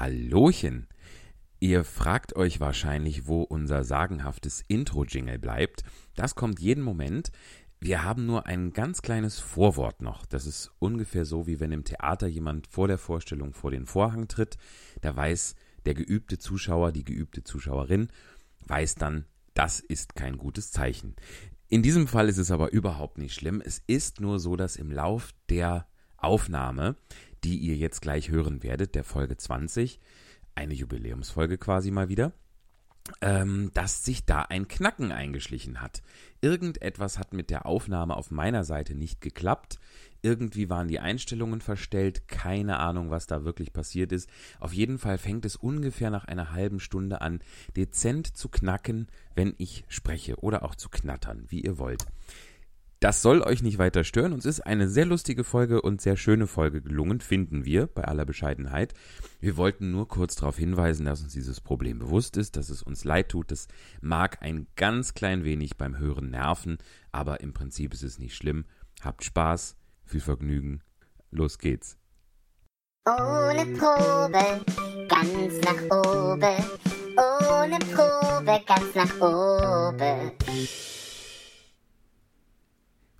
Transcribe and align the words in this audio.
Hallochen! 0.00 0.86
Ihr 1.58 1.84
fragt 1.84 2.34
euch 2.34 2.58
wahrscheinlich, 2.58 3.26
wo 3.26 3.42
unser 3.42 3.84
sagenhaftes 3.84 4.64
Intro-Jingle 4.66 5.38
bleibt. 5.38 5.84
Das 6.14 6.34
kommt 6.34 6.58
jeden 6.58 6.82
Moment. 6.82 7.30
Wir 7.80 8.02
haben 8.02 8.24
nur 8.24 8.46
ein 8.46 8.72
ganz 8.72 9.02
kleines 9.02 9.40
Vorwort 9.40 10.00
noch. 10.00 10.24
Das 10.24 10.46
ist 10.46 10.70
ungefähr 10.78 11.26
so, 11.26 11.46
wie 11.46 11.60
wenn 11.60 11.70
im 11.70 11.84
Theater 11.84 12.28
jemand 12.28 12.66
vor 12.66 12.88
der 12.88 12.96
Vorstellung 12.96 13.52
vor 13.52 13.72
den 13.72 13.84
Vorhang 13.84 14.26
tritt. 14.26 14.56
Da 15.02 15.14
weiß 15.14 15.54
der 15.84 15.92
geübte 15.92 16.38
Zuschauer, 16.38 16.92
die 16.92 17.04
geübte 17.04 17.44
Zuschauerin, 17.44 18.08
weiß 18.68 18.94
dann, 18.94 19.26
das 19.52 19.80
ist 19.80 20.14
kein 20.14 20.38
gutes 20.38 20.72
Zeichen. 20.72 21.14
In 21.68 21.82
diesem 21.82 22.06
Fall 22.06 22.30
ist 22.30 22.38
es 22.38 22.50
aber 22.50 22.72
überhaupt 22.72 23.18
nicht 23.18 23.34
schlimm. 23.34 23.60
Es 23.62 23.82
ist 23.86 24.18
nur 24.18 24.38
so, 24.38 24.56
dass 24.56 24.76
im 24.76 24.90
Lauf 24.90 25.34
der 25.50 25.86
Aufnahme, 26.16 26.96
die 27.44 27.56
ihr 27.58 27.76
jetzt 27.76 28.00
gleich 28.02 28.30
hören 28.30 28.62
werdet, 28.62 28.94
der 28.94 29.04
Folge 29.04 29.36
20, 29.36 30.00
eine 30.54 30.74
Jubiläumsfolge 30.74 31.58
quasi 31.58 31.90
mal 31.90 32.08
wieder, 32.08 32.32
ähm, 33.22 33.70
dass 33.74 34.04
sich 34.04 34.24
da 34.24 34.42
ein 34.42 34.68
Knacken 34.68 35.12
eingeschlichen 35.12 35.80
hat. 35.80 36.02
Irgendetwas 36.40 37.18
hat 37.18 37.32
mit 37.32 37.50
der 37.50 37.66
Aufnahme 37.66 38.16
auf 38.16 38.30
meiner 38.30 38.64
Seite 38.64 38.94
nicht 38.94 39.20
geklappt. 39.20 39.78
Irgendwie 40.22 40.68
waren 40.68 40.88
die 40.88 41.00
Einstellungen 41.00 41.60
verstellt. 41.60 42.28
Keine 42.28 42.78
Ahnung, 42.78 43.10
was 43.10 43.26
da 43.26 43.44
wirklich 43.44 43.72
passiert 43.72 44.12
ist. 44.12 44.28
Auf 44.58 44.72
jeden 44.72 44.98
Fall 44.98 45.18
fängt 45.18 45.44
es 45.44 45.56
ungefähr 45.56 46.10
nach 46.10 46.26
einer 46.26 46.52
halben 46.52 46.78
Stunde 46.78 47.20
an, 47.20 47.40
dezent 47.74 48.36
zu 48.36 48.48
knacken, 48.48 49.08
wenn 49.34 49.54
ich 49.56 49.84
spreche. 49.88 50.36
Oder 50.36 50.62
auch 50.62 50.74
zu 50.74 50.88
knattern, 50.90 51.44
wie 51.48 51.62
ihr 51.62 51.78
wollt. 51.78 52.06
Das 53.00 53.22
soll 53.22 53.40
euch 53.40 53.62
nicht 53.62 53.78
weiter 53.78 54.04
stören. 54.04 54.34
Uns 54.34 54.44
ist 54.44 54.60
eine 54.60 54.86
sehr 54.86 55.06
lustige 55.06 55.42
Folge 55.42 55.80
und 55.80 56.02
sehr 56.02 56.18
schöne 56.18 56.46
Folge 56.46 56.82
gelungen, 56.82 57.20
finden 57.20 57.64
wir, 57.64 57.86
bei 57.86 58.04
aller 58.04 58.26
Bescheidenheit. 58.26 58.92
Wir 59.40 59.56
wollten 59.56 59.90
nur 59.90 60.06
kurz 60.06 60.36
darauf 60.36 60.58
hinweisen, 60.58 61.06
dass 61.06 61.22
uns 61.22 61.32
dieses 61.32 61.62
Problem 61.62 61.98
bewusst 61.98 62.36
ist, 62.36 62.58
dass 62.58 62.68
es 62.68 62.82
uns 62.82 63.04
leid 63.04 63.30
tut. 63.30 63.50
Das 63.50 63.68
mag 64.02 64.42
ein 64.42 64.66
ganz 64.76 65.14
klein 65.14 65.44
wenig 65.44 65.78
beim 65.78 65.96
Hören 65.96 66.28
nerven, 66.28 66.76
aber 67.10 67.40
im 67.40 67.54
Prinzip 67.54 67.94
ist 67.94 68.02
es 68.02 68.18
nicht 68.18 68.36
schlimm. 68.36 68.66
Habt 69.00 69.24
Spaß, 69.24 69.76
viel 70.04 70.20
Vergnügen. 70.20 70.82
Los 71.30 71.58
geht's. 71.58 71.96
Ohne 73.06 73.64
Probe, 73.78 74.60
ganz 75.08 75.58
nach 75.64 76.04
oben. 76.04 76.64
Ohne 77.16 77.78
Probe, 77.78 78.60
ganz 78.66 78.94
nach 78.94 79.20
oben. 79.22 80.32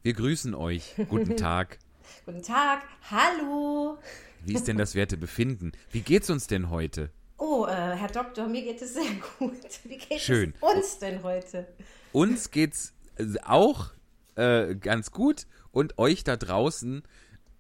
Wir 0.03 0.15
grüßen 0.15 0.55
euch. 0.55 0.95
Guten 1.11 1.37
Tag. 1.37 1.79
Guten 2.25 2.43
Tag, 2.43 2.85
hallo. 3.11 3.99
Wie 4.43 4.55
ist 4.55 4.67
denn 4.67 4.79
das 4.79 4.95
Wertebefinden? 4.95 5.73
Wie 5.93 6.01
geht's 6.01 6.31
uns 6.31 6.47
denn 6.47 6.71
heute? 6.71 7.11
Oh, 7.37 7.67
äh, 7.67 7.71
Herr 7.71 8.09
Doktor, 8.09 8.49
mir 8.49 8.63
geht 8.63 8.81
es 8.81 8.95
sehr 8.95 9.13
gut. 9.39 9.61
Wie 9.85 9.99
geht 9.99 10.21
Schön. 10.21 10.55
es 10.57 10.75
uns 10.75 10.99
denn 11.01 11.23
heute? 11.23 11.69
Uns 12.13 12.51
geht's 12.51 12.95
äh, 13.17 13.27
auch 13.45 13.91
äh, 14.37 14.75
ganz 14.75 15.11
gut 15.11 15.47
und 15.71 15.99
euch 15.99 16.25
da 16.25 16.39
draußen, 16.39 17.03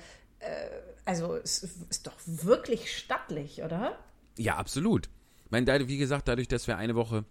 also 1.06 1.36
es 1.36 1.64
ist 1.90 2.08
doch 2.08 2.16
wirklich 2.26 2.98
stattlich, 2.98 3.62
oder? 3.64 3.98
Ja, 4.38 4.56
absolut. 4.56 5.10
Ich 5.50 5.52
meine, 5.52 5.88
wie 5.88 5.98
gesagt, 5.98 6.28
dadurch, 6.28 6.48
dass 6.48 6.68
wir 6.68 6.78
eine 6.78 6.94
Woche, 6.96 7.26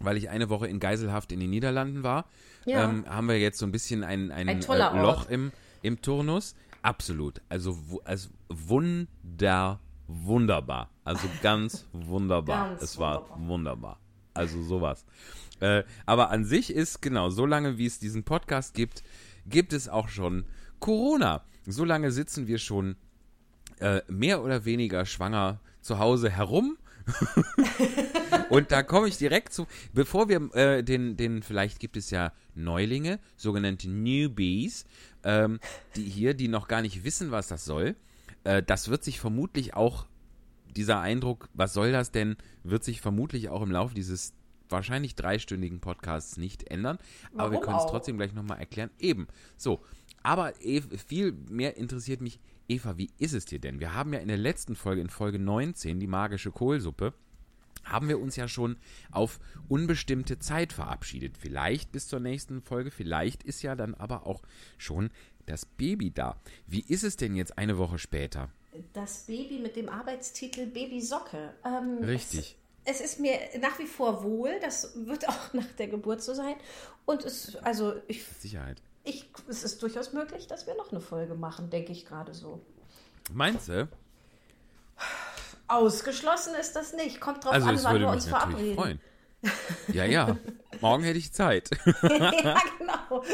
weil 0.00 0.16
ich 0.16 0.30
eine 0.30 0.48
Woche 0.48 0.66
in 0.66 0.80
Geiselhaft 0.80 1.30
in 1.30 1.40
den 1.40 1.50
Niederlanden 1.50 2.02
war, 2.02 2.24
Ja. 2.64 2.84
ähm, 2.88 3.04
haben 3.06 3.28
wir 3.28 3.38
jetzt 3.38 3.58
so 3.58 3.66
ein 3.66 3.72
bisschen 3.72 4.02
ein, 4.02 4.30
ein, 4.30 4.48
Ein 4.48 4.62
äh, 4.62 5.02
Loch 5.02 5.28
im, 5.28 5.52
im 5.82 6.00
Turnus. 6.00 6.54
Absolut. 6.80 7.42
Also, 7.50 7.76
also 8.04 8.30
wunder, 8.48 9.78
wunderbar. 10.08 10.88
Also 11.04 11.28
ganz 11.42 11.86
wunderbar. 11.92 12.70
Ganz 12.70 12.82
es 12.82 12.98
war 12.98 13.28
wunderbar. 13.38 13.48
wunderbar. 13.48 14.00
Also 14.32 14.62
sowas. 14.62 15.04
Äh, 15.60 15.82
aber 16.06 16.30
an 16.30 16.46
sich 16.46 16.72
ist, 16.72 17.02
genau, 17.02 17.28
so 17.28 17.44
lange 17.44 17.76
wie 17.76 17.84
es 17.84 17.98
diesen 17.98 18.24
Podcast 18.24 18.72
gibt, 18.72 19.02
gibt 19.46 19.74
es 19.74 19.86
auch 19.88 20.08
schon 20.08 20.46
Corona. 20.78 21.42
So 21.66 21.84
lange 21.84 22.10
sitzen 22.10 22.46
wir 22.46 22.56
schon 22.56 22.96
äh, 23.80 24.00
mehr 24.08 24.42
oder 24.42 24.64
weniger 24.64 25.04
schwanger 25.04 25.60
zu 25.82 25.98
Hause 25.98 26.30
herum. 26.30 26.78
Und 28.50 28.72
da 28.72 28.82
komme 28.82 29.08
ich 29.08 29.16
direkt 29.16 29.52
zu, 29.52 29.66
bevor 29.92 30.28
wir 30.28 30.54
äh, 30.54 30.82
den, 30.82 31.16
den, 31.16 31.42
vielleicht 31.42 31.78
gibt 31.78 31.96
es 31.96 32.10
ja 32.10 32.32
Neulinge, 32.54 33.20
sogenannte 33.36 33.88
Newbies, 33.88 34.84
ähm, 35.24 35.60
die 35.96 36.04
hier, 36.04 36.34
die 36.34 36.48
noch 36.48 36.68
gar 36.68 36.82
nicht 36.82 37.04
wissen, 37.04 37.30
was 37.30 37.48
das 37.48 37.64
soll. 37.64 37.96
Äh, 38.44 38.62
das 38.62 38.88
wird 38.88 39.04
sich 39.04 39.20
vermutlich 39.20 39.74
auch, 39.74 40.06
dieser 40.76 41.00
Eindruck, 41.00 41.48
was 41.52 41.72
soll 41.72 41.92
das 41.92 42.12
denn, 42.12 42.36
wird 42.62 42.84
sich 42.84 43.00
vermutlich 43.00 43.48
auch 43.48 43.62
im 43.62 43.72
Laufe 43.72 43.94
dieses 43.94 44.34
wahrscheinlich 44.68 45.16
dreistündigen 45.16 45.80
Podcasts 45.80 46.36
nicht 46.36 46.70
ändern. 46.70 46.98
Aber 47.34 47.50
wir 47.50 47.58
Warum 47.58 47.64
können 47.64 47.78
es 47.78 47.90
trotzdem 47.90 48.16
gleich 48.16 48.32
nochmal 48.34 48.60
erklären. 48.60 48.90
Eben. 48.98 49.26
So. 49.56 49.80
Aber 50.22 50.60
Eve, 50.62 50.98
viel 50.98 51.32
mehr 51.48 51.76
interessiert 51.76 52.20
mich, 52.20 52.40
Eva, 52.70 52.96
wie 52.96 53.10
ist 53.18 53.32
es 53.32 53.46
dir 53.46 53.58
denn? 53.58 53.80
Wir 53.80 53.94
haben 53.94 54.12
ja 54.12 54.20
in 54.20 54.28
der 54.28 54.36
letzten 54.36 54.76
Folge, 54.76 55.00
in 55.00 55.10
Folge 55.10 55.40
19, 55.40 55.98
die 55.98 56.06
magische 56.06 56.52
Kohlsuppe, 56.52 57.12
haben 57.82 58.08
wir 58.08 58.20
uns 58.20 58.36
ja 58.36 58.46
schon 58.46 58.76
auf 59.10 59.40
unbestimmte 59.68 60.38
Zeit 60.38 60.72
verabschiedet. 60.72 61.36
Vielleicht 61.36 61.90
bis 61.90 62.06
zur 62.06 62.20
nächsten 62.20 62.62
Folge, 62.62 62.92
vielleicht 62.92 63.42
ist 63.42 63.62
ja 63.62 63.74
dann 63.74 63.94
aber 63.94 64.24
auch 64.24 64.42
schon 64.78 65.10
das 65.46 65.66
Baby 65.66 66.12
da. 66.12 66.40
Wie 66.68 66.84
ist 66.86 67.02
es 67.02 67.16
denn 67.16 67.34
jetzt 67.34 67.58
eine 67.58 67.76
Woche 67.76 67.98
später? 67.98 68.50
Das 68.92 69.26
Baby 69.26 69.58
mit 69.58 69.74
dem 69.74 69.88
Arbeitstitel 69.88 70.66
Babysocke. 70.66 71.54
Ähm, 71.64 71.98
Richtig. 72.04 72.56
Es, 72.84 73.00
es 73.00 73.12
ist 73.12 73.20
mir 73.20 73.36
nach 73.60 73.80
wie 73.80 73.86
vor 73.86 74.22
wohl, 74.22 74.60
das 74.60 74.92
wird 74.94 75.28
auch 75.28 75.52
nach 75.54 75.72
der 75.76 75.88
Geburt 75.88 76.22
so 76.22 76.34
sein. 76.34 76.54
Und 77.04 77.24
es, 77.24 77.56
also 77.56 77.94
ich, 78.06 78.22
Sicherheit. 78.24 78.80
Ich, 79.04 79.30
es 79.48 79.64
ist 79.64 79.82
durchaus 79.82 80.12
möglich, 80.12 80.46
dass 80.46 80.66
wir 80.66 80.74
noch 80.76 80.90
eine 80.92 81.00
Folge 81.00 81.34
machen, 81.34 81.70
denke 81.70 81.92
ich 81.92 82.06
gerade 82.06 82.34
so. 82.34 82.60
Meinst 83.32 83.68
du? 83.68 83.88
Ausgeschlossen 85.68 86.54
ist 86.60 86.74
das 86.74 86.92
nicht. 86.92 87.20
Kommt 87.20 87.44
drauf 87.44 87.52
Also 87.52 87.68
an, 87.68 87.78
wann 87.84 87.92
würde 87.92 88.04
wir 88.06 88.10
uns 88.12 88.26
verabreden. 88.26 88.74
freuen. 88.74 89.00
Ja, 89.94 90.04
ja. 90.04 90.36
Morgen 90.82 91.02
hätte 91.02 91.18
ich 91.18 91.32
Zeit. 91.32 91.70
ja, 92.02 92.60
genau. 92.78 93.24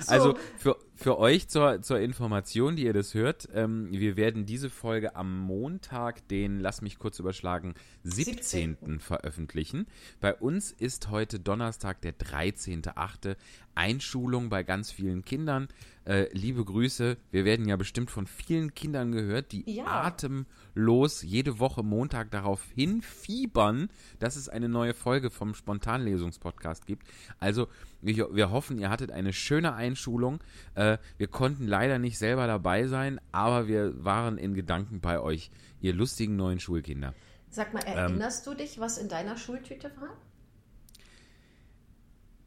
So, 0.00 0.10
Also 0.10 0.38
für, 0.56 0.78
für 1.00 1.18
euch 1.18 1.48
zur, 1.48 1.80
zur 1.80 1.98
Information, 1.98 2.76
die 2.76 2.84
ihr 2.84 2.92
das 2.92 3.14
hört, 3.14 3.48
ähm, 3.54 3.88
wir 3.90 4.18
werden 4.18 4.44
diese 4.44 4.68
Folge 4.68 5.16
am 5.16 5.38
Montag, 5.38 6.28
den, 6.28 6.60
lass 6.60 6.82
mich 6.82 6.98
kurz 6.98 7.18
überschlagen, 7.18 7.72
17. 8.04 9.00
veröffentlichen. 9.00 9.86
Bei 10.20 10.34
uns 10.34 10.72
ist 10.72 11.08
heute 11.08 11.40
Donnerstag, 11.40 12.02
der 12.02 12.12
13.8. 12.18 13.36
Einschulung 13.74 14.50
bei 14.50 14.62
ganz 14.62 14.92
vielen 14.92 15.24
Kindern. 15.24 15.68
Äh, 16.10 16.28
liebe 16.32 16.64
Grüße, 16.64 17.18
wir 17.30 17.44
werden 17.44 17.68
ja 17.68 17.76
bestimmt 17.76 18.10
von 18.10 18.26
vielen 18.26 18.74
Kindern 18.74 19.12
gehört, 19.12 19.52
die 19.52 19.62
Ja. 19.70 19.84
atemlos 19.86 21.22
jede 21.22 21.60
Woche 21.60 21.84
Montag 21.84 22.32
darauf 22.32 22.64
hinfiebern, 22.74 23.88
dass 24.18 24.34
es 24.34 24.48
eine 24.48 24.68
neue 24.68 24.92
Folge 24.92 25.30
vom 25.30 25.54
Spontanlesungspodcast 25.54 26.84
gibt. 26.84 27.06
Also 27.38 27.68
wir, 28.00 28.34
wir 28.34 28.50
hoffen, 28.50 28.76
ihr 28.78 28.90
hattet 28.90 29.12
eine 29.12 29.32
schöne 29.32 29.74
Einschulung. 29.74 30.40
Äh, 30.74 30.98
wir 31.16 31.28
konnten 31.28 31.68
leider 31.68 32.00
nicht 32.00 32.18
selber 32.18 32.48
dabei 32.48 32.88
sein, 32.88 33.20
aber 33.30 33.68
wir 33.68 34.04
waren 34.04 34.36
in 34.36 34.54
Gedanken 34.54 35.00
bei 35.00 35.20
euch, 35.20 35.52
ihr 35.80 35.94
lustigen 35.94 36.34
neuen 36.34 36.58
Schulkinder. 36.58 37.14
sag 37.50 37.72
mal, 37.72 37.84
ähm, 37.86 37.96
erinnerst 37.96 38.44
du 38.48 38.54
dich, 38.54 38.80
was 38.80 38.98
in 38.98 39.08
deiner 39.08 39.36
Schultüte 39.36 39.92
war? 40.00 40.16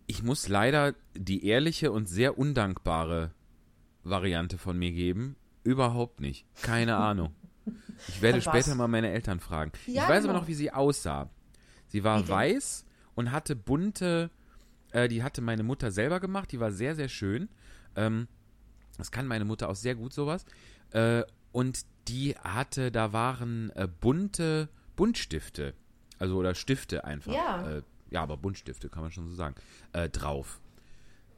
ich 0.06 0.21
muss 0.21 0.50
leider 0.50 0.95
die 1.15 1.45
ehrliche 1.48 1.94
und 1.94 2.07
sehr 2.07 2.38
undankbare 2.38 3.31
Variante 4.03 4.57
von 4.57 4.77
mir 4.77 4.91
geben. 4.91 5.35
Überhaupt 5.63 6.19
nicht. 6.19 6.45
Keine 6.61 6.95
Ahnung. 6.97 7.33
Ich 8.07 8.21
werde 8.21 8.41
später 8.41 8.75
mal 8.75 8.88
meine 8.88 9.11
Eltern 9.11 9.39
fragen. 9.39 9.71
Ja, 9.88 10.03
ich 10.03 10.09
weiß 10.09 10.21
genau. 10.23 10.33
aber 10.33 10.41
noch, 10.41 10.47
wie 10.47 10.53
sie 10.53 10.71
aussah. 10.71 11.29
Sie 11.88 12.03
war 12.03 12.27
weiß 12.27 12.85
und 13.15 13.31
hatte 13.31 13.55
bunte, 13.55 14.31
äh, 14.91 15.07
die 15.07 15.23
hatte 15.23 15.41
meine 15.41 15.63
Mutter 15.63 15.91
selber 15.91 16.19
gemacht, 16.19 16.51
die 16.51 16.59
war 16.59 16.71
sehr, 16.71 16.95
sehr 16.95 17.07
schön. 17.07 17.50
Ähm, 17.95 18.27
das 18.97 19.11
kann 19.11 19.27
meine 19.27 19.45
Mutter 19.45 19.69
auch 19.69 19.75
sehr 19.75 19.95
gut, 19.95 20.13
sowas. 20.13 20.45
Äh, 20.91 21.23
und 21.51 21.85
die 22.07 22.35
hatte, 22.35 22.91
da 22.91 23.13
waren 23.13 23.69
äh, 23.75 23.88
bunte 23.88 24.69
Buntstifte. 24.95 25.73
Also, 26.19 26.38
oder 26.38 26.55
Stifte 26.55 27.05
einfach. 27.05 27.33
Ja. 27.33 27.77
Äh, 27.77 27.81
ja, 28.09 28.21
aber 28.21 28.38
Buntstifte, 28.38 28.89
kann 28.89 29.01
man 29.01 29.11
schon 29.11 29.27
so 29.27 29.35
sagen. 29.35 29.55
Äh, 29.91 30.09
drauf. 30.09 30.59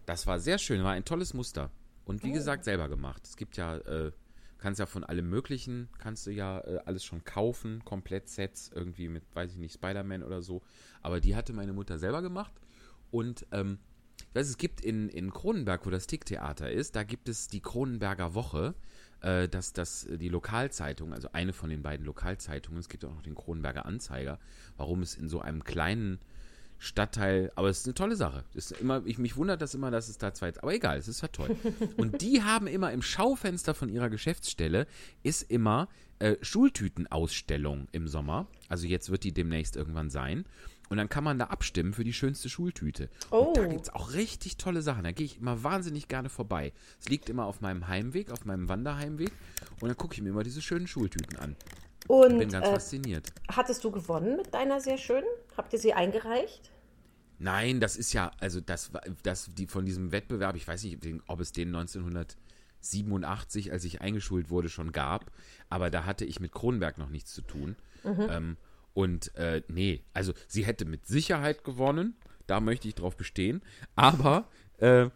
Das 0.05 0.27
war 0.27 0.39
sehr 0.39 0.57
schön, 0.57 0.83
war 0.83 0.91
ein 0.91 1.05
tolles 1.05 1.33
Muster. 1.33 1.69
Und 2.05 2.23
Oh. 2.23 2.27
wie 2.27 2.31
gesagt, 2.31 2.63
selber 2.63 2.87
gemacht. 2.87 3.23
Es 3.25 3.35
gibt 3.35 3.57
ja, 3.57 3.77
äh, 3.77 4.11
kannst 4.57 4.79
ja 4.79 4.85
von 4.85 5.03
allem 5.03 5.29
Möglichen, 5.29 5.89
kannst 5.97 6.25
du 6.27 6.31
ja 6.31 6.59
äh, 6.59 6.79
alles 6.85 7.03
schon 7.03 7.23
kaufen, 7.23 7.83
Komplettsets, 7.83 8.71
irgendwie 8.73 9.09
mit, 9.09 9.23
weiß 9.33 9.51
ich 9.51 9.57
nicht, 9.57 9.73
Spider-Man 9.73 10.23
oder 10.23 10.41
so. 10.41 10.61
Aber 11.01 11.19
die 11.19 11.35
hatte 11.35 11.53
meine 11.53 11.73
Mutter 11.73 11.97
selber 11.97 12.21
gemacht. 12.21 12.53
Und 13.11 13.45
ähm, 13.51 13.79
weiß, 14.33 14.47
es 14.47 14.57
gibt 14.57 14.81
in, 14.81 15.09
in 15.09 15.31
Kronenberg, 15.31 15.85
wo 15.85 15.89
das 15.89 16.07
Ticktheater 16.07 16.71
ist, 16.71 16.95
da 16.95 17.03
gibt 17.03 17.27
es 17.29 17.47
die 17.47 17.59
Kronenberger 17.61 18.33
Woche. 18.33 18.75
Äh, 19.21 19.47
das, 19.47 19.73
das, 19.73 20.07
die 20.09 20.29
Lokalzeitung, 20.29 21.13
also 21.13 21.29
eine 21.33 21.53
von 21.53 21.69
den 21.69 21.81
beiden 21.83 22.05
Lokalzeitungen, 22.05 22.79
es 22.79 22.89
gibt 22.89 23.03
auch 23.05 23.13
noch 23.13 23.21
den 23.23 23.35
Kronenberger 23.35 23.85
Anzeiger, 23.85 24.39
warum 24.77 25.01
es 25.01 25.15
in 25.15 25.27
so 25.29 25.41
einem 25.41 25.63
kleinen 25.63 26.19
Stadtteil, 26.77 27.51
aber 27.55 27.69
es 27.69 27.79
ist 27.79 27.85
eine 27.87 27.93
tolle 27.95 28.15
Sache. 28.15 28.43
Ist 28.53 28.71
immer, 28.73 29.01
ich, 29.05 29.17
mich 29.17 29.35
wundert 29.37 29.61
das 29.61 29.73
immer, 29.73 29.91
dass 29.91 30.09
es 30.09 30.17
da 30.17 30.33
zwei, 30.33 30.53
aber 30.61 30.73
egal, 30.73 30.97
es 30.97 31.07
ist 31.07 31.21
ja 31.21 31.27
toll. 31.29 31.55
Und 31.97 32.21
die 32.21 32.43
haben 32.43 32.67
immer 32.67 32.91
im 32.91 33.01
Schaufenster 33.01 33.73
von 33.73 33.89
ihrer 33.89 34.09
Geschäftsstelle 34.09 34.87
ist 35.23 35.49
immer 35.49 35.87
äh, 36.19 36.35
Schultütenausstellung 36.41 37.87
im 37.91 38.07
Sommer. 38.07 38.47
Also 38.69 38.87
jetzt 38.87 39.09
wird 39.09 39.23
die 39.23 39.31
demnächst 39.33 39.75
irgendwann 39.75 40.09
sein. 40.09 40.45
Und 40.87 40.97
dann 40.97 41.09
kann 41.09 41.23
man 41.23 41.39
da 41.39 41.45
abstimmen 41.45 41.93
für 41.93 42.03
die 42.03 42.13
schönste 42.13 42.47
Schultüte. 42.47 43.09
Und 43.31 43.57
da 43.57 43.63
Oh. 43.63 43.69
gibt 43.69 43.83
es 43.83 43.89
auch 43.89 44.13
richtig 44.13 44.57
tolle 44.57 44.83
Sachen. 44.83 45.03
Da 45.03 45.11
gehe 45.11 45.25
ich 45.25 45.39
immer 45.39 45.63
wahnsinnig 45.63 46.07
gerne 46.07 46.29
vorbei. 46.29 46.73
Es 46.99 47.09
liegt 47.09 47.27
immer 47.27 47.45
auf 47.45 47.59
meinem 47.61 47.87
Heimweg, 47.87 48.29
auf 48.29 48.45
meinem 48.45 48.69
Wanderheimweg. 48.69 49.31
Und 49.81 49.87
dann 49.89 49.97
gucke 49.97 50.13
ich 50.13 50.21
mir 50.21 50.29
immer 50.29 50.43
diese 50.43 50.61
schönen 50.61 50.85
Schultüten 50.87 51.37
an. 51.39 51.55
Und 52.07 52.37
Bin 52.37 52.49
ganz 52.49 52.67
äh, 52.67 52.71
fasziniert. 52.71 53.33
hattest 53.49 53.83
du 53.83 53.91
gewonnen 53.91 54.37
mit 54.37 54.53
deiner 54.53 54.79
sehr 54.79 54.97
schönen? 54.97 55.25
Habt 55.57 55.73
ihr 55.73 55.79
sie 55.79 55.93
eingereicht? 55.93 56.71
Nein, 57.39 57.79
das 57.79 57.97
ist 57.97 58.13
ja, 58.13 58.31
also 58.39 58.61
das, 58.61 58.91
das 59.23 59.49
die 59.53 59.67
von 59.67 59.85
diesem 59.85 60.11
Wettbewerb, 60.11 60.55
ich 60.55 60.67
weiß 60.67 60.83
nicht, 60.83 60.99
ob 61.27 61.39
es 61.41 61.51
den 61.51 61.75
1987, 61.75 63.71
als 63.71 63.83
ich 63.83 64.01
eingeschult 64.01 64.49
wurde, 64.49 64.69
schon 64.69 64.91
gab, 64.91 65.31
aber 65.69 65.89
da 65.89 66.05
hatte 66.05 66.23
ich 66.25 66.39
mit 66.39 66.53
Kronenberg 66.53 66.97
noch 66.97 67.09
nichts 67.09 67.33
zu 67.33 67.41
tun. 67.41 67.75
Ähm, 68.05 68.57
und 68.93 69.35
äh, 69.35 69.63
nee, 69.67 70.03
also 70.13 70.33
sie 70.47 70.65
hätte 70.65 70.85
mit 70.85 71.05
Sicherheit 71.07 71.63
gewonnen, 71.63 72.15
da 72.47 72.59
möchte 72.61 72.87
ich 72.87 72.95
drauf 72.95 73.17
bestehen, 73.17 73.61
aber 73.95 74.47
äh, 74.77 75.09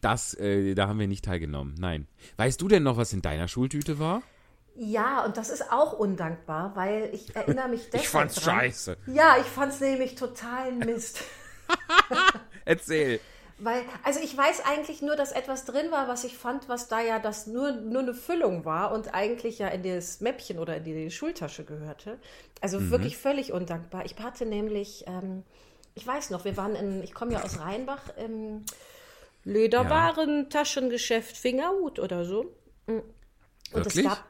das, 0.00 0.34
äh, 0.34 0.74
da 0.74 0.86
haben 0.86 0.98
wir 1.00 1.08
nicht 1.08 1.24
teilgenommen. 1.24 1.74
Nein. 1.78 2.06
Weißt 2.36 2.60
du 2.60 2.68
denn 2.68 2.82
noch, 2.82 2.98
was 2.98 3.12
in 3.14 3.22
deiner 3.22 3.48
Schultüte 3.48 3.98
war? 3.98 4.22
Ja, 4.76 5.24
und 5.24 5.36
das 5.36 5.50
ist 5.50 5.70
auch 5.70 5.92
undankbar, 5.92 6.74
weil 6.74 7.10
ich 7.12 7.34
erinnere 7.36 7.68
mich 7.68 7.90
deshalb 7.92 8.02
Ich 8.02 8.08
fand's 8.08 8.34
dran. 8.34 8.44
scheiße. 8.44 8.96
Ja, 9.06 9.36
ich 9.40 9.46
fand's 9.46 9.80
nämlich 9.80 10.14
total 10.16 10.72
Mist. 10.72 11.20
Erzähl. 12.64 13.20
Weil, 13.56 13.84
also 14.02 14.18
ich 14.20 14.36
weiß 14.36 14.64
eigentlich 14.66 15.00
nur, 15.00 15.14
dass 15.14 15.30
etwas 15.30 15.64
drin 15.64 15.92
war, 15.92 16.08
was 16.08 16.24
ich 16.24 16.36
fand, 16.36 16.68
was 16.68 16.88
da 16.88 17.00
ja 17.00 17.20
das 17.20 17.46
nur, 17.46 17.70
nur 17.72 18.02
eine 18.02 18.12
Füllung 18.14 18.64
war 18.64 18.90
und 18.92 19.14
eigentlich 19.14 19.60
ja 19.60 19.68
in 19.68 19.84
das 19.84 20.20
Mäppchen 20.20 20.58
oder 20.58 20.76
in 20.76 20.84
die 20.84 21.10
Schultasche 21.10 21.64
gehörte. 21.64 22.18
Also 22.60 22.80
Mhm. 22.80 22.90
wirklich 22.90 23.16
völlig 23.16 23.52
undankbar. 23.52 24.04
Ich 24.06 24.16
hatte 24.18 24.44
nämlich, 24.44 25.04
ähm, 25.06 25.44
ich 25.94 26.04
weiß 26.04 26.30
noch, 26.30 26.44
wir 26.44 26.56
waren 26.56 26.74
in, 26.74 27.02
ich 27.04 27.14
komme 27.14 27.34
ja 27.34 27.42
aus 27.42 27.60
Rheinbach, 27.60 28.08
im 28.16 28.64
Lederwaren-Taschengeschäft 29.44 31.36
Fingerhut 31.36 31.98
oder 32.00 32.24
so. 32.24 32.56
Und 32.86 33.04
Wirklich? 33.72 34.04
es 34.06 34.10
gab. 34.10 34.24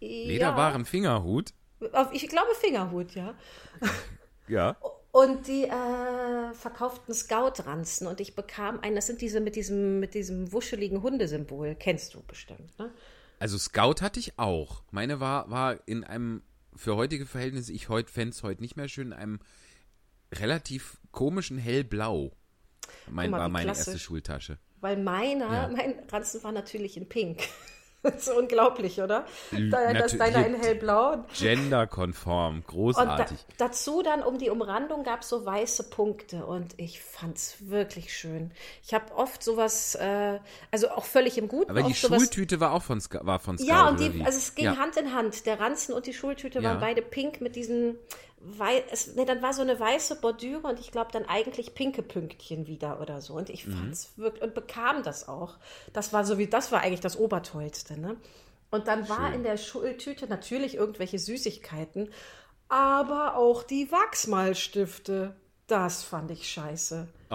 Lederwaren 0.00 0.84
Fingerhut? 0.84 1.52
Ja, 1.80 1.88
auf- 1.92 2.12
ich 2.12 2.26
glaube 2.28 2.54
Fingerhut, 2.60 3.14
ja. 3.14 3.34
Ja. 4.48 4.76
Und 5.10 5.48
die 5.48 5.64
äh, 5.64 6.52
verkauften 6.54 7.12
Scout-Ranzen 7.14 8.06
und 8.06 8.20
ich 8.20 8.36
bekam 8.36 8.78
einen, 8.80 8.94
das 8.94 9.06
sind 9.08 9.20
diese 9.20 9.40
mit 9.40 9.56
diesem, 9.56 9.98
mit 9.98 10.14
diesem 10.14 10.52
wuscheligen 10.52 11.02
Hundesymbol, 11.02 11.74
kennst 11.74 12.14
du 12.14 12.22
bestimmt, 12.22 12.78
ne? 12.78 12.92
Also 13.40 13.58
Scout 13.58 14.02
hatte 14.02 14.20
ich 14.20 14.38
auch. 14.38 14.82
Meine 14.92 15.18
war, 15.18 15.50
war 15.50 15.78
in 15.86 16.04
einem, 16.04 16.42
für 16.76 16.96
heutige 16.96 17.26
Verhältnisse, 17.26 17.72
ich 17.72 17.88
heute 17.88 18.12
fände 18.12 18.30
es 18.34 18.42
heute 18.42 18.60
nicht 18.62 18.76
mehr 18.76 18.88
schön, 18.88 19.08
in 19.08 19.12
einem 19.14 19.40
relativ 20.34 20.98
komischen 21.12 21.58
hellblau. 21.58 22.32
Mein, 23.08 23.30
mal, 23.30 23.40
war 23.40 23.48
meine 23.48 23.66
klassisch. 23.66 23.86
erste 23.88 23.98
Schultasche. 23.98 24.58
Weil 24.80 24.96
meiner, 24.98 25.52
Ja. 25.52 25.68
mein 25.68 25.94
Ranzen 26.10 26.42
war 26.44 26.52
natürlich 26.52 26.96
in 26.96 27.08
Pink. 27.08 27.42
Das 28.16 28.28
ist 28.28 28.32
unglaublich, 28.32 29.00
oder? 29.00 29.26
Da, 29.70 29.92
das 29.92 30.16
deiner 30.16 30.46
in 30.46 30.54
hellblau. 30.54 31.24
Genderkonform, 31.38 32.56
Und 32.56 32.64
da, 32.66 32.72
großartig. 32.72 33.38
dazu 33.58 34.02
dann 34.02 34.22
um 34.22 34.38
die 34.38 34.50
Umrandung 34.50 35.02
gab 35.04 35.22
es 35.22 35.28
so 35.28 35.44
weiße 35.44 35.84
Punkte 35.90 36.46
und 36.46 36.74
ich 36.78 37.00
fand's 37.00 37.56
wirklich 37.60 38.16
schön. 38.16 38.50
Ich 38.84 38.94
habe 38.94 39.14
oft 39.14 39.42
sowas, 39.42 39.94
äh, 39.96 40.38
also 40.70 40.90
auch 40.90 41.04
völlig 41.04 41.38
im 41.38 41.48
Guten. 41.48 41.70
Aber 41.70 41.82
die 41.82 41.94
Schultüte 41.94 42.60
war 42.60 42.72
auch 42.72 42.82
von, 42.82 43.00
Sc 43.00 43.18
war 43.22 43.38
von 43.38 43.58
Scout, 43.58 43.66
Ja, 43.68 43.88
und 43.88 44.00
die, 44.00 44.22
also 44.24 44.38
es 44.38 44.54
ging 44.54 44.66
ja. 44.66 44.76
Hand 44.76 44.96
in 44.96 45.12
Hand. 45.14 45.46
Der 45.46 45.60
Ranzen 45.60 45.94
und 45.94 46.06
die 46.06 46.14
Schultüte 46.14 46.60
Ja. 46.60 46.70
waren 46.70 46.80
beide 46.80 47.02
pink 47.02 47.40
mit 47.40 47.56
diesen 47.56 47.96
wei 48.38 48.84
es, 48.90 49.14
nee, 49.14 49.24
dann 49.24 49.42
war 49.42 49.52
so 49.52 49.62
eine 49.62 49.78
weiße 49.78 50.16
Bordüre 50.20 50.66
und 50.68 50.80
ich 50.80 50.92
glaube 50.92 51.10
dann 51.12 51.24
eigentlich 51.26 51.74
pinke 51.74 52.02
Pünktchen 52.02 52.66
wieder 52.66 53.00
oder 53.00 53.20
so. 53.20 53.34
Und 53.34 53.48
Mhm. 53.48 53.54
ich 53.54 53.66
fand's 53.66 54.12
wirklich 54.16 54.42
und 54.42 54.54
bekam 54.54 55.02
das 55.02 55.28
auch. 55.28 55.56
Das 55.92 56.12
war 56.12 56.24
so 56.24 56.38
wie, 56.38 56.46
das 56.46 56.72
war 56.72 56.80
eigentlich 56.82 57.00
das 57.00 57.16
Obertollste, 57.18 57.98
ne? 58.00 58.16
Und 58.70 58.88
dann 58.88 59.08
war 59.08 59.32
in 59.32 59.42
der 59.42 59.56
Schultüte 59.56 60.26
natürlich 60.26 60.74
irgendwelche 60.74 61.18
Süßigkeiten, 61.18 62.10
aber 62.68 63.36
auch 63.36 63.62
die 63.62 63.90
Wachsmalstifte. 63.92 65.36
Das 65.66 66.02
fand 66.04 66.30
ich 66.30 66.48
scheiße. 66.48 67.08
Oh, 67.30 67.34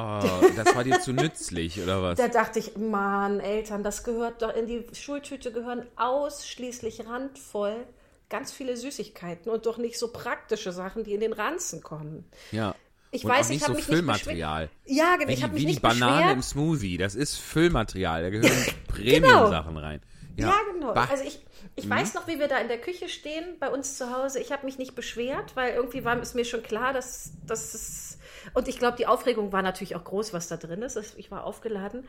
das 0.56 0.74
war 0.74 0.84
dir 0.84 1.00
zu 1.00 1.12
nützlich, 1.14 1.82
oder 1.82 2.02
was? 2.02 2.18
Da 2.18 2.28
dachte 2.28 2.60
ich, 2.60 2.78
Mann, 2.78 3.40
Eltern, 3.40 3.84
das 3.84 4.04
gehört 4.04 4.42
doch 4.42 4.54
in 4.54 4.68
die 4.68 4.86
Schultüte 4.94 5.52
gehören 5.52 5.86
ausschließlich 5.98 7.06
randvoll 7.08 7.86
ganz 8.32 8.52
viele 8.52 8.76
Süßigkeiten 8.76 9.52
und 9.52 9.68
doch 9.68 9.78
nicht 9.78 10.00
so 10.00 10.08
praktische 10.12 10.72
Sachen, 10.72 11.04
die 11.04 11.14
in 11.14 11.20
den 11.20 11.34
Ranzen 11.34 11.84
kommen. 11.84 12.26
Ja. 12.52 12.74
Ich 13.12 13.26
und 13.26 13.30
weiß, 13.30 13.50
ich 13.50 13.56
nicht 13.58 13.62
hab 13.62 13.68
so 13.68 13.74
mich 13.74 13.88
nicht 13.88 13.96
Füllmaterial. 13.96 14.70
Ja, 14.86 15.18
genau, 15.18 15.28
Wie 15.28 15.34
ich 15.34 15.40
die, 15.40 15.44
habe 15.44 15.54
wie 15.54 15.56
mich 15.58 15.66
die 15.66 15.72
nicht 15.72 15.82
Banane 15.82 16.16
beschwert. 16.16 16.36
im 16.36 16.42
Smoothie. 16.42 16.98
Das 16.98 17.14
ist 17.14 17.36
Füllmaterial. 17.36 18.24
Da 18.24 18.30
gehören 18.30 18.66
Premium-Sachen 18.88 19.78
rein. 19.78 20.02
Ja, 20.38 20.56
genau. 20.74 20.94
Bah. 20.94 21.08
Also 21.12 21.26
ich, 21.26 21.46
ich 21.76 21.90
weiß 21.90 22.14
noch, 22.14 22.28
wie 22.28 22.40
wir 22.40 22.48
da 22.48 22.58
in 22.58 22.70
der 22.70 22.80
Küche 22.80 23.10
stehen 23.10 23.58
bei 23.60 23.70
uns 23.70 23.98
zu 23.98 24.16
Hause. 24.16 24.40
Ich 24.40 24.52
habe 24.52 24.66
mich 24.66 24.78
nicht 24.78 24.96
beschwert, 24.96 25.56
weil 25.56 25.74
irgendwie 25.74 26.06
war 26.06 26.18
es 26.20 26.34
mir 26.34 26.46
schon 26.46 26.64
klar, 26.64 26.94
dass 26.94 27.34
es 27.50 28.18
und 28.54 28.68
ich 28.68 28.80
glaube, 28.80 28.98
die 28.98 29.08
Aufregung 29.08 29.52
war 29.52 29.62
natürlich 29.62 29.96
auch 29.96 30.04
groß, 30.04 30.34
was 30.34 30.48
da 30.48 30.58
drin 30.58 30.82
ist. 30.82 30.98
Ich 31.18 31.32
war 31.32 31.44
aufgeladen, 31.44 32.08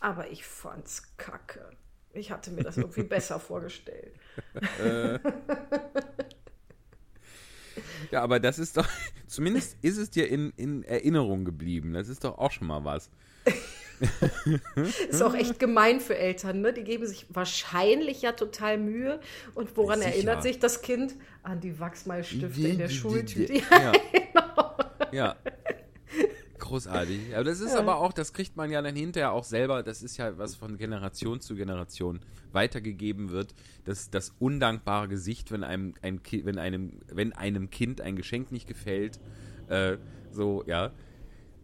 aber 0.00 0.30
ich 0.30 0.44
fand's 0.46 1.16
kacke. 1.16 1.70
Ich 2.12 2.30
hatte 2.30 2.50
mir 2.50 2.64
das 2.64 2.76
irgendwie 2.76 3.02
besser 3.04 3.38
vorgestellt. 3.38 4.14
Ja, 8.10 8.22
aber 8.22 8.40
das 8.40 8.58
ist 8.58 8.76
doch, 8.76 8.88
zumindest 9.26 9.76
ist 9.82 9.96
es 9.96 10.10
dir 10.10 10.28
in, 10.28 10.52
in 10.56 10.82
Erinnerung 10.84 11.44
geblieben. 11.44 11.92
Das 11.92 12.08
ist 12.08 12.24
doch 12.24 12.38
auch 12.38 12.50
schon 12.50 12.66
mal 12.66 12.84
was. 12.84 13.10
Ist 15.10 15.22
auch 15.22 15.34
echt 15.34 15.58
gemein 15.58 16.00
für 16.00 16.16
Eltern, 16.16 16.62
ne? 16.62 16.72
Die 16.72 16.84
geben 16.84 17.06
sich 17.06 17.26
wahrscheinlich 17.28 18.22
ja 18.22 18.32
total 18.32 18.78
Mühe. 18.78 19.20
Und 19.54 19.76
woran 19.76 19.98
Sicher. 19.98 20.14
erinnert 20.14 20.42
sich 20.42 20.58
das 20.58 20.80
Kind? 20.80 21.16
An 21.42 21.60
die 21.60 21.78
Wachsmalstifte 21.78 22.66
in 22.66 22.78
der 22.78 22.88
Schultüte. 22.88 23.60
Ja. 23.70 23.92
ja. 25.12 25.36
Großartig. 26.60 27.34
Aber 27.34 27.44
das 27.44 27.60
ist 27.60 27.74
aber 27.74 27.96
auch, 27.96 28.12
das 28.12 28.32
kriegt 28.32 28.56
man 28.56 28.70
ja 28.70 28.80
dann 28.82 28.94
hinterher 28.94 29.32
auch 29.32 29.44
selber, 29.44 29.82
das 29.82 30.02
ist 30.02 30.16
ja 30.16 30.38
was 30.38 30.54
von 30.54 30.76
Generation 30.78 31.40
zu 31.40 31.54
Generation 31.56 32.20
weitergegeben 32.52 33.30
wird, 33.30 33.54
das, 33.84 34.10
das 34.10 34.34
undankbare 34.38 35.08
Gesicht, 35.08 35.50
wenn 35.50 35.64
einem, 35.64 35.94
ein, 36.02 36.20
wenn 36.44 36.58
einem, 36.58 37.00
wenn 37.08 37.32
einem 37.32 37.70
Kind 37.70 38.00
ein 38.00 38.14
Geschenk 38.16 38.52
nicht 38.52 38.66
gefällt, 38.68 39.18
äh, 39.68 39.96
so, 40.30 40.62
ja, 40.66 40.92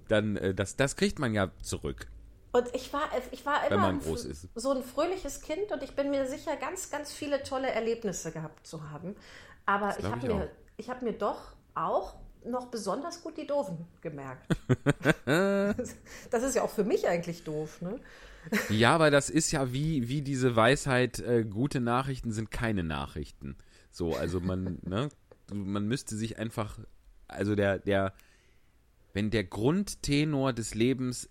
dann, 0.09 0.37
äh, 0.37 0.55
das, 0.55 0.77
das 0.77 0.97
kriegt 0.97 1.19
man 1.19 1.35
ja 1.35 1.51
zurück. 1.63 2.09
Und 2.53 2.75
ich 2.75 2.93
war, 2.93 3.03
ich 3.33 3.45
war 3.45 3.71
immer 3.71 3.89
ein- 3.89 4.01
so 4.55 4.71
ein 4.73 4.83
fröhliches 4.83 5.43
Kind 5.43 5.73
und 5.73 5.83
ich 5.83 5.95
bin 5.95 6.11
mir 6.11 6.27
sicher, 6.27 6.57
ganz, 6.57 6.91
ganz 6.91 7.13
viele 7.13 7.43
tolle 7.43 7.69
Erlebnisse 7.71 8.33
gehabt 8.33 8.67
zu 8.67 8.89
haben. 8.91 9.15
Aber 9.67 9.91
ich 9.91 9.99
glaub 9.99 10.13
habe 10.13 10.27
ich 10.27 10.33
mir, 10.33 10.45
auch. 10.45 10.49
ich 10.79 10.89
habe 10.91 11.05
mir 11.05 11.13
doch 11.13 11.53
auch 11.75 12.15
noch 12.51 12.67
besonders 12.67 13.23
gut 13.23 13.37
die 13.37 13.47
Doofen 13.47 13.79
gemerkt. 14.01 14.47
das 15.27 16.43
ist 16.43 16.55
ja 16.55 16.63
auch 16.63 16.71
für 16.71 16.85
mich 16.85 17.07
eigentlich 17.07 17.45
doof, 17.45 17.81
ne? 17.83 17.99
Ja, 18.71 18.95
aber 18.95 19.11
das 19.11 19.29
ist 19.31 19.51
ja 19.51 19.73
wie, 19.73 20.09
wie 20.09 20.23
diese 20.23 20.55
Weisheit, 20.55 21.19
äh, 21.19 21.45
gute 21.45 21.81
Nachrichten 21.81 22.31
sind 22.31 22.51
keine 22.51 22.85
Nachrichten. 22.85 23.57
So, 23.91 24.15
also 24.15 24.41
man, 24.41 24.79
ne, 24.83 25.09
man 25.53 25.87
müsste 25.89 26.17
sich 26.17 26.39
einfach, 26.39 26.79
also 27.29 27.55
der, 27.57 27.79
der, 27.79 28.13
wenn 29.15 29.31
der 29.31 29.45
Grundtenor 29.45 30.53
des 30.53 30.75
Lebens 30.75 31.29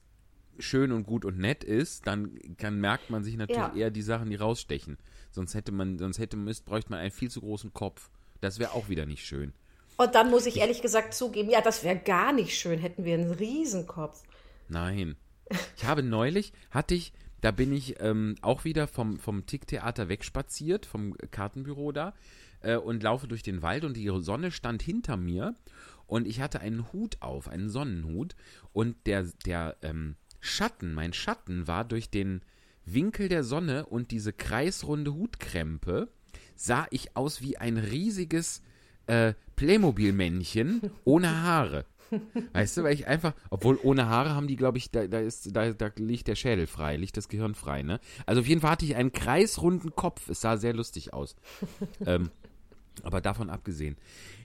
schön 0.57 0.91
und 0.91 1.05
gut 1.05 1.25
und 1.25 1.37
nett 1.37 1.63
ist, 1.63 2.07
dann, 2.07 2.37
dann 2.57 2.79
merkt 2.79 3.09
man 3.09 3.23
sich 3.23 3.37
natürlich 3.37 3.73
Ja. 3.73 3.79
eher 3.79 3.91
die 3.91 4.01
Sachen, 4.01 4.29
die 4.29 4.35
rausstechen. 4.35 4.97
Sonst 5.31 5.53
hätte 5.53 5.71
man, 5.71 5.97
sonst 5.97 6.19
hätte 6.19 6.37
müsst, 6.37 6.65
bräuchte 6.65 6.91
man 6.91 6.99
einen 6.99 7.11
viel 7.11 7.29
zu 7.29 7.41
großen 7.41 7.73
Kopf. 7.73 8.09
Das 8.41 8.59
wäre 8.59 8.71
auch 8.73 8.89
wieder 8.89 9.05
nicht 9.05 9.25
schön. 9.25 9.53
Und 9.97 10.15
dann 10.15 10.29
muss 10.29 10.45
ich 10.45 10.57
ehrlich 10.57 10.81
gesagt 10.81 11.13
zugeben, 11.13 11.49
ja, 11.49 11.61
das 11.61 11.83
wäre 11.83 11.97
gar 11.97 12.33
nicht 12.33 12.57
schön, 12.57 12.79
hätten 12.79 13.05
wir 13.05 13.13
einen 13.13 13.31
Riesenkopf. 13.31 14.21
Nein. 14.67 15.15
Ich 15.77 15.85
habe 15.85 16.03
neulich, 16.03 16.53
hatte 16.71 16.95
ich, 16.95 17.13
da 17.41 17.51
bin 17.51 17.71
ich 17.71 18.01
ähm, 18.01 18.35
auch 18.41 18.65
wieder 18.65 18.87
vom, 18.87 19.19
vom 19.19 19.45
Ticktheater 19.45 20.09
wegspaziert, 20.09 20.85
vom 20.85 21.15
Kartenbüro 21.31 21.91
da, 21.91 22.13
äh, 22.61 22.75
und 22.77 23.03
laufe 23.03 23.27
durch 23.27 23.43
den 23.43 23.61
Wald 23.61 23.85
und 23.85 23.95
die 23.95 24.11
Sonne 24.19 24.51
stand 24.51 24.81
hinter 24.81 25.17
mir 25.17 25.55
und 26.07 26.27
ich 26.27 26.41
hatte 26.41 26.59
einen 26.59 26.91
Hut 26.91 27.17
auf, 27.21 27.47
einen 27.47 27.69
Sonnenhut 27.69 28.35
und 28.73 28.95
der, 29.05 29.23
der 29.45 29.77
ähm, 29.81 30.15
Schatten, 30.39 30.93
mein 30.93 31.13
Schatten 31.13 31.67
war 31.67 31.85
durch 31.85 32.09
den 32.09 32.41
Winkel 32.85 33.29
der 33.29 33.43
Sonne 33.43 33.85
und 33.85 34.11
diese 34.11 34.33
kreisrunde 34.33 35.13
Hutkrempe, 35.13 36.09
sah 36.55 36.87
ich 36.91 37.15
aus 37.15 37.41
wie 37.41 37.57
ein 37.57 37.77
riesiges 37.77 38.61
äh, 39.07 39.33
Playmobil-Männchen 39.55 40.81
ohne 41.03 41.41
Haare. 41.43 41.85
Weißt 42.53 42.77
du, 42.77 42.83
weil 42.83 42.93
ich 42.93 43.07
einfach, 43.07 43.33
obwohl 43.49 43.79
ohne 43.81 44.07
Haare 44.07 44.29
haben 44.35 44.47
die, 44.47 44.55
glaube 44.55 44.77
ich, 44.77 44.91
da, 44.91 45.07
da, 45.07 45.19
ist, 45.19 45.55
da, 45.55 45.71
da 45.73 45.89
liegt 45.95 46.27
der 46.27 46.35
Schädel 46.35 46.67
frei, 46.67 46.97
liegt 46.97 47.17
das 47.17 47.27
Gehirn 47.29 47.55
frei, 47.55 47.81
ne? 47.81 47.99
Also 48.25 48.41
auf 48.41 48.47
jeden 48.47 48.61
Fall 48.61 48.71
hatte 48.71 48.85
ich 48.85 48.95
einen 48.95 49.11
kreisrunden 49.11 49.95
Kopf. 49.95 50.29
Es 50.29 50.41
sah 50.41 50.57
sehr 50.57 50.73
lustig 50.73 51.13
aus. 51.13 51.35
ähm, 52.05 52.29
aber 53.03 53.21
davon 53.21 53.49
abgesehen. 53.49 53.97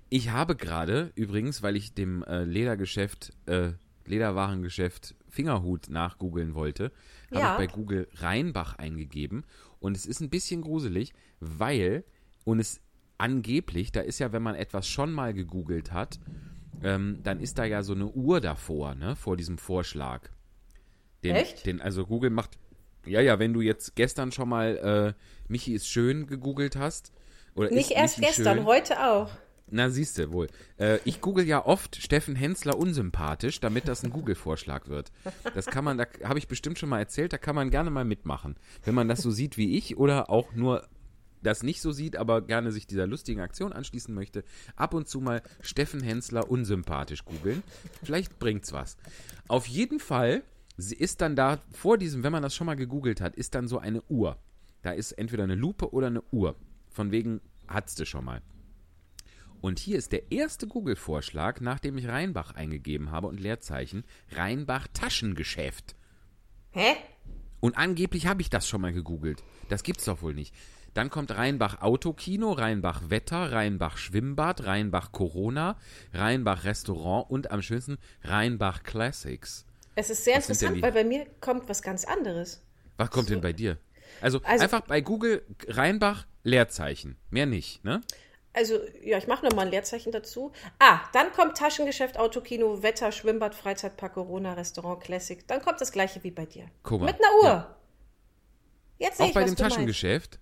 Ich 0.09 0.31
habe 0.31 0.57
gerade, 0.57 1.13
übrigens, 1.15 1.63
weil 1.63 1.77
ich 1.77 1.93
dem 1.95 2.25
äh, 2.25 2.45
Ledergeschäft, 2.45 3.33
äh, 3.47 3.73
Lederwarengeschäft 4.07 5.15
Fingerhut 5.29 5.89
nachgoogeln 5.91 6.55
wollte, 6.55 6.91
habe 7.31 7.41
Ja. 7.41 7.53
ich 7.53 7.59
bei 7.59 7.73
Google 7.73 8.09
Rheinbach 8.17 8.77
eingegeben. 8.77 9.45
Und 9.79 9.97
es 9.97 10.07
ist 10.07 10.21
ein 10.21 10.31
bisschen 10.31 10.63
gruselig, 10.63 11.13
weil, 11.39 12.05
und 12.45 12.59
es 12.59 12.81
angeblich, 13.21 13.93
da 13.93 14.01
ist 14.01 14.19
ja, 14.19 14.33
wenn 14.33 14.43
man 14.43 14.55
etwas 14.55 14.89
schon 14.89 15.13
mal 15.13 15.33
gegoogelt 15.35 15.93
hat, 15.93 16.19
ähm, 16.83 17.21
dann 17.23 17.41
ist 17.41 17.59
da 17.59 17.65
ja 17.65 17.83
so 17.83 17.93
eine 17.93 18.07
Uhr 18.07 18.41
davor, 18.41 18.95
ne, 18.95 19.15
vor 19.17 19.37
diesem 19.37 19.59
Vorschlag. 19.59 20.31
Den, 21.23 21.37
Echt? 21.37 21.67
Den, 21.67 21.81
also 21.81 22.07
Google 22.07 22.31
macht, 22.31 22.59
ja, 23.05 23.21
ja, 23.21 23.39
wenn 23.39 23.53
du 23.53 23.61
jetzt 23.61 23.95
gestern 23.95 24.33
schon 24.33 24.49
mal 24.49 25.15
äh, 25.17 25.23
Michi 25.49 25.75
ist 25.75 25.89
schön 25.89 26.27
gegoogelt 26.27 26.77
hast, 26.77 27.13
oder 27.55 27.71
Nicht 27.71 27.91
erst 27.91 28.19
Michi 28.19 28.33
gestern, 28.37 28.59
schön, 28.59 28.67
heute 28.67 29.05
auch. 29.05 29.31
na, 29.69 29.91
siehst 29.91 30.17
du 30.19 30.33
wohl. 30.33 30.49
Äh, 30.79 30.99
ich 31.05 31.21
google 31.21 31.47
ja 31.47 31.67
oft 31.67 31.97
Steffen 31.97 32.37
Hensler 32.37 32.79
unsympathisch, 32.79 33.61
damit 33.61 33.87
das 33.87 34.03
ein 34.03 34.11
Google-Vorschlag 34.11 34.89
wird. 34.89 35.13
Das 35.55 35.67
kann 35.67 35.85
man, 35.85 35.99
da 35.99 36.07
habe 36.25 36.39
ich 36.39 36.49
bestimmt 36.49 36.79
schon 36.79 36.89
mal 36.89 37.01
erzählt, 37.01 37.33
da 37.33 37.39
kann 37.39 37.55
man 37.55 37.71
gerne 37.71 37.91
mal 37.91 38.05
mitmachen. 38.05 38.57
Wenn 38.85 38.95
man 38.95 39.09
das 39.09 39.21
so 39.21 39.31
sieht 39.31 39.59
wie 39.59 39.77
ich 39.77 39.99
oder 39.99 40.31
auch 40.31 40.55
nur 40.55 40.89
das 41.43 41.63
nicht 41.63 41.81
so 41.81 41.93
sieht, 41.93 42.17
aber 42.17 42.43
gerne 42.43 42.73
sich 42.73 42.87
dieser 42.87 43.07
lustigen 43.07 43.41
Aktion 43.41 43.73
anschließen 43.73 44.15
möchte, 44.15 44.45
ab 44.77 44.95
und 44.95 45.09
zu 45.09 45.21
mal 45.21 45.43
Steffen 45.61 46.03
Hensler 46.03 46.51
unsympathisch 46.51 47.25
googeln. 47.25 47.63
Vielleicht 48.03 48.39
bringt's 48.39 48.73
was. 48.73 48.97
Auf 49.49 49.67
jeden 49.67 50.01
Fall 50.01 50.43
sie 50.81 50.97
ist 50.97 51.21
dann 51.21 51.37
da 51.37 51.63
vor 51.73 51.99
diesem, 51.99 52.23
wenn 52.23 52.33
man 52.33 52.43
das 52.43 52.55
schon 52.55 52.67
mal 52.67 52.77
gegoogelt 52.77 53.21
hat, 53.21 53.37
ist 53.37 53.55
dann 53.55 53.69
so 53.69 53.79
eine 53.79 54.03
Uhr. 54.03 54.39
Da 54.83 54.93
ist 54.93 55.13
entweder 55.13 55.45
eine 55.45 55.55
Lupe 55.55 55.93
oder 55.93 56.09
eine 56.09 56.23
Uhr. 56.33 56.57
Von 56.91 57.11
wegen 57.11 57.41
hat's 57.69 57.95
du 57.95 58.07
schon 58.07 58.25
mal. 58.25 58.43
Und 59.61 59.79
hier 59.79 59.99
ist 59.99 60.13
der 60.13 60.33
erste 60.33 60.67
Google-Vorschlag, 60.67 61.61
nachdem 61.61 61.99
ich 61.99 62.09
Rheinbach 62.09 62.55
eingegeben 62.55 63.11
habe 63.11 63.27
und 63.27 63.39
Leerzeichen. 63.39 64.05
Rheinbach 64.33 64.89
Taschengeschäft. 64.95 65.97
Hä? 66.71 66.95
Und 67.61 67.77
angeblich 67.77 68.27
habe 68.27 68.41
ich 68.41 68.49
das 68.49 68.67
schon 68.67 68.81
mal 68.81 68.95
gegoogelt. 68.95 69.45
Das 69.69 69.83
gibt's 69.83 70.07
doch 70.07 70.23
wohl 70.23 70.33
nicht. 70.33 70.55
Dann 70.95 71.11
kommt 71.11 71.31
Rheinbach 71.37 71.83
Autokino, 71.83 72.53
Rheinbach 72.53 73.03
Wetter, 73.11 73.53
Rheinbach 73.53 73.97
Schwimmbad, 73.97 74.65
Rheinbach 74.67 75.13
Corona, 75.13 75.77
Rheinbach 76.13 76.65
Restaurant 76.65 77.31
und 77.31 77.51
am 77.51 77.63
schönsten 77.63 77.99
Rheinbach 78.25 78.83
Classics. 78.83 79.67
Es 79.95 80.11
ist 80.11 80.25
sehr 80.25 80.37
Was 80.37 80.49
interessant, 80.49 80.83
weil 80.83 80.93
bei 80.93 81.05
mir 81.05 81.27
kommt 81.41 81.69
was 81.69 81.83
ganz 81.83 82.05
anderes. 82.05 82.63
Was 82.97 83.11
kommt 83.11 83.31
denn 83.31 83.41
bei 83.41 83.53
dir? 83.53 83.79
Also, 84.21 84.41
Also- 84.45 84.65
einfach 84.65 84.81
bei 84.83 85.01
Google 85.01 85.43
Rheinbach 85.69 86.27
Leerzeichen. 86.43 87.17
Mehr 87.31 87.47
nicht, 87.47 87.85
ne? 87.85 88.01
Also, 88.53 88.81
ja, 89.05 89.17
ich 89.19 89.29
mache 89.29 89.45
nochmal 89.47 89.67
ein 89.67 89.71
Leerzeichen 89.71 90.11
dazu. 90.11 90.51
Ah, 90.81 91.01
dann 91.13 91.31
kommt 91.33 91.57
Taschengeschäft, 91.57 92.19
Autokino, 92.19 92.83
Wetter, 92.83 93.13
Schwimmbad, 93.13 93.55
Freizeitpark, 93.55 94.15
Corona, 94.15 94.55
Restaurant, 94.55 95.01
Classic. 95.01 95.47
Dann 95.47 95.63
kommt 95.63 95.81
das 95.81 95.93
gleiche 95.93 96.25
wie 96.25 96.33
bei 96.33 96.47
dir. 96.47 96.67
Guck 96.83 97.01
mal. 97.01 97.07
Mit 97.07 97.17
einer 97.17 97.35
Uhr. 97.43 97.45
Ja. 97.45 97.77
Jetzt 98.99 99.17
sehe 99.19 99.27
Auch 99.27 99.29
ich, 99.29 99.35
bei 99.35 99.45
dem 99.45 99.55
du 99.55 99.63
meinst. 99.63 100.39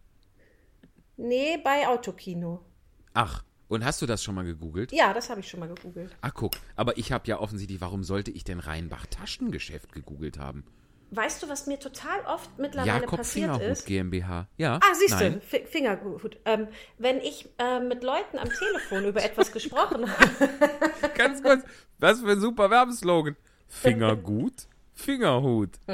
Nee, 1.19 1.59
bei 1.63 1.87
Autokino. 1.87 2.65
Ach, 3.13 3.45
und 3.69 3.85
hast 3.85 4.01
du 4.01 4.07
das 4.07 4.23
schon 4.23 4.35
mal 4.35 4.45
gegoogelt? 4.45 4.93
Ja, 4.93 5.13
das 5.13 5.29
habe 5.29 5.41
ich 5.41 5.49
schon 5.49 5.61
mal 5.61 5.69
gegoogelt. 5.69 6.17
Ach, 6.23 6.33
guck. 6.33 6.55
Aber 6.77 6.97
ich 6.97 7.13
habe 7.13 7.27
ja 7.27 7.39
offensichtlich, 7.39 7.81
warum 7.81 8.03
sollte 8.05 8.31
ich 8.31 8.45
denn 8.45 8.61
Rheinbach 8.61 9.05
Taschengeschäft 9.07 9.93
gegoogelt 9.93 10.39
haben? 10.39 10.65
Weißt 11.11 11.43
du, 11.43 11.49
was 11.49 11.67
mir 11.67 11.79
total 11.79 12.21
oft 12.27 12.59
mittlerweile 12.59 13.01
Jakob 13.01 13.19
passiert 13.19 13.51
Fingerhut 13.51 13.73
ist? 13.73 13.87
GmbH. 13.87 14.47
Ja. 14.59 14.77
Ah, 14.77 14.95
siehst 14.95 15.21
du, 15.21 15.41
Fingerhut. 15.67 16.39
Ähm, 16.45 16.69
wenn 16.99 17.19
ich 17.19 17.49
äh, 17.59 17.81
mit 17.81 18.03
Leuten 18.05 18.39
am 18.39 18.49
Telefon 18.51 19.07
über 19.07 19.25
etwas 19.25 19.51
gesprochen 19.51 20.07
habe, 20.11 20.51
Ganz 21.17 21.43
kurz. 21.43 21.65
Was 21.99 22.21
für 22.21 22.31
ein 22.31 22.41
super 22.41 22.71
Werbeslogan. 22.71 23.37
Fingergut, 23.67 24.69
Fingerhut. 24.95 25.71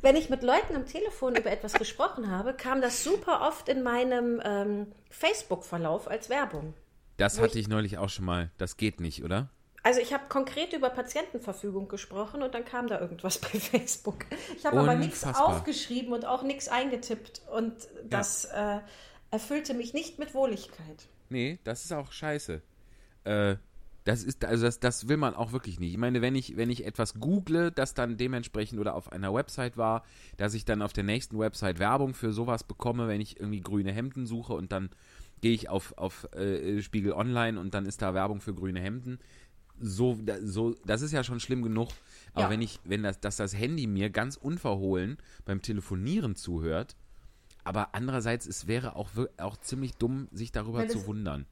wenn 0.00 0.16
ich 0.16 0.30
mit 0.30 0.42
Leuten 0.42 0.76
am 0.76 0.86
Telefon 0.86 1.36
über 1.36 1.50
etwas 1.50 1.72
gesprochen 1.74 2.30
habe, 2.30 2.54
kam 2.54 2.80
das 2.80 3.02
super 3.02 3.46
oft 3.46 3.68
in 3.68 3.82
meinem 3.82 4.40
ähm, 4.44 4.86
Facebook-Verlauf 5.10 6.08
als 6.08 6.28
Werbung. 6.28 6.74
Das 7.16 7.40
hatte 7.40 7.58
ich 7.58 7.68
neulich 7.68 7.98
auch 7.98 8.08
schon 8.08 8.24
mal. 8.24 8.50
Das 8.58 8.76
geht 8.76 9.00
nicht, 9.00 9.24
oder? 9.24 9.48
Also 9.82 10.00
ich 10.00 10.12
habe 10.12 10.24
konkret 10.28 10.72
über 10.72 10.90
Patientenverfügung 10.90 11.88
gesprochen 11.88 12.42
und 12.42 12.54
dann 12.54 12.64
kam 12.64 12.88
da 12.88 13.00
irgendwas 13.00 13.38
bei 13.38 13.48
Facebook. 13.58 14.26
Ich 14.56 14.66
habe 14.66 14.78
aber 14.78 14.94
nichts 14.94 15.24
aufgeschrieben 15.24 16.12
und 16.12 16.26
auch 16.26 16.42
nichts 16.42 16.68
eingetippt 16.68 17.42
und 17.50 17.74
das 18.04 18.44
äh, 18.46 18.78
erfüllte 19.30 19.74
mich 19.74 19.94
nicht 19.94 20.18
mit 20.18 20.34
Wohligkeit. 20.34 21.06
Nee, 21.28 21.58
das 21.64 21.84
ist 21.84 21.92
auch 21.92 22.12
scheiße. 22.12 22.62
Äh, 23.24 23.56
das 24.08 24.24
ist, 24.24 24.42
also 24.46 24.64
das, 24.64 24.80
das 24.80 25.06
will 25.06 25.18
man 25.18 25.34
auch 25.34 25.52
wirklich 25.52 25.78
nicht. 25.78 25.90
Ich 25.92 25.98
meine, 25.98 26.22
wenn 26.22 26.34
ich, 26.34 26.56
wenn 26.56 26.70
ich 26.70 26.86
etwas 26.86 27.20
google, 27.20 27.70
das 27.70 27.92
dann 27.92 28.16
dementsprechend 28.16 28.80
oder 28.80 28.94
auf 28.94 29.12
einer 29.12 29.34
Website 29.34 29.76
war, 29.76 30.02
dass 30.38 30.54
ich 30.54 30.64
dann 30.64 30.80
auf 30.80 30.94
der 30.94 31.04
nächsten 31.04 31.38
Website 31.38 31.78
Werbung 31.78 32.14
für 32.14 32.32
sowas 32.32 32.64
bekomme, 32.64 33.06
wenn 33.06 33.20
ich 33.20 33.38
irgendwie 33.38 33.60
grüne 33.60 33.92
Hemden 33.92 34.24
suche 34.24 34.54
und 34.54 34.72
dann 34.72 34.88
gehe 35.42 35.52
ich 35.52 35.68
auf, 35.68 35.92
auf 35.98 36.24
äh, 36.32 36.80
Spiegel 36.80 37.12
Online 37.12 37.60
und 37.60 37.74
dann 37.74 37.84
ist 37.84 38.00
da 38.00 38.14
Werbung 38.14 38.40
für 38.40 38.54
grüne 38.54 38.80
Hemden. 38.80 39.18
So, 39.78 40.18
da, 40.24 40.38
so, 40.40 40.74
das 40.86 41.02
ist 41.02 41.12
ja 41.12 41.22
schon 41.22 41.38
schlimm 41.38 41.62
genug. 41.62 41.90
Aber 42.32 42.46
Ja. 42.46 42.50
wenn 42.50 42.62
ich, 42.62 42.80
wenn 42.84 43.02
das, 43.02 43.20
dass 43.20 43.36
das 43.36 43.54
Handy 43.54 43.86
mir 43.86 44.08
ganz 44.08 44.36
unverhohlen 44.36 45.18
beim 45.44 45.60
Telefonieren 45.60 46.34
zuhört, 46.34 46.96
aber 47.62 47.94
andererseits, 47.94 48.46
es 48.46 48.66
wäre 48.66 48.96
auch, 48.96 49.10
auch 49.36 49.58
ziemlich 49.58 49.92
dumm, 49.96 50.28
sich 50.32 50.50
darüber 50.50 50.78
Wenn 50.78 50.88
zu 50.88 51.04
wundern. 51.04 51.44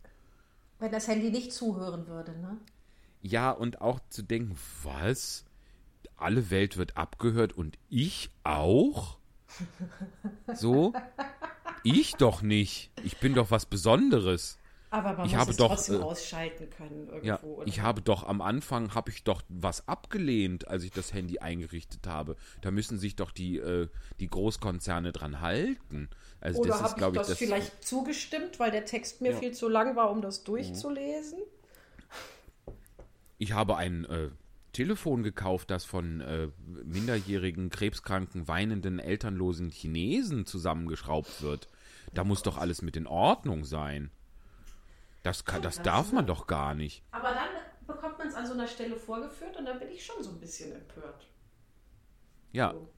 Wenn 0.79 0.93
das 0.93 1.09
Handy 1.09 1.31
nicht 1.31 1.53
zuhören 1.53 2.07
würde, 2.07 2.33
ne? 2.39 2.59
Ja, 3.23 3.51
und 3.51 3.81
auch 3.81 4.01
zu 4.11 4.23
denken, 4.23 4.57
was? 4.83 5.45
Alle 6.17 6.51
Welt 6.51 6.77
wird 6.77 6.97
abgehört 6.97 7.53
und 7.53 7.79
ich 7.89 8.31
auch? 8.45 9.19
So? 10.55 10.93
Ich 11.83 12.15
doch 12.15 12.43
nicht. 12.43 12.91
Ich 13.05 13.19
bin 13.19 13.35
doch 13.35 13.51
was 13.51 13.67
Besonderes. 13.67 14.59
Aber 14.97 15.13
man 15.13 15.27
Ich 15.27 15.33
muss 15.33 15.41
habe 15.43 15.51
es 15.51 15.57
doch, 15.59 15.69
trotzdem 15.69 16.01
äh, 16.01 16.05
ausschalten 16.05 16.71
können 16.71 17.07
irgendwo. 17.09 17.27
Ja, 17.27 17.43
oder? 17.43 17.67
ich 17.67 17.81
habe 17.81 18.01
doch 18.01 18.27
am 18.27 18.41
Anfang, 18.41 18.95
habe 18.95 19.11
ich 19.11 19.25
doch 19.25 19.43
was 19.51 19.87
abgelehnt, 19.89 20.69
als 20.69 20.85
ich 20.85 20.91
das 20.91 21.13
Handy 21.13 21.39
eingerichtet 21.39 22.07
habe. 22.07 22.37
Da 22.63 22.71
müssen 22.71 22.99
sich 22.99 23.15
doch 23.15 23.31
die, 23.31 23.59
äh, 23.59 23.89
die 24.21 24.29
Großkonzerne 24.29 25.13
dran 25.13 25.43
halten. 25.43 26.09
Also 26.41 26.61
oder 26.61 26.71
das 26.71 26.97
habe 26.97 27.01
ich 27.01 27.07
ich, 27.09 27.13
das 27.13 27.29
das. 27.29 27.39
vielleicht 27.39 27.85
zugestimmt, 27.85 28.59
weil 28.59 28.71
der 28.71 28.87
Text 28.87 29.21
mir 29.21 29.37
viel 29.37 29.53
zu 29.53 29.69
lang 29.69 29.97
war, 29.97 30.11
um 30.11 30.23
das 30.23 30.45
durchzulesen? 30.45 31.41
Ich 33.37 33.53
habe 33.53 33.77
ein 33.77 34.07
äh, 34.07 34.31
Telefon 34.73 35.23
gekauft, 35.23 35.71
das 35.71 35.85
von 35.85 36.23
äh, 36.23 36.49
minderjährigen, 36.85 37.69
krebskranken, 37.69 38.49
weinenden, 38.49 38.99
elternlosen 38.99 39.69
Chinesen 39.69 40.47
zusammengeschraubt 40.47 41.43
wird. 41.43 41.69
Da 42.15 42.25
muss 42.25 42.43
doch 42.43 42.57
alles 42.57 42.81
mit 42.81 42.97
in 42.97 43.07
Ordnung 43.07 43.67
sein. 43.67 44.11
Das, 45.27 45.45
kann, 45.45 45.61
das 45.61 45.83
darf 45.83 46.13
man 46.13 46.25
doch 46.25 46.47
gar 46.47 46.77
nicht. 46.77 47.03
Aber 47.11 47.35
dann 47.35 47.49
bekommt 47.85 48.17
man 48.17 48.29
es 48.29 48.35
an 48.37 48.47
so 48.47 48.53
einer 48.53 48.69
Stelle 48.69 48.95
vorgeführt 48.95 49.57
und 49.57 49.65
dann 49.65 49.81
bin 49.81 49.89
ich 49.89 50.07
schon 50.07 50.23
so 50.23 50.31
ein 50.31 50.39
bisschen 50.39 50.71
empört. 50.71 51.27
Ja. 52.53 52.71
So. 52.73 52.89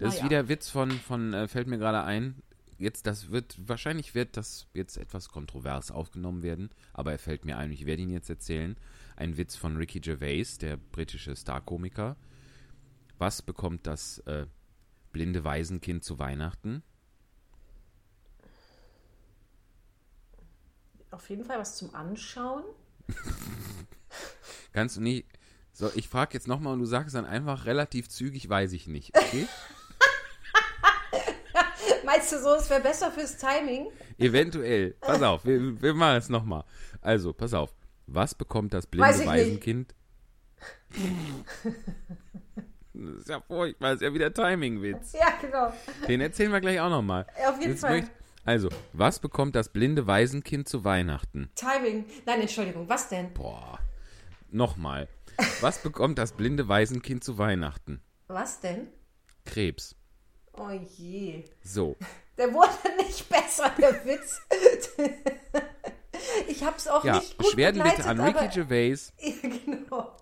Das 0.00 0.14
ist 0.14 0.14
Naja. 0.14 0.24
wie 0.24 0.28
der 0.28 0.48
Witz 0.48 0.68
von, 0.68 0.90
von 0.90 1.32
äh, 1.32 1.46
fällt 1.46 1.68
mir 1.68 1.78
gerade 1.78 2.02
ein. 2.02 2.42
Jetzt, 2.76 3.06
das 3.06 3.30
wird, 3.30 3.56
wahrscheinlich 3.68 4.16
wird 4.16 4.36
das 4.36 4.66
jetzt 4.74 4.96
etwas 4.96 5.28
kontrovers 5.28 5.92
aufgenommen 5.92 6.42
werden, 6.42 6.70
aber 6.92 7.12
er 7.12 7.20
fällt 7.20 7.44
mir 7.44 7.56
ein, 7.56 7.70
ich 7.70 7.86
werde 7.86 8.02
ihn 8.02 8.10
jetzt 8.10 8.28
erzählen. 8.28 8.76
Ein 9.14 9.36
Witz 9.36 9.54
von 9.54 9.76
Ricky 9.76 10.00
Gervais, 10.00 10.58
der 10.58 10.76
britische 10.76 11.36
Starkomiker. 11.36 12.16
Was 13.16 13.42
bekommt 13.42 13.86
das 13.86 14.18
äh, 14.26 14.46
blinde 15.12 15.44
Waisenkind 15.44 16.02
zu 16.02 16.18
Weihnachten? 16.18 16.82
Auf 21.16 21.30
jeden 21.30 21.46
Fall 21.46 21.58
was 21.58 21.76
zum 21.76 21.94
Anschauen. 21.94 22.62
Kannst 24.74 24.98
du 24.98 25.00
nicht. 25.00 25.26
So, 25.72 25.90
ich 25.94 26.10
frage 26.10 26.34
jetzt 26.34 26.46
nochmal 26.46 26.74
und 26.74 26.80
du 26.80 26.84
sagst 26.84 27.14
dann 27.14 27.24
einfach 27.24 27.64
relativ 27.64 28.10
zügig, 28.10 28.50
weiß 28.50 28.74
ich 28.74 28.86
nicht. 28.86 29.16
Okay? 29.16 29.48
Meinst 32.04 32.32
du 32.32 32.38
so, 32.38 32.54
es 32.56 32.68
wäre 32.68 32.82
besser 32.82 33.10
fürs 33.10 33.38
Timing? 33.38 33.88
Eventuell. 34.18 34.90
Pass 35.00 35.22
auf, 35.22 35.46
wir, 35.46 35.80
wir 35.80 35.94
machen 35.94 36.18
es 36.18 36.28
nochmal. 36.28 36.64
Also, 37.00 37.32
pass 37.32 37.54
auf. 37.54 37.74
Was 38.06 38.34
bekommt 38.34 38.74
das 38.74 38.86
blinde 38.86 39.08
Weiß 39.08 39.20
ich 39.20 39.26
nicht. 39.26 39.34
Waisenkind? 39.34 39.94
Das 42.92 43.20
ist 43.20 43.28
ja 43.30 43.40
furchtbar, 43.40 43.92
das 43.92 44.02
ist 44.02 44.02
ja 44.02 44.12
wieder 44.12 44.34
Timing-Witz. 44.34 45.14
Ja, 45.14 45.32
genau. 45.40 45.72
Den 46.06 46.20
erzählen 46.20 46.52
wir 46.52 46.60
gleich 46.60 46.78
auch 46.78 46.90
nochmal. 46.90 47.26
Auf 47.48 47.58
jeden 47.58 47.78
Fall. 47.78 48.06
Also, 48.46 48.68
was 48.92 49.18
bekommt 49.18 49.56
das 49.56 49.70
blinde 49.70 50.06
Waisenkind 50.06 50.68
zu 50.68 50.84
Weihnachten? 50.84 51.50
Timing. 51.56 52.04
Nein, 52.26 52.42
Entschuldigung, 52.42 52.88
was 52.88 53.08
denn? 53.08 53.34
Boah. 53.34 53.80
Nochmal. 54.50 55.08
Was 55.60 55.82
bekommt 55.82 56.18
das 56.18 56.30
blinde 56.30 56.68
Waisenkind 56.68 57.24
zu 57.24 57.38
Weihnachten? 57.38 58.00
Was 58.28 58.60
denn? 58.60 58.86
Krebs. 59.44 59.96
Oh 60.52 60.70
je. 60.70 61.42
So. 61.64 61.96
Der 62.38 62.54
wurde 62.54 62.70
nicht 62.98 63.28
besser, 63.28 63.72
der 63.78 64.04
Witz. 64.04 64.40
ich 66.48 66.62
hab's 66.62 66.86
auch 66.86 67.04
Ja, 67.04 67.18
nicht 67.18 67.36
gut 67.36 67.48
Beschwerden 67.48 67.82
bitte 67.82 68.04
an 68.04 68.20
Ricky 68.20 68.48
Gervais. 68.48 69.12
Ja, 69.20 69.32
genau. 69.64 70.16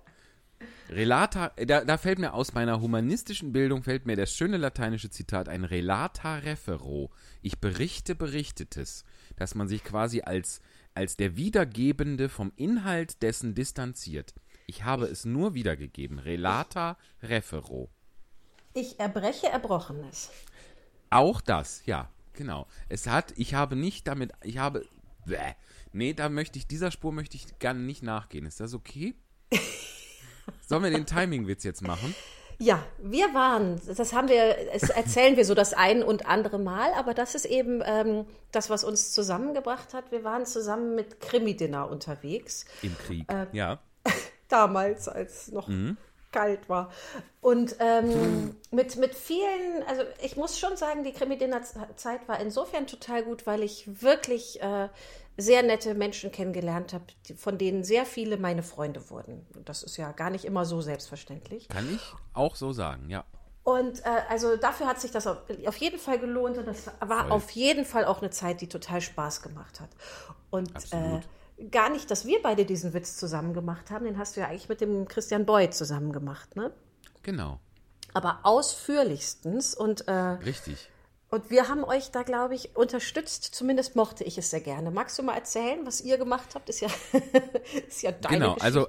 Relata, 0.94 1.52
äh, 1.56 1.66
da, 1.66 1.84
da 1.84 1.98
fällt 1.98 2.18
mir 2.18 2.34
aus 2.34 2.54
meiner 2.54 2.80
humanistischen 2.80 3.52
Bildung 3.52 3.82
fällt 3.82 4.06
mir 4.06 4.16
das 4.16 4.34
schöne 4.34 4.56
lateinische 4.56 5.10
Zitat 5.10 5.48
ein 5.48 5.64
Relata 5.64 6.36
refero. 6.36 7.10
Ich 7.42 7.58
berichte 7.58 8.14
Berichtetes, 8.14 9.04
dass 9.36 9.54
man 9.54 9.66
sich 9.66 9.82
quasi 9.82 10.22
als, 10.22 10.60
als 10.94 11.16
der 11.16 11.36
Wiedergebende 11.36 12.28
vom 12.28 12.52
Inhalt 12.56 13.22
dessen 13.22 13.54
distanziert. 13.54 14.34
Ich 14.66 14.84
habe 14.84 15.06
es 15.06 15.24
nur 15.24 15.54
wiedergegeben. 15.54 16.18
Relata 16.18 16.96
refero. 17.22 17.90
Ich 18.72 18.98
erbreche 19.00 19.48
Erbrochenes. 19.48 20.30
Auch 21.10 21.40
das, 21.40 21.82
ja, 21.86 22.08
genau. 22.32 22.66
Es 22.88 23.06
hat, 23.06 23.34
ich 23.36 23.54
habe 23.54 23.76
nicht 23.76 24.06
damit, 24.06 24.32
ich 24.42 24.58
habe, 24.58 24.86
bäh, 25.26 25.54
nee, 25.92 26.12
da 26.12 26.28
möchte 26.28 26.58
ich, 26.58 26.66
dieser 26.66 26.90
Spur 26.90 27.12
möchte 27.12 27.36
ich 27.36 27.58
gerne 27.58 27.80
nicht 27.80 28.02
nachgehen. 28.02 28.46
Ist 28.46 28.60
das 28.60 28.74
okay? 28.74 29.14
Sollen 30.66 30.82
wir 30.82 30.90
den 30.90 31.06
Timing-Witz 31.06 31.64
jetzt 31.64 31.82
machen? 31.82 32.14
Ja, 32.58 32.82
wir 32.98 33.34
waren, 33.34 33.80
das 33.96 34.12
haben 34.12 34.28
wir, 34.28 34.56
es 34.72 34.88
erzählen 34.88 35.36
wir 35.36 35.44
so 35.44 35.54
das 35.54 35.74
ein 35.74 36.02
und 36.02 36.26
andere 36.26 36.58
Mal, 36.58 36.92
aber 36.94 37.12
das 37.12 37.34
ist 37.34 37.46
eben 37.46 37.82
ähm, 37.84 38.26
das, 38.52 38.70
was 38.70 38.84
uns 38.84 39.10
zusammengebracht 39.10 39.92
hat. 39.92 40.12
Wir 40.12 40.22
waren 40.22 40.46
zusammen 40.46 40.94
mit 40.94 41.20
Krimi-Dinner 41.20 41.90
unterwegs. 41.90 42.64
Im 42.82 42.96
Krieg. 42.96 43.30
Äh, 43.30 43.46
ja. 43.52 43.80
damals, 44.48 45.08
als 45.08 45.48
es 45.48 45.52
noch 45.52 45.68
kalt 46.34 46.68
war. 46.68 46.90
Und 47.40 47.76
ähm, 47.78 48.56
mit, 48.70 48.96
mit 48.96 49.14
vielen, 49.14 49.82
also 49.86 50.02
ich 50.22 50.36
muss 50.36 50.58
schon 50.58 50.76
sagen, 50.76 51.04
die 51.04 51.12
Krimi-Dinner-Zeit 51.12 52.26
war 52.28 52.40
insofern 52.40 52.86
total 52.86 53.22
gut, 53.22 53.46
weil 53.46 53.62
ich 53.62 54.02
wirklich 54.02 54.60
äh, 54.60 54.88
sehr 55.36 55.62
nette 55.62 55.94
Menschen 55.94 56.30
kennengelernt 56.30 56.92
habe, 56.92 57.04
von 57.36 57.58
denen 57.58 57.84
sehr 57.84 58.06
viele 58.06 58.36
meine 58.36 58.62
Freunde 58.62 59.10
wurden. 59.10 59.46
Das 59.64 59.82
ist 59.82 59.96
ja 59.96 60.12
gar 60.12 60.30
nicht 60.30 60.44
immer 60.44 60.64
so 60.64 60.80
selbstverständlich. 60.80 61.68
Kann 61.68 61.92
ich 61.94 62.14
auch 62.32 62.56
so 62.56 62.72
sagen, 62.72 63.10
ja. 63.10 63.24
Und 63.64 64.04
äh, 64.04 64.20
also 64.28 64.56
dafür 64.56 64.86
hat 64.86 65.00
sich 65.00 65.10
das 65.10 65.26
auf, 65.26 65.38
auf 65.66 65.76
jeden 65.78 65.98
Fall 65.98 66.18
gelohnt 66.18 66.58
und 66.58 66.66
das 66.66 66.86
war 67.00 67.22
Voll. 67.22 67.32
auf 67.32 67.50
jeden 67.50 67.86
Fall 67.86 68.04
auch 68.04 68.20
eine 68.20 68.30
Zeit, 68.30 68.60
die 68.60 68.68
total 68.68 69.00
Spaß 69.00 69.40
gemacht 69.42 69.80
hat. 69.80 69.88
Und 70.50 70.70
äh, 70.92 71.66
gar 71.70 71.88
nicht, 71.88 72.10
dass 72.10 72.26
wir 72.26 72.42
beide 72.42 72.66
diesen 72.66 72.92
Witz 72.92 73.16
zusammen 73.16 73.54
gemacht 73.54 73.90
haben, 73.90 74.04
den 74.04 74.18
hast 74.18 74.36
du 74.36 74.40
ja 74.40 74.48
eigentlich 74.48 74.68
mit 74.68 74.82
dem 74.82 75.08
Christian 75.08 75.46
Boyd 75.46 75.72
zusammen 75.74 76.12
gemacht, 76.12 76.56
ne? 76.56 76.72
Genau. 77.22 77.58
Aber 78.12 78.40
ausführlichst 78.42 79.46
und, 79.76 80.06
äh, 80.06 80.12
Richtig. 80.12 80.90
Und 81.34 81.50
wir 81.50 81.68
haben 81.68 81.82
euch 81.82 82.12
da, 82.12 82.22
glaube 82.22 82.54
ich, 82.54 82.76
unterstützt. 82.76 83.42
Zumindest 83.42 83.96
mochte 83.96 84.22
ich 84.22 84.38
es 84.38 84.50
sehr 84.50 84.60
gerne. 84.60 84.92
Magst 84.92 85.18
du 85.18 85.24
mal 85.24 85.34
erzählen, 85.34 85.84
was 85.84 86.00
ihr 86.00 86.16
gemacht 86.16 86.54
habt? 86.54 86.68
Ist 86.68 86.80
ja, 86.80 86.88
ist 87.88 88.02
ja 88.02 88.12
deine 88.12 88.34
genau, 88.36 88.54
Geschichte. 88.54 88.64
also, 88.64 88.88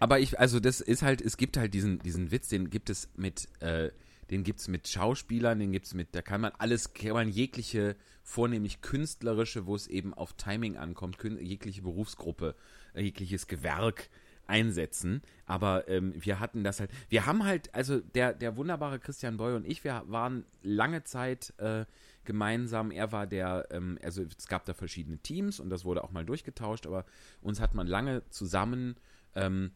aber 0.00 0.18
ich, 0.18 0.40
also 0.40 0.58
das 0.58 0.80
ist 0.80 1.02
halt, 1.02 1.20
es 1.20 1.36
gibt 1.36 1.58
halt 1.58 1.74
diesen, 1.74 1.98
diesen 1.98 2.30
Witz, 2.30 2.48
den 2.48 2.70
gibt 2.70 2.88
es 2.88 3.10
mit, 3.14 3.46
äh, 3.60 3.90
den 4.30 4.42
gibt 4.42 4.60
es 4.60 4.68
mit 4.68 4.88
Schauspielern, 4.88 5.58
den 5.58 5.70
gibt 5.70 5.84
es 5.84 5.92
mit, 5.92 6.14
da 6.14 6.22
kann 6.22 6.40
man 6.40 6.52
alles, 6.58 6.94
kann 6.94 7.12
man 7.12 7.28
jegliche, 7.28 7.94
vornehmlich 8.22 8.80
künstlerische, 8.80 9.66
wo 9.66 9.74
es 9.74 9.86
eben 9.86 10.14
auf 10.14 10.32
Timing 10.32 10.78
ankommt, 10.78 11.18
jegliche 11.22 11.82
Berufsgruppe, 11.82 12.54
jegliches 12.94 13.48
Gewerk 13.48 14.08
einsetzen. 14.52 15.22
Aber 15.46 15.88
ähm, 15.88 16.12
wir 16.14 16.38
hatten 16.38 16.62
das 16.62 16.78
halt, 16.78 16.90
wir 17.08 17.24
haben 17.24 17.44
halt, 17.44 17.74
also 17.74 18.00
der, 18.00 18.34
der 18.34 18.56
wunderbare 18.56 18.98
Christian 18.98 19.38
Boy 19.38 19.54
und 19.54 19.66
ich, 19.66 19.82
wir 19.82 20.04
waren 20.06 20.44
lange 20.62 21.04
Zeit 21.04 21.54
äh, 21.56 21.86
gemeinsam. 22.24 22.90
Er 22.90 23.10
war 23.12 23.26
der, 23.26 23.68
ähm, 23.70 23.98
also 24.02 24.22
es 24.22 24.46
gab 24.46 24.66
da 24.66 24.74
verschiedene 24.74 25.18
Teams 25.18 25.58
und 25.58 25.70
das 25.70 25.86
wurde 25.86 26.04
auch 26.04 26.12
mal 26.12 26.26
durchgetauscht, 26.26 26.86
aber 26.86 27.06
uns 27.40 27.60
hat 27.60 27.74
man 27.74 27.86
lange 27.86 28.22
zusammen 28.28 28.96
ähm, 29.34 29.72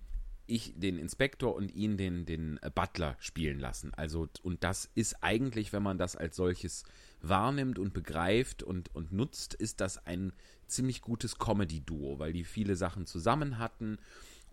ich 0.47 0.75
den 0.77 0.99
Inspektor 0.99 1.55
und 1.55 1.75
ihn 1.75 1.97
den, 1.97 2.25
den 2.25 2.59
äh, 2.63 2.71
Butler 2.73 3.17
spielen 3.19 3.59
lassen. 3.59 3.93
Also, 3.95 4.29
und 4.43 4.63
das 4.63 4.91
ist 4.95 5.23
eigentlich, 5.23 5.73
wenn 5.73 5.83
man 5.83 5.99
das 5.99 6.17
als 6.17 6.37
solches 6.37 6.85
wahrnimmt 7.21 7.79
und 7.79 7.93
begreift 7.93 8.63
und, 8.63 8.95
und 8.95 9.13
nutzt, 9.13 9.55
ist 9.55 9.81
das 9.81 10.07
ein 10.07 10.33
ziemlich 10.67 11.01
gutes 11.03 11.39
Comedy-Duo, 11.39 12.19
weil 12.19 12.33
die 12.33 12.45
viele 12.45 12.77
Sachen 12.77 13.07
zusammen 13.07 13.59
hatten. 13.59 13.99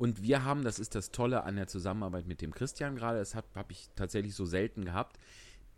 Und 0.03 0.21
wir 0.21 0.43
haben, 0.43 0.65
das 0.65 0.79
ist 0.79 0.95
das 0.95 1.11
Tolle 1.11 1.45
an 1.45 1.55
der 1.55 1.67
Zusammenarbeit 1.67 2.27
mit 2.27 2.41
dem 2.41 2.53
Christian 2.53 2.97
gerade, 2.97 3.19
das 3.19 3.35
habe 3.35 3.47
hab 3.55 3.71
ich 3.71 3.87
tatsächlich 3.95 4.35
so 4.35 4.43
selten 4.45 4.83
gehabt. 4.83 5.17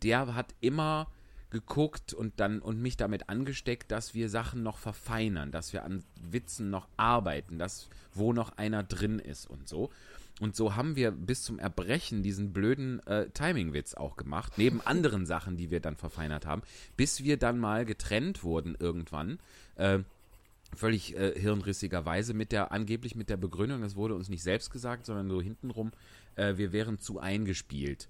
Der 0.01 0.33
hat 0.33 0.55
immer 0.61 1.11
geguckt 1.51 2.11
und 2.11 2.39
dann 2.39 2.57
und 2.57 2.81
mich 2.81 2.97
damit 2.97 3.29
angesteckt, 3.29 3.91
dass 3.91 4.15
wir 4.15 4.27
Sachen 4.29 4.63
noch 4.63 4.79
verfeinern, 4.79 5.51
dass 5.51 5.73
wir 5.73 5.83
an 5.83 6.03
Witzen 6.19 6.71
noch 6.71 6.87
arbeiten, 6.97 7.59
dass 7.59 7.87
wo 8.15 8.33
noch 8.33 8.57
einer 8.57 8.81
drin 8.81 9.19
ist 9.19 9.47
und 9.47 9.69
so. 9.69 9.91
Und 10.39 10.55
so 10.55 10.75
haben 10.75 10.95
wir 10.95 11.11
bis 11.11 11.43
zum 11.43 11.59
Erbrechen 11.59 12.23
diesen 12.23 12.51
blöden 12.51 13.05
äh, 13.05 13.29
Timing-Witz 13.29 13.93
auch 13.93 14.15
gemacht, 14.15 14.53
neben 14.57 14.81
anderen 14.87 15.27
Sachen, 15.27 15.55
die 15.55 15.69
wir 15.69 15.81
dann 15.81 15.97
verfeinert 15.97 16.47
haben, 16.47 16.63
bis 16.97 17.23
wir 17.23 17.37
dann 17.37 17.59
mal 17.59 17.85
getrennt 17.85 18.43
wurden 18.43 18.75
irgendwann. 18.79 19.37
Äh, 19.75 19.99
völlig 20.75 21.15
äh, 21.15 21.39
hirnrissigerweise 21.39 22.33
mit 22.33 22.51
der, 22.51 22.71
angeblich 22.71 23.15
mit 23.15 23.29
der 23.29 23.37
Begründung, 23.37 23.81
das 23.81 23.95
wurde 23.95 24.15
uns 24.15 24.29
nicht 24.29 24.43
selbst 24.43 24.71
gesagt, 24.71 25.05
sondern 25.05 25.29
so 25.29 25.41
hintenrum, 25.41 25.91
äh, 26.35 26.57
wir 26.57 26.71
wären 26.71 26.99
zu 26.99 27.19
eingespielt. 27.19 28.09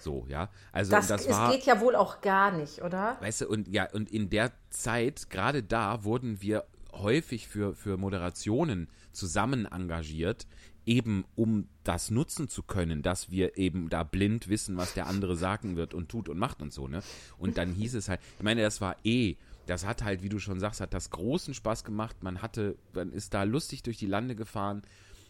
So, 0.00 0.26
ja. 0.28 0.50
Also 0.70 0.90
das, 0.90 1.08
das, 1.08 1.28
war. 1.28 1.50
geht 1.50 1.64
ja 1.64 1.80
wohl 1.80 1.96
auch 1.96 2.20
gar 2.20 2.52
nicht, 2.52 2.82
oder? 2.82 3.16
Weißt 3.20 3.42
du, 3.42 3.48
und 3.48 3.68
ja, 3.68 3.88
und 3.90 4.10
in 4.10 4.28
der 4.28 4.52
Zeit, 4.70 5.30
gerade 5.30 5.62
da, 5.62 6.04
wurden 6.04 6.42
wir 6.42 6.64
häufig 6.92 7.48
für, 7.48 7.74
für 7.74 7.96
Moderationen 7.96 8.88
zusammen 9.12 9.66
engagiert, 9.66 10.46
eben 10.86 11.24
um 11.34 11.68
das 11.82 12.10
nutzen 12.10 12.48
zu 12.48 12.62
können, 12.62 13.02
dass 13.02 13.30
wir 13.30 13.56
eben 13.56 13.88
da 13.88 14.02
blind 14.02 14.48
wissen, 14.48 14.76
was 14.76 14.92
der 14.92 15.06
andere 15.06 15.36
sagen 15.36 15.76
wird 15.76 15.94
und 15.94 16.10
tut 16.10 16.28
und 16.28 16.38
macht 16.38 16.60
und 16.60 16.72
so, 16.72 16.86
ne? 16.86 17.02
Und 17.38 17.56
dann 17.56 17.72
hieß 17.72 17.94
es 17.94 18.08
halt, 18.08 18.20
ich 18.36 18.42
meine, 18.42 18.62
das 18.62 18.82
war 18.82 18.96
eh, 19.04 19.36
das 19.66 19.86
hat 19.86 20.02
halt, 20.02 20.22
wie 20.22 20.28
du 20.28 20.38
schon 20.38 20.60
sagst, 20.60 20.80
hat 20.80 20.94
das 20.94 21.10
großen 21.10 21.54
Spaß 21.54 21.84
gemacht. 21.84 22.22
Man 22.22 22.42
hatte, 22.42 22.76
man 22.92 23.12
ist 23.12 23.34
da 23.34 23.42
lustig 23.42 23.82
durch 23.82 23.98
die 23.98 24.06
Lande 24.06 24.34
gefahren, 24.34 24.82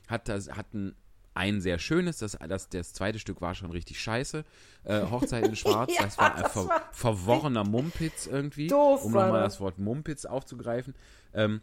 hat 0.09 0.29
das, 0.29 0.51
hatten 0.51 0.94
ein 1.35 1.61
sehr 1.61 1.79
schönes, 1.79 2.18
das, 2.18 2.38
das, 2.49 2.68
das 2.68 2.92
zweite 2.92 3.18
Stück 3.18 3.40
war 3.40 3.55
schon 3.55 3.70
richtig 3.70 4.01
scheiße. 4.01 4.44
Äh, 4.85 5.03
Hochzeit 5.11 5.47
in 5.47 5.57
Schwarz, 5.57 5.92
Ja, 5.94 6.05
das 6.05 6.16
war 6.16 6.35
ein 6.35 6.44
ver 6.49 6.68
war 6.68 6.88
verworrener 6.92 7.64
Mumpitz 7.64 8.27
irgendwie, 8.27 8.68
Doof 8.68 9.05
um 9.05 9.12
nochmal 9.12 9.42
das. 9.42 9.55
das 9.55 9.61
Wort 9.61 9.79
Mumpitz 9.79 10.25
aufzugreifen. 10.25 10.94
Ähm, 11.33 11.61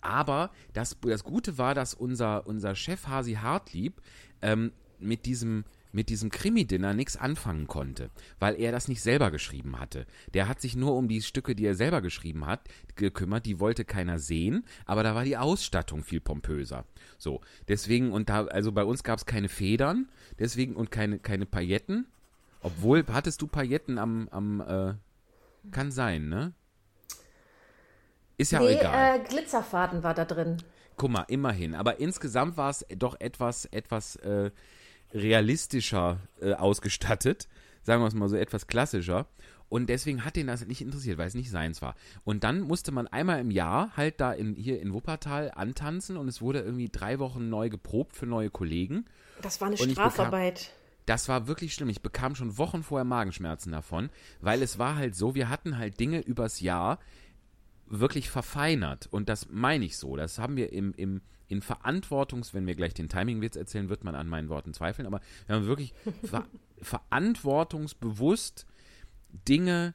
aber 0.00 0.50
das, 0.74 0.96
das 1.00 1.24
Gute 1.24 1.58
war, 1.58 1.74
dass 1.74 1.94
unser, 1.94 2.46
unser 2.46 2.74
Chef 2.74 3.06
Hasi 3.08 3.34
Hartlieb 3.34 4.00
ähm, 4.42 4.70
mit 5.00 5.26
diesem 5.26 5.64
mit 5.94 6.08
diesem 6.08 6.30
Krimi-Dinner 6.30 6.92
nichts 6.92 7.16
anfangen 7.16 7.66
konnte, 7.66 8.10
weil 8.40 8.60
er 8.60 8.72
das 8.72 8.88
nicht 8.88 9.00
selber 9.00 9.30
geschrieben 9.30 9.78
hatte. 9.78 10.06
Der 10.34 10.48
hat 10.48 10.60
sich 10.60 10.74
nur 10.74 10.96
um 10.96 11.08
die 11.08 11.22
Stücke, 11.22 11.54
die 11.54 11.64
er 11.64 11.76
selber 11.76 12.02
geschrieben 12.02 12.46
hat, 12.46 12.60
gekümmert. 12.96 13.46
Die 13.46 13.60
wollte 13.60 13.84
keiner 13.84 14.18
sehen, 14.18 14.64
aber 14.86 15.02
da 15.04 15.14
war 15.14 15.24
die 15.24 15.36
Ausstattung 15.36 16.02
viel 16.02 16.20
pompöser. 16.20 16.84
So, 17.16 17.40
deswegen, 17.68 18.12
und 18.12 18.28
da, 18.28 18.46
also 18.46 18.72
bei 18.72 18.84
uns 18.84 19.04
gab 19.04 19.18
es 19.18 19.26
keine 19.26 19.48
Federn, 19.48 20.08
deswegen 20.38 20.74
und 20.74 20.90
keine, 20.90 21.20
keine 21.20 21.46
Pailletten. 21.46 22.06
Obwohl, 22.60 23.04
hattest 23.12 23.40
du 23.40 23.46
Pailletten 23.46 23.98
am, 23.98 24.28
am 24.30 24.60
äh, 24.60 24.94
kann 25.70 25.92
sein, 25.92 26.28
ne? 26.28 26.52
Ist 28.36 28.50
ja 28.50 28.58
nee, 28.58 28.78
egal. 28.78 29.20
Äh, 29.20 29.24
Glitzerfaden 29.28 30.02
war 30.02 30.14
da 30.14 30.24
drin. 30.24 30.56
Guck 30.96 31.10
mal, 31.10 31.24
immerhin. 31.28 31.74
Aber 31.74 32.00
insgesamt 32.00 32.56
war 32.56 32.70
es 32.70 32.84
doch 32.96 33.20
etwas, 33.20 33.66
etwas 33.66 34.16
äh, 34.16 34.50
realistischer 35.14 36.20
äh, 36.40 36.52
ausgestattet. 36.52 37.48
Sagen 37.82 38.02
wir 38.02 38.08
es 38.08 38.14
mal 38.14 38.28
so, 38.28 38.36
etwas 38.36 38.66
klassischer. 38.66 39.26
Und 39.68 39.88
deswegen 39.88 40.24
hat 40.24 40.36
ihn 40.36 40.46
das 40.46 40.66
nicht 40.66 40.82
interessiert, 40.82 41.18
weil 41.18 41.26
es 41.26 41.34
nicht 41.34 41.50
seins 41.50 41.82
war. 41.82 41.94
Und 42.22 42.44
dann 42.44 42.60
musste 42.60 42.92
man 42.92 43.06
einmal 43.06 43.40
im 43.40 43.50
Jahr 43.50 43.96
halt 43.96 44.20
da 44.20 44.32
in, 44.32 44.54
hier 44.54 44.80
in 44.80 44.92
Wuppertal 44.92 45.50
antanzen 45.54 46.16
und 46.16 46.28
es 46.28 46.40
wurde 46.40 46.60
irgendwie 46.60 46.88
drei 46.90 47.18
Wochen 47.18 47.48
neu 47.48 47.70
geprobt 47.70 48.14
für 48.16 48.26
neue 48.26 48.50
Kollegen. 48.50 49.06
Das 49.42 49.60
war 49.60 49.68
eine 49.68 49.76
Und 49.76 49.88
ich 49.88 49.96
bekam- 49.96 50.10
Strafarbeit. 50.12 50.70
Das 51.06 51.28
war 51.28 51.46
wirklich 51.46 51.74
schlimm. 51.74 51.88
Ich 51.90 52.02
bekam 52.02 52.34
schon 52.34 52.56
Wochen 52.56 52.82
vorher 52.82 53.04
Magenschmerzen 53.04 53.72
davon, 53.72 54.10
weil 54.40 54.62
es 54.62 54.78
war 54.78 54.96
halt 54.96 55.14
so, 55.14 55.34
wir 55.34 55.48
hatten 55.50 55.76
halt 55.76 55.98
Dinge 56.00 56.20
übers 56.20 56.60
Jahr 56.60 56.98
wirklich 57.86 58.30
verfeinert. 58.30 59.08
Und 59.10 59.28
das 59.28 59.48
meine 59.50 59.84
ich 59.84 59.98
so. 59.98 60.16
Das 60.16 60.38
haben 60.38 60.56
wir 60.56 60.72
im, 60.72 60.94
im, 60.94 61.20
in 61.54 61.62
Verantwortungs, 61.62 62.52
wenn 62.52 62.66
wir 62.66 62.74
gleich 62.74 62.94
den 62.94 63.08
Timingwitz 63.08 63.56
erzählen, 63.56 63.88
wird 63.88 64.04
man 64.04 64.14
an 64.14 64.28
meinen 64.28 64.48
Worten 64.48 64.74
zweifeln, 64.74 65.06
aber 65.06 65.20
wir 65.46 65.56
haben 65.56 65.66
wirklich 65.66 65.94
ver 66.24 66.44
verantwortungsbewusst 66.82 68.66
Dinge 69.48 69.94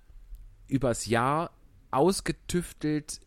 übers 0.67 1.05
Jahr 1.05 1.51
ausgetüftelt, 1.91 3.19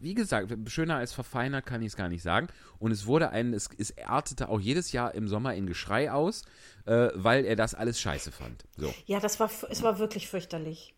wie 0.00 0.14
gesagt, 0.14 0.52
schöner 0.66 0.96
als 0.96 1.12
verfeinert 1.12 1.66
kann 1.66 1.82
ich 1.82 1.88
es 1.88 1.96
gar 1.96 2.08
nicht 2.08 2.22
sagen. 2.22 2.48
Und 2.78 2.92
es 2.92 3.06
wurde 3.06 3.30
ein, 3.30 3.52
es, 3.52 3.68
es 3.78 3.96
artete 3.98 4.48
auch 4.48 4.60
jedes 4.60 4.92
Jahr 4.92 5.14
im 5.14 5.28
Sommer 5.28 5.54
in 5.54 5.66
Geschrei 5.66 6.12
aus, 6.12 6.42
äh, 6.84 7.08
weil 7.14 7.44
er 7.44 7.56
das 7.56 7.74
alles 7.74 8.00
scheiße 8.00 8.30
fand. 8.30 8.64
So. 8.76 8.94
Ja, 9.06 9.20
das 9.20 9.40
war, 9.40 9.50
es 9.70 9.82
war 9.82 9.98
wirklich 9.98 10.28
fürchterlich. 10.28 10.94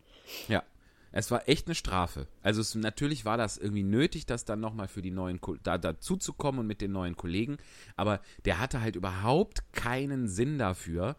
Ja. 0.47 0.63
Es 1.11 1.31
war 1.31 1.47
echt 1.49 1.67
eine 1.67 1.75
Strafe. 1.75 2.27
Also 2.43 2.61
es, 2.61 2.75
natürlich 2.75 3.25
war 3.25 3.37
das 3.37 3.57
irgendwie 3.57 3.83
nötig, 3.83 4.25
das 4.25 4.45
dann 4.45 4.59
nochmal 4.59 4.87
für 4.87 5.01
die 5.01 5.11
neuen 5.11 5.39
da 5.63 5.77
dazu 5.77 6.17
zu 6.17 6.33
kommen 6.33 6.59
und 6.59 6.67
mit 6.67 6.81
den 6.81 6.91
neuen 6.91 7.15
Kollegen. 7.15 7.57
Aber 7.95 8.21
der 8.45 8.59
hatte 8.59 8.81
halt 8.81 8.95
überhaupt 8.95 9.73
keinen 9.73 10.27
Sinn 10.27 10.59
dafür. 10.59 11.15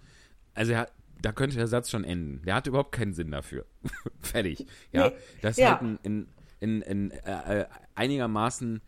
Also 0.54 0.72
er, 0.72 0.88
da 1.20 1.32
könnte 1.32 1.56
der 1.56 1.66
Satz 1.66 1.90
schon 1.90 2.04
enden. 2.04 2.42
Der 2.44 2.54
hatte 2.54 2.70
überhaupt 2.70 2.92
keinen 2.92 3.14
Sinn 3.14 3.30
dafür. 3.30 3.66
Fertig. 4.20 4.66
Ja. 4.92 5.08
Nee, 5.08 5.16
Das 5.42 5.52
ist 5.52 5.58
ja. 5.58 5.72
halt 5.72 5.82
ein, 5.82 5.98
ein, 6.04 6.28
ein, 6.60 6.82
ein 6.82 7.10
äh, 7.10 7.60
äh, 7.62 7.66
einigermaßen 7.94 8.80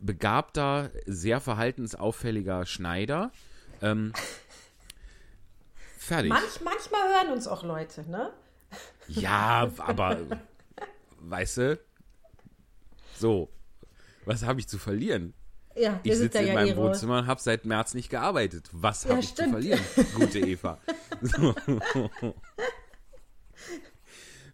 begabter, 0.00 0.90
sehr 1.06 1.40
verhaltensauffälliger 1.40 2.66
Schneider. 2.66 3.30
Ähm, 3.80 4.12
fertig. 5.98 6.30
Manch, 6.30 6.60
manchmal 6.64 7.02
hören 7.02 7.32
uns 7.32 7.46
auch 7.46 7.62
Leute, 7.62 8.08
ne? 8.10 8.32
Ja, 9.08 9.70
aber 9.78 10.18
weißt 11.20 11.56
du, 11.58 11.80
so, 13.18 13.48
was 14.24 14.42
habe 14.44 14.60
ich 14.60 14.68
zu 14.68 14.78
verlieren? 14.78 15.34
Ja, 15.74 15.98
Ich 16.02 16.16
sitze 16.16 16.38
in 16.38 16.48
ja 16.48 16.54
meinem 16.54 16.68
eh 16.68 16.72
raus. 16.72 16.78
Wohnzimmer 16.96 17.18
und 17.18 17.26
habe 17.26 17.40
seit 17.40 17.64
März 17.64 17.94
nicht 17.94 18.10
gearbeitet. 18.10 18.68
Was 18.72 19.04
habe 19.04 19.14
Ja, 19.14 19.20
ich 19.20 19.28
zu 19.28 19.34
stimmt. 19.34 19.50
verlieren, 19.52 19.80
gute 20.14 20.38
Eva? 20.40 20.78
So. 21.22 21.54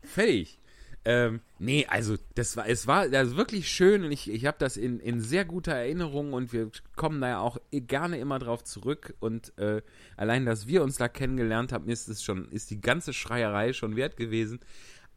Fertig. 0.02 0.58
Ähm, 1.04 1.40
nee, 1.58 1.86
also 1.88 2.16
das 2.34 2.56
war, 2.56 2.68
es 2.68 2.86
war 2.86 3.08
das 3.08 3.36
wirklich 3.36 3.68
schön 3.70 4.04
und 4.04 4.12
ich, 4.12 4.30
ich 4.30 4.46
habe 4.46 4.58
das 4.58 4.76
in, 4.76 5.00
in 5.00 5.20
sehr 5.20 5.44
guter 5.44 5.72
Erinnerung 5.72 6.32
und 6.32 6.52
wir 6.52 6.70
kommen 6.96 7.20
da 7.20 7.28
ja 7.28 7.38
auch 7.40 7.58
gerne 7.70 8.18
immer 8.18 8.38
drauf 8.38 8.64
zurück 8.64 9.14
und 9.20 9.56
äh, 9.58 9.80
allein, 10.16 10.44
dass 10.44 10.66
wir 10.66 10.82
uns 10.82 10.96
da 10.96 11.08
kennengelernt 11.08 11.72
haben, 11.72 11.88
ist 11.88 12.08
es 12.08 12.22
schon, 12.22 12.50
ist 12.50 12.70
die 12.70 12.80
ganze 12.80 13.12
Schreierei 13.12 13.72
schon 13.72 13.96
wert 13.96 14.16
gewesen. 14.16 14.60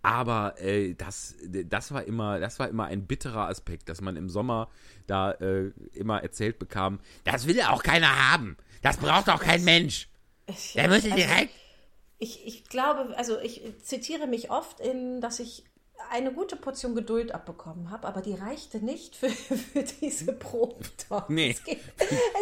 Aber 0.03 0.59
äh, 0.59 0.95
das, 0.95 1.35
das 1.45 1.91
war 1.91 2.03
immer, 2.05 2.39
das 2.39 2.57
war 2.59 2.69
immer 2.69 2.85
ein 2.85 3.05
bitterer 3.05 3.47
Aspekt, 3.49 3.87
dass 3.87 4.01
man 4.01 4.15
im 4.15 4.29
Sommer 4.29 4.67
da 5.05 5.31
äh, 5.33 5.71
immer 5.93 6.23
erzählt 6.23 6.57
bekam, 6.57 6.99
das 7.23 7.47
will 7.47 7.61
auch 7.61 7.83
keiner 7.83 8.31
haben. 8.31 8.57
Das 8.81 8.97
braucht 8.97 9.29
auch 9.29 9.41
kein 9.41 9.63
Mensch. 9.63 10.07
Der 10.75 10.87
müsste 10.87 11.11
direkt. 11.11 11.53
Ich, 12.17 12.45
ich 12.45 12.65
glaube, 12.65 13.15
also 13.17 13.39
ich 13.39 13.61
zitiere 13.83 14.27
mich 14.27 14.49
oft 14.49 14.79
in, 14.79 15.21
dass 15.21 15.39
ich 15.39 15.63
eine 16.09 16.33
gute 16.33 16.55
Portion 16.55 16.95
Geduld 16.95 17.33
abbekommen 17.33 17.91
habe, 17.91 18.07
aber 18.07 18.21
die 18.21 18.33
reichte 18.33 18.83
nicht 18.83 19.15
für, 19.15 19.29
für 19.29 19.83
diese 19.83 20.33
Proben. 20.33 20.85
dort. 21.09 21.29
Nee. 21.29 21.51
Es 21.51 21.63
ging, 21.63 21.77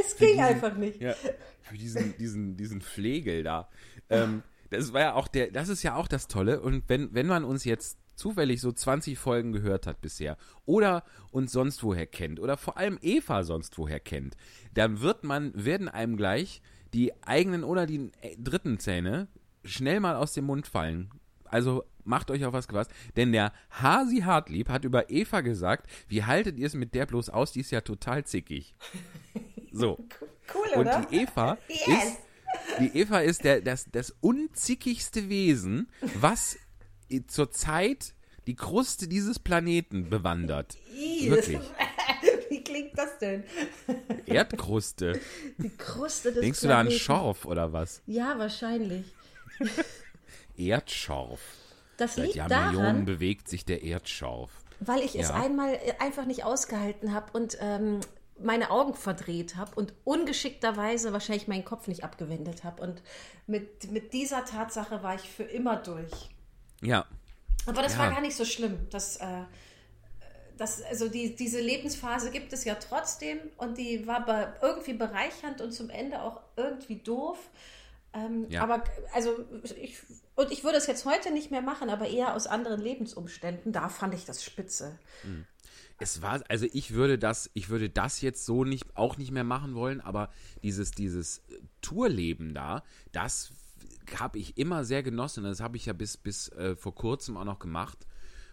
es 0.02 0.18
ging 0.18 0.40
einfach 0.42 0.76
nicht. 0.76 1.02
Ja, 1.02 1.14
für 1.62 1.78
diesen, 1.78 2.18
diesen, 2.18 2.58
diesen 2.58 2.82
Flegel 2.82 3.44
da. 3.44 3.70
Ähm, 4.10 4.44
das 4.70 4.94
war 4.94 5.02
ja 5.02 5.14
auch 5.14 5.28
der, 5.28 5.52
das 5.52 5.70
ist 5.70 5.84
ja 5.84 5.96
auch 5.96 6.08
das 6.08 6.28
Tolle. 6.28 6.62
Und 6.62 6.84
wenn, 6.88 7.14
wenn 7.14 7.28
man 7.28 7.44
uns 7.44 7.64
jetzt 7.66 7.98
zufällig 8.16 8.62
so 8.62 8.72
20 8.72 9.18
Folgen 9.18 9.52
gehört 9.54 9.88
hat 9.88 10.02
bisher 10.02 10.38
oder 10.66 11.04
uns 11.32 11.52
sonst 11.52 11.84
woher 11.84 12.06
kennt 12.06 12.40
oder 12.40 12.58
vor 12.58 12.78
allem 12.78 13.00
Eva 13.02 13.44
sonst 13.44 13.78
woher 13.78 14.00
kennt, 14.00 14.36
dann 14.74 15.02
wird 15.02 15.24
man, 15.24 15.52
werden 15.56 15.88
einem 15.88 16.18
gleich 16.18 16.62
die 16.94 17.14
eigenen 17.24 17.64
oder 17.64 17.86
die 17.86 18.12
äh, 18.22 18.36
dritten 18.38 18.80
Zähne 18.80 19.28
schnell 19.64 20.00
mal 20.00 20.16
aus 20.16 20.34
dem 20.34 20.46
Mund 20.46 20.68
fallen. 20.68 21.12
Also 21.46 21.86
macht 22.10 22.30
euch 22.32 22.44
auf 22.44 22.54
was 22.54 22.68
gefasst, 22.68 22.92
denn 23.16 23.32
der 23.32 23.54
Hasi 23.70 24.22
Hartlieb 24.22 24.68
hat 24.70 24.84
über 24.84 25.10
Eva 25.10 25.42
gesagt, 25.42 25.90
wie 26.10 26.24
haltet 26.26 26.58
ihr 26.58 26.68
es 26.68 26.74
mit 26.74 26.94
der 26.96 27.06
bloß 27.06 27.30
aus, 27.30 27.54
die 27.54 27.62
ist 27.62 27.72
ja 27.72 27.82
total 27.82 28.26
zickig. 28.26 28.74
So. 29.72 29.98
Cool, 30.52 30.68
Und 30.80 30.88
oder? 30.88 31.06
die 31.12 31.18
Eva 31.18 31.60
Yes. 31.68 31.88
ist 31.88 32.18
die 32.80 32.98
Eva 32.98 33.20
ist 33.20 33.44
der, 33.44 33.62
das, 33.62 33.86
das 33.92 34.16
unzickigste 34.20 35.30
Wesen, 35.30 35.88
was 36.16 36.58
zurzeit 37.28 38.16
die 38.48 38.56
Kruste 38.56 39.08
dieses 39.08 39.38
Planeten 39.38 40.10
bewandert. 40.10 40.76
Ih, 40.96 41.30
Wirklich. 41.30 41.60
Wie 42.50 42.64
klingt 42.64 42.98
das 42.98 43.20
denn? 43.20 43.44
Erdkruste. 44.26 45.20
Die 45.60 45.70
Kruste 45.70 46.32
des 46.32 46.42
Denkst 46.42 46.62
du 46.62 46.68
da 46.68 46.80
an 46.80 46.88
Planeten. 46.88 47.04
Schorf 47.04 47.46
oder 47.46 47.72
was? 47.72 48.02
Ja, 48.08 48.40
wahrscheinlich. 48.40 49.06
Erdschorf. 50.58 51.42
Das 52.00 52.16
Seit 52.16 52.26
liegt 52.26 52.36
Jahrmillionen 52.38 52.74
daran, 52.76 53.06
bewegt 53.06 53.48
sich 53.50 53.66
der 53.66 53.84
Erdschorf. 53.84 54.52
weil 54.80 55.02
ich 55.02 55.16
es 55.20 55.30
Ja. 55.30 55.36
einmal 55.36 55.74
äh, 55.76 55.94
einfach 56.00 56.26
nicht 56.26 56.44
ausgehalten 56.46 57.14
habe 57.14 57.38
und 57.38 57.58
ähm, 57.60 58.00
meine 58.42 58.72
Augen 58.72 58.94
verdreht 58.94 59.58
habe 59.58 59.76
und 59.76 59.94
ungeschickterweise 60.06 61.12
wahrscheinlich 61.12 61.48
meinen 61.50 61.66
Kopf 61.66 61.88
nicht 61.88 62.06
abgewendet 62.06 62.64
habe. 62.64 62.82
Und 62.82 63.02
mit, 63.48 63.92
mit 63.92 64.14
dieser 64.14 64.46
Tatsache 64.46 65.04
war 65.04 65.16
ich 65.16 65.30
für 65.30 65.44
immer 65.44 65.76
durch. 65.76 66.30
Ja. 66.82 67.06
Aber 67.66 67.82
das 67.82 67.94
Ja. 67.96 68.00
war 68.00 68.12
gar 68.12 68.22
nicht 68.22 68.38
so 68.38 68.46
schlimm. 68.46 68.88
Das, 68.92 69.18
äh, 69.18 69.26
das, 70.58 70.82
also 70.84 71.10
die, 71.10 71.36
diese 71.36 71.60
Lebensphase 71.60 72.32
gibt 72.32 72.54
es 72.54 72.64
ja 72.64 72.76
trotzdem 72.76 73.40
und 73.58 73.78
die 73.78 74.08
war 74.08 74.26
be 74.26 74.54
irgendwie 74.62 74.94
bereichernd 74.94 75.60
und 75.62 75.74
zum 75.74 75.90
Ende 75.90 76.22
auch 76.22 76.42
irgendwie 76.56 76.98
doof. 76.98 77.38
Ähm, 78.14 78.46
Ja. 78.50 78.64
Aber 78.64 78.84
also 79.14 79.36
ich, 79.82 79.98
und 80.40 80.52
ich 80.52 80.64
würde 80.64 80.78
es 80.78 80.88
jetzt 80.88 81.04
heute 81.04 81.34
nicht 81.34 81.52
mehr 81.52 81.62
machen, 81.62 81.90
aber 81.90 82.08
eher 82.08 82.34
aus 82.34 82.48
anderen 82.48 82.80
Lebensumständen. 82.80 83.74
Da 83.74 83.90
fand 83.90 84.14
ich 84.14 84.24
das 84.24 84.42
spitze. 84.42 84.98
Es 85.98 86.22
war, 86.22 86.42
also 86.48 86.66
ich 86.72 86.94
würde 86.94 87.20
das, 87.20 87.50
ich 87.54 87.68
würde 87.68 87.90
das 87.90 88.22
jetzt 88.22 88.46
so 88.46 88.64
nicht, 88.64 88.86
auch 88.96 89.18
nicht 89.18 89.32
mehr 89.32 89.44
machen 89.44 89.76
wollen, 89.76 90.00
aber 90.00 90.30
dieses, 90.64 90.92
dieses 90.92 91.40
äh, 91.50 91.60
Tourleben 91.82 92.54
da, 92.54 92.84
das 93.12 93.52
habe 94.18 94.40
ich 94.40 94.58
immer 94.58 94.86
sehr 94.86 95.04
genossen. 95.04 95.44
Das 95.44 95.60
habe 95.60 95.76
ich 95.76 95.88
ja 95.88 95.94
bis, 95.94 96.16
bis 96.16 96.48
äh, 96.54 96.78
vor 96.78 96.96
kurzem 96.96 97.36
auch 97.36 97.44
noch 97.44 97.60
gemacht 97.60 98.08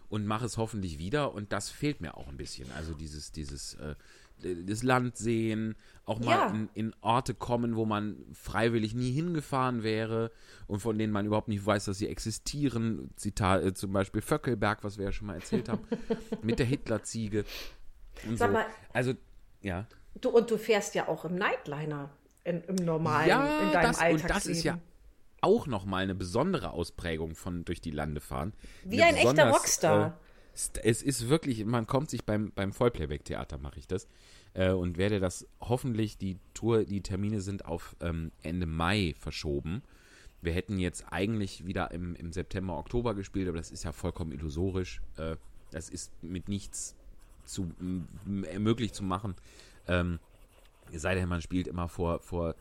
und 0.09 0.25
mache 0.25 0.45
es 0.45 0.57
hoffentlich 0.57 0.97
wieder. 0.97 1.33
Und 1.33 1.53
das 1.53 1.69
fehlt 1.69 2.01
mir 2.01 2.17
auch 2.17 2.27
ein 2.27 2.35
bisschen. 2.35 2.69
Also 2.73 2.95
dieses, 2.95 3.31
dieses, 3.31 3.75
äh, 3.75 3.95
das 4.41 4.83
Land 4.83 5.17
sehen, 5.17 5.75
auch 6.05 6.19
mal 6.19 6.25
Ja. 6.37 6.47
in, 6.49 6.69
in 6.73 6.95
Orte 7.01 7.33
kommen, 7.33 7.75
wo 7.75 7.85
man 7.85 8.17
freiwillig 8.33 8.93
nie 8.93 9.11
hingefahren 9.11 9.83
wäre 9.83 10.31
und 10.67 10.79
von 10.79 10.97
denen 10.97 11.11
man 11.11 11.25
überhaupt 11.25 11.47
nicht 11.47 11.65
weiß, 11.65 11.85
dass 11.85 11.97
sie 11.97 12.07
existieren. 12.07 13.09
Zitat, 13.15 13.63
äh, 13.63 13.73
zum 13.73 13.91
Beispiel 13.93 14.21
Vöckelberg, 14.21 14.83
was 14.83 14.97
wir 14.97 15.05
ja 15.05 15.11
schon 15.11 15.27
mal 15.27 15.35
erzählt 15.35 15.69
haben, 15.69 15.81
mit 16.43 16.59
der 16.59 16.65
Hitlerziege. 16.65 17.45
Und 18.27 18.37
Sag 18.37 18.49
so. 18.49 18.53
mal- 18.53 18.65
also, 18.93 19.13
ja. 19.61 19.85
Du, 20.21 20.29
und 20.29 20.49
du 20.49 20.57
fährst 20.57 20.95
ja 20.95 21.07
auch 21.07 21.25
im 21.25 21.35
Nightliner, 21.35 22.09
in, 22.43 22.61
im 22.63 22.75
normalen, 22.75 23.27
Ja, 23.29 23.59
in 23.61 23.71
deinem 23.71 23.91
das, 23.91 24.01
und 24.23 24.29
das 24.29 24.45
ist 24.45 24.63
ja 24.63 24.79
auch 25.41 25.67
nochmal 25.67 26.03
eine 26.03 26.15
besondere 26.15 26.71
Ausprägung 26.71 27.35
von 27.35 27.63
durch 27.65 27.79
die 27.81 27.91
Lande 27.91 28.21
fahren. 28.21 28.53
Wie 28.83 29.01
Eine 29.01 29.17
ein 29.17 29.27
echter 29.27 29.49
Rockstar. 29.51 30.07
Äh, 30.07 30.26
es 30.83 31.03
ist 31.03 31.29
wirklich, 31.29 31.65
man 31.65 31.85
kommt 31.85 32.09
sich 32.09 32.25
beim, 32.25 32.51
beim 32.53 32.73
Vollplayback-Theater, 32.73 33.59
mache 33.59 33.79
ich 33.79 33.87
das, 33.87 34.07
äh, 34.53 34.71
und 34.71 34.97
werde 34.97 35.19
das 35.19 35.47
hoffentlich, 35.61 36.17
die 36.17 36.37
Tour, 36.53 36.83
die 36.83 37.01
Termine 37.01 37.41
sind 37.41 37.65
auf 37.65 37.95
ähm, 38.01 38.31
Ende 38.41 38.65
Mai 38.65 39.13
verschoben. 39.19 39.83
Wir 40.41 40.53
hätten 40.53 40.79
jetzt 40.79 41.05
eigentlich 41.11 41.65
wieder 41.65 41.91
im, 41.91 42.15
im 42.15 42.31
September, 42.31 42.77
Oktober 42.77 43.13
gespielt, 43.13 43.47
aber 43.47 43.57
das 43.57 43.71
ist 43.71 43.83
ja 43.83 43.91
vollkommen 43.91 44.31
illusorisch. 44.31 45.01
Äh, 45.17 45.35
das 45.71 45.89
ist 45.89 46.11
mit 46.23 46.49
nichts 46.49 46.95
zu, 47.45 47.71
möglich 48.25 48.93
zu 48.93 49.03
machen. 49.03 49.35
Ähm, 49.87 50.19
sei 50.91 51.15
denn, 51.15 51.29
man 51.29 51.41
spielt 51.41 51.67
immer 51.67 51.87
vor, 51.87 52.19
vor, 52.19 52.55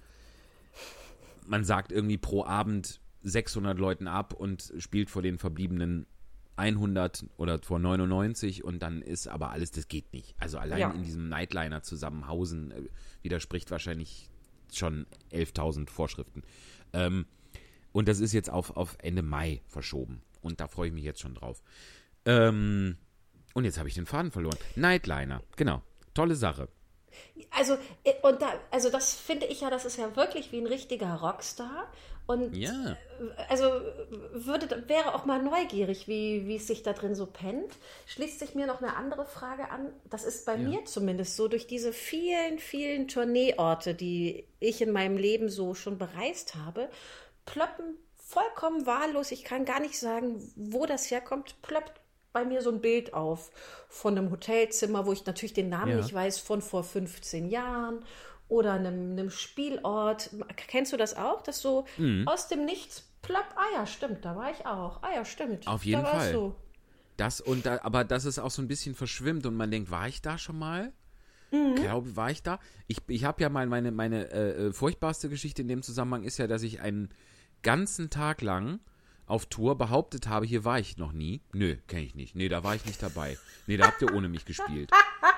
man 1.47 1.65
sagt 1.65 1.93
irgendwie 1.93 2.19
pro 2.19 2.45
Abend 2.45 3.01
600 3.23 3.79
Leuten 3.79 4.07
ab 4.07 4.35
und 4.35 4.73
spielt 4.79 5.11
vor 5.11 5.23
den 5.23 5.39
verbliebenen 5.39 6.07
100 6.57 7.27
oder 7.37 7.61
vor 7.63 7.79
99 7.79 8.65
und 8.65 8.81
dann 8.81 9.03
ist 9.03 9.29
aber 9.29 9.51
alles, 9.51 9.71
das 9.71 9.89
geht 9.89 10.13
nicht. 10.13 10.35
Also 10.39 10.59
allein 10.59 10.79
ja. 10.79 10.91
in 10.91 11.03
diesem 11.03 11.29
Nightliner 11.29 11.83
zusammen 11.83 12.27
hausen 12.27 12.71
äh, 12.71 12.83
widerspricht 13.23 13.71
wahrscheinlich 13.71 14.31
schon 14.73 15.07
11.000 15.33 15.91
Vorschriften. 15.91 16.43
Ähm, 16.93 17.27
und 17.93 18.09
das 18.09 18.21
ist 18.21 18.33
jetzt 18.33 18.51
auf, 18.51 18.77
auf 18.77 18.97
Ende 19.01 19.23
Mai 19.23 19.63
verschoben. 19.67 20.23
Und 20.43 20.61
da 20.61 20.69
freue 20.69 20.89
ich 20.89 20.95
mich 20.95 21.05
jetzt 21.05 21.21
schon 21.21 21.35
drauf. 21.35 21.63
Ähm, 22.25 22.97
und 23.55 23.65
jetzt 23.65 23.79
habe 23.79 23.89
ich 23.89 23.95
den 23.95 24.07
Faden 24.07 24.31
verloren. 24.31 24.59
Nightliner, 24.75 25.43
genau. 25.57 25.83
Tolle 26.15 26.37
Sache. 26.37 26.69
Also, 27.51 27.79
äh, 28.05 28.13
und 28.23 28.43
da, 28.43 28.53
also 28.71 28.91
das 28.91 29.15
finde 29.15 29.47
ich 29.47 29.63
ja, 29.63 29.71
das 29.71 29.85
ist 29.85 29.97
ja 29.97 30.15
wirklich 30.17 30.53
wie 30.53 30.59
ein 30.59 30.67
richtiger 30.67 31.15
Rockstar. 31.15 31.91
Und 32.27 32.57
ja. 32.57 32.97
also 33.49 33.71
würde, 34.33 34.89
wäre 34.89 35.15
auch 35.15 35.27
mal 35.27 35.41
neugierig, 35.41 36.09
wie, 36.09 36.47
wie 36.47 36.57
es 36.57 36.67
sich 36.67 36.83
da 36.83 36.93
drin 36.93 37.15
so 37.15 37.27
pennt. 37.27 37.77
Schließt 38.07 38.41
sich 38.41 38.55
mir 38.55 38.67
noch 38.67 38.83
eine 38.83 38.97
andere 38.97 39.27
Frage 39.27 39.71
an. 39.71 39.93
Das 40.11 40.25
ist 40.25 40.45
bei 40.45 40.57
ja. 40.57 40.69
mir 40.69 40.85
zumindest 40.87 41.37
so, 41.37 41.47
durch 41.47 41.67
diese 41.69 41.93
vielen, 41.93 42.59
vielen 42.59 43.07
Tourneeorte, 43.07 43.95
die 43.95 44.49
ich 44.59 44.83
in 44.83 44.91
meinem 44.91 45.17
Leben 45.17 45.49
so 45.49 45.75
schon 45.75 45.99
bereist 45.99 46.57
habe, 46.57 46.89
plöppen 47.45 47.97
vollkommen 48.27 48.87
wahllos, 48.87 49.31
ich 49.31 49.45
kann 49.45 49.65
gar 49.65 49.79
nicht 49.79 49.99
sagen, 49.99 50.53
wo 50.57 50.85
das 50.85 51.11
herkommt, 51.11 51.63
plöppt 51.63 52.01
bei 52.33 52.45
mir 52.45 52.61
so 52.61 52.71
ein 52.71 52.81
Bild 52.81 53.15
auf 53.15 53.51
von 53.89 54.19
einem 54.19 54.31
Hotelzimmer, 54.33 55.07
wo 55.07 55.13
ich 55.13 55.25
natürlich 55.25 55.55
den 55.55 55.69
Namen 55.69 55.93
ja. 55.93 55.97
nicht 55.99 56.13
weiß, 56.13 56.41
von 56.41 56.61
vor 56.61 56.83
15 56.83 57.49
Jahren 57.49 58.05
oder 58.49 58.75
einem, 58.75 59.13
einem 59.13 59.31
Spielort. 59.31 60.31
Kennst 60.69 60.93
du 60.93 60.97
das 60.97 61.17
auch, 61.17 61.43
dass 61.43 61.61
so 61.61 61.87
mhm. 61.97 62.27
aus 62.27 62.49
dem 62.49 62.65
Nichts 62.65 63.09
plopp, 63.23 63.47
ah 63.57 63.75
ja, 63.75 63.87
stimmt, 63.87 64.25
da 64.25 64.37
war 64.37 64.51
ich 64.51 64.65
auch. 64.67 65.03
Ah 65.03 65.15
ja, 65.15 65.25
stimmt. 65.25 65.67
Auf 65.67 65.85
jeden 65.85 66.05
Fall. 66.05 66.33
Du. 66.33 66.55
Das 67.17 67.41
und 67.41 67.67
da, 67.67 67.81
aber 67.83 68.05
dass 68.05 68.25
es 68.25 68.39
auch 68.39 68.51
so 68.51 68.63
ein 68.63 68.69
bisschen 68.69 68.95
verschwimmt 68.95 69.47
und 69.47 69.55
man 69.55 69.71
denkt, 69.71 69.91
war 69.91 70.07
ich 70.07 70.23
da 70.23 70.39
schon 70.39 70.59
mal? 70.59 70.93
Mhm. 71.51 71.77
Glaube, 71.77 72.17
war 72.17 72.31
ich 72.31 72.43
da? 72.43 72.59
Ich, 72.87 72.99
ich 73.09 73.25
habe 73.25 73.43
ja 73.43 73.49
mal 73.49 73.67
meine, 73.67 73.91
meine 73.91 74.31
äh, 74.31 74.67
äh, 74.67 74.73
furchtbarste 74.73 75.29
Geschichte 75.29 75.63
in 75.63 75.69
dem 75.69 75.83
Zusammenhang 75.83 76.25
ist 76.25 76.39
ja, 76.39 76.47
dass 76.47 76.63
ich 76.63 76.81
einen 76.81 77.09
ganzen 77.63 78.11
Tag 78.11 78.43
lang 78.43 78.81
auf 79.27 79.47
Tour 79.47 79.77
behauptet 79.77 80.29
habe, 80.29 80.47
hier 80.47 80.65
war 80.65 80.79
ich 80.79 80.97
noch 80.97 81.13
nie. 81.13 81.41
Nö, 81.53 81.77
kenne 81.89 82.05
ich 82.05 82.15
nicht. 82.15 82.37
Nee, 82.37 82.49
da 82.49 82.63
war 82.65 82.75
ich 82.75 82.85
nicht 82.85 83.03
dabei. 83.03 83.37
Nee, 83.67 83.77
da 83.77 83.89
habt 83.89 84.03
ihr 84.03 84.15
ohne 84.15 84.29
mich 84.29 84.45
gespielt. 84.45 84.91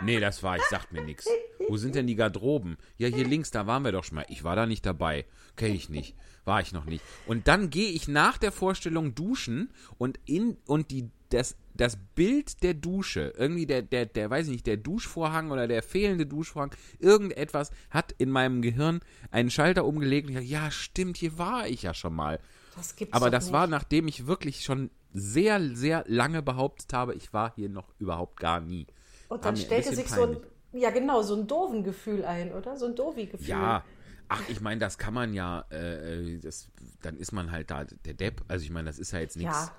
Nee, 0.02 0.20
das 0.20 0.42
war 0.42 0.56
ich, 0.56 0.62
sagt 0.64 0.92
mir 0.92 1.02
nichts. 1.02 1.26
Wo 1.68 1.76
sind 1.76 1.94
denn 1.94 2.06
die 2.06 2.14
Garderoben? 2.14 2.76
Ja, 2.98 3.08
hier 3.08 3.26
links, 3.26 3.50
da 3.50 3.66
waren 3.66 3.84
wir 3.84 3.92
doch 3.92 4.04
schon 4.04 4.16
mal. 4.16 4.26
Ich 4.28 4.44
war 4.44 4.56
da 4.56 4.66
nicht 4.66 4.84
dabei. 4.84 5.24
Kenne 5.56 5.74
ich 5.74 5.88
nicht. 5.88 6.14
War 6.44 6.60
ich 6.60 6.72
noch 6.72 6.84
nicht. 6.84 7.04
Und 7.26 7.48
dann 7.48 7.70
gehe 7.70 7.90
ich 7.90 8.08
nach 8.08 8.38
der 8.38 8.52
Vorstellung 8.52 9.14
duschen 9.14 9.70
und 9.98 10.18
in 10.24 10.56
und 10.66 10.90
die 10.90 11.10
das 11.30 11.56
das 11.74 11.98
Bild 12.14 12.62
der 12.62 12.74
Dusche, 12.74 13.34
irgendwie 13.36 13.66
der 13.66 13.82
der 13.82 14.06
der 14.06 14.30
weiß 14.30 14.46
ich 14.46 14.52
nicht, 14.52 14.66
der 14.66 14.78
Duschvorhang 14.78 15.50
oder 15.50 15.68
der 15.68 15.82
fehlende 15.82 16.26
Duschvorhang, 16.26 16.74
irgendetwas 16.98 17.70
hat 17.90 18.12
in 18.18 18.30
meinem 18.30 18.62
Gehirn 18.62 19.00
einen 19.30 19.50
Schalter 19.50 19.84
umgelegt 19.84 20.26
und 20.26 20.32
ich 20.32 20.38
dachte, 20.38 20.50
ja, 20.50 20.70
stimmt, 20.70 21.18
hier 21.18 21.36
war 21.38 21.68
ich 21.68 21.82
ja 21.82 21.92
schon 21.92 22.14
mal. 22.14 22.40
Das 22.78 22.96
gibt's 22.96 23.14
Aber 23.14 23.30
das 23.30 23.46
nicht. 23.46 23.52
war, 23.52 23.66
nachdem 23.66 24.08
ich 24.08 24.26
wirklich 24.26 24.62
schon 24.62 24.90
sehr, 25.12 25.60
sehr 25.74 26.04
lange 26.06 26.42
behauptet 26.42 26.92
habe, 26.92 27.14
ich 27.14 27.32
war 27.32 27.52
hier 27.54 27.68
noch 27.68 27.92
überhaupt 27.98 28.38
gar 28.38 28.60
nie. 28.60 28.86
Und 29.28 29.44
dann 29.44 29.56
stellte 29.56 29.94
sich 29.94 30.06
peinlich. 30.06 30.38
so 30.38 30.44
ein, 30.72 30.80
ja 30.80 30.90
genau, 30.90 31.22
so 31.22 31.34
ein 31.34 31.46
doofen 31.46 31.84
Gefühl 31.84 32.24
ein, 32.24 32.52
oder? 32.52 32.76
So 32.76 32.86
ein 32.86 32.94
doofi 32.94 33.26
Gefühl. 33.26 33.48
Ja, 33.48 33.84
ach, 34.28 34.42
ich 34.48 34.60
meine, 34.60 34.80
das 34.80 34.98
kann 34.98 35.14
man 35.14 35.34
ja, 35.34 35.64
äh, 35.70 36.34
äh, 36.34 36.38
das, 36.38 36.68
dann 37.02 37.16
ist 37.16 37.32
man 37.32 37.50
halt 37.50 37.70
da 37.70 37.84
der 37.84 38.14
Depp. 38.14 38.42
Also 38.48 38.64
ich 38.64 38.70
meine, 38.70 38.86
das 38.86 38.98
ist 38.98 39.12
ja 39.12 39.18
jetzt 39.18 39.36
nichts. 39.36 39.66
Ja. 39.66 39.72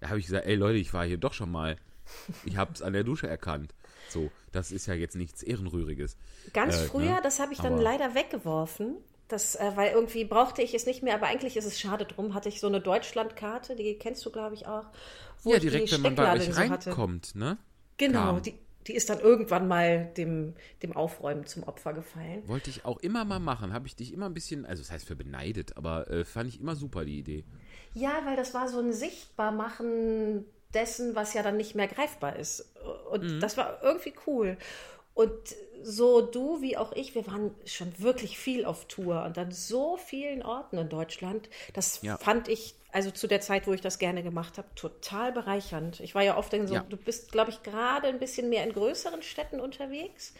Da 0.00 0.08
habe 0.08 0.18
ich 0.18 0.26
gesagt, 0.26 0.46
ey 0.46 0.54
Leute, 0.54 0.78
ich 0.78 0.92
war 0.92 1.04
hier 1.04 1.18
doch 1.18 1.32
schon 1.32 1.50
mal. 1.50 1.76
Ich 2.44 2.56
habe 2.56 2.72
es 2.72 2.82
an 2.82 2.92
der 2.92 3.02
Dusche 3.02 3.26
erkannt. 3.26 3.74
So, 4.08 4.30
das 4.52 4.70
ist 4.70 4.86
ja 4.86 4.94
jetzt 4.94 5.16
nichts 5.16 5.42
Ehrenrühriges. 5.42 6.16
Ganz 6.52 6.76
äh, 6.76 6.84
früher, 6.86 7.16
ne? 7.16 7.20
das 7.22 7.40
habe 7.40 7.52
ich 7.52 7.58
dann 7.58 7.74
Aber 7.74 7.82
leider 7.82 8.14
weggeworfen. 8.14 8.98
Das, 9.28 9.56
äh, 9.56 9.72
weil 9.74 9.92
irgendwie 9.92 10.24
brauchte 10.24 10.62
ich 10.62 10.74
es 10.74 10.86
nicht 10.86 11.02
mehr, 11.02 11.14
aber 11.14 11.26
eigentlich 11.26 11.56
ist 11.56 11.64
es 11.64 11.80
schade 11.80 12.04
drum. 12.04 12.34
Hatte 12.34 12.48
ich 12.48 12.60
so 12.60 12.68
eine 12.68 12.80
Deutschlandkarte, 12.80 13.74
die 13.74 13.94
kennst 13.94 14.24
du, 14.24 14.30
glaube 14.30 14.54
ich, 14.54 14.66
auch. 14.66 14.86
ja, 15.44 15.58
direkt, 15.58 15.88
die 15.88 15.94
wenn 15.94 16.02
man 16.02 16.14
bei 16.14 16.32
euch 16.32 16.56
reinkommt, 16.56 17.26
so 17.26 17.38
ne? 17.38 17.58
Genau, 17.98 18.38
die, 18.38 18.54
die 18.86 18.94
ist 18.94 19.10
dann 19.10 19.18
irgendwann 19.18 19.66
mal 19.66 20.12
dem, 20.16 20.54
dem 20.82 20.94
Aufräumen 20.94 21.46
zum 21.46 21.64
Opfer 21.64 21.92
gefallen. 21.92 22.46
Wollte 22.46 22.70
ich 22.70 22.84
auch 22.84 22.98
immer 22.98 23.24
mal 23.24 23.40
machen. 23.40 23.72
Habe 23.72 23.86
ich 23.86 23.96
dich 23.96 24.12
immer 24.12 24.26
ein 24.26 24.34
bisschen, 24.34 24.64
also 24.64 24.82
das 24.82 24.92
heißt 24.92 25.06
für 25.06 25.16
beneidet, 25.16 25.76
aber 25.76 26.08
äh, 26.10 26.24
fand 26.24 26.48
ich 26.48 26.60
immer 26.60 26.76
super, 26.76 27.04
die 27.04 27.18
Idee. 27.18 27.44
Ja, 27.94 28.20
weil 28.24 28.36
das 28.36 28.54
war 28.54 28.68
so 28.68 28.78
ein 28.78 28.92
Sichtbarmachen 28.92 30.44
dessen, 30.74 31.16
was 31.16 31.34
ja 31.34 31.42
dann 31.42 31.56
nicht 31.56 31.74
mehr 31.74 31.88
greifbar 31.88 32.36
ist. 32.36 32.72
Und 33.10 33.24
mhm. 33.24 33.40
das 33.40 33.56
war 33.56 33.82
irgendwie 33.82 34.14
cool. 34.26 34.56
Und 35.16 35.56
so 35.82 36.20
du 36.20 36.60
wie 36.60 36.76
auch 36.76 36.92
ich, 36.92 37.14
wir 37.14 37.26
waren 37.26 37.54
schon 37.64 37.90
wirklich 37.98 38.38
viel 38.38 38.66
auf 38.66 38.84
Tour 38.84 39.24
und 39.24 39.38
an 39.38 39.50
so 39.50 39.96
vielen 39.96 40.42
Orten 40.42 40.76
in 40.76 40.90
Deutschland. 40.90 41.48
Das 41.72 42.02
ja. 42.02 42.18
fand 42.18 42.48
ich, 42.48 42.74
also 42.92 43.10
zu 43.10 43.26
der 43.26 43.40
Zeit, 43.40 43.66
wo 43.66 43.72
ich 43.72 43.80
das 43.80 43.98
gerne 43.98 44.22
gemacht 44.22 44.58
habe, 44.58 44.68
total 44.74 45.32
bereichernd. 45.32 46.00
Ich 46.00 46.14
war 46.14 46.22
ja 46.22 46.36
oft 46.36 46.52
in 46.52 46.66
so, 46.66 46.74
ja. 46.74 46.84
du 46.86 46.98
bist, 46.98 47.32
glaube 47.32 47.50
ich, 47.50 47.62
gerade 47.62 48.08
ein 48.08 48.18
bisschen 48.18 48.50
mehr 48.50 48.62
in 48.62 48.74
größeren 48.74 49.22
Städten 49.22 49.58
unterwegs, 49.58 50.34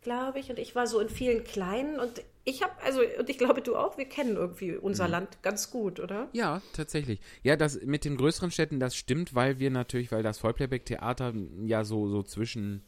glaube 0.00 0.38
ich. 0.38 0.48
Und 0.48 0.60
ich 0.60 0.76
war 0.76 0.86
so 0.86 1.00
in 1.00 1.08
vielen 1.08 1.42
kleinen 1.42 1.98
und 1.98 2.22
ich 2.44 2.62
habe, 2.62 2.72
also, 2.84 3.00
und 3.18 3.28
ich 3.28 3.36
glaube, 3.36 3.62
du 3.62 3.74
auch, 3.74 3.98
wir 3.98 4.04
kennen 4.04 4.36
irgendwie 4.36 4.76
unser 4.76 5.06
mhm. 5.06 5.10
Land 5.10 5.42
ganz 5.42 5.72
gut, 5.72 5.98
oder? 5.98 6.28
Ja, 6.32 6.62
tatsächlich. 6.72 7.18
Ja, 7.42 7.56
das 7.56 7.80
mit 7.82 8.04
den 8.04 8.16
größeren 8.16 8.52
Städten, 8.52 8.78
das 8.78 8.94
stimmt, 8.94 9.34
weil 9.34 9.58
wir 9.58 9.70
natürlich, 9.70 10.12
weil 10.12 10.22
das 10.22 10.38
Vollplayback-Theater 10.38 11.32
ja 11.64 11.82
so, 11.82 12.06
so 12.08 12.22
zwischen 12.22 12.84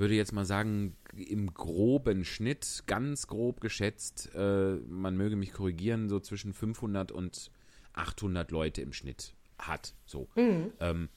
würde 0.00 0.14
jetzt 0.14 0.32
mal 0.32 0.44
sagen, 0.44 0.96
im 1.14 1.54
groben 1.54 2.24
Schnitt, 2.24 2.82
ganz 2.86 3.28
grob 3.28 3.60
geschätzt, 3.60 4.30
äh, 4.34 4.76
man 4.88 5.16
möge 5.16 5.36
mich 5.36 5.52
korrigieren, 5.52 6.08
so 6.08 6.18
zwischen 6.18 6.52
500 6.52 7.12
und 7.12 7.52
800 7.92 8.50
Leute 8.50 8.82
im 8.82 8.92
Schnitt 8.92 9.34
hat. 9.58 9.94
So. 10.06 10.28
Mhm. 10.34 10.72
Ähm, 10.80 11.08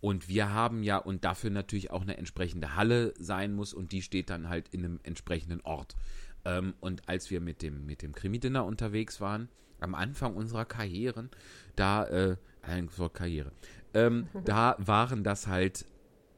und 0.00 0.28
wir 0.28 0.52
haben 0.52 0.82
ja, 0.82 0.98
und 0.98 1.24
dafür 1.24 1.50
natürlich 1.50 1.90
auch 1.90 2.02
eine 2.02 2.16
entsprechende 2.16 2.76
Halle 2.76 3.14
sein 3.18 3.52
muss 3.54 3.74
und 3.74 3.90
die 3.90 4.02
steht 4.02 4.30
dann 4.30 4.48
halt 4.48 4.68
in 4.68 4.84
einem 4.84 5.00
entsprechenden 5.02 5.60
Ort. 5.62 5.96
Ähm, 6.44 6.74
und 6.80 7.08
als 7.08 7.30
wir 7.30 7.40
mit 7.40 7.62
dem, 7.62 7.84
mit 7.86 8.02
dem 8.02 8.14
Krimi-Dinner 8.14 8.64
unterwegs 8.64 9.20
waren, 9.20 9.48
am 9.80 9.94
Anfang 9.94 10.36
unserer 10.36 10.64
Karrieren, 10.64 11.30
da, 11.76 12.04
äh, 12.06 12.36
ein 12.62 12.88
Wort 12.96 13.14
Karriere, 13.14 13.52
ähm, 13.94 14.28
da 14.44 14.76
waren 14.78 15.24
das 15.24 15.46
halt 15.46 15.84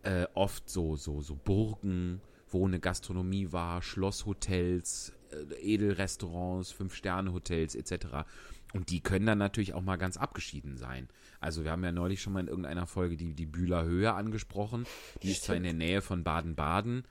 äh, 0.03 0.27
oft 0.35 0.69
so, 0.69 0.97
so, 0.97 1.21
so 1.21 1.37
Burgen, 1.37 2.21
wo 2.49 2.67
eine 2.67 2.81
Gastronomie 2.81 3.53
war, 3.53 3.83
Schlosshotels, 3.83 5.13
äh, 5.31 5.55
Edelrestaurants, 5.75 6.73
Fünf-Sterne-Hotels 6.73 7.75
etc. 7.75 8.27
Und 8.73 8.91
die 8.91 9.01
können 9.01 9.27
dann 9.27 9.39
natürlich 9.39 9.75
auch 9.75 9.83
mal 9.83 9.97
ganz 9.97 10.17
abgeschieden 10.17 10.77
sein. 10.77 11.09
Also 11.41 11.65
wir 11.65 11.71
haben 11.71 11.85
ja 11.85 11.93
neulich 11.93 12.21
schon 12.23 12.33
mal 12.33 12.41
in 12.41 12.49
irgendeiner 12.49 12.87
Folge 12.87 13.17
die, 13.17 13.35
die 13.35 13.47
Bühler 13.47 13.85
Höhe 13.85 14.13
angesprochen. 14.13 14.85
Die 15.23 15.29
Stimmt. 15.29 15.33
ist 15.33 15.45
zwar 15.45 15.57
in 15.57 15.63
der 15.65 15.75
Nähe 15.75 16.03
von 16.03 16.25
Baden-Baden, 16.25 17.05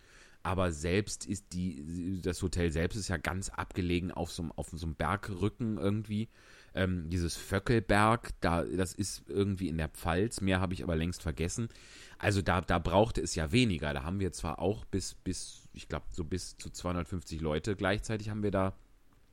aber 0.43 0.71
selbst 0.71 1.25
ist 1.25 1.54
die, 1.54 2.21
das 2.21 2.41
Hotel 2.41 2.71
selbst 2.71 2.95
ist 2.95 3.10
ja 3.10 3.17
ganz 3.17 3.49
abgelegen 3.49 4.12
auf 4.12 4.32
so, 4.32 4.49
auf 4.56 4.69
so 4.69 4.86
einem 4.86 4.95
Bergrücken 4.95 5.78
irgendwie. 5.78 6.30
Ähm, 6.75 7.10
dieses 7.10 7.36
Vöckelberg, 7.36 8.29
da, 8.41 8.63
das 8.63 8.93
ist 8.93 9.23
irgendwie 9.27 9.69
in 9.69 9.77
der 9.77 9.89
Pfalz, 9.89 10.41
mehr 10.41 10.60
habe 10.60 10.73
ich 10.73 10.84
aber 10.84 10.95
längst 10.95 11.21
vergessen. 11.23 11.69
Also 12.17 12.41
da, 12.41 12.62
da 12.62 12.79
brauchte 12.79 13.21
es 13.21 13.36
ja 13.36 13.51
weniger. 13.51 13.93
Da 13.93 14.03
haben 14.03 14.19
wir 14.19 14.32
zwar 14.32 14.60
auch 14.60 14.86
bis, 14.86 15.15
bis 15.15 15.69
ich 15.73 15.88
glaube, 15.88 16.05
so 16.12 16.23
bis 16.23 16.58
zu 16.58 16.69
250 16.69 17.41
Leute 17.41 17.75
gleichzeitig 17.75 18.29
haben 18.29 18.43
wir 18.43 18.51
da 18.51 18.73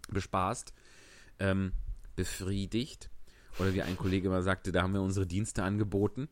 bespaßt, 0.08 0.72
ähm, 1.40 1.72
befriedigt. 2.14 3.10
Oder 3.58 3.72
wie 3.72 3.82
ein 3.82 3.96
Kollege 3.96 4.28
immer 4.28 4.42
sagte, 4.42 4.70
da 4.70 4.82
haben 4.82 4.92
wir 4.92 5.00
unsere 5.00 5.26
Dienste 5.26 5.62
angeboten. 5.62 6.28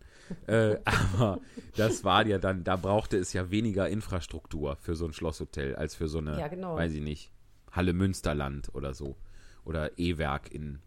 äh, 0.46 0.76
aber 0.84 1.40
das 1.76 2.04
war 2.04 2.26
ja 2.26 2.38
dann, 2.38 2.64
da 2.64 2.76
brauchte 2.76 3.16
es 3.16 3.32
ja 3.32 3.50
weniger 3.50 3.88
Infrastruktur 3.88 4.76
für 4.76 4.94
so 4.94 5.06
ein 5.06 5.12
Schlosshotel 5.12 5.74
als 5.74 5.94
für 5.94 6.08
so 6.08 6.18
eine, 6.18 6.38
ja, 6.38 6.48
genau. 6.48 6.76
weiß 6.76 6.92
ich 6.92 7.02
nicht, 7.02 7.32
Halle 7.70 7.92
Münsterland 7.92 8.74
oder 8.74 8.94
so. 8.94 9.16
Oder 9.64 9.98
E-Werk 9.98 10.52
in 10.52 10.80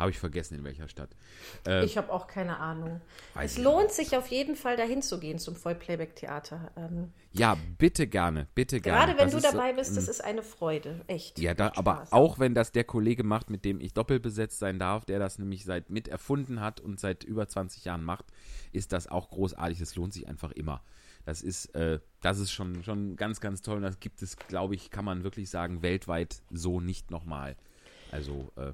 Habe 0.00 0.10
ich 0.10 0.18
vergessen, 0.18 0.54
in 0.54 0.64
welcher 0.64 0.88
Stadt. 0.88 1.10
Äh, 1.66 1.84
Ich 1.84 1.98
habe 1.98 2.10
auch 2.10 2.26
keine 2.26 2.56
Ahnung. 2.56 3.02
Es 3.38 3.58
lohnt 3.58 3.92
sich 3.92 4.16
auf 4.16 4.28
jeden 4.28 4.56
Fall, 4.56 4.78
dahin 4.78 5.02
zu 5.02 5.20
gehen 5.20 5.38
zum 5.38 5.54
Vollplayback-Theater. 5.54 6.70
Ähm, 6.76 7.12
ja, 7.32 7.54
bitte 7.76 8.06
gerne, 8.06 8.48
bitte 8.54 8.80
gerne. 8.80 8.98
gerade 8.98 9.18
wenn 9.18 9.30
Das 9.30 9.42
du 9.42 9.48
dabei 9.56 9.74
bist, 9.74 9.98
das 9.98 10.08
ist 10.08 10.24
eine 10.24 10.42
Freude. 10.42 11.02
Echt. 11.06 11.38
Ja, 11.38 11.52
da, 11.52 11.72
aber 11.76 12.06
auch 12.12 12.38
wenn 12.38 12.54
das 12.54 12.72
der 12.72 12.84
Kollege 12.84 13.24
macht, 13.24 13.50
mit 13.50 13.66
dem 13.66 13.78
ich 13.78 13.92
doppelbesetzt 13.92 14.58
sein 14.58 14.78
darf, 14.78 15.04
der 15.04 15.18
das 15.18 15.38
nämlich 15.38 15.64
seit 15.66 15.90
mit 15.90 16.08
erfunden 16.08 16.60
hat 16.62 16.80
und 16.80 16.98
seit 16.98 17.22
über 17.22 17.46
20 17.46 17.84
Jahren 17.84 18.02
macht, 18.02 18.24
ist 18.72 18.92
das 18.92 19.06
auch 19.06 19.28
großartig. 19.28 19.82
Es 19.82 19.96
lohnt 19.96 20.14
sich 20.14 20.26
einfach 20.26 20.52
immer. 20.52 20.82
Das 21.26 21.42
ist, 21.42 21.66
äh, 21.74 22.00
das 22.22 22.38
ist 22.38 22.52
schon, 22.52 22.82
schon 22.84 23.16
ganz, 23.16 23.40
ganz 23.40 23.60
toll. 23.60 23.76
Und 23.76 23.82
das 23.82 24.00
gibt 24.00 24.22
es, 24.22 24.38
glaube 24.38 24.74
ich, 24.74 24.90
kann 24.90 25.04
man 25.04 25.24
wirklich 25.24 25.50
sagen, 25.50 25.82
weltweit 25.82 26.42
so 26.50 26.80
nicht 26.80 27.10
nochmal. 27.10 27.54
Also, 28.10 28.50
äh, 28.56 28.72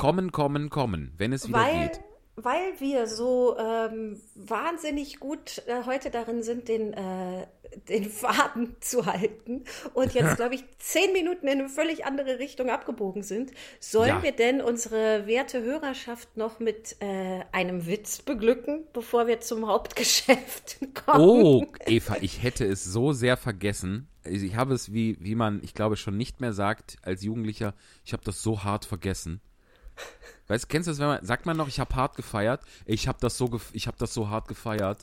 kommen, 0.00 0.32
kommen, 0.32 0.70
kommen, 0.70 1.12
wenn 1.18 1.32
es 1.32 1.46
wieder 1.48 1.58
weil, 1.58 1.88
geht. 1.88 2.00
weil 2.36 2.80
wir 2.80 3.06
so 3.06 3.56
ähm, 3.58 4.20
wahnsinnig 4.34 5.20
gut 5.20 5.62
äh, 5.66 5.84
heute 5.84 6.10
darin 6.10 6.42
sind, 6.42 6.68
den, 6.68 6.92
äh, 6.94 7.46
den 7.88 8.08
Faden 8.08 8.76
zu 8.80 9.04
halten 9.06 9.64
und 9.94 10.14
jetzt, 10.14 10.36
glaube 10.36 10.54
ich, 10.54 10.64
zehn 10.78 11.12
Minuten 11.12 11.46
in 11.48 11.60
eine 11.60 11.68
völlig 11.68 12.06
andere 12.06 12.38
Richtung 12.38 12.70
abgebogen 12.70 13.22
sind, 13.22 13.52
sollen 13.78 14.08
Ja. 14.08 14.22
wir 14.22 14.32
denn 14.32 14.60
unsere 14.62 15.26
werte 15.26 15.62
Hörerschaft 15.62 16.36
noch 16.36 16.60
mit 16.60 16.96
äh, 17.00 17.40
einem 17.52 17.86
Witz 17.86 18.22
beglücken, 18.22 18.86
bevor 18.94 19.26
wir 19.26 19.40
zum 19.40 19.66
Hauptgeschäft 19.68 20.78
kommen? 21.06 21.20
Oh, 21.20 21.66
Eva, 21.86 22.16
ich 22.22 22.42
hätte 22.42 22.64
es 22.64 22.84
so 22.84 23.12
sehr 23.12 23.36
vergessen. 23.36 24.08
Ich 24.24 24.54
habe 24.56 24.74
es, 24.74 24.92
wie, 24.92 25.16
wie 25.20 25.34
man, 25.34 25.60
ich 25.62 25.74
glaube, 25.74 25.96
schon 25.96 26.16
nicht 26.16 26.40
mehr 26.40 26.52
sagt 26.52 26.96
als 27.02 27.22
Jugendlicher, 27.22 27.74
ich 28.04 28.12
habe 28.12 28.22
das 28.24 28.42
so 28.42 28.64
hart 28.64 28.84
vergessen. 28.84 29.40
Weißt 30.48 30.64
du, 30.64 30.68
kennst 30.68 30.86
du 30.88 30.90
das, 30.92 30.98
wenn 30.98 31.06
man, 31.06 31.24
sagt 31.24 31.46
man 31.46 31.56
noch, 31.56 31.68
ich 31.68 31.78
habe 31.78 31.94
hart 31.94 32.16
gefeiert? 32.16 32.60
Ich 32.84 33.06
habe 33.06 33.18
das 33.20 33.36
so, 33.38 33.46
gef- 33.46 33.70
ich 33.72 33.86
habe 33.86 33.96
das 33.98 34.12
so 34.12 34.28
hart 34.28 34.48
gefeiert. 34.48 34.98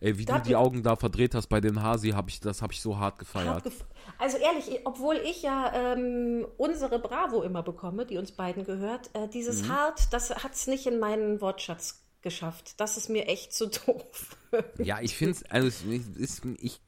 Ey, 0.00 0.18
wie 0.18 0.24
Da- 0.24 0.38
du 0.38 0.42
die 0.48 0.56
Augen 0.56 0.82
da 0.82 0.96
verdreht 0.96 1.34
hast 1.34 1.46
bei 1.46 1.60
dem 1.60 1.80
Hasi, 1.80 2.10
habe 2.10 2.28
ich, 2.28 2.40
das 2.40 2.60
habe 2.60 2.72
ich 2.72 2.80
so 2.82 2.96
hart 2.96 3.02
Hart 3.14 3.18
gefeiert. 3.20 3.66
gef- 3.66 3.84
Also 4.18 4.36
ehrlich, 4.38 4.80
obwohl 4.84 5.16
ich 5.16 5.42
ja 5.42 5.72
ähm, 5.94 6.44
unsere 6.56 6.98
Bravo 6.98 7.42
immer 7.42 7.62
bekomme, 7.62 8.04
die 8.04 8.18
uns 8.18 8.32
beiden 8.32 8.64
gehört, 8.64 9.10
äh, 9.14 9.28
dieses 9.28 9.62
Mhm. 9.62 9.68
Hart, 9.72 10.12
das 10.12 10.30
hat 10.30 10.52
es 10.54 10.66
nicht 10.66 10.86
in 10.86 10.98
meinen 10.98 11.40
Wortschatz 11.40 12.02
geschafft. 12.22 12.80
Das 12.80 12.96
ist 12.96 13.08
mir 13.08 13.28
echt 13.28 13.52
zu 13.52 13.66
doof. 13.86 14.36
Ja, 14.78 15.00
ich 15.00 15.16
finde 15.16 15.32
es, 15.34 15.44
also 15.50 15.68
es 15.68 15.82
ist, 16.16 16.42
ich, 16.58 16.80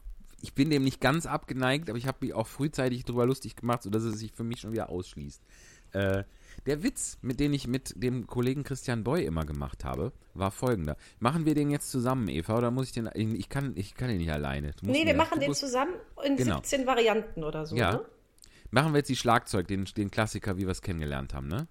ich 0.43 0.55
bin 0.55 0.71
dem 0.71 0.83
nicht 0.83 1.01
ganz 1.01 1.25
abgeneigt, 1.27 1.89
aber 1.89 1.99
ich 1.99 2.07
habe 2.09 2.19
mich 2.23 2.35
auch 2.35 2.49
frühzeitig 2.49 3.05
drüber 3.05 3.27
lustig 3.27 3.55
gemacht, 3.55 3.85
sodass 3.85 4.03
es 4.03 4.19
sich 4.19 4.33
für 4.33 4.45
mich 4.45 4.61
schon 4.61 4.73
wieder 4.73 4.89
ausschließt. 4.91 5.41
Äh, 5.93 6.25
der 6.67 6.83
Witz, 6.83 7.19
mit 7.23 7.41
dem 7.41 7.53
ich 7.53 7.67
mit 7.67 7.95
dem 7.97 8.27
Kollegen 8.27 8.65
Christian 8.65 9.05
Boy 9.05 9.25
immer 9.25 9.45
gemacht 9.45 9.85
habe, 9.85 10.13
war 10.35 10.51
folgender. 10.51 10.97
Machen 11.21 11.47
wir 11.47 11.55
den 11.55 11.71
jetzt 11.71 11.91
zusammen, 11.91 12.29
Eva, 12.29 12.57
oder 12.59 12.71
muss 12.71 12.87
ich 12.87 12.93
den, 12.93 13.09
ich 13.15 13.49
kann, 13.49 13.73
ich 13.77 13.95
kann 13.95 14.09
den 14.09 14.19
nicht 14.19 14.33
alleine. 14.33 14.73
Nee, 14.83 15.07
wir 15.07 15.15
machen 15.15 15.41
den 15.41 15.49
musst- 15.51 15.61
zusammen 15.61 15.95
in 16.25 16.37
Genau. 16.37 16.57
17 16.57 16.87
Varianten 16.87 17.45
oder 17.45 17.67
so. 17.67 17.77
Ja. 17.77 17.93
Ne? 17.93 18.05
Machen 18.71 18.93
wir 18.93 18.99
jetzt 18.99 19.09
die 19.09 19.17
Schlagzeug, 19.17 19.69
den, 19.69 19.85
den 19.97 20.11
Klassiker, 20.11 20.57
wie 20.57 20.63
wir 20.63 20.71
es 20.73 20.83
kennengelernt 20.83 21.33
haben, 21.35 21.47
ne? 21.49 21.69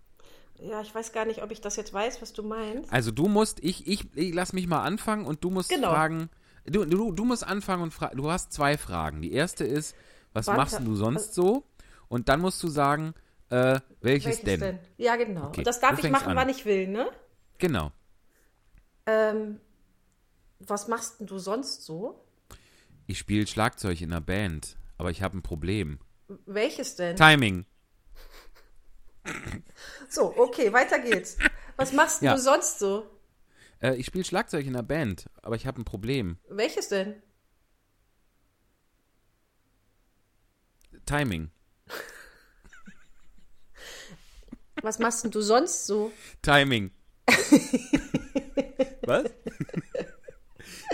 ja, 0.62 0.80
ich 0.82 0.96
weiß 0.96 1.12
gar 1.12 1.26
nicht, 1.26 1.44
ob 1.44 1.52
ich 1.52 1.60
das 1.60 1.76
jetzt 1.76 1.94
weiß, 1.94 2.22
was 2.22 2.32
du 2.32 2.42
meinst. 2.42 2.92
Also 2.92 3.12
du 3.12 3.28
musst, 3.28 3.60
ich, 3.62 3.86
ich, 3.88 4.08
ich 4.16 4.34
lass 4.34 4.54
mich 4.54 4.68
mal 4.68 4.84
anfangen 4.84 5.26
und 5.26 5.44
du 5.44 5.50
musst 5.50 5.70
Genau. 5.70 5.90
fragen. 5.90 6.30
Du, 6.66 6.86
du, 6.86 7.12
du 7.12 7.26
musst 7.26 7.46
anfangen 7.46 7.84
und 7.84 7.92
fragen. 7.94 8.16
Du 8.18 8.32
hast 8.32 8.54
zwei 8.54 8.78
Fragen. 8.78 9.22
Die 9.22 9.34
erste 9.34 9.66
ist, 9.66 9.96
was 10.34 10.48
Warte, 10.48 10.60
machst 10.62 10.80
du 10.80 10.96
sonst 10.96 11.34
so? 11.36 11.66
Und 12.08 12.30
dann 12.30 12.40
musst 12.40 12.64
du 12.64 12.70
sagen, 12.70 13.14
äh, 13.50 13.80
welches, 14.02 14.44
Welches 14.44 14.60
denn? 14.60 14.80
Ja, 14.98 15.16
genau. 15.16 15.48
Okay, 15.48 15.64
das 15.64 15.80
darf 15.80 15.98
ich 16.04 16.10
machen, 16.10 16.30
an. 16.30 16.36
wann 16.36 16.50
ich 16.50 16.66
will, 16.66 16.88
ne? 16.88 17.10
Genau. 17.58 17.92
Ähm, 19.06 19.60
was 20.60 20.88
machst 20.88 21.20
denn 21.20 21.28
du 21.28 21.38
sonst 21.38 21.84
so? 21.84 22.24
Ich 23.08 23.20
spiele 23.20 23.46
Schlagzeug 23.46 24.02
in 24.02 24.12
einer 24.12 24.22
Band, 24.22 24.78
aber 24.98 25.12
ich 25.12 25.22
habe 25.22 25.38
ein 25.38 25.44
Problem. 25.44 26.00
Welches 26.46 26.96
denn? 26.96 27.16
Timing. 27.16 27.66
So, 30.08 30.38
okay, 30.38 30.72
weiter 30.72 31.00
geht's. 31.00 31.38
Was 31.78 31.92
machst 31.92 32.22
denn 32.22 32.28
Ja. 32.28 32.36
du 32.36 32.40
sonst 32.40 32.78
so? 32.80 33.10
Äh, 33.82 33.96
ich 33.96 34.06
spiele 34.06 34.24
Schlagzeug 34.24 34.66
in 34.66 34.76
einer 34.76 34.84
Band, 34.84 35.26
aber 35.42 35.56
ich 35.56 35.66
habe 35.66 35.82
ein 35.82 35.86
Problem. 35.86 36.38
Welches 36.48 36.90
denn? 36.90 37.22
Timing. 41.06 41.50
Was 44.86 45.00
machst 45.00 45.24
denn 45.24 45.32
du 45.32 45.42
sonst 45.42 45.88
so? 45.88 46.12
Timing. 46.44 46.92
Was? 49.02 49.24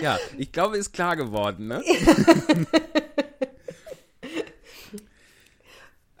ja, 0.00 0.18
ich 0.38 0.50
glaube, 0.50 0.78
ist 0.78 0.92
klar 0.92 1.14
geworden, 1.14 1.66
ne? 1.66 1.82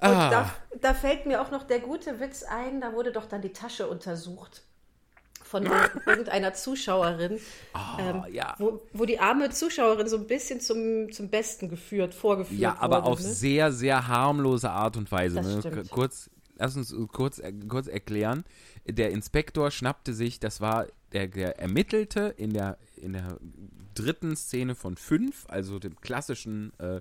Und 0.02 0.08
ah, 0.08 0.30
da, 0.30 0.54
da 0.82 0.92
fällt 0.92 1.24
mir 1.24 1.40
auch 1.40 1.50
noch 1.50 1.62
der 1.62 1.78
gute 1.78 2.20
Witz 2.20 2.42
ein, 2.42 2.82
da 2.82 2.92
wurde 2.92 3.10
doch 3.10 3.24
dann 3.24 3.40
die 3.40 3.54
Tasche 3.54 3.86
untersucht 3.86 4.64
von 5.42 5.64
irgendeiner 6.06 6.52
Zuschauerin, 6.52 7.38
ähm, 7.98 8.24
ja. 8.32 8.54
wo, 8.58 8.82
wo 8.92 9.06
die 9.06 9.18
arme 9.18 9.48
Zuschauerin 9.48 10.08
so 10.08 10.18
ein 10.18 10.26
bisschen 10.26 10.60
zum, 10.60 11.10
zum 11.10 11.30
Besten 11.30 11.70
geführt, 11.70 12.12
vorgeführt 12.12 12.60
Ja, 12.60 12.76
aber 12.80 12.96
wurde. 12.96 13.06
auf 13.06 13.20
ne? 13.20 13.28
sehr, 13.28 13.72
sehr 13.72 14.08
harmlose 14.08 14.68
Art 14.68 14.98
und 14.98 15.10
Weise. 15.10 15.40
Ne? 15.40 15.84
Kurz, 15.88 16.28
lass 16.62 16.76
uns 16.76 16.94
kurz, 17.12 17.38
äh, 17.38 17.52
kurz 17.68 17.88
erklären. 17.88 18.44
Der 18.86 19.10
Inspektor 19.10 19.70
schnappte 19.70 20.14
sich, 20.14 20.38
das 20.38 20.60
war 20.60 20.86
der, 21.12 21.26
der 21.26 21.58
Ermittelte 21.58 22.34
in 22.36 22.52
der, 22.52 22.78
in 22.96 23.12
der 23.12 23.38
dritten 23.94 24.36
Szene 24.36 24.74
von 24.74 24.96
fünf, 24.96 25.44
also 25.48 25.78
dem 25.78 26.00
klassischen 26.00 26.72
äh, 26.78 27.00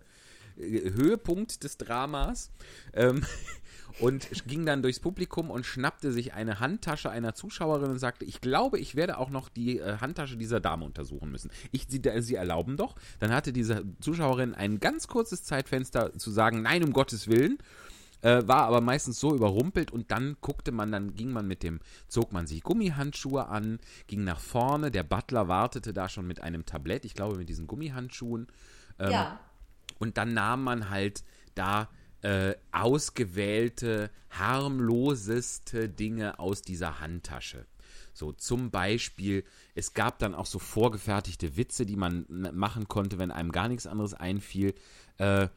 Höhepunkt 0.57 1.63
des 1.63 1.77
Dramas. 1.77 2.51
Ähm, 2.93 3.23
und 3.99 4.27
ging 4.47 4.65
dann 4.65 4.81
durchs 4.81 4.99
Publikum 4.99 5.51
und 5.51 5.65
schnappte 5.65 6.11
sich 6.11 6.33
eine 6.33 6.59
Handtasche 6.59 7.09
einer 7.09 7.35
Zuschauerin 7.35 7.91
und 7.91 7.99
sagte, 7.99 8.25
ich 8.25 8.41
glaube, 8.41 8.79
ich 8.79 8.95
werde 8.95 9.17
auch 9.17 9.29
noch 9.29 9.47
die 9.47 9.79
äh, 9.79 9.97
Handtasche 9.97 10.37
dieser 10.37 10.59
Dame 10.59 10.85
untersuchen 10.85 11.29
müssen. 11.29 11.51
Ich, 11.71 11.85
sie, 11.87 12.01
sie 12.19 12.35
erlauben 12.35 12.77
doch. 12.77 12.95
Dann 13.19 13.31
hatte 13.31 13.53
diese 13.53 13.83
Zuschauerin 13.99 14.55
ein 14.55 14.79
ganz 14.79 15.07
kurzes 15.07 15.43
Zeitfenster 15.43 16.17
zu 16.17 16.31
sagen, 16.31 16.63
nein, 16.63 16.83
um 16.83 16.93
Gottes 16.93 17.27
Willen. 17.27 17.59
Äh, 18.21 18.47
war 18.47 18.63
aber 18.65 18.81
meistens 18.81 19.19
so 19.19 19.33
überrumpelt 19.33 19.91
und 19.91 20.11
dann 20.11 20.37
guckte 20.41 20.71
man, 20.71 20.91
dann 20.91 21.15
ging 21.15 21.31
man 21.31 21.47
mit 21.47 21.63
dem, 21.63 21.79
zog 22.07 22.31
man 22.31 22.45
sich 22.45 22.61
Gummihandschuhe 22.61 23.47
an, 23.47 23.79
ging 24.07 24.23
nach 24.23 24.39
vorne, 24.39 24.91
der 24.91 25.03
Butler 25.03 25.47
wartete 25.47 25.91
da 25.91 26.07
schon 26.07 26.27
mit 26.27 26.41
einem 26.41 26.65
Tablett, 26.65 27.05
ich 27.05 27.15
glaube 27.15 27.37
mit 27.37 27.49
diesen 27.49 27.65
Gummihandschuhen. 27.67 28.47
Ähm, 28.99 29.11
ja. 29.11 29.39
und 29.97 30.17
dann 30.17 30.33
nahm 30.33 30.63
man 30.63 30.89
halt 30.91 31.23
da 31.55 31.89
äh, 32.21 32.53
ausgewählte, 32.71 34.11
harmloseste 34.29 35.89
Dinge 35.89 36.39
aus 36.39 36.61
dieser 36.61 36.99
Handtasche. 36.99 37.65
So 38.13 38.31
zum 38.33 38.71
Beispiel, 38.71 39.43
es 39.73 39.93
gab 39.93 40.19
dann 40.19 40.35
auch 40.35 40.45
so 40.45 40.59
vorgefertigte 40.59 41.55
Witze, 41.57 41.85
die 41.85 41.95
man 41.95 42.25
n- 42.29 42.55
machen 42.55 42.87
konnte, 42.87 43.19
wenn 43.19 43.31
einem 43.31 43.51
gar 43.51 43.67
nichts 43.69 43.87
anderes 43.87 44.13
einfiel. 44.13 44.75
Äh, 45.17 45.47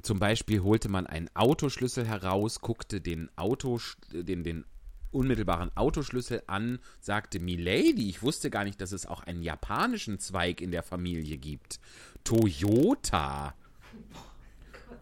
zum 0.00 0.18
Beispiel 0.18 0.62
holte 0.62 0.88
man 0.88 1.06
einen 1.06 1.28
Autoschlüssel 1.34 2.06
heraus, 2.06 2.60
guckte 2.60 3.00
den 3.00 3.30
Auto, 3.36 3.80
den, 4.12 4.42
den 4.42 4.64
unmittelbaren 5.10 5.70
Autoschlüssel 5.76 6.42
an, 6.46 6.78
sagte 7.00 7.38
Milady, 7.38 8.08
ich 8.08 8.22
wusste 8.22 8.50
gar 8.50 8.64
nicht, 8.64 8.80
dass 8.80 8.92
es 8.92 9.06
auch 9.06 9.22
einen 9.24 9.42
japanischen 9.42 10.18
Zweig 10.18 10.60
in 10.60 10.70
der 10.70 10.82
Familie 10.82 11.36
gibt. 11.36 11.78
Toyota. 12.24 13.54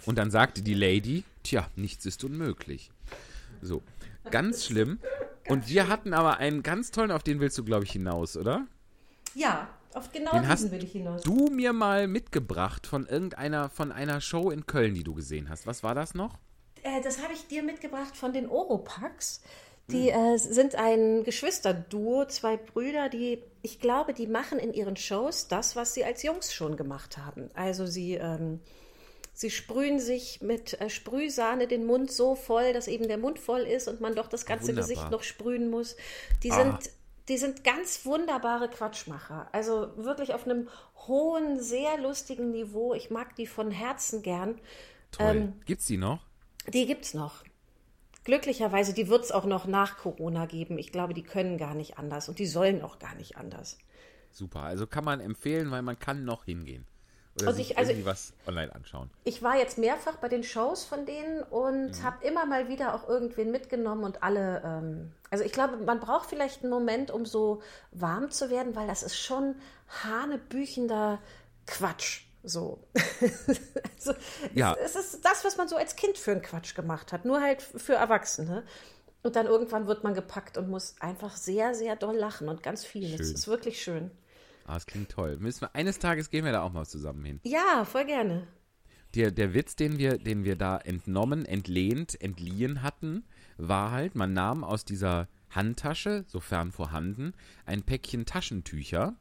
Und 0.06 0.18
dann 0.18 0.30
sagte 0.30 0.62
die 0.62 0.74
Lady, 0.74 1.24
tja, 1.44 1.68
nichts 1.76 2.06
ist 2.06 2.24
unmöglich. 2.24 2.90
So, 3.62 3.82
ganz 4.30 4.66
schlimm. 4.66 4.98
Und 5.48 5.68
wir 5.68 5.88
hatten 5.88 6.12
aber 6.12 6.38
einen 6.38 6.62
ganz 6.62 6.90
tollen, 6.90 7.10
auf 7.10 7.22
den 7.22 7.40
willst 7.40 7.58
du, 7.58 7.64
glaube 7.64 7.84
ich, 7.84 7.92
hinaus, 7.92 8.36
oder? 8.36 8.66
ja, 9.34 9.68
auf 9.94 10.12
genau 10.12 10.32
Den 10.32 10.40
diesen 10.42 10.48
hast 10.50 10.70
will 10.70 10.84
ich 10.84 10.92
hinaus. 10.92 11.22
du 11.22 11.46
mir 11.48 11.72
mal 11.72 12.06
mitgebracht 12.06 12.86
von 12.86 13.06
irgendeiner, 13.06 13.68
von 13.70 13.90
einer 13.92 14.20
Show 14.20 14.50
in 14.50 14.66
Köln, 14.66 14.94
die 14.94 15.04
du 15.04 15.14
gesehen 15.14 15.48
hast. 15.48 15.66
Was 15.66 15.82
war 15.82 15.94
das 15.94 16.14
noch? 16.14 16.38
Äh, 16.82 17.00
das 17.02 17.22
habe 17.22 17.32
ich 17.34 17.46
dir 17.48 17.62
mitgebracht 17.62 18.16
von 18.16 18.32
den 18.32 18.48
Oropax. 18.48 19.40
Die 19.88 20.10
äh, 20.10 20.36
sind 20.38 20.76
ein 20.76 21.24
Geschwisterduo, 21.24 22.24
zwei 22.26 22.56
Brüder, 22.56 23.08
die, 23.08 23.42
ich 23.62 23.80
glaube, 23.80 24.14
die 24.14 24.28
machen 24.28 24.60
in 24.60 24.72
ihren 24.72 24.94
Shows 24.96 25.48
das, 25.48 25.74
was 25.74 25.94
sie 25.94 26.04
als 26.04 26.22
Jungs 26.22 26.54
schon 26.54 26.76
gemacht 26.76 27.18
haben. 27.18 27.50
Also 27.54 27.86
sie, 27.86 28.14
ähm, 28.14 28.60
sie 29.34 29.50
sprühen 29.50 29.98
sich 29.98 30.42
mit 30.42 30.80
äh, 30.80 30.90
Sprühsahne 30.90 31.66
den 31.66 31.86
Mund 31.86 32.12
so 32.12 32.36
voll, 32.36 32.72
dass 32.72 32.86
eben 32.86 33.08
der 33.08 33.18
Mund 33.18 33.40
voll 33.40 33.62
ist 33.62 33.88
und 33.88 34.00
man 34.00 34.14
doch 34.14 34.28
das 34.28 34.46
ganze 34.46 34.68
Wunderbar. 34.68 34.88
Gesicht 34.88 35.10
noch 35.10 35.24
sprühen 35.24 35.70
muss. 35.70 35.96
Die 36.44 36.52
Ah. 36.52 36.54
sind, 36.78 36.90
die 37.30 37.38
sind 37.38 37.64
ganz 37.64 38.04
wunderbare 38.04 38.68
Quatschmacher. 38.68 39.48
Also 39.52 39.96
wirklich 39.96 40.34
auf 40.34 40.44
einem 40.44 40.68
hohen, 41.06 41.60
sehr 41.60 41.96
lustigen 41.98 42.50
Niveau. 42.50 42.92
Ich 42.92 43.10
mag 43.10 43.34
die 43.36 43.46
von 43.46 43.70
Herzen 43.70 44.20
gern. 44.22 44.60
Toll. 45.12 45.36
Ähm, 45.36 45.60
Gibt's 45.64 45.86
die 45.86 45.96
noch? 45.96 46.26
Die 46.68 46.86
gibt's 46.86 47.14
noch. 47.14 47.44
glücklicherweise, 48.24 48.92
die 48.92 49.08
wird 49.08 49.24
es 49.24 49.32
auch 49.32 49.46
noch 49.46 49.66
nach 49.66 49.96
Corona 49.96 50.46
geben. 50.46 50.78
Ich 50.78 50.92
glaube, 50.92 51.14
die 51.14 51.22
können 51.22 51.56
gar 51.56 51.74
nicht 51.74 51.98
anders 51.98 52.28
und 52.28 52.38
die 52.38 52.46
sollen 52.46 52.82
auch 52.82 52.98
gar 52.98 53.14
nicht 53.14 53.36
anders. 53.38 53.78
Super. 54.32 54.60
Also 54.60 54.86
kann 54.86 55.04
man 55.04 55.20
empfehlen, 55.20 55.70
weil 55.70 55.82
man 55.82 55.98
kann 55.98 56.24
noch 56.24 56.44
hingehen. 56.44 56.86
Oder 57.42 57.48
Also 57.48 57.60
ich- 57.60 57.76
also- 57.78 57.90
irgendwie 57.92 58.06
was 58.06 58.32
online 58.46 58.74
anschauen. 58.74 59.10
Ich 59.24 59.42
war 59.42 59.56
jetzt 59.56 59.78
mehrfach 59.78 60.16
bei 60.16 60.28
den 60.28 60.42
Shows 60.44 60.84
von 60.84 61.06
denen 61.06 61.42
und 61.42 62.02
habe 62.02 62.24
immer 62.26 62.46
mal 62.46 62.68
wieder 62.68 62.94
auch 62.94 63.08
irgendwen 63.08 63.50
mitgenommen 63.50 64.04
und 64.04 64.22
alle. 64.22 64.62
Ähm, 64.64 65.12
also 65.30 65.44
ich 65.44 65.52
glaube, 65.52 65.76
man 65.78 66.00
braucht 66.00 66.28
vielleicht 66.28 66.62
einen 66.62 66.70
Moment, 66.70 67.10
um 67.10 67.24
so 67.26 67.62
warm 67.92 68.30
zu 68.30 68.50
werden, 68.50 68.74
weil 68.76 68.86
das 68.86 69.02
ist 69.02 69.16
schon 69.18 69.54
hanebüchender 70.04 71.18
Quatsch. 71.66 72.22
So. 72.42 72.78
also, 73.96 74.14
Ja. 74.54 74.74
es, 74.82 74.94
es 74.96 75.14
ist 75.14 75.24
das, 75.24 75.44
was 75.44 75.56
man 75.56 75.68
so 75.68 75.76
als 75.76 75.94
Kind 75.96 76.16
für 76.18 76.32
einen 76.32 76.42
Quatsch 76.42 76.74
gemacht 76.74 77.12
hat, 77.12 77.24
nur 77.24 77.40
halt 77.40 77.62
für 77.62 77.94
Erwachsene. 77.94 78.64
Und 79.22 79.36
dann 79.36 79.44
irgendwann 79.46 79.86
wird 79.86 80.02
man 80.02 80.14
gepackt 80.14 80.56
und 80.56 80.70
muss 80.70 80.94
einfach 81.00 81.36
sehr, 81.36 81.74
sehr 81.74 81.94
doll 81.96 82.16
lachen 82.16 82.48
und 82.48 82.62
ganz 82.62 82.86
viel. 82.86 83.12
Es 83.20 83.26
Schön. 83.26 83.34
ist 83.34 83.48
wirklich 83.48 83.82
schön. 83.82 84.10
Ah, 84.70 84.74
das 84.74 84.86
klingt 84.86 85.10
toll. 85.10 85.36
Müssen 85.40 85.62
wir, 85.62 85.74
eines 85.74 85.98
Tages 85.98 86.30
gehen 86.30 86.44
wir 86.44 86.52
da 86.52 86.62
auch 86.62 86.72
mal 86.72 86.86
zusammen 86.86 87.24
hin. 87.24 87.40
Ja, 87.42 87.84
voll 87.84 88.04
gerne. 88.04 88.46
Der, 89.16 89.32
der 89.32 89.52
Witz, 89.52 89.74
den 89.74 89.98
wir, 89.98 90.16
den 90.18 90.44
wir 90.44 90.54
da 90.54 90.78
entnommen, 90.78 91.44
entlehnt, 91.44 92.20
entliehen 92.20 92.82
hatten, 92.84 93.24
war 93.56 93.90
halt, 93.90 94.14
man 94.14 94.32
nahm 94.32 94.62
aus 94.62 94.84
dieser 94.84 95.26
Handtasche, 95.50 96.24
sofern 96.28 96.70
vorhanden, 96.70 97.34
ein 97.66 97.82
Päckchen 97.82 98.26
Taschentücher 98.26 99.16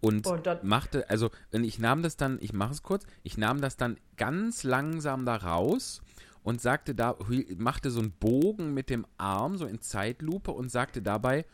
und, 0.00 0.24
dann- 0.46 0.66
machte, 0.66 1.10
also 1.10 1.30
und 1.52 1.64
ich 1.64 1.78
nahm 1.78 2.02
das 2.02 2.16
dann, 2.16 2.38
ich 2.40 2.54
mache 2.54 2.72
es 2.72 2.82
kurz, 2.82 3.04
ich 3.24 3.36
nahm 3.36 3.60
das 3.60 3.76
dann 3.76 3.98
ganz 4.16 4.62
langsam 4.62 5.26
da 5.26 5.36
raus 5.36 6.00
und 6.42 6.62
sagte 6.62 6.94
da, 6.94 7.16
machte 7.58 7.90
so 7.90 8.00
einen 8.00 8.12
Bogen 8.12 8.72
mit 8.72 8.88
dem 8.88 9.06
Arm, 9.18 9.58
so 9.58 9.66
in 9.66 9.82
Zeitlupe 9.82 10.52
und 10.52 10.70
sagte 10.70 11.02
dabei, 11.02 11.44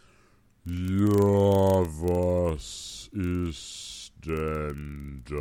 ja, 0.70 1.84
was 2.02 3.08
ist 3.12 4.12
denn 4.24 5.24
das? 5.24 5.40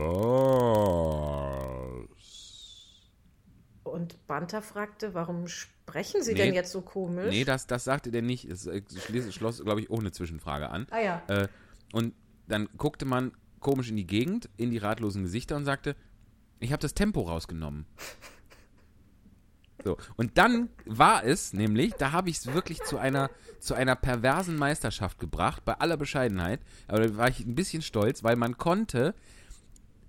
Und 3.84 4.28
Banta 4.28 4.62
fragte, 4.62 5.14
warum 5.14 5.48
sprechen 5.48 6.24
Sie 6.24 6.34
Nee. 6.34 6.38
denn 6.46 6.54
jetzt 6.54 6.72
so 6.72 6.82
komisch? 6.82 7.30
Nee, 7.30 7.44
das, 7.44 7.68
das 7.68 7.84
sagte 7.84 8.12
der 8.12 8.22
nicht. 8.22 8.46
Es 8.46 8.64
schloss, 8.64 9.34
schloss 9.34 9.64
glaube 9.64 9.82
ich, 9.82 9.90
ohne 9.90 10.12
Zwischenfrage 10.12 10.70
an. 10.70 10.88
Ah 10.92 11.00
ja. 11.00 11.22
Äh, 11.28 11.48
und 11.92 12.14
dann 12.48 12.70
guckte 12.78 13.06
man 13.06 13.32
komisch 13.60 13.90
in 13.90 13.98
die 13.98 14.08
Gegend, 14.08 14.50
in 14.58 14.72
die 14.72 14.78
ratlosen 14.78 15.24
Gesichter 15.24 15.56
und 15.56 15.66
sagte, 15.66 15.96
ich 16.60 16.72
habe 16.72 16.82
das 16.82 16.94
Tempo 16.94 17.22
rausgenommen. 17.22 17.86
So, 19.84 19.98
und 20.18 20.38
dann 20.38 20.70
war 20.86 21.24
es 21.24 21.54
nämlich, 21.54 21.94
da 21.94 22.12
habe 22.12 22.30
ich 22.30 22.38
es 22.38 22.54
wirklich 22.54 22.82
zu 22.84 22.98
einer, 22.98 23.30
zu 23.60 23.74
einer 23.74 23.96
perversen 23.96 24.58
Meisterschaft 24.58 25.20
gebracht, 25.20 25.64
bei 25.66 25.74
aller 25.76 25.98
Bescheidenheit. 25.98 26.60
Aber 26.88 27.08
da 27.08 27.18
war 27.18 27.30
ich 27.30 27.46
ein 27.46 27.56
bisschen 27.56 27.82
stolz, 27.82 28.24
weil 28.24 28.36
man 28.36 28.58
konnte, 28.58 29.16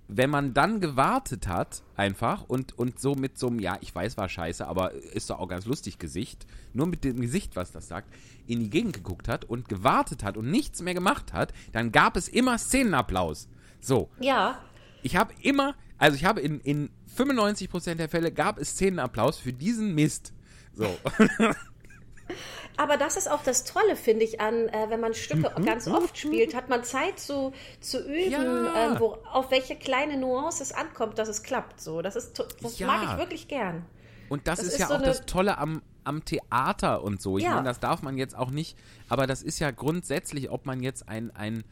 wenn 0.08 0.30
man 0.30 0.54
dann 0.54 0.80
gewartet 0.80 1.46
hat, 1.46 1.82
einfach 1.96 2.42
und, 2.48 2.76
und 2.76 2.98
so 2.98 3.14
mit 3.14 3.38
so 3.38 3.46
einem, 3.46 3.60
ja, 3.60 3.78
ich 3.80 3.94
weiß, 3.94 4.16
war 4.16 4.28
scheiße, 4.28 4.66
aber 4.66 4.92
ist 4.92 5.30
doch 5.30 5.38
auch 5.38 5.48
ganz 5.48 5.66
lustig 5.66 5.98
Gesicht, 5.98 6.46
nur 6.72 6.88
mit 6.88 7.04
dem 7.04 7.20
Gesicht, 7.20 7.54
was 7.54 7.70
das 7.70 7.86
sagt, 7.86 8.12
in 8.48 8.60
die 8.60 8.70
Gegend 8.70 8.94
geguckt 8.94 9.28
hat 9.28 9.44
und 9.44 9.68
gewartet 9.68 10.24
hat 10.24 10.36
und 10.36 10.50
nichts 10.50 10.82
mehr 10.82 10.94
gemacht 10.94 11.32
hat, 11.32 11.52
dann 11.72 11.92
gab 11.92 12.16
es 12.16 12.28
immer 12.28 12.58
Szenenapplaus. 12.58 13.48
So, 13.80 14.10
Ja, 14.18 14.58
ich 15.02 15.16
habe 15.16 15.32
immer, 15.42 15.74
also 16.00 16.16
ich 16.16 16.24
habe 16.24 16.40
in, 16.40 16.60
in 16.60 16.90
95% 17.16 17.94
der 17.96 18.08
Fälle 18.08 18.32
gab 18.32 18.58
es 18.58 18.70
Szenenapplaus 18.70 19.36
für 19.38 19.52
diesen 19.52 19.94
Mist. 19.94 20.32
So. 20.72 20.98
aber 22.76 22.96
das 22.96 23.16
ist 23.16 23.30
auch 23.30 23.42
das 23.42 23.64
Tolle, 23.64 23.96
finde 23.96 24.24
ich, 24.24 24.40
an, 24.40 24.68
äh, 24.68 24.86
wenn 24.88 25.00
man 25.00 25.12
Stücke 25.14 25.52
ganz 25.64 25.86
oft 25.86 26.16
spielt, 26.16 26.54
hat 26.54 26.68
man 26.68 26.84
Zeit 26.84 27.18
zu, 27.18 27.52
zu 27.80 27.98
üben, 28.02 28.30
Ja. 28.30 28.92
ähm, 28.94 28.96
wo, 28.98 29.18
auf 29.30 29.50
welche 29.50 29.76
kleine 29.76 30.16
Nuance 30.16 30.62
es 30.62 30.72
ankommt, 30.72 31.18
dass 31.18 31.28
es 31.28 31.42
klappt. 31.42 31.80
So, 31.80 32.00
das 32.02 32.16
ist, 32.16 32.42
das 32.62 32.78
Ja. 32.78 32.86
mag 32.86 33.02
ich 33.04 33.16
wirklich 33.18 33.48
gern. 33.48 33.84
Und 34.30 34.46
das, 34.48 34.58
Das 34.60 34.68
ist, 34.68 34.72
ist 34.74 34.78
ja 34.80 34.86
so 34.86 34.94
auch 34.94 35.02
das 35.02 35.26
Tolle 35.26 35.58
am, 35.58 35.82
am 36.04 36.24
Theater 36.24 37.02
und 37.02 37.20
so. 37.20 37.36
Ich 37.36 37.44
Ja. 37.44 37.56
meine, 37.56 37.64
das 37.68 37.80
darf 37.80 38.00
man 38.00 38.16
jetzt 38.16 38.34
auch 38.36 38.50
nicht, 38.50 38.78
aber 39.08 39.26
das 39.26 39.42
ist 39.42 39.58
ja 39.58 39.70
grundsätzlich, 39.70 40.50
ob 40.50 40.64
man 40.64 40.82
jetzt 40.82 41.08
ein, 41.08 41.30
ein 41.32 41.64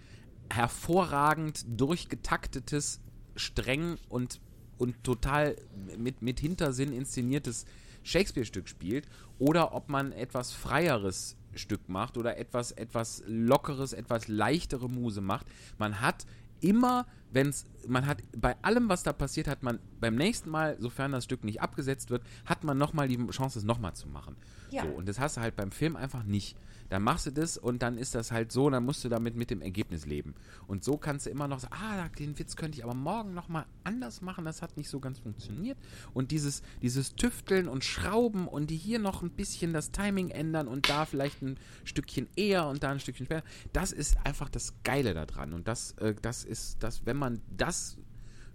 hervorragend 0.52 1.62
durchgetaktetes, 1.66 3.00
streng 3.38 3.98
und, 4.08 4.40
und 4.78 5.02
total 5.04 5.56
mit, 5.96 6.22
mit 6.22 6.40
Hintersinn 6.40 6.92
inszeniertes 6.92 7.64
Shakespeare-Stück 8.02 8.68
spielt 8.68 9.08
oder 9.38 9.74
ob 9.74 9.88
man 9.88 10.12
etwas 10.12 10.52
freieres 10.52 11.36
Stück 11.54 11.88
macht 11.88 12.16
oder 12.16 12.36
etwas, 12.36 12.72
etwas 12.72 13.22
lockeres, 13.26 13.92
etwas 13.92 14.28
leichtere 14.28 14.88
Muse 14.88 15.20
macht. 15.20 15.46
Man 15.78 16.00
hat 16.00 16.26
immer, 16.60 17.06
wenn 17.30 17.48
es, 17.48 17.66
man 17.86 18.06
hat 18.06 18.22
bei 18.36 18.56
allem, 18.62 18.88
was 18.88 19.02
da 19.02 19.12
passiert, 19.12 19.48
hat 19.48 19.62
man 19.62 19.78
beim 20.00 20.16
nächsten 20.16 20.50
Mal, 20.50 20.76
sofern 20.80 21.12
das 21.12 21.24
Stück 21.24 21.44
nicht 21.44 21.60
abgesetzt 21.60 22.10
wird, 22.10 22.22
hat 22.44 22.64
man 22.64 22.78
nochmal 22.78 23.08
die 23.08 23.18
Chance, 23.28 23.58
es 23.58 23.64
nochmal 23.64 23.94
zu 23.94 24.08
machen. 24.08 24.36
Ja. 24.70 24.82
So, 24.82 24.88
und 24.88 25.08
das 25.08 25.18
hast 25.18 25.36
du 25.36 25.40
halt 25.40 25.56
beim 25.56 25.70
Film 25.70 25.96
einfach 25.96 26.24
nicht. 26.24 26.56
Dann 26.88 27.02
machst 27.02 27.26
du 27.26 27.30
das 27.30 27.58
und 27.58 27.82
dann 27.82 27.98
ist 27.98 28.14
das 28.14 28.32
halt 28.32 28.50
so, 28.50 28.70
dann 28.70 28.84
musst 28.84 29.04
du 29.04 29.08
damit 29.08 29.36
mit 29.36 29.50
dem 29.50 29.60
Ergebnis 29.60 30.06
leben. 30.06 30.34
Und 30.66 30.84
so 30.84 30.96
kannst 30.96 31.26
du 31.26 31.30
immer 31.30 31.48
noch 31.48 31.60
sagen, 31.60 31.74
ah, 31.74 32.08
den 32.18 32.38
Witz 32.38 32.56
könnte 32.56 32.78
ich 32.78 32.84
aber 32.84 32.94
morgen 32.94 33.34
nochmal 33.34 33.66
anders 33.84 34.22
machen, 34.22 34.44
das 34.44 34.62
hat 34.62 34.76
nicht 34.76 34.88
so 34.88 35.00
ganz 35.00 35.18
funktioniert. 35.18 35.78
Und 36.14 36.30
dieses, 36.30 36.62
dieses 36.82 37.14
Tüfteln 37.14 37.68
und 37.68 37.84
Schrauben 37.84 38.48
und 38.48 38.70
die 38.70 38.76
hier 38.76 38.98
noch 38.98 39.22
ein 39.22 39.30
bisschen 39.30 39.72
das 39.72 39.90
Timing 39.90 40.30
ändern 40.30 40.68
und 40.68 40.88
da 40.88 41.04
vielleicht 41.04 41.42
ein 41.42 41.58
Stückchen 41.84 42.28
eher 42.36 42.66
und 42.66 42.82
da 42.82 42.90
ein 42.90 43.00
Stückchen 43.00 43.26
später, 43.26 43.44
das 43.72 43.92
ist 43.92 44.16
einfach 44.24 44.48
das 44.48 44.74
Geile 44.82 45.14
daran. 45.14 45.52
Und 45.52 45.68
das, 45.68 45.92
äh, 45.98 46.14
das 46.20 46.44
ist 46.44 46.82
das, 46.82 47.04
wenn 47.04 47.16
man 47.16 47.40
das 47.56 47.98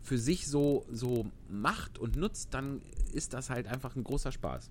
für 0.02 0.18
sich 0.18 0.48
so, 0.48 0.86
so 0.92 1.26
macht 1.50 1.98
und 1.98 2.18
nutzt, 2.18 2.54
dann 2.54 2.82
ist 3.14 3.34
das 3.34 3.50
halt 3.50 3.68
einfach 3.68 3.96
ein 3.96 4.04
großer 4.04 4.32
Spaß. 4.32 4.70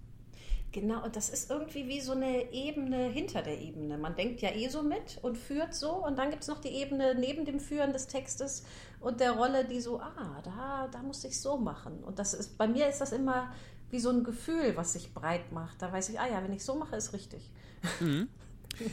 Genau, 0.73 1.05
und 1.05 1.17
das 1.17 1.29
ist 1.29 1.51
irgendwie 1.51 1.87
wie 1.87 2.01
so 2.01 2.13
eine 2.13 2.51
Ebene 2.51 3.09
hinter 3.09 3.43
der 3.43 3.61
Ebene. 3.61 3.99
Man 3.99 4.17
denkt 4.17 4.41
ja 4.41 4.51
eh 4.51 4.69
so 4.69 4.83
mit 4.83 5.19
und 5.21 5.37
führt 5.37 5.75
so 5.75 6.05
und 6.05 6.17
dann 6.19 6.31
gibt 6.31 6.43
es 6.43 6.49
noch 6.49 6.63
die 6.63 6.71
Ebene 6.71 7.15
neben 7.15 7.45
dem 7.45 7.61
Führen 7.61 7.93
des 7.93 8.07
Textes 8.07 8.65
und 8.99 9.21
der 9.21 9.33
Rolle, 9.33 9.67
die 9.67 9.81
so, 9.81 10.01
ah, 10.01 10.41
da, 10.43 10.89
da 10.91 11.03
muss 11.03 11.25
ich 11.25 11.39
so 11.39 11.59
machen. 11.59 12.03
Und 12.03 12.19
das 12.19 12.33
ist, 12.33 12.57
bei 12.57 12.67
mir 12.67 12.89
ist 12.89 13.03
das 13.03 13.13
immer 13.13 13.53
wie 13.91 14.01
so 14.01 14.09
ein 14.09 14.25
Gefühl, 14.25 14.75
was 14.75 14.95
sich 14.95 15.13
breit 15.13 15.53
macht. 15.53 15.83
Da 15.83 15.93
weiß 15.93 16.09
ich, 16.09 16.19
ah 16.19 16.27
ja, 16.27 16.43
wenn 16.43 16.55
ich 16.55 16.65
so 16.65 16.75
mache, 16.75 16.97
ist 16.97 17.13
richtig. 17.13 17.51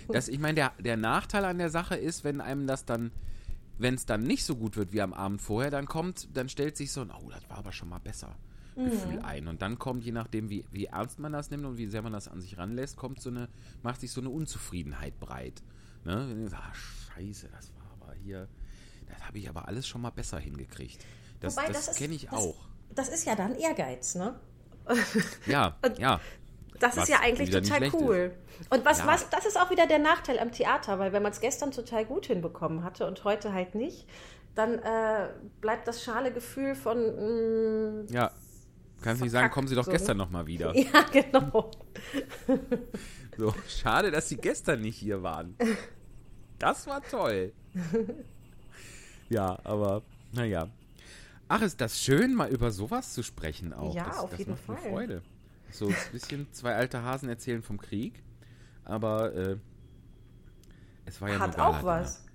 Das, 0.09 0.27
ich 0.27 0.39
meine, 0.39 0.55
der, 0.55 0.73
der 0.77 0.97
Nachteil 0.97 1.45
an 1.45 1.57
der 1.57 1.69
Sache 1.69 1.95
ist, 1.95 2.25
wenn 2.25 2.41
einem 2.41 2.67
das 2.67 2.83
dann, 2.83 3.11
wenn 3.77 3.93
es 3.93 4.05
dann 4.05 4.23
nicht 4.23 4.43
so 4.43 4.57
gut 4.57 4.75
wird 4.75 4.91
wie 4.91 5.01
am 5.01 5.13
Abend 5.13 5.41
vorher, 5.41 5.71
dann 5.71 5.85
kommt, 5.85 6.35
dann 6.35 6.49
stellt 6.49 6.75
sich 6.75 6.91
so 6.91 6.99
ein, 6.99 7.11
oh, 7.11 7.29
das 7.29 7.49
war 7.49 7.59
aber 7.59 7.71
schon 7.71 7.87
mal 7.87 7.99
besser. 7.99 8.35
Gefühl 8.85 9.19
ein. 9.23 9.47
Und 9.47 9.61
dann 9.61 9.77
kommt, 9.79 10.03
je 10.03 10.11
nachdem, 10.11 10.49
wie, 10.49 10.65
wie 10.71 10.85
ernst 10.85 11.19
man 11.19 11.31
das 11.33 11.49
nimmt 11.49 11.65
und 11.65 11.77
wie 11.77 11.87
sehr 11.87 12.01
man 12.01 12.13
das 12.13 12.27
an 12.27 12.41
sich 12.41 12.57
ranlässt, 12.57 12.97
kommt 12.97 13.21
so 13.21 13.29
eine, 13.29 13.49
macht 13.83 14.01
sich 14.01 14.11
so 14.11 14.21
eine 14.21 14.29
Unzufriedenheit 14.29 15.19
breit. 15.19 15.61
Ne? 16.05 16.49
Ah, 16.53 16.73
scheiße, 16.73 17.49
das 17.49 17.71
war 17.75 17.91
aber 18.01 18.13
hier, 18.23 18.47
das 19.07 19.21
habe 19.27 19.37
ich 19.37 19.49
aber 19.49 19.67
alles 19.67 19.87
schon 19.87 20.01
mal 20.01 20.11
besser 20.11 20.39
hingekriegt. 20.39 21.05
Das, 21.39 21.55
Wobei, 21.57 21.67
das, 21.67 21.85
das 21.85 21.87
ist- 21.89 21.97
kenne 21.97 22.13
ich 22.15 22.25
das- 22.25 22.33
auch. 22.33 22.55
Das 22.95 23.09
ist 23.09 23.25
ja 23.25 23.35
dann 23.35 23.53
Ehrgeiz, 23.55 24.15
ne? 24.15 24.35
Ja, 25.45 25.77
ja. 25.99 26.19
Das 26.79 26.95
Was 26.95 27.03
ist 27.03 27.09
ja 27.09 27.19
eigentlich 27.19 27.49
total 27.49 27.89
cool. 27.93 28.33
Und 28.69 28.85
was, 28.85 28.99
Ja. 28.99 29.07
was, 29.07 29.29
das 29.29 29.45
ist 29.45 29.59
auch 29.59 29.69
wieder 29.69 29.85
der 29.85 29.99
Nachteil 29.99 30.39
am 30.39 30.51
Theater, 30.51 30.97
weil 30.97 31.11
wenn 31.13 31.21
man 31.21 31.31
es 31.33 31.41
gestern 31.41 31.71
total 31.71 32.05
gut 32.05 32.25
hinbekommen 32.27 32.83
hatte 32.83 33.05
und 33.05 33.23
heute 33.25 33.51
halt 33.53 33.75
nicht, 33.75 34.07
dann 34.55 34.79
äh, 34.79 35.29
bleibt 35.61 35.87
das 35.87 36.01
schale 36.03 36.31
Gefühl 36.33 36.75
von, 36.75 36.97
mm, 36.97 38.07
Ja. 38.11 38.31
Kannst 39.01 39.21
nicht 39.21 39.31
sagen, 39.31 39.51
kommen 39.51 39.67
Sie 39.67 39.75
doch 39.75 39.85
so, 39.85 39.91
gestern 39.91 40.17
ne? 40.17 40.23
noch 40.23 40.29
mal 40.29 40.45
wieder. 40.47 40.75
ja, 40.75 41.03
genau. 41.11 41.71
So, 43.37 43.53
schade, 43.67 44.11
dass 44.11 44.27
Sie 44.29 44.37
gestern 44.37 44.81
nicht 44.81 44.97
hier 44.97 45.23
waren. 45.23 45.55
Das 46.57 46.87
war 46.87 47.01
toll. 47.01 47.53
Ja, 49.29 49.59
aber 49.63 50.01
naja. 50.31 50.69
Ach, 51.47 51.61
ist 51.61 51.79
das 51.81 51.99
schön, 52.01 52.33
mal 52.33 52.49
über 52.49 52.71
sowas 52.71 53.13
zu 53.13 53.21
sprechen 53.23 53.73
auch. 53.73 53.93
Ja, 53.93 54.05
das, 54.05 54.17
auf 54.17 54.29
das 54.31 54.39
jeden 54.39 54.51
macht 54.51 54.67
mir 54.67 54.77
Fall. 54.77 54.91
Freude. 54.91 55.21
So 55.71 55.87
ein 55.87 55.95
bisschen 56.11 56.51
zwei 56.51 56.73
alte 56.75 57.03
Hasen 57.03 57.29
erzählen 57.29 57.61
vom 57.61 57.77
Krieg. 57.77 58.23
Aber 58.85 59.33
äh, 59.35 59.57
es 61.05 61.21
war 61.21 61.29
ja 61.29 61.39
Hat 61.39 61.51
auch 61.59 61.81
Gala-Dinner. 61.81 61.85
was. 61.85 62.25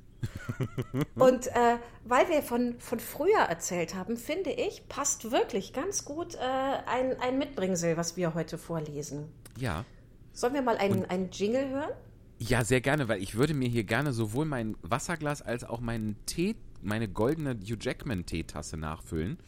Und 1.15 1.47
äh, 1.49 1.77
weil 2.05 2.29
wir 2.29 2.43
von, 2.43 2.77
von 2.79 3.01
früher 3.01 3.41
erzählt 3.41 3.95
haben, 3.95 4.17
finde 4.17 4.51
ich, 4.51 4.89
passt 4.89 5.31
wirklich 5.31 5.73
ganz 5.73 6.05
gut 6.05 6.35
äh, 6.35 6.39
ein, 6.39 7.19
ein 7.21 7.39
Mitbringsel, 7.39 7.97
was 7.97 8.17
wir 8.17 8.35
heute 8.35 8.59
vorlesen. 8.59 9.29
Ja. 9.59 9.85
Sollen 10.33 10.55
wir 10.55 10.63
mal 10.63 10.77
einen, 10.77 11.05
einen 11.05 11.31
Jingle 11.31 11.69
hören? 11.69 11.91
Ja, 12.39 12.65
sehr 12.65 12.81
gerne, 12.81 13.09
weil 13.09 13.23
ich 13.23 13.37
würde 13.37 13.55
mir 13.55 13.69
hier 13.69 13.85
gerne 13.85 14.13
sowohl 14.13 14.45
mein 14.45 14.77
Wasserglas 14.83 15.41
als 15.41 15.65
auch 15.65 15.81
meinen 15.81 16.17
Tee 16.27 16.57
meine 16.85 17.09
goldene 17.09 17.55
Hugh 17.55 17.79
Jackman 17.81 18.27
Teetasse 18.27 18.77
nachfüllen. 18.77 19.39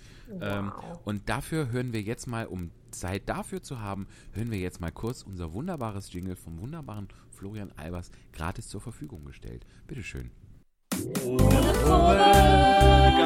Ähm, 0.41 0.73
und 1.05 1.29
dafür 1.29 1.71
hören 1.71 1.93
wir 1.93 2.03
jetzt 2.03 2.27
mal, 2.27 2.47
um 2.47 2.71
Zeit 2.91 3.29
dafür 3.29 3.63
zu 3.63 3.81
haben, 3.81 4.07
hören 4.33 4.51
wir 4.51 4.59
jetzt 4.59 4.81
mal 4.81 4.91
kurz 4.91 5.23
unser 5.23 5.53
wunderbares 5.53 6.13
Jingle 6.13 6.37
vom 6.37 6.59
wunderbaren 6.61 7.09
Florian 7.31 7.73
Albers 7.77 8.11
gratis 8.33 8.69
zur 8.69 8.81
Verfügung 8.81 9.25
gestellt. 9.25 9.67
Bitteschön. 9.87 10.31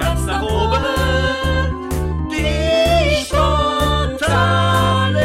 Ganz 0.00 0.26
nach 0.26 0.42
oben. 0.42 0.84
Die 2.30 3.24
spontane 3.24 5.20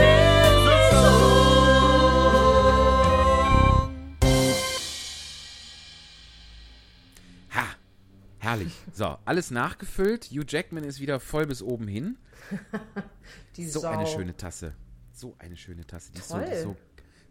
Ha! 7.51 7.65
Herrlich. 8.39 8.73
So, 8.93 9.17
alles 9.25 9.51
nachgefüllt. 9.51 10.25
Hugh 10.31 10.45
Jackman 10.47 10.83
ist 10.83 10.99
wieder 10.99 11.19
voll 11.19 11.45
bis 11.47 11.61
oben 11.61 11.87
hin. 11.87 12.17
Die 13.55 13.67
So 13.67 13.79
Sau. 13.81 13.89
eine 13.89 14.07
schöne 14.07 14.35
Tasse. 14.35 14.73
So 15.11 15.35
eine 15.39 15.57
schöne 15.57 15.85
Tasse. 15.85 16.11
Die 16.11 16.19
ist 16.19 16.29
so, 16.29 16.35
Toll. 16.35 16.61
so, 16.63 16.75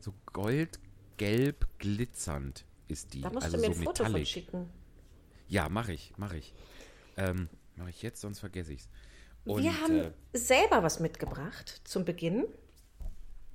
so 0.01 0.15
goldgelb 0.33 1.67
glitzernd 1.79 2.65
ist 2.89 3.13
die. 3.15 3.21
Da 3.21 3.31
musst 3.31 3.45
also 3.45 3.57
du 3.57 3.63
mir 3.63 3.75
so 3.75 3.81
ein 3.81 3.85
Foto 3.85 4.05
von 4.05 4.27
schicken. 4.27 4.69
Ja, 5.55 5.69
mache 5.69 5.93
ich, 5.93 6.13
mache 6.17 6.37
ich. 6.37 6.53
Ähm, 7.17 7.49
mache 7.77 7.91
ich 7.91 8.03
jetzt, 8.03 8.21
sonst 8.21 8.41
vergesse 8.41 8.73
ich's. 8.73 8.89
Und, 9.45 9.63
Wir 9.63 9.81
haben 9.81 10.01
äh, 10.01 10.11
selber 10.33 10.83
was 10.83 10.99
mitgebracht 10.99 11.81
zum 11.85 12.05
Beginn. 12.05 12.45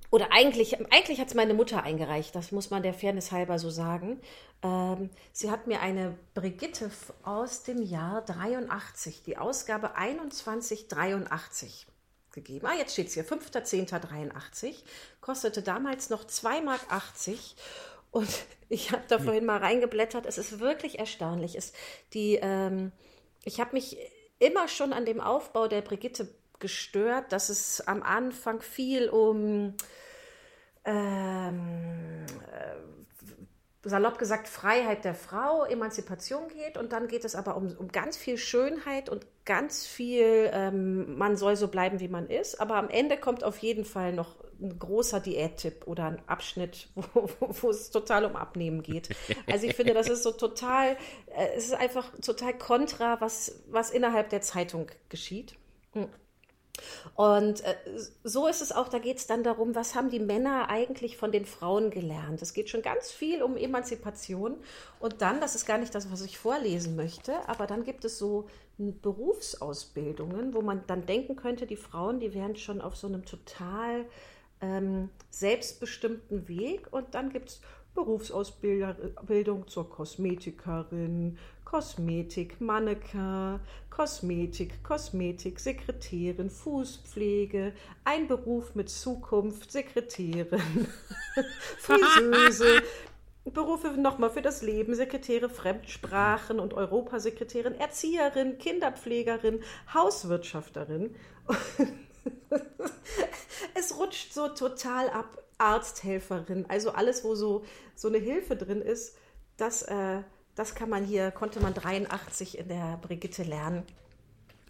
Oder 0.08 0.32
eigentlich, 0.32 0.80
eigentlich 0.90 1.20
hat 1.20 1.28
es 1.28 1.34
meine 1.34 1.52
Mutter 1.52 1.82
eingereicht, 1.82 2.34
das 2.34 2.52
muss 2.52 2.70
man 2.70 2.82
der 2.82 2.94
Fairness 2.94 3.32
halber 3.32 3.58
so 3.58 3.68
sagen. 3.68 4.18
Ähm, 4.62 5.10
sie 5.32 5.50
hat 5.50 5.66
mir 5.66 5.82
eine 5.82 6.16
Brigitte 6.32 6.90
aus 7.22 7.64
dem 7.64 7.82
Jahr 7.82 8.24
83, 8.24 9.22
die 9.22 9.36
Ausgabe 9.36 9.92
2183 9.94 11.86
gegeben. 12.32 12.66
Ah, 12.66 12.76
jetzt 12.78 12.94
steht 12.94 13.08
es 13.08 13.14
hier, 13.14 13.26
5.10.83, 13.26 14.76
kostete 15.20 15.60
damals 15.60 16.08
noch 16.08 16.24
2,80 16.24 16.62
Mark. 16.62 16.80
Und 18.10 18.28
ich 18.68 18.92
habe 18.92 19.02
da 19.08 19.18
vorhin 19.18 19.44
mal 19.44 19.58
reingeblättert. 19.58 20.26
Es 20.26 20.38
ist 20.38 20.60
wirklich 20.60 20.98
erstaunlich. 20.98 21.56
Es, 21.56 21.72
die, 22.12 22.38
ähm, 22.40 22.92
ich 23.44 23.60
habe 23.60 23.72
mich 23.72 23.96
immer 24.38 24.68
schon 24.68 24.92
an 24.92 25.04
dem 25.04 25.20
Aufbau 25.20 25.68
der 25.68 25.82
Brigitte 25.82 26.28
gestört, 26.58 27.32
dass 27.32 27.48
es 27.48 27.80
am 27.86 28.02
Anfang 28.02 28.60
viel 28.60 29.08
um 29.08 29.74
ähm, 30.84 32.26
äh, 32.52 33.88
salopp 33.88 34.18
gesagt 34.18 34.48
Freiheit 34.48 35.04
der 35.04 35.14
Frau, 35.14 35.64
Emanzipation 35.64 36.48
geht 36.48 36.76
und 36.76 36.92
dann 36.92 37.08
geht 37.08 37.24
es 37.24 37.34
aber 37.34 37.56
um, 37.56 37.74
um 37.78 37.88
ganz 37.88 38.16
viel 38.16 38.36
Schönheit 38.36 39.08
und 39.08 39.26
ganz 39.46 39.86
viel, 39.86 40.50
ähm, 40.52 41.16
man 41.16 41.36
soll 41.36 41.56
so 41.56 41.68
bleiben, 41.68 42.00
wie 42.00 42.08
man 42.08 42.28
ist, 42.28 42.60
aber 42.60 42.76
am 42.76 42.90
Ende 42.90 43.16
kommt 43.16 43.42
auf 43.42 43.58
jeden 43.58 43.84
Fall 43.84 44.12
noch 44.12 44.36
ein 44.60 44.78
großer 44.78 45.20
Diättipp 45.20 45.86
oder 45.86 46.06
ein 46.06 46.22
Abschnitt, 46.26 46.88
wo, 46.94 47.28
wo, 47.40 47.70
es 47.70 47.90
total 47.90 48.24
um 48.24 48.36
Abnehmen 48.36 48.82
geht. 48.82 49.10
Also 49.50 49.66
ich 49.66 49.74
finde, 49.74 49.94
das 49.94 50.08
ist 50.08 50.22
so 50.22 50.32
total, 50.32 50.96
äh, 51.36 51.48
es 51.56 51.66
ist 51.66 51.74
einfach 51.74 52.10
total 52.20 52.56
kontra, 52.56 53.20
was, 53.20 53.62
was 53.70 53.90
innerhalb 53.90 54.30
der 54.30 54.42
Zeitung 54.42 54.86
geschieht. 55.08 55.56
Und 57.14 57.62
äh, 57.64 57.74
so 58.24 58.46
ist 58.46 58.62
es 58.62 58.72
auch, 58.72 58.88
da 58.88 58.98
geht 58.98 59.18
es 59.18 59.26
dann 59.26 59.42
darum, 59.42 59.74
was 59.74 59.94
haben 59.94 60.10
die 60.10 60.20
Männer 60.20 60.68
eigentlich 60.68 61.16
von 61.16 61.32
den 61.32 61.44
Frauen 61.44 61.90
gelernt. 61.90 62.40
Es 62.42 62.54
geht 62.54 62.70
schon 62.70 62.82
ganz 62.82 63.10
viel 63.10 63.42
um 63.42 63.56
Emanzipation. 63.56 64.56
Und 64.98 65.20
dann, 65.20 65.40
das 65.40 65.54
ist 65.54 65.66
gar 65.66 65.78
nicht 65.78 65.94
das, 65.94 66.10
was 66.10 66.22
ich 66.22 66.38
vorlesen 66.38 66.96
möchte, 66.96 67.48
aber 67.48 67.66
dann 67.66 67.84
gibt 67.84 68.04
es 68.04 68.18
so 68.18 68.48
Berufsausbildungen, 68.78 70.54
wo 70.54 70.62
man 70.62 70.82
dann 70.86 71.04
denken 71.04 71.36
könnte, 71.36 71.66
die 71.66 71.76
Frauen, 71.76 72.20
die 72.20 72.32
wären 72.32 72.56
schon 72.56 72.80
auf 72.80 72.96
so 72.96 73.06
einem 73.06 73.24
total 73.26 74.06
ähm, 74.60 75.10
selbstbestimmten 75.30 76.48
Weg. 76.48 76.92
Und 76.92 77.14
dann 77.14 77.30
gibt 77.30 77.50
es 77.50 77.60
Berufsausbildung 77.94 79.66
zur 79.66 79.90
Kosmetikerin, 79.90 81.38
Kosmetik, 81.64 82.60
Mannequin, 82.60 83.60
Kosmetik, 83.90 84.82
Kosmetik, 84.82 85.60
Sekretärin, 85.60 86.50
Fußpflege, 86.50 87.72
ein 88.04 88.28
Beruf 88.28 88.74
mit 88.74 88.88
Zukunft, 88.88 89.70
Sekretärin, 89.70 90.86
Friseuse, 91.78 92.82
Berufe 93.44 93.88
nochmal 93.88 94.30
für 94.30 94.42
das 94.42 94.62
Leben, 94.62 94.94
Sekretäre 94.94 95.48
Fremdsprachen 95.48 96.60
und 96.60 96.74
Europasekretärin, 96.74 97.74
Erzieherin, 97.74 98.58
Kinderpflegerin, 98.58 99.62
Hauswirtschafterin. 99.92 101.14
es 103.74 103.96
rutscht 103.98 104.32
so 104.32 104.48
total 104.48 105.10
ab. 105.10 105.38
Arzthelferin, 105.60 106.64
also 106.68 106.92
alles, 106.92 107.22
wo 107.22 107.34
so, 107.34 107.64
so 107.94 108.08
eine 108.08 108.18
Hilfe 108.18 108.56
drin 108.56 108.80
ist, 108.80 109.14
das, 109.58 109.82
äh, 109.82 110.22
das 110.54 110.74
kann 110.74 110.88
man 110.88 111.04
hier, 111.04 111.30
konnte 111.30 111.60
man 111.60 111.74
83 111.74 112.58
in 112.58 112.68
der 112.68 112.98
Brigitte 113.02 113.42
lernen. 113.42 113.82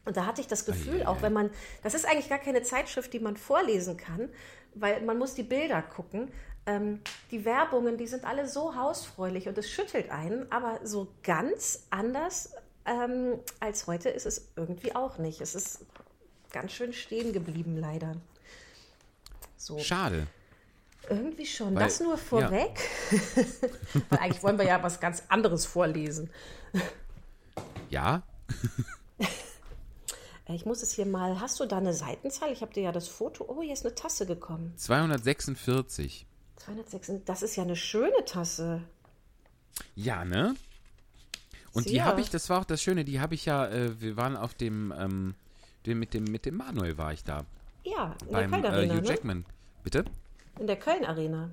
Und 0.04 0.16
da 0.16 0.26
hatte 0.26 0.40
ich 0.40 0.48
das 0.48 0.64
Gefühl, 0.64 1.04
auch 1.04 1.22
wenn 1.22 1.32
man, 1.32 1.50
das 1.84 1.94
ist 1.94 2.06
eigentlich 2.06 2.28
gar 2.28 2.38
keine 2.38 2.62
Zeitschrift, 2.62 3.12
die 3.12 3.20
man 3.20 3.36
vorlesen 3.36 3.96
kann, 3.96 4.28
weil 4.74 5.00
man 5.02 5.18
muss 5.18 5.34
die 5.34 5.44
Bilder 5.44 5.80
gucken. 5.80 6.32
Ähm, 6.66 7.00
die 7.30 7.44
Werbungen, 7.44 7.96
die 7.96 8.08
sind 8.08 8.24
alle 8.24 8.48
so 8.48 8.74
hausfreulich 8.74 9.46
und 9.48 9.56
es 9.58 9.70
schüttelt 9.70 10.10
einen, 10.10 10.50
aber 10.50 10.80
so 10.82 11.08
ganz 11.22 11.86
anders 11.90 12.52
ähm, 12.84 13.38
als 13.60 13.86
heute 13.86 14.08
ist 14.08 14.26
es 14.26 14.50
irgendwie 14.56 14.96
auch 14.96 15.18
nicht. 15.18 15.40
Es 15.40 15.54
ist 15.54 15.84
ganz 16.52 16.72
schön 16.72 16.92
stehen 16.92 17.32
geblieben, 17.32 17.76
leider. 17.76 18.16
So. 19.56 19.78
schade. 19.78 20.26
Irgendwie 21.08 21.46
schon. 21.46 21.74
Weil- 21.74 21.84
das 21.84 22.00
nur 22.00 22.18
vorweg. 22.18 22.78
Weil 24.10 24.18
eigentlich 24.18 24.42
wollen 24.42 24.58
wir 24.58 24.66
ja 24.66 24.82
was 24.82 25.00
ganz 25.00 25.24
anderes 25.28 25.66
vorlesen. 25.66 26.30
Ja, 27.88 28.22
Ich 30.54 30.66
muss 30.66 30.82
es 30.82 30.92
hier 30.92 31.06
mal. 31.06 31.40
Hast 31.40 31.60
du 31.60 31.66
da 31.66 31.78
eine 31.78 31.94
Seitenzahl? 31.94 32.52
Ich 32.52 32.62
habe 32.62 32.72
dir 32.72 32.82
ja 32.82 32.92
das 32.92 33.08
Foto. 33.08 33.44
Oh, 33.46 33.62
hier 33.62 33.72
ist 33.72 33.84
eine 33.84 33.94
Tasse 33.94 34.26
gekommen. 34.26 34.72
246. 34.76 36.26
206. 36.56 37.12
Das 37.24 37.42
ist 37.42 37.56
ja 37.56 37.62
eine 37.62 37.76
schöne 37.76 38.24
Tasse. 38.24 38.82
Ja, 39.94 40.24
ne? 40.24 40.54
Und 41.72 41.86
die 41.86 41.92
Sehr. 41.92 42.04
habe 42.04 42.20
ich, 42.20 42.30
das 42.30 42.50
war 42.50 42.60
auch 42.60 42.64
das 42.64 42.82
Schöne, 42.82 43.04
die 43.04 43.20
habe 43.20 43.34
ich 43.34 43.46
ja, 43.46 43.68
äh, 43.68 44.00
wir 44.00 44.16
waren 44.16 44.36
auf 44.36 44.54
dem, 44.54 44.92
ähm, 44.98 45.34
dem, 45.86 45.98
mit 45.98 46.14
dem, 46.14 46.24
mit 46.24 46.46
dem 46.46 46.56
Manuel 46.56 46.98
war 46.98 47.12
ich 47.12 47.24
da. 47.24 47.44
Ja, 47.84 48.14
in 48.26 48.32
beim 48.32 48.50
der 48.50 48.60
Köln 48.60 48.64
äh, 48.64 48.68
Arena. 48.68 48.94
Hugh 48.94 49.02
ne? 49.02 49.08
Jackman. 49.08 49.44
Bitte? 49.82 50.04
In 50.58 50.66
der 50.66 50.76
Köln 50.78 51.04
Arena. 51.04 51.50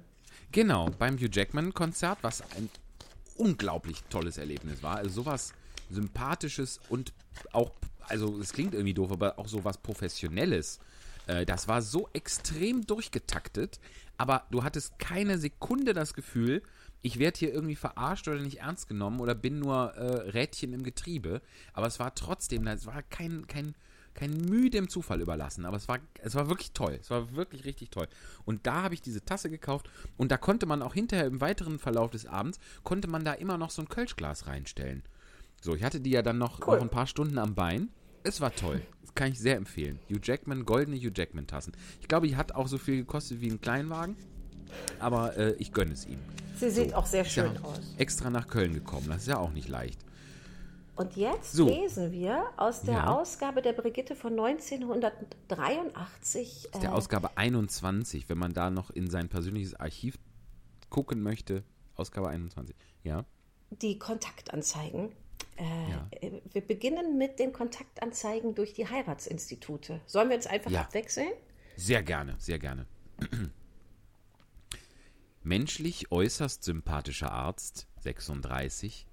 Genau, 0.51 0.89
beim 0.97 1.17
Hugh 1.17 1.29
Jackman-Konzert, 1.31 2.19
was 2.21 2.41
ein 2.55 2.69
unglaublich 3.37 4.03
tolles 4.09 4.37
Erlebnis 4.37 4.83
war. 4.83 4.97
Also 4.97 5.21
sowas 5.21 5.53
Sympathisches 5.89 6.79
und 6.89 7.13
auch, 7.53 7.71
also 8.01 8.39
es 8.39 8.51
klingt 8.51 8.73
irgendwie 8.73 8.93
doof, 8.93 9.11
aber 9.11 9.39
auch 9.39 9.47
sowas 9.47 9.77
Professionelles. 9.77 10.79
Äh, 11.27 11.45
Das 11.45 11.67
war 11.67 11.81
so 11.81 12.09
extrem 12.13 12.85
durchgetaktet, 12.85 13.79
aber 14.17 14.45
du 14.51 14.63
hattest 14.63 14.99
keine 14.99 15.37
Sekunde 15.37 15.93
das 15.93 16.13
Gefühl, 16.13 16.61
ich 17.01 17.19
werde 17.19 17.37
hier 17.37 17.53
irgendwie 17.53 17.75
verarscht 17.75 18.27
oder 18.27 18.39
nicht 18.39 18.59
ernst 18.59 18.87
genommen 18.87 19.19
oder 19.19 19.35
bin 19.35 19.59
nur 19.59 19.93
äh, 19.93 20.29
Rädchen 20.31 20.73
im 20.73 20.83
Getriebe. 20.83 21.41
Aber 21.73 21.87
es 21.87 21.99
war 21.99 22.15
trotzdem, 22.15 22.65
es 22.67 22.85
war 22.85 23.03
kein, 23.03 23.45
kein, 23.47 23.75
kein 24.17 24.31
Mühe 24.31 24.69
dem 24.69 24.89
Zufall 24.89 25.21
überlassen. 25.21 25.65
Aber 25.65 25.77
es 25.77 25.87
war, 25.87 25.99
es 26.21 26.35
war 26.35 26.49
wirklich 26.49 26.71
toll. 26.73 26.97
Es 26.99 27.09
war 27.09 27.35
wirklich 27.35 27.63
richtig 27.63 27.91
toll. 27.91 28.07
Und 28.43 28.67
da 28.67 28.83
habe 28.83 28.93
ich 28.93 29.01
diese 29.01 29.23
Tasse 29.23 29.49
gekauft 29.49 29.89
und 30.17 30.31
da 30.31 30.37
konnte 30.37 30.65
man 30.65 30.81
auch 30.81 30.93
hinterher 30.93 31.27
im 31.27 31.39
weiteren 31.39 31.79
Verlauf 31.79 32.11
des 32.11 32.25
Abends, 32.25 32.59
konnte 32.83 33.07
man 33.07 33.23
da 33.23 33.33
immer 33.33 33.57
noch 33.57 33.69
so 33.69 33.81
ein 33.81 33.89
Kölschglas 33.89 34.47
reinstellen. 34.47 35.03
So, 35.61 35.75
ich 35.75 35.83
hatte 35.83 36.01
die 36.01 36.11
ja 36.11 36.21
dann 36.21 36.37
noch, 36.37 36.59
noch 36.59 36.81
ein 36.81 36.89
paar 36.89 37.07
Stunden 37.07 37.37
am 37.37 37.55
Bein. 37.55 37.89
Es 38.23 38.41
war 38.41 38.53
toll. 38.53 38.81
Das 39.01 39.15
kann 39.15 39.31
ich 39.31 39.39
sehr 39.39 39.55
empfehlen. 39.55 39.99
Hugh 40.09 40.19
Jackman, 40.21 40.65
goldene 40.65 40.97
Hugh 40.97 41.13
Jackman 41.15 41.47
Tassen. 41.47 41.73
Ich 42.01 42.07
glaube, 42.07 42.27
die 42.27 42.35
hat 42.35 42.51
auch 42.53 42.67
so 42.67 42.77
viel 42.77 42.97
gekostet 42.97 43.39
wie 43.41 43.49
ein 43.49 43.61
Kleinwagen. 43.61 44.17
Aber 44.99 45.37
äh, 45.37 45.53
ich 45.59 45.71
gönne 45.71 45.93
es 45.93 46.05
ihm. 46.05 46.19
Sie 46.59 46.69
sieht 46.69 46.93
auch 46.93 47.05
sehr 47.05 47.21
Ist 47.21 47.35
ja 47.35 47.47
schön 47.47 47.63
aus. 47.63 47.79
Extra 47.97 48.29
nach 48.29 48.47
Köln 48.47 48.73
gekommen. 48.73 49.05
Das 49.07 49.21
ist 49.21 49.27
ja 49.27 49.37
auch 49.37 49.51
nicht 49.51 49.69
leicht. 49.69 49.99
Und 50.97 51.15
jetzt 51.15 51.53
So. 51.53 51.67
lesen 51.67 52.11
wir 52.11 52.45
aus 52.57 52.81
der 52.81 52.95
Ja. 52.95 53.15
Ausgabe 53.19 53.61
der 53.61 53.73
Brigitte 53.73 54.15
von 54.15 54.33
1983. 54.33 56.63
Das 56.71 56.75
ist 56.75 56.81
der 56.83 56.89
äh, 56.89 56.93
Ausgabe 56.93 57.37
21, 57.37 58.27
wenn 58.29 58.37
man 58.39 58.53
da 58.53 58.69
noch 58.71 58.89
in 58.89 59.07
sein 59.09 59.29
persönliches 59.29 59.75
Archiv 59.75 60.17
gucken 60.89 61.21
möchte. 61.21 61.63
Ausgabe 61.95 62.29
21. 62.29 62.75
Ja. 63.03 63.25
die 63.69 63.99
Kontaktanzeigen. 63.99 65.11
Äh, 65.57 65.63
Ja. 65.91 66.09
Wir 66.53 66.61
beginnen 66.61 67.17
mit 67.17 67.37
den 67.37 67.51
Kontaktanzeigen 67.53 68.55
durch 68.55 68.73
die 68.73 68.87
Heiratsinstitute. 68.89 69.99
Sollen 70.05 70.29
wir 70.29 70.35
jetzt 70.35 70.49
einfach 70.49 70.71
Ja. 70.71 70.81
abwechseln? 70.81 71.29
Sehr 71.75 72.01
gerne, 72.01 72.35
sehr 72.39 72.59
gerne. 72.59 72.87
Menschlich 75.43 76.11
äußerst 76.11 76.63
sympathischer 76.63 77.31
Arzt, 77.31 77.87
36. 77.99 79.05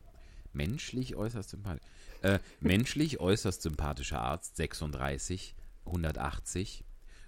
Menschlich 0.55 1.17
äußerst 1.17 1.51
sympathisch. 1.51 1.83
Äh, 2.23 2.39
menschlich 2.61 3.21
äußerst 3.21 3.63
sympathischer 3.63 4.21
Arzt, 4.21 4.57
36, 4.57 5.55
180. 5.87 6.85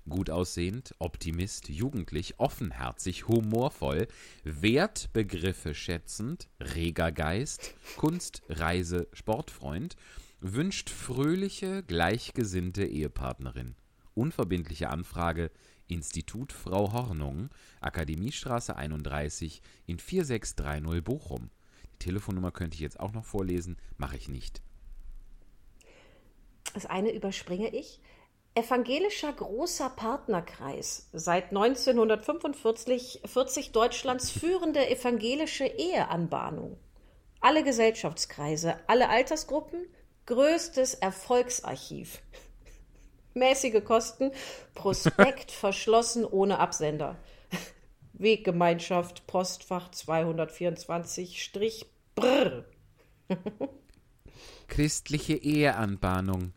Gut 0.09 0.31
aussehend, 0.31 0.95
Optimist, 1.01 1.69
jugendlich, 1.69 2.39
offenherzig, 2.39 3.27
humorvoll, 3.27 4.07
Wertbegriffe 4.45 5.75
schätzend, 5.75 6.49
reger 6.61 7.11
Geist, 7.11 7.75
Kunst, 7.97 8.43
Reise, 8.49 9.09
Sportfreund, 9.13 9.97
wünscht 10.41 10.91
fröhliche, 10.91 11.83
gleichgesinnte 11.83 12.85
Ehepartnerin. 12.85 13.75
Unverbindliche 14.15 14.91
Anfrage 14.91 15.51
Institut 15.89 16.53
Frau 16.53 16.93
Hornung, 16.93 17.51
Akademiestraße 17.81 18.77
31 18.77 19.61
in 19.87 19.99
4630 19.99 21.05
Bochum. 21.05 21.51
Die 21.97 22.05
Telefonnummer 22.05 22.53
könnte 22.53 22.75
ich 22.75 22.81
jetzt 22.81 23.01
auch 23.01 23.13
noch 23.13 23.25
vorlesen, 23.25 23.79
mache 23.97 24.17
ich 24.17 24.29
nicht. 24.29 24.61
Das 26.75 26.87
eine 26.87 27.11
überspringe 27.11 27.75
ich. 27.75 28.01
Evangelischer 28.55 29.33
großer 29.33 29.91
Partnerkreis, 29.91 31.09
seit 31.13 31.49
1945 31.51 33.23
40 33.25 33.73
Deutschlands 33.73 34.31
führende 34.31 34.89
evangelische 34.89 35.67
Eheanbahnung. 35.67 36.79
Alle 37.41 37.65
Gesellschaftskreise, 37.65 38.77
alle 38.87 39.09
Altersgruppen, 39.09 39.87
größtes 40.25 40.95
Erfolgsarchiv. 40.95 42.23
Mäßige 43.35 43.85
Kosten, 43.85 44.33
Prospekt 44.75 45.51
verschlossen 45.51 46.25
ohne 46.25 46.59
Absender. 46.59 47.17
Weggemeinschaft, 48.19 49.27
Postfach 49.27 49.91
224-Brr. 49.91 52.65
Christliche 54.69 55.35
Eheanbahnung. 55.35 56.55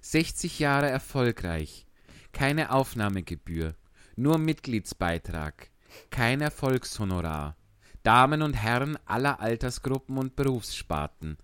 60 0.00 0.58
Jahre 0.58 0.88
erfolgreich. 0.88 1.86
Keine 2.32 2.72
Aufnahmegebühr. 2.72 3.76
Nur 4.16 4.38
Mitgliedsbeitrag. 4.38 5.70
Kein 6.10 6.40
Erfolgshonorar. 6.40 7.56
Damen 8.02 8.42
und 8.42 8.54
Herren 8.54 8.98
aller 9.04 9.38
Altersgruppen 9.40 10.18
und 10.18 10.34
Berufssparten. 10.36 11.38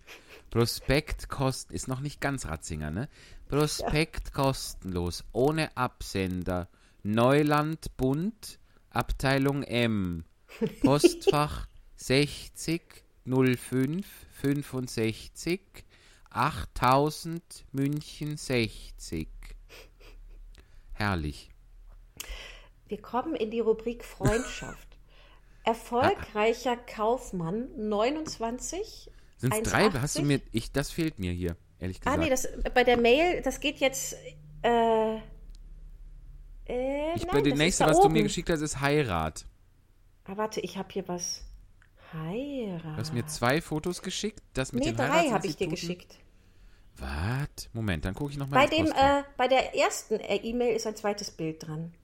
Prospekt 0.51 1.29
kosten, 1.29 1.75
ist 1.75 1.89
noch 1.89 2.01
nicht 2.01 2.21
ganz 2.21 2.47
Ratzinger, 2.47 2.91
ne? 2.91 3.09
Prospekt 3.49 4.33
kostenlos, 4.33 5.25
ohne 5.33 5.77
Absender. 5.77 6.69
Neuland 7.03 7.97
Bund, 7.97 8.61
Abteilung 8.93 9.63
M. 9.63 10.25
Postfach 10.83 11.67
60 11.97 12.83
05 13.25 14.05
65 14.33 15.61
8000 16.31 17.43
München 17.73 18.37
60. 18.37 19.29
Herrlich. 20.93 21.51
Wir 22.89 23.01
kommen 23.01 23.35
in 23.35 23.51
die 23.51 23.61
Rubrik 23.61 24.05
Freundschaft. 24.05 24.89
Erfolgreicher 25.65 26.77
Kaufmann 26.77 27.69
29. 27.89 29.11
Sind 29.37 29.55
es 29.55 29.63
drei? 29.63 29.87
1,80? 29.87 30.01
Hast 30.01 30.19
du 30.19 30.23
mir. 30.23 30.41
Ich, 30.53 30.73
das 30.73 30.91
fehlt 30.91 31.19
mir 31.19 31.33
hier, 31.33 31.57
ehrlich 31.79 31.99
Ah, 32.05 32.17
gesagt. 32.17 32.19
nee, 32.23 32.31
das, 32.31 32.49
bei 32.75 32.85
der 32.85 32.97
Mail, 32.97 33.43
das 33.43 33.61
geht 33.61 33.79
jetzt. 33.79 34.17
Äh, 34.63 35.19
äh, 36.69 37.15
ich, 37.15 37.27
nein, 37.27 37.45
das 37.45 37.59
nächste, 37.59 37.87
was 37.87 38.01
du 38.01 38.09
mir 38.09 38.21
oben. 38.21 38.25
geschickt 38.25 38.51
hast, 38.51 38.61
ist 38.61 38.81
Heirat. 38.81 39.47
Ah, 40.25 40.37
warte, 40.37 40.61
ich 40.61 40.77
habe 40.77 40.89
hier 40.93 41.07
was. 41.09 41.43
Heirat. 42.13 42.85
Du 42.85 42.97
hast 42.97 43.13
mir 43.13 43.27
zwei 43.27 43.61
Fotos 43.61 44.03
geschickt. 44.03 44.43
Das 44.55 44.73
mit 44.73 44.85
nee, 44.85 44.91
den 44.91 44.97
drei 44.97 45.31
habe 45.31 45.47
ich 45.47 45.57
dir 45.57 45.69
geschickt. 45.69 46.19
Was? 46.97 47.71
Moment, 47.73 48.05
dann 48.05 48.15
gucke 48.15 48.33
ich 48.33 48.39
nochmal 48.39 48.67
Bei 48.67 48.75
dem, 48.75 48.87
äh, 48.87 49.23
bei 49.37 49.49
der 49.49 49.75
ersten 49.75 50.21
äh, 50.21 50.37
E-Mail 50.37 50.77
ist 50.77 50.87
ein 50.87 50.95
zweites 50.95 51.31
Bild 51.31 51.67
dran. 51.67 51.95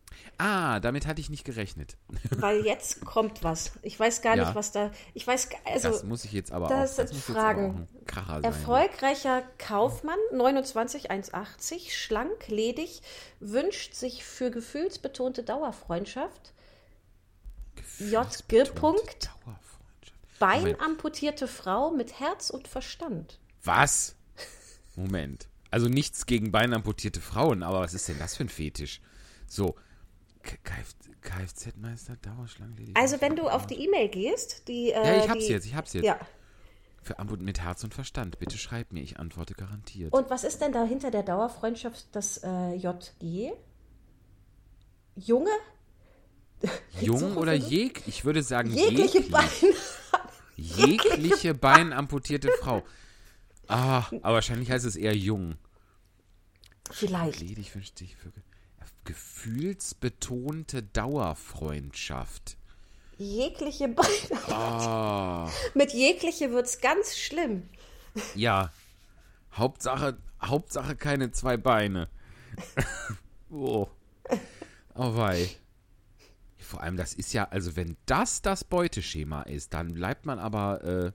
Ah, 0.41 0.79
damit 0.79 1.07
hatte 1.07 1.21
ich 1.21 1.31
nicht 1.31 1.45
gerechnet. 1.45 1.97
Weil 2.31 2.65
jetzt 2.65 3.05
kommt 3.05 3.43
was. 3.43 3.73
Ich 3.83 3.99
weiß 3.99 4.23
gar 4.23 4.37
Ja. 4.37 4.45
nicht, 4.45 4.55
was 4.55 4.71
da. 4.71 4.93
Ich 5.15 5.27
weiß, 5.27 5.49
also. 5.65 5.89
das 5.91 6.05
muss 6.05 6.25
ich 6.25 6.33
jetzt 6.33 6.53
aber 6.53 6.69
das 6.69 6.93
auch. 6.93 6.97
sind 6.97 7.13
muss 7.13 7.25
Fragen. 7.25 7.89
Kracher 8.07 8.35
sein. 8.35 8.45
Erfolgreicher 8.45 9.43
Kaufmann, 9.59 10.19
29, 10.33 11.11
1,80, 11.11 11.91
schlank, 11.91 12.47
ledig, 12.49 13.03
wünscht 13.41 13.95
sich 13.95 14.25
für 14.25 14.51
gefühlsbetonte 14.53 15.43
Dauerfreundschaft. 15.43 16.53
JG. 17.99 18.71
Punkt, 18.75 19.27
Dauerfreundschaft. 19.27 20.39
Bein 20.39 20.61
Moment. 20.61 20.81
amputierte 20.81 21.49
Frau 21.49 21.91
mit 21.91 22.21
Herz 22.21 22.51
und 22.51 22.69
Verstand. 22.69 23.39
Was? 23.65 24.15
Moment. 24.95 25.49
Also 25.71 25.89
nichts 25.89 26.27
gegen 26.27 26.53
beinamputierte 26.53 27.21
Frauen, 27.21 27.63
aber 27.63 27.81
was 27.81 27.93
ist 27.93 28.09
denn 28.09 28.19
das 28.19 28.37
für 28.37 28.45
ein 28.45 28.49
Fetisch? 28.49 29.01
So. 29.49 29.75
Kf 30.57 30.95
Kfz-Meister, 31.21 32.17
Dauerschlangenledig. 32.17 32.97
Also, 32.97 33.21
wenn 33.21 33.37
du 33.37 33.49
auf 33.49 33.67
die 33.67 33.75
E-Mail 33.75 34.09
gehst, 34.09 34.69
die. 34.69 34.91
Äh, 34.91 34.95
Ja, 34.95 35.25
ich 35.25 35.29
hab's 35.29 35.47
die, 35.47 35.53
jetzt, 35.53 35.67
ich 35.67 35.75
hab's 35.75 35.93
jetzt. 35.93 36.05
Ja. 36.05 36.19
Für 37.03 37.19
Amput 37.19 37.41
mit 37.41 37.61
Herz 37.61 37.85
und 37.85 37.95
Verstand. 37.95 38.39
Bitte 38.39 38.59
schreib 38.59 38.93
mir, 38.93 39.01
ich 39.03 39.19
antworte 39.19 39.55
garantiert. 39.55 40.13
Und 40.13 40.31
was 40.31 40.45
ist 40.45 40.61
denn 40.61 40.73
da 40.73 40.85
hinter 40.85 41.11
der 41.11 41.23
Dauerfreundschaft 41.23 42.07
das 42.13 42.41
äh, 42.43 42.75
JG? 42.75 43.53
Junge? 45.17 45.51
Jung 47.01 47.37
oder 47.37 47.55
jeg? 47.55 48.03
Ich 48.07 48.25
würde 48.25 48.43
sagen 48.43 48.71
Jegliche 48.71 49.19
jeglich. 49.19 49.31
Beine. 49.31 49.75
Jegliche 50.57 51.55
beinamputierte 51.55 52.51
Frau. 52.61 52.83
Ah, 53.69 54.07
aber 54.23 54.35
wahrscheinlich 54.35 54.71
heißt 54.71 54.87
es 54.87 54.97
eher 54.97 55.15
jung. 55.15 55.57
Vielleicht. 56.91 57.41
Ledig 57.41 57.75
wünscht 57.75 57.99
für 57.99 58.31
ge 58.31 58.43
gefühlsbetonte 59.05 60.83
Dauerfreundschaft. 60.83 62.57
Jegliche 63.17 63.89
Beine. 63.89 64.49
Ah, 64.53 65.51
Mit 65.75 65.93
jegliche 65.93 66.53
wird's 66.53 66.81
ganz 66.81 67.17
schlimm. 67.17 67.69
ja. 68.35 68.73
Hauptsache, 69.53 70.19
Hauptsache 70.41 70.95
keine 70.95 71.33
zwei 71.33 71.57
Beine. 71.57 72.09
oh. 73.51 73.89
Oh 74.95 75.17
wei. 75.17 75.49
Vor 76.59 76.83
allem, 76.83 76.97
das 76.97 77.15
ist 77.15 77.33
ja, 77.33 77.49
also 77.49 77.75
wenn 77.77 77.97
das 78.07 78.43
das 78.43 78.63
Beuteschema 78.63 79.43
ist, 79.43 79.75
dann 79.75 79.95
bleibt 79.95 80.27
man 80.27 80.39
aber, 80.39 80.85
äh, 80.85 81.13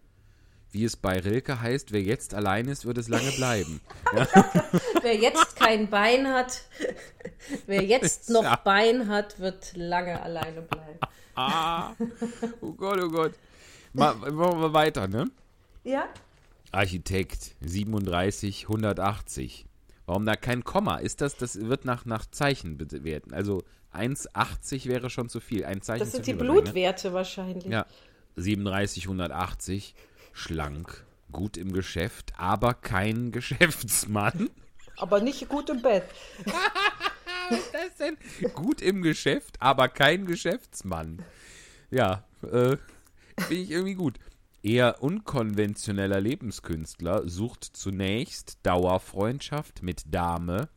wie 0.72 0.84
es 0.84 0.98
bei 0.98 1.20
Rilke 1.20 1.62
heißt, 1.62 1.92
wer 1.92 2.02
jetzt 2.02 2.34
allein 2.34 2.68
ist, 2.68 2.86
wird 2.86 2.98
es 2.98 3.08
lange 3.08 3.32
bleiben. 3.32 3.80
Wer 5.04 5.16
jetzt 5.16 5.56
kein 5.56 5.90
Bein 5.90 6.28
hat, 6.28 6.64
wer 7.68 7.84
jetzt 7.84 8.30
noch 8.30 8.44
Ja. 8.44 8.56
Bein 8.56 9.08
hat, 9.10 9.40
wird 9.40 9.76
lange 9.76 10.22
alleine 10.22 10.62
bleiben. 10.62 11.00
Ah, 11.36 11.94
oh 12.62 12.72
Gott, 12.74 13.00
oh 13.04 13.10
Gott. 13.10 13.34
Mal, 13.94 14.16
machen 14.16 14.62
wir 14.62 14.74
weiter, 14.74 15.08
ne? 15.08 15.30
Ja? 15.84 16.08
Architekt 16.72 17.56
37 17.62 18.64
180. 18.64 19.66
Warum 20.06 20.26
da 20.26 20.36
kein 20.36 20.64
Komma? 20.64 20.98
Ist 20.98 21.22
das, 21.22 21.38
das 21.38 21.60
wird 21.60 21.86
nach, 21.86 22.06
nach 22.06 22.26
Zeichen 22.26 22.78
bewerten. 22.78 23.34
Also 23.34 23.64
1,80 23.94 24.88
wäre 24.88 25.10
schon 25.10 25.30
zu 25.30 25.40
viel. 25.40 25.66
Ein 25.66 25.82
Zeichen 25.82 26.00
Das 26.00 26.12
sind 26.12 26.26
die 26.28 26.38
wahrscheinlich, 26.40 26.64
Blutwerte 26.64 27.14
wahrscheinlich. 27.14 27.66
Ne? 27.66 27.72
Ja. 27.72 27.86
37 28.36 29.06
180. 29.06 29.96
Schlank, 30.34 31.06
gut 31.32 31.58
im 31.58 31.74
Geschäft, 31.74 32.34
aber 32.38 32.74
kein 32.74 33.32
Geschäftsmann. 33.32 34.50
Aber 34.98 35.22
nicht 35.22 35.48
gut 35.50 35.70
im 35.70 35.82
Bett. 35.82 36.04
Was 37.50 37.60
ist 37.88 38.00
denn? 38.00 38.18
Gut 38.54 38.82
im 38.82 39.02
Geschäft, 39.02 39.62
aber 39.62 39.90
kein 39.90 40.26
Geschäftsmann. 40.26 41.24
Ja, 41.92 42.24
äh, 42.44 42.78
finde 43.38 43.64
ich 43.64 43.72
irgendwie 43.72 43.96
gut. 43.96 44.20
Eher 44.62 45.04
unkonventioneller 45.04 46.22
Lebenskünstler 46.22 47.28
sucht 47.28 47.66
zunächst 47.66 48.60
Dauerfreundschaft 48.64 49.84
mit 49.84 50.04
Dame, 50.14 50.70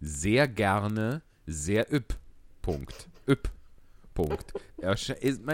sehr 0.00 0.48
gerne, 0.48 1.22
sehr 1.46 1.90
üpp. 1.92 2.18
Punkt. 2.60 3.08
Üpp. 3.26 3.50
Punkt. 4.14 4.52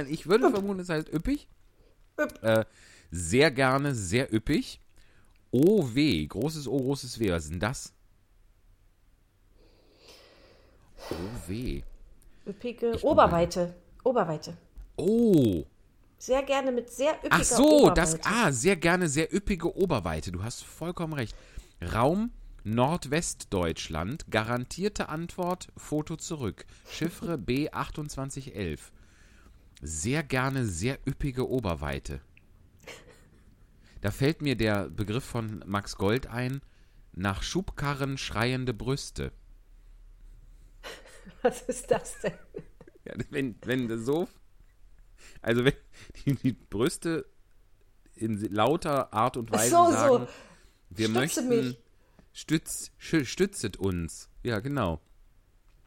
Ich 0.08 0.26
würde 0.26 0.50
vermuten, 0.50 0.80
es 0.80 0.88
heißt 0.88 1.12
üppig. 1.12 1.48
Üpp. 2.18 2.42
Äh, 2.42 2.64
sehr 3.10 3.50
gerne, 3.50 3.94
sehr 3.94 4.34
üppig. 4.34 4.80
OW, 5.50 6.26
großes 6.26 6.66
O, 6.66 6.78
großes 6.78 7.20
W, 7.20 7.30
was 7.30 7.44
ist 7.44 7.52
denn 7.52 7.60
das? 7.60 7.94
OW. 11.10 11.82
Üppige 12.46 12.92
Ich 12.92 13.04
Oberweite. 13.04 13.74
Oberweite. 14.04 14.56
Oh, 14.96 15.64
Sehr 16.18 16.42
gerne 16.42 16.72
mit 16.72 16.90
sehr 16.90 17.12
üppiger 17.14 17.34
ach 17.36 17.44
so, 17.44 17.90
das, 17.90 18.14
Oberweite. 18.14 18.28
ah, 18.34 18.52
sehr 18.52 18.76
gerne 18.76 19.08
sehr 19.08 19.32
üppige 19.34 19.76
Oberweite. 19.76 20.32
Du 20.32 20.42
hast 20.42 20.64
vollkommen 20.64 21.12
recht. 21.12 21.36
Raum 21.94 22.30
Nordwestdeutschland, 22.64 24.26
garantierte 24.30 25.08
Antwort, 25.08 25.68
Foto 25.76 26.16
zurück. 26.16 26.66
Chiffre 26.90 27.34
B2811. 27.46 28.78
Sehr 29.80 30.22
gerne 30.24 30.64
sehr 30.66 30.98
üppige 31.06 31.48
Oberweite. 31.48 32.20
Da 34.00 34.10
fällt 34.10 34.42
mir 34.42 34.56
der 34.56 34.88
Begriff 34.90 35.24
von 35.24 35.62
Max 35.66 35.96
Gold 35.96 36.26
ein, 36.28 36.60
nach 37.12 37.42
Schubkarren 37.42 38.18
schreiende 38.18 38.74
Brüste. 38.74 39.32
Was 41.42 41.62
ist 41.62 41.90
das 41.90 42.20
denn? 42.20 42.32
Ja, 43.04 43.14
wenn, 43.30 43.56
wenn 43.64 43.98
so, 43.98 44.28
also 45.40 45.64
wenn 45.64 45.74
die, 46.24 46.34
die 46.34 46.52
Brüste 46.52 47.26
in 48.14 48.38
lauter 48.52 49.12
Art 49.12 49.36
und 49.36 49.50
Weise 49.50 49.70
so, 49.70 49.86
so. 49.86 49.92
sagen, 49.92 50.28
wir 50.90 51.06
Stütze 51.06 51.20
möchten, 51.20 51.48
mich. 51.48 51.78
Stütz, 52.32 52.90
stützet 52.98 53.76
uns. 53.76 54.28
Ja, 54.42 54.60
genau. 54.60 55.00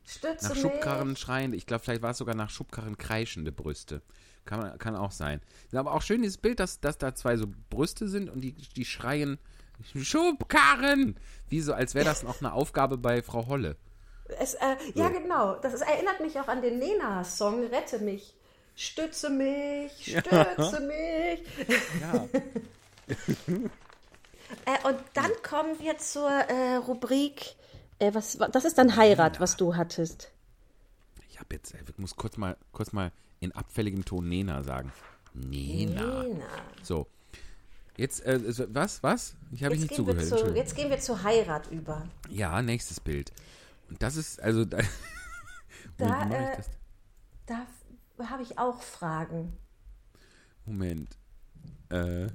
Stütze 0.03 0.47
Nach 0.47 0.53
mich. 0.53 0.61
Schubkarren 0.61 1.15
schreiende, 1.15 1.57
ich 1.57 1.65
glaube, 1.65 1.83
vielleicht 1.83 2.01
war 2.01 2.11
es 2.11 2.17
sogar 2.17 2.35
nach 2.35 2.49
Schubkarren 2.49 2.97
kreischende 2.97 3.51
Brüste. 3.51 4.01
Kann, 4.45 4.77
kann 4.79 4.95
auch 4.95 5.11
sein. 5.11 5.41
Aber 5.71 5.93
auch 5.93 6.01
schön 6.01 6.23
dieses 6.23 6.37
Bild, 6.37 6.59
dass, 6.59 6.79
dass 6.79 6.97
da 6.97 7.13
zwei 7.13 7.37
so 7.37 7.45
Brüste 7.69 8.07
sind 8.07 8.29
und 8.29 8.41
die, 8.41 8.53
die 8.53 8.85
schreien 8.85 9.37
Schubkarren! 9.95 11.15
Wie 11.49 11.61
so, 11.61 11.73
als 11.73 11.95
wäre 11.95 12.05
das 12.05 12.23
noch 12.23 12.39
eine 12.39 12.53
Aufgabe 12.53 12.97
bei 12.97 13.21
Frau 13.21 13.47
Holle. 13.47 13.77
Es, 14.39 14.55
äh, 14.55 14.77
Ja, 14.95 15.09
genau. 15.09 15.55
Das 15.55 15.73
ist, 15.73 15.81
erinnert 15.81 16.19
mich 16.19 16.39
auch 16.39 16.47
an 16.47 16.61
den 16.61 16.79
Nena-Song 16.79 17.65
Rette 17.65 17.99
mich. 17.99 18.33
Stütze 18.75 19.29
mich, 19.29 19.91
stütze 20.03 20.79
mich. 20.81 21.41
Ja. 22.01 22.27
Äh, 24.65 24.87
und 24.87 24.97
dann 25.13 25.31
kommen 25.43 25.79
wir 25.79 25.97
zur 25.97 26.29
äh, 26.29 26.75
Rubrik. 26.75 27.55
Äh, 27.99 28.13
was, 28.13 28.37
das 28.51 28.65
ist 28.65 28.77
dann 28.77 28.97
Heirat, 28.97 29.39
was 29.39 29.55
du 29.55 29.75
hattest. 29.75 30.29
Ich 31.29 31.39
hab 31.39 31.53
jetzt, 31.53 31.73
ich 31.73 31.97
muss 31.97 32.17
kurz 32.17 32.35
mal, 32.35 32.57
kurz 32.73 32.91
mal 32.91 33.13
in 33.39 33.53
abfälligem 33.53 34.03
Ton 34.03 34.27
Nena 34.27 34.61
sagen. 34.63 34.91
Nena. 35.33 36.23
Nena. 36.23 36.45
So. 36.83 37.07
Jetzt, 37.97 38.25
äh, 38.25 38.39
was, 38.73 39.03
was? 39.03 39.35
Ich 39.51 39.63
habe 39.63 39.77
nicht 39.77 39.93
zugehört. 39.93 40.25
zu, 40.25 40.53
jetzt 40.55 40.75
gehen 40.75 40.89
wir 40.89 40.99
zur 40.99 41.23
Heirat 41.23 41.71
über. 41.71 42.07
Ja, 42.29 42.61
nächstes 42.61 42.99
Bild. 42.99 43.31
Das 43.99 44.15
ist, 44.15 44.41
also, 44.41 44.65
da, 44.65 44.79
Da, 45.97 46.29
äh, 46.29 46.51
ich 46.51 46.57
das? 46.57 46.69
Da 47.45 47.65
habe 48.29 48.43
ich 48.43 48.57
auch 48.59 48.81
Fragen. 48.81 49.57
Moment. 50.65 51.17
Äh, 51.89 52.27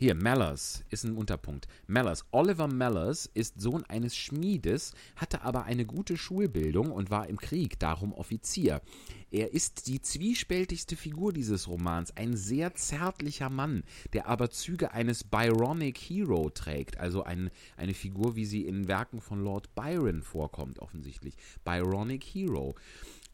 Hier, 0.02 0.16
Mellers 0.16 0.86
ist 0.89 1.04
ein 1.04 1.18
Unterpunkt. 1.18 1.68
Mellers, 1.86 2.24
Oliver 2.32 2.70
Mellers 2.70 3.30
ist 3.34 3.60
Sohn 3.60 3.84
eines 3.84 4.16
Schmiedes, 4.16 4.93
hatte 5.18 5.41
aber 5.41 5.66
eine 5.66 5.86
gute 5.86 6.16
Schulbildung 6.16 6.89
und 6.89 7.10
war 7.10 7.28
im 7.28 7.36
Krieg, 7.36 7.78
darum 7.80 8.14
Offizier. 8.14 8.82
Er 9.30 9.54
ist 9.54 9.88
die 9.88 10.02
zwiespältigste 10.02 10.95
Figur 10.95 11.34
dieses 11.34 11.68
Romans, 11.68 12.16
ein 12.16 12.38
sehr 12.38 12.74
zärtlicher 12.76 13.50
Mann, 13.50 13.84
der 14.14 14.28
aber 14.28 14.50
Züge 14.52 14.93
eines 14.93 15.26
Byronic 15.26 15.97
Hero 15.97 16.50
trägt, 16.50 16.97
also 16.97 17.24
ein, 17.24 17.52
eine 17.76 17.93
Figur, 17.93 18.38
wie 18.38 18.45
sie 18.45 18.66
in 18.66 18.88
Werken 18.88 19.20
von 19.20 19.43
Lord 19.43 19.76
Byron 19.76 20.24
vorkommt, 20.24 20.80
offensichtlich. 20.80 21.36
Byronic 21.66 22.24
Hero 22.24 22.76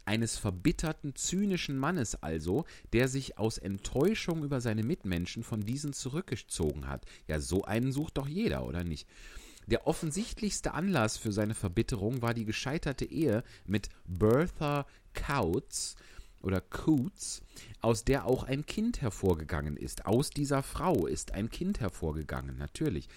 eines 0.06 0.38
verbitterten, 0.38 1.16
zynischen 1.16 1.78
Mannes 1.78 2.16
also, 2.22 2.66
der 2.94 3.08
sich 3.08 3.38
aus 3.38 3.58
Enttäuschung 3.58 4.44
über 4.44 4.62
seine 4.62 4.84
Mitmenschen 4.84 5.44
von 5.44 5.62
diesen 5.62 5.94
zurückgezogen 5.94 6.88
hat. 6.88 7.06
Ja, 7.28 7.40
so 7.40 7.64
einen 7.64 7.92
sucht 7.92 8.18
doch 8.18 8.28
jeder, 8.28 8.66
oder 8.66 8.84
nicht? 8.84 9.08
Der 9.68 9.88
offensichtlichste 9.88 10.74
Anlass 10.74 11.18
für 11.18 11.32
seine 11.32 11.56
Verbitterung 11.56 12.22
war 12.22 12.34
die 12.34 12.46
gescheiterte 12.46 13.06
Ehe 13.06 13.44
mit 13.66 13.90
Bertha 14.06 14.86
Coutts 15.14 15.96
oder 16.44 16.62
Coots, 16.62 17.42
aus 17.82 18.04
der 18.04 18.26
auch 18.26 18.44
ein 18.44 18.68
Kind 18.68 19.02
hervorgegangen 19.02 19.78
ist. 19.78 20.06
Aus 20.06 20.30
dieser 20.30 20.62
Frau 20.62 21.08
ist 21.08 21.32
ein 21.32 21.50
Kind 21.50 21.80
hervorgegangen, 21.80 22.58
natürlich. 22.58 23.08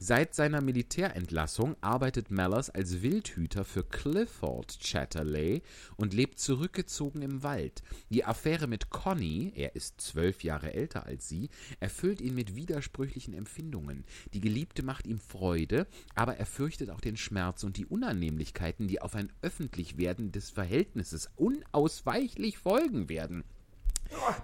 Seit 0.00 0.32
seiner 0.32 0.60
Militärentlassung 0.60 1.74
arbeitet 1.80 2.30
Mellers 2.30 2.70
als 2.70 3.02
Wildhüter 3.02 3.64
für 3.64 3.82
Clifford 3.82 4.78
Chatterley 4.80 5.62
und 5.96 6.14
lebt 6.14 6.38
zurückgezogen 6.38 7.20
im 7.20 7.42
Wald. 7.42 7.82
Die 8.08 8.24
Affäre 8.24 8.68
mit 8.68 8.90
Conny, 8.90 9.52
er 9.56 9.74
ist 9.74 10.00
zwölf 10.00 10.44
Jahre 10.44 10.72
älter 10.72 11.04
als 11.04 11.28
sie, 11.28 11.50
erfüllt 11.80 12.20
ihn 12.20 12.36
mit 12.36 12.54
widersprüchlichen 12.54 13.34
Empfindungen. 13.34 14.04
Die 14.34 14.40
Geliebte 14.40 14.84
macht 14.84 15.04
ihm 15.04 15.18
Freude, 15.18 15.88
aber 16.14 16.36
er 16.36 16.46
fürchtet 16.46 16.90
auch 16.90 17.00
den 17.00 17.16
Schmerz 17.16 17.64
und 17.64 17.76
die 17.76 17.86
Unannehmlichkeiten, 17.86 18.86
die 18.86 19.02
auf 19.02 19.16
ein 19.16 19.32
Öffentlichwerden 19.42 20.30
des 20.30 20.50
Verhältnisses 20.50 21.28
unausweichlich 21.34 22.58
folgen 22.58 23.08
werden. 23.08 23.42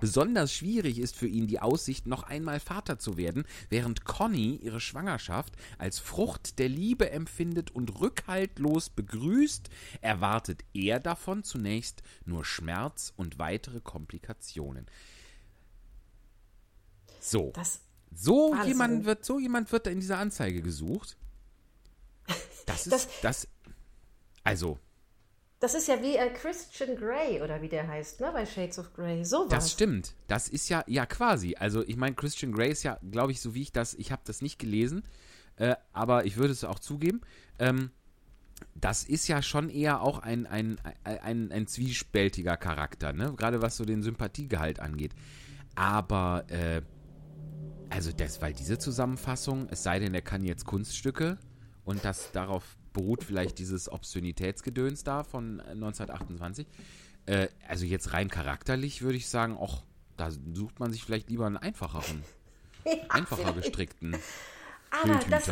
Besonders 0.01 0.53
schwierig 0.53 0.99
ist 0.99 1.17
für 1.17 1.27
ihn 1.27 1.47
die 1.47 1.61
Aussicht, 1.61 2.07
noch 2.07 2.23
einmal 2.25 2.61
Vater 2.61 2.99
zu 2.99 3.17
werden, 3.17 3.45
während 3.71 4.05
Conny 4.05 4.57
ihre 4.57 4.81
Schwangerschaft 4.81 5.55
als 5.79 5.99
Frucht 5.99 6.59
der 6.59 6.69
Liebe 6.69 7.11
empfindet 7.11 7.71
und 7.71 8.01
rückhaltlos 8.01 8.91
begrüßt, 8.91 9.69
erwartet 10.01 10.63
er 10.75 11.01
davon 11.01 11.45
zunächst 11.45 12.03
nur 12.25 12.45
Schmerz 12.45 13.13
und 13.17 13.39
weitere 13.39 13.81
Komplikationen. 13.81 14.87
So, 17.21 17.53
Das, 17.55 17.81
so 18.15 18.55
jemand 18.67 19.05
wird, 19.07 19.25
so 19.25 19.39
jemand 19.39 19.73
wird 19.73 19.87
in 19.87 20.01
dieser 20.01 20.19
Anzeige 20.19 20.61
gesucht. 20.63 21.17
Das 22.67 22.87
ist 22.87 22.93
Das- 22.93 23.09
das, 23.23 23.49
also 24.43 24.79
das 25.65 25.73
ist 25.73 25.89
ja 25.89 26.03
wie 26.03 26.17
äh, 26.17 26.29
Christian 26.29 26.95
Grey 26.95 27.41
oder 27.41 27.63
wie 27.63 27.71
der 27.71 27.89
heißt, 27.89 28.21
ne, 28.21 28.31
bei 28.35 28.45
Shades 28.45 28.79
of 28.79 28.93
Grey. 28.93 29.25
So 29.25 29.49
Das 29.49 29.65
was. 29.65 29.73
stimmt. 29.73 30.13
Das 30.29 30.47
ist 30.47 30.69
ja, 30.69 30.85
ja 30.87 31.07
quasi. 31.07 31.57
Also 31.59 31.83
ich 31.87 31.97
meine, 31.97 32.15
Christian 32.15 32.53
Grey 32.53 32.71
ist 32.71 32.83
ja, 32.83 32.99
glaube 33.11 33.33
ich, 33.33 33.41
so 33.41 33.55
wie 33.55 33.63
ich 33.63 33.73
das, 33.73 33.95
ich 33.95 34.13
habe 34.13 34.21
das 34.27 34.43
nicht 34.43 34.59
gelesen, 34.59 35.05
äh, 35.57 35.75
aber 35.95 36.27
ich 36.27 36.37
würde 36.37 36.53
es 36.53 36.65
auch 36.65 36.79
zugeben. 36.79 37.23
Ähm, 37.59 37.91
das 38.75 39.05
ist 39.05 39.27
ja 39.27 39.41
schon 39.41 39.71
eher 39.71 40.03
auch 40.03 40.19
ein, 40.19 40.47
ein, 40.47 40.77
ein, 41.03 41.19
ein, 41.21 41.51
ein 41.51 41.67
zwiespältiger 41.67 42.59
Charakter, 42.59 43.15
ne? 43.15 43.33
Gerade 43.35 43.63
was 43.63 43.79
so 43.79 43.87
den 43.87 44.03
Sympathiegehalt 44.03 44.81
angeht. 44.81 45.13
Aber, 45.77 46.45
äh, 46.49 46.83
also 47.89 48.13
das, 48.13 48.43
weil 48.43 48.53
diese 48.53 48.77
Zusammenfassung, 48.77 49.69
es 49.71 49.83
sei 49.83 49.99
denn, 49.99 50.13
er 50.13 50.21
kann 50.21 50.45
jetzt 50.45 50.67
Kunststücke 50.67 51.39
und 51.87 52.05
das 52.05 52.33
darauf 52.33 52.77
beruht 52.95 53.23
vielleicht 53.23 53.59
dieses 53.59 53.93
Obszönitätsgedöns 53.93 55.05
da 55.05 55.23
von 55.23 55.61
äh, 55.61 55.73
1928. 55.73 56.67
Äh, 57.27 57.49
also 57.69 57.85
jetzt 57.85 58.15
rein 58.15 58.31
charakterlich 58.31 59.03
würde 59.03 59.17
ich 59.19 59.29
sagen, 59.29 59.59
auch 59.59 59.83
da 60.17 60.31
sucht 60.31 60.81
man 60.81 60.93
sich 60.93 61.05
vielleicht 61.05 61.29
lieber 61.29 61.45
einen 61.47 61.59
einfacheren, 61.59 62.25
einfacher 63.11 63.53
gestrickten 63.53 64.17
Aber 64.91 65.21
das. 65.29 65.51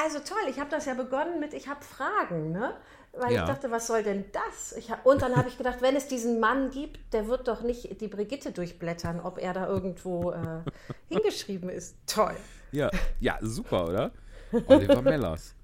Also 0.00 0.20
toll, 0.20 0.48
ich 0.48 0.60
habe 0.60 0.70
das 0.70 0.86
ja 0.86 0.94
begonnen 0.94 1.40
mit, 1.40 1.54
ich 1.54 1.66
habe 1.66 1.80
Fragen, 1.84 2.52
ne? 2.52 2.74
Weil 3.12 3.32
Ja. 3.32 3.42
ich 3.42 3.48
dachte, 3.48 3.70
was 3.72 3.88
soll 3.88 4.04
denn 4.04 4.26
das? 4.32 4.76
Hab, 4.88 5.04
und 5.04 5.22
dann 5.22 5.34
habe 5.34 5.48
ich 5.48 5.58
gedacht, 5.58 5.78
wenn 5.82 5.96
es 5.96 6.06
diesen 6.06 6.38
Mann 6.38 6.70
gibt, 6.70 7.12
der 7.12 7.26
wird 7.26 7.48
doch 7.48 7.62
nicht 7.62 8.00
die 8.00 8.06
Brigitte 8.06 8.52
durchblättern, 8.52 9.18
ob 9.18 9.38
er 9.38 9.52
da 9.54 9.66
irgendwo 9.66 10.30
äh, 10.30 10.62
hingeschrieben 11.08 11.68
ist. 11.68 11.96
Toll. 12.06 12.36
Ja, 12.70 12.90
ja, 13.18 13.38
super, 13.40 13.88
oder? 13.88 14.12
Oliver 14.66 15.02
Mellers. 15.02 15.56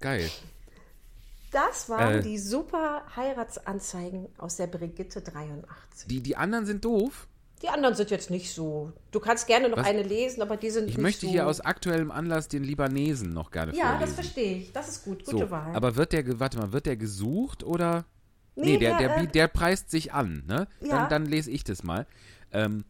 Geil. 0.00 0.28
Das 1.52 1.88
waren 1.88 2.18
Äh. 2.18 2.22
die 2.22 2.38
super 2.38 3.02
Heiratsanzeigen 3.16 4.28
aus 4.38 4.56
der 4.56 4.66
Brigitte 4.68 5.20
83. 5.20 6.06
Die, 6.08 6.20
die 6.22 6.36
anderen 6.36 6.64
sind 6.66 6.84
doof. 6.84 7.26
Die 7.62 7.68
anderen 7.68 7.94
sind 7.94 8.10
jetzt 8.10 8.30
nicht 8.30 8.54
so. 8.54 8.92
Du 9.10 9.20
kannst 9.20 9.46
gerne 9.46 9.68
noch 9.68 9.76
Was? 9.78 9.86
eine 9.86 10.02
lesen, 10.02 10.40
aber 10.40 10.56
die 10.56 10.70
sind 10.70 10.84
Ich 10.88 10.96
nicht 10.96 11.02
möchte 11.02 11.26
so. 11.26 11.32
hier 11.32 11.46
aus 11.46 11.60
aktuellem 11.60 12.10
Anlass 12.10 12.48
den 12.48 12.64
Libanesen 12.64 13.34
noch 13.34 13.50
gerne 13.50 13.74
Ja, 13.76 13.90
vorlesen. 13.90 14.00
das 14.06 14.14
verstehe 14.14 14.56
ich. 14.58 14.72
Das 14.72 14.88
ist 14.88 15.04
gut. 15.04 15.24
Gute 15.26 15.38
so, 15.38 15.50
Wahl. 15.50 15.74
aber 15.74 15.96
wird 15.96 16.12
der, 16.12 16.40
warte 16.40 16.56
mal, 16.58 16.72
wird 16.72 16.86
der 16.86 16.96
gesucht 16.96 17.62
oder? 17.62 18.04
Nee, 18.56 18.72
Nee, 18.72 18.78
der, 18.78 18.96
der, 18.98 19.08
der, 19.08 19.16
äh, 19.24 19.26
der 19.26 19.48
preist 19.48 19.90
sich 19.90 20.12
an, 20.14 20.44
ne? 20.46 20.68
Ja. 20.80 20.88
Dann, 21.00 21.08
dann 21.10 21.26
lese 21.26 21.50
ich 21.50 21.62
das 21.64 21.82
mal. 21.82 22.06
Ähm, 22.52 22.84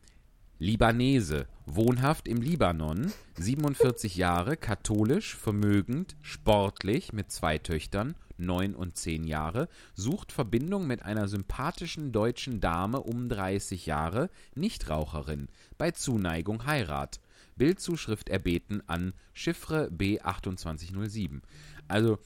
Libanese, 0.62 1.46
wohnhaft 1.64 2.28
im 2.28 2.42
Libanon, 2.42 3.10
47 3.38 4.16
Jahre, 4.16 4.58
katholisch, 4.58 5.34
vermögend, 5.34 6.16
sportlich, 6.20 7.14
mit 7.14 7.32
zwei 7.32 7.56
Töchtern, 7.56 8.14
9 8.36 8.74
und 8.74 8.94
10 8.94 9.24
Jahre, 9.24 9.70
sucht 9.94 10.32
Verbindung 10.32 10.86
mit 10.86 11.02
einer 11.02 11.28
sympathischen 11.28 12.12
deutschen 12.12 12.60
Dame 12.60 13.00
um 13.00 13.30
30 13.30 13.86
Jahre, 13.86 14.28
Nichtraucherin, 14.54 15.48
bei 15.78 15.92
Zuneigung 15.92 16.66
Heirat. 16.66 17.20
Bildzuschrift 17.56 18.28
erbeten 18.28 18.82
an 18.86 19.14
Chiffre 19.32 19.90
B2807. 19.90 21.40
Also, 21.88 22.18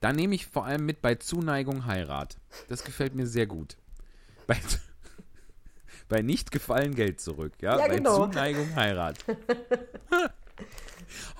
da 0.00 0.14
nehme 0.14 0.34
ich 0.34 0.46
vor 0.46 0.64
allem 0.64 0.86
mit 0.86 1.02
bei 1.02 1.16
Zuneigung 1.16 1.84
Heirat. 1.84 2.38
Das 2.68 2.84
gefällt 2.84 3.14
mir 3.14 3.26
sehr 3.26 3.46
gut. 3.46 3.76
Bei, 4.46 4.56
bei 6.12 6.20
nicht 6.20 6.50
gefallen 6.50 6.94
Geld 6.94 7.20
zurück, 7.22 7.54
ja? 7.62 7.78
Ja, 7.78 7.88
bei 7.88 7.96
genau. 7.96 8.26
Zuneigung 8.26 8.76
Heirat. 8.76 9.18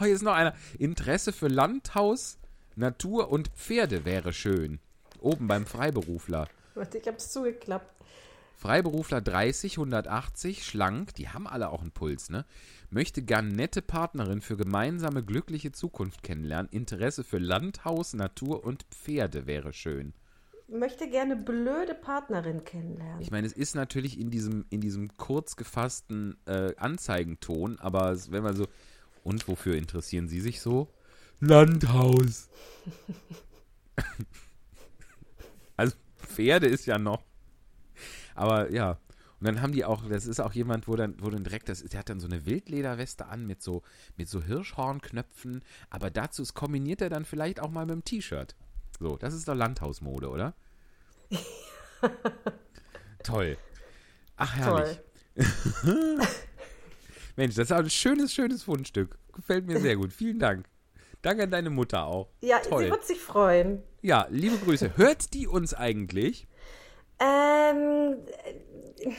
oh, 0.01 0.05
hier 0.05 0.15
ist 0.15 0.23
noch 0.23 0.33
einer. 0.33 0.55
Interesse 0.79 1.31
für 1.35 1.49
Landhaus, 1.49 2.39
Natur 2.75 3.31
und 3.31 3.49
Pferde 3.49 4.07
wäre 4.07 4.33
schön. 4.33 4.81
Oben 5.21 5.47
beim 5.47 5.67
Freiberufler. 5.67 6.49
Warte, 6.75 6.97
ich 6.97 7.07
habe 7.07 7.19
es 7.19 7.31
zugeklappt. 7.31 8.03
Freiberufler 8.57 9.21
30, 9.21 9.75
180, 9.75 10.65
schlank, 10.65 11.15
die 11.17 11.29
haben 11.29 11.47
alle 11.47 11.69
auch 11.69 11.83
einen 11.83 11.91
Puls, 11.91 12.31
ne? 12.31 12.47
Möchte 12.89 13.21
gern 13.21 13.49
nette 13.49 13.83
Partnerin 13.83 14.41
für 14.41 14.57
gemeinsame 14.57 15.23
glückliche 15.23 15.73
Zukunft 15.73 16.23
kennenlernen. 16.23 16.73
Interesse 16.73 17.25
für 17.25 17.39
Landhaus, 17.39 18.15
Natur 18.15 18.65
und 18.65 18.85
Pferde 18.85 19.47
wäre 19.47 19.75
schön. 19.75 20.15
Möchte 20.73 21.09
gerne 21.09 21.37
blöde 21.37 21.95
Partnerin 21.95 22.65
kennenlernen. 22.65 23.21
Ich 23.21 23.31
meine, 23.31 23.47
es 23.47 23.53
ist 23.53 23.75
natürlich 23.75 24.19
in 24.19 24.31
diesem, 24.31 24.65
in 24.71 24.81
diesem 24.81 25.17
kurz 25.19 25.57
gefassten 25.57 26.37
äh, 26.47 26.75
Anzeigenton, 26.77 27.79
aber 27.79 28.17
wenn 28.31 28.43
man 28.43 28.57
so. 28.57 28.67
Und 29.23 29.47
wofür 29.47 29.77
interessieren 29.77 30.29
Sie 30.29 30.41
sich 30.41 30.61
so? 30.61 30.89
Landhaus. 31.41 32.49
also 35.77 35.95
Pferde 36.17 36.67
ist 36.67 36.87
ja 36.87 36.99
noch. 36.99 37.23
Aber 38.35 38.73
ja. 38.73 38.99
Und 39.41 39.47
dann 39.47 39.61
haben 39.61 39.73
die 39.73 39.85
auch, 39.85 40.09
das 40.09 40.27
ist 40.27 40.41
auch 40.41 40.53
jemand, 40.53 40.87
wo 40.87 40.95
dann, 40.95 41.17
wo 41.19 41.29
dann 41.29 41.43
direkt, 41.43 41.69
das, 41.69 41.83
der 41.83 41.99
hat 41.99 42.09
dann 42.09 42.21
so 42.21 42.29
eine 42.29 42.47
Wildlederweste 42.47 43.27
an 43.27 43.45
mit 43.45 43.61
so, 43.61 43.83
mit 44.17 44.29
so 44.29 44.41
Hirschhornknöpfen, 44.41 45.63
aber 45.91 46.11
dazu 46.11 46.45
kombiniert 46.55 47.01
er 47.01 47.11
dann 47.11 47.25
vielleicht 47.25 47.59
auch 47.59 47.71
mal 47.71 47.85
mit 47.85 47.95
dem 47.97 48.05
T-Shirt. 48.05 48.55
So, 49.03 49.17
das 49.17 49.35
ist 49.35 49.49
doch 49.49 49.55
Landhausmode, 49.57 50.31
oder? 50.31 50.55
Toll. 53.25 53.59
Ach, 54.37 54.55
herrlich. 54.55 55.01
Toll. 55.35 56.21
Mensch, 57.37 57.57
das 57.57 57.65
ist 57.65 57.73
auch 57.73 57.79
ein 57.79 57.91
schönes, 57.91 58.33
schönes 58.33 58.63
Fundstück. 58.63 59.19
Gefällt 59.33 59.67
mir 59.67 59.81
sehr 59.81 59.97
gut. 59.97 60.13
Vielen 60.13 60.39
Dank. 60.39 60.67
Danke 61.21 61.43
an 61.43 61.51
deine 61.51 61.71
Mutter 61.71 62.05
auch. 62.05 62.29
Ja, 62.43 62.61
Toll. 62.61 62.85
sie 62.85 62.91
wird 62.91 63.05
sich 63.05 63.19
freuen. 63.19 63.83
Ja, 64.03 64.29
liebe 64.31 64.57
Grüße. 64.59 64.97
Hört 64.97 65.35
die 65.35 65.49
uns 65.49 65.75
eigentlich? 65.75 66.47
Ähm, 67.19 68.19
äh, 68.45 69.11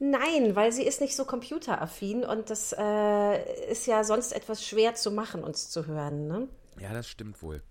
nein, 0.00 0.56
weil 0.56 0.72
sie 0.72 0.84
ist 0.84 1.00
nicht 1.00 1.14
so 1.14 1.24
computeraffin 1.24 2.24
und 2.24 2.50
das 2.50 2.74
äh, 2.76 3.70
ist 3.70 3.86
ja 3.86 4.02
sonst 4.02 4.32
etwas 4.32 4.66
schwer 4.66 4.96
zu 4.96 5.12
machen, 5.12 5.44
uns 5.44 5.70
zu 5.70 5.86
hören. 5.86 6.26
Ne? 6.26 6.48
Ja, 6.80 6.92
das 6.92 7.06
stimmt 7.06 7.40
wohl. 7.42 7.62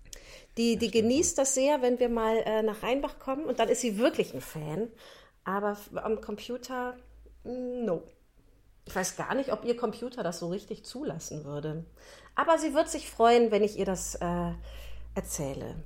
Die, 0.56 0.76
die 0.76 0.90
genießt 0.90 1.38
das 1.38 1.54
sehr, 1.54 1.82
wenn 1.82 1.98
wir 1.98 2.08
mal 2.08 2.36
äh, 2.38 2.62
nach 2.62 2.82
Rheinbach 2.82 3.18
kommen 3.18 3.44
und 3.44 3.58
dann 3.58 3.68
ist 3.68 3.80
sie 3.80 3.98
wirklich 3.98 4.34
ein 4.34 4.40
Fan. 4.40 4.88
Aber 5.44 5.76
am 5.94 6.20
Computer, 6.20 6.96
mm, 7.44 7.84
no. 7.84 8.02
Ich 8.86 8.94
weiß 8.94 9.16
gar 9.16 9.34
nicht, 9.34 9.52
ob 9.52 9.64
ihr 9.64 9.76
Computer 9.76 10.22
das 10.22 10.40
so 10.40 10.48
richtig 10.48 10.84
zulassen 10.84 11.44
würde. 11.44 11.84
Aber 12.34 12.58
sie 12.58 12.74
wird 12.74 12.88
sich 12.88 13.08
freuen, 13.08 13.50
wenn 13.50 13.62
ich 13.62 13.78
ihr 13.78 13.84
das 13.84 14.16
äh, 14.16 14.52
erzähle. 15.14 15.76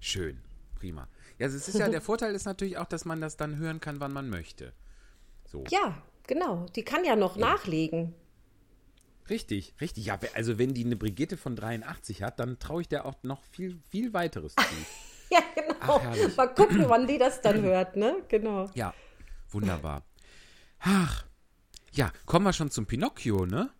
Schön. 0.00 0.40
Prima. 0.78 1.08
Ja, 1.38 1.46
es 1.46 1.68
ist 1.68 1.78
ja, 1.78 1.88
der 1.88 2.00
Vorteil 2.00 2.34
ist 2.34 2.46
natürlich 2.46 2.78
auch, 2.78 2.86
dass 2.86 3.04
man 3.04 3.20
das 3.20 3.36
dann 3.36 3.58
hören 3.58 3.80
kann, 3.80 4.00
wann 4.00 4.12
man 4.12 4.30
möchte. 4.30 4.72
So. 5.46 5.64
Ja, 5.68 6.02
genau. 6.26 6.66
Die 6.74 6.84
kann 6.84 7.04
ja 7.04 7.16
noch 7.16 7.36
nachlegen. 7.36 8.14
Richtig, 9.30 9.74
richtig. 9.80 10.06
Ja, 10.06 10.18
also 10.34 10.58
wenn 10.58 10.74
die 10.74 10.84
eine 10.84 10.96
Brigitte 10.96 11.36
von 11.36 11.54
83 11.54 12.22
hat, 12.22 12.40
dann 12.40 12.58
traue 12.58 12.82
ich 12.82 12.88
der 12.88 13.06
auch 13.06 13.14
noch 13.22 13.42
viel, 13.44 13.80
viel 13.88 14.12
weiteres 14.12 14.54
zu. 14.54 14.62
Ja, 15.32 15.38
genau. 15.54 15.76
Ach. 15.78 16.36
Mal 16.36 16.48
gucken, 16.48 16.84
wann 16.88 17.06
die 17.06 17.16
das 17.16 17.40
dann 17.40 17.62
hört, 17.62 17.94
ne? 17.94 18.16
Genau. 18.26 18.68
Ja, 18.74 18.92
wunderbar. 19.50 20.02
Ach, 20.80 21.24
ja, 21.92 22.10
kommen 22.26 22.46
wir 22.46 22.52
schon 22.52 22.72
zum 22.72 22.86
Pinocchio, 22.86 23.46
ne? 23.46 23.70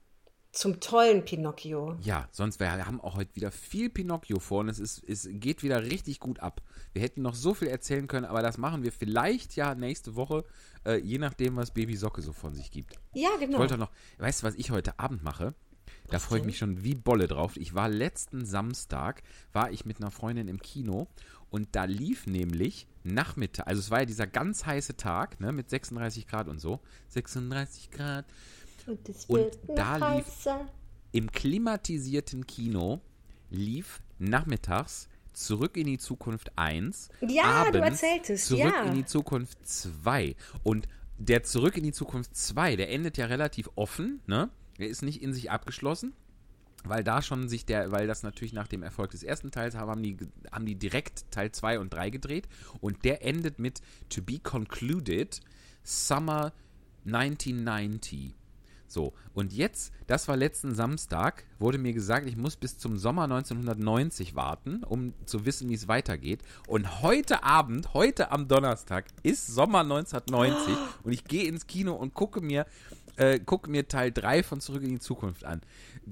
Zum 0.53 0.81
tollen 0.81 1.25
Pinocchio. 1.25 1.97
Ja, 2.01 2.29
sonst 2.33 2.59
wir 2.59 2.71
haben 2.85 3.01
auch 3.01 3.17
heute 3.17 3.37
wieder 3.37 3.53
viel 3.53 3.89
Pinocchio 3.89 4.41
vor 4.41 4.61
und 4.61 4.69
es, 4.69 4.81
ist, 4.81 5.05
es 5.09 5.29
geht 5.31 5.63
wieder 5.63 5.83
richtig 5.85 6.19
gut 6.19 6.41
ab. 6.41 6.61
Wir 6.93 7.03
hätten 7.03 7.23
noch 7.23 7.37
so 7.37 7.55
viel 7.55 7.69
erzählen 7.69 8.09
können, 8.09 8.25
aber 8.25 8.43
das 8.43 8.59
machen 8.59 8.83
wir 8.83 8.91
vielleicht 8.91 9.55
ja 9.55 9.77
nächste 9.77 10.17
Woche, 10.17 10.45
äh, 10.85 10.97
je 10.97 11.19
nachdem, 11.19 11.55
was 11.55 11.71
Baby 11.71 11.95
Socke 11.95 12.21
so 12.21 12.33
von 12.33 12.55
sich 12.55 12.73
gibt. 12.73 12.99
Ja, 13.15 13.29
Ich 13.35 13.47
genau. 13.47 13.59
wollte 13.59 13.75
auch 13.75 13.79
noch, 13.79 13.93
weißt 14.19 14.43
du, 14.43 14.47
was 14.49 14.55
ich 14.57 14.73
heute 14.73 14.99
Abend 14.99 15.23
mache? 15.23 15.55
Da 16.09 16.19
freue 16.19 16.41
ich 16.41 16.45
mich 16.45 16.59
schon 16.59 16.83
wie 16.83 16.97
Bolle 16.97 17.29
drauf. 17.29 17.57
Ich 17.57 17.75
war 17.75 17.89
letzten 17.89 18.45
Samstag, 18.45 19.23
war 19.53 19.71
ich 19.71 19.85
mit 19.85 19.99
einer 19.99 20.11
Freundin 20.11 20.49
im 20.49 20.61
Kino 20.61 21.07
und 21.51 21.69
da 21.73 21.85
lief 21.85 22.27
nämlich 22.27 22.89
Nachmittag, 23.05 23.67
also 23.67 23.81
es 23.81 23.91
war 23.91 24.01
ja 24.01 24.07
dieser 24.07 24.27
ganz 24.27 24.67
heiße 24.67 24.97
Tag, 24.97 25.41
ne, 25.41 25.53
mit 25.53 25.71
36 25.71 26.27
Grad 26.27 26.49
und 26.49 26.59
so. 26.61 26.81
36 27.09 27.91
Grad. 27.93 28.27
Und, 29.29 29.59
Und 29.69 29.77
da 29.79 29.97
lief- 29.97 30.27
heißer. 30.27 30.69
Im 31.13 31.31
klimatisierten 31.33 32.47
Kino 32.47 33.01
lief 33.51 34.01
nachmittags 34.19 35.09
Zurück 35.33 35.77
in 35.77 35.87
die 35.87 35.99
Zukunft 35.99 36.51
1. 36.57 37.09
Ja, 37.21 37.71
du 37.71 37.79
abends 37.79 38.03
erzähltest, 38.03 38.47
Zurück 38.47 38.75
ja. 38.75 38.83
in 38.85 38.95
die 38.95 39.05
Zukunft 39.05 39.59
2. 39.67 40.35
Und 40.65 40.89
der 41.19 41.45
Zurück 41.45 41.77
in 41.77 41.85
die 41.85 41.93
Zukunft 41.93 42.37
2, 42.37 42.77
der 42.77 42.91
endet 42.91 43.17
ja 43.17 43.27
relativ 43.27 43.71
offen, 43.77 44.21
ne? 44.27 44.51
Der 44.79 44.89
ist 44.89 45.03
nicht 45.03 45.23
in 45.23 45.33
sich 45.33 45.51
abgeschlossen, 45.51 46.15
weil 46.85 47.05
da 47.05 47.23
schon 47.23 47.49
sich 47.49 47.65
der, 47.65 47.93
weil 47.93 48.07
das 48.07 48.23
natürlich 48.23 48.53
nach 48.53 48.67
dem 48.67 48.83
Erfolg 48.83 49.11
des 49.13 49.23
ersten 49.23 49.51
Teils 49.51 49.75
haben, 49.77 49.91
haben 49.91 50.03
die, 50.03 50.17
haben 50.51 50.65
die 50.67 50.75
direkt 50.77 51.31
Teil 51.31 51.53
2 51.53 51.79
und 51.79 51.93
3 51.95 52.11
gedreht. 52.11 52.49
Und 52.81 53.05
der 53.05 53.25
endet 53.25 53.59
mit 53.59 53.81
To 54.09 54.23
be 54.23 54.39
concluded 54.41 55.41
Summer 55.85 56.53
1990. 57.07 58.35
So, 58.91 59.13
und 59.35 59.53
jetzt, 59.53 59.93
das 60.09 60.27
war 60.27 60.37
letzten 60.37 60.75
Samstag, 60.75 61.45
wurde 61.61 61.79
mir 61.79 61.93
gesagt, 61.93 62.27
ich 62.27 62.37
muss 62.37 62.57
bis 62.57 62.77
zum 62.77 62.99
Sommer 62.99 63.23
1990 63.23 64.35
warten, 64.35 64.83
um 64.83 65.15
zu 65.27 65.47
wissen, 65.47 65.69
wie 65.69 65.75
es 65.75 65.87
weitergeht. 65.87 66.43
Und 66.67 67.01
heute 67.01 67.45
Abend, 67.45 67.95
heute 67.95 68.33
am 68.33 68.49
Donnerstag, 68.49 69.05
ist 69.23 69.47
Sommer 69.47 69.83
1990 69.83 70.75
und 71.05 71.13
ich 71.13 71.23
gehe 71.23 71.45
ins 71.45 71.69
Kino 71.69 71.95
und 71.95 72.15
gucke 72.15 72.41
mir, 72.41 72.67
äh, 73.15 73.39
gucke 73.39 73.71
mir 73.71 73.87
Teil 73.87 74.11
3 74.11 74.43
von 74.43 74.61
Zurück 74.61 74.83
in 74.83 74.91
die 74.91 74.99
Zukunft 74.99 75.45
an. 75.45 75.61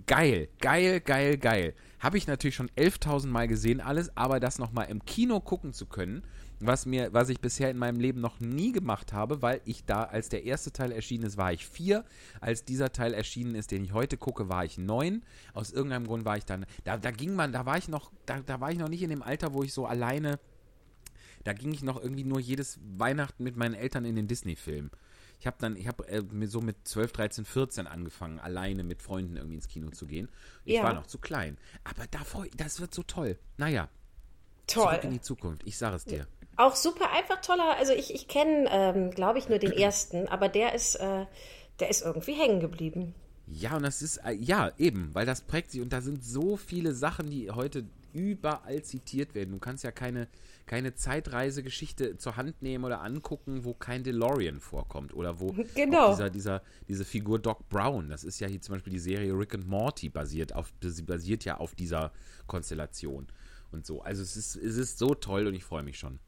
Geil, 0.06 0.48
geil, 0.60 1.00
geil, 1.00 1.36
geil. 1.36 1.74
Habe 1.98 2.16
ich 2.16 2.28
natürlich 2.28 2.54
schon 2.54 2.70
11.000 2.76 3.26
Mal 3.26 3.48
gesehen, 3.48 3.80
alles, 3.80 4.16
aber 4.16 4.38
das 4.38 4.60
nochmal 4.60 4.86
im 4.88 5.04
Kino 5.04 5.40
gucken 5.40 5.72
zu 5.72 5.86
können, 5.86 6.22
was 6.60 6.86
mir, 6.86 7.12
was 7.12 7.28
ich 7.28 7.40
bisher 7.40 7.70
in 7.70 7.78
meinem 7.78 8.00
Leben 8.00 8.20
noch 8.20 8.40
nie 8.40 8.72
gemacht 8.72 9.12
habe, 9.12 9.42
weil 9.42 9.60
ich 9.64 9.84
da, 9.84 10.02
als 10.04 10.28
der 10.28 10.44
erste 10.44 10.72
Teil 10.72 10.90
erschienen 10.92 11.24
ist, 11.24 11.36
war 11.36 11.52
ich 11.52 11.66
vier. 11.66 12.04
Als 12.40 12.64
dieser 12.64 12.90
Teil 12.92 13.14
erschienen 13.14 13.54
ist, 13.54 13.70
den 13.70 13.84
ich 13.84 13.92
heute 13.92 14.16
gucke, 14.16 14.48
war 14.48 14.64
ich 14.64 14.76
neun. 14.78 15.22
Aus 15.54 15.70
irgendeinem 15.70 16.06
Grund 16.06 16.24
war 16.24 16.36
ich 16.36 16.44
dann, 16.44 16.66
da, 16.84 16.96
da 16.96 17.10
ging 17.12 17.34
man, 17.34 17.52
da 17.52 17.64
war 17.66 17.78
ich 17.78 17.88
noch, 17.88 18.10
da, 18.26 18.40
da 18.40 18.60
war 18.60 18.72
ich 18.72 18.78
noch 18.78 18.88
nicht 18.88 19.02
in 19.02 19.10
dem 19.10 19.22
Alter, 19.22 19.54
wo 19.54 19.62
ich 19.62 19.72
so 19.72 19.86
alleine, 19.86 20.40
da 21.44 21.52
ging 21.52 21.72
ich 21.72 21.82
noch 21.82 22.02
irgendwie 22.02 22.24
nur 22.24 22.40
jedes 22.40 22.80
Weihnachten 22.96 23.44
mit 23.44 23.56
meinen 23.56 23.74
Eltern 23.74 24.04
in 24.04 24.16
den 24.16 24.26
Disney-Film. 24.26 24.90
Ich 25.40 25.46
habe 25.46 25.56
dann, 25.60 25.76
ich 25.76 25.86
habe 25.86 26.08
äh, 26.08 26.22
mir 26.22 26.48
so 26.48 26.60
mit 26.60 26.76
12, 26.88 27.12
13, 27.12 27.44
14 27.44 27.86
angefangen, 27.86 28.40
alleine 28.40 28.82
mit 28.82 29.02
Freunden 29.02 29.36
irgendwie 29.36 29.54
ins 29.54 29.68
Kino 29.68 29.90
zu 29.90 30.06
gehen. 30.06 30.28
Ich 30.64 30.74
Ja. 30.74 30.82
war 30.82 30.94
noch 30.94 31.06
zu 31.06 31.18
klein. 31.18 31.56
Aber 31.84 32.08
da 32.10 32.24
freu, 32.24 32.48
das 32.56 32.80
wird 32.80 32.92
so 32.92 33.04
toll. 33.04 33.38
Naja, 33.56 33.88
Toll. 34.66 34.82
zurück 34.88 35.04
in 35.04 35.10
die 35.12 35.20
Zukunft. 35.20 35.62
Ich 35.64 35.78
sage 35.78 35.94
es 35.94 36.04
dir. 36.04 36.26
Auch 36.58 36.74
super, 36.74 37.12
einfach 37.12 37.40
toller. 37.40 37.76
Also 37.78 37.92
ich, 37.92 38.12
ich 38.12 38.26
kenne, 38.26 38.66
ähm, 38.70 39.10
glaube 39.12 39.38
ich, 39.38 39.48
nur 39.48 39.58
den 39.60 39.72
ersten, 39.78 40.28
aber 40.28 40.48
der 40.48 40.74
ist, 40.74 40.96
äh, 40.96 41.24
der 41.78 41.88
ist 41.88 42.02
irgendwie 42.02 42.32
hängen 42.32 42.58
geblieben. 42.58 43.14
Ja, 43.46 43.76
und 43.76 43.84
das 43.84 44.02
ist, 44.02 44.18
äh, 44.18 44.32
ja, 44.32 44.72
eben, 44.76 45.14
weil 45.14 45.24
das 45.24 45.40
prägt 45.42 45.70
sich 45.70 45.80
und 45.80 45.92
da 45.92 46.00
sind 46.00 46.24
so 46.24 46.56
viele 46.56 46.94
Sachen, 46.94 47.30
die 47.30 47.50
heute 47.52 47.84
überall 48.12 48.82
zitiert 48.82 49.36
werden. 49.36 49.52
Du 49.52 49.60
kannst 49.60 49.84
ja 49.84 49.92
keine, 49.92 50.26
keine 50.66 50.94
Zeitreisegeschichte 50.94 52.18
zur 52.18 52.36
Hand 52.36 52.60
nehmen 52.60 52.84
oder 52.84 53.02
angucken, 53.02 53.64
wo 53.64 53.72
kein 53.72 54.02
DeLorean 54.02 54.58
vorkommt 54.58 55.14
oder 55.14 55.38
wo 55.38 55.52
Genau. 55.76 56.10
dieser, 56.10 56.28
dieser, 56.28 56.62
diese 56.88 57.04
Figur 57.04 57.38
Doc 57.38 57.68
Brown, 57.68 58.08
das 58.08 58.24
ist 58.24 58.40
ja 58.40 58.48
hier 58.48 58.60
zum 58.60 58.74
Beispiel 58.74 58.92
die 58.92 58.98
Serie 58.98 59.32
Rick 59.32 59.54
and 59.54 59.68
Morty 59.68 60.08
basiert 60.08 60.56
auf, 60.56 60.72
sie 60.80 61.02
basiert 61.02 61.44
ja 61.44 61.58
auf 61.58 61.76
dieser 61.76 62.10
Konstellation 62.48 63.28
und 63.70 63.86
so. 63.86 64.02
Also 64.02 64.22
es 64.22 64.36
ist, 64.36 64.56
es 64.56 64.76
ist 64.76 64.98
so 64.98 65.14
toll 65.14 65.46
und 65.46 65.54
ich 65.54 65.62
freue 65.62 65.84
mich 65.84 65.98
schon. 65.98 66.18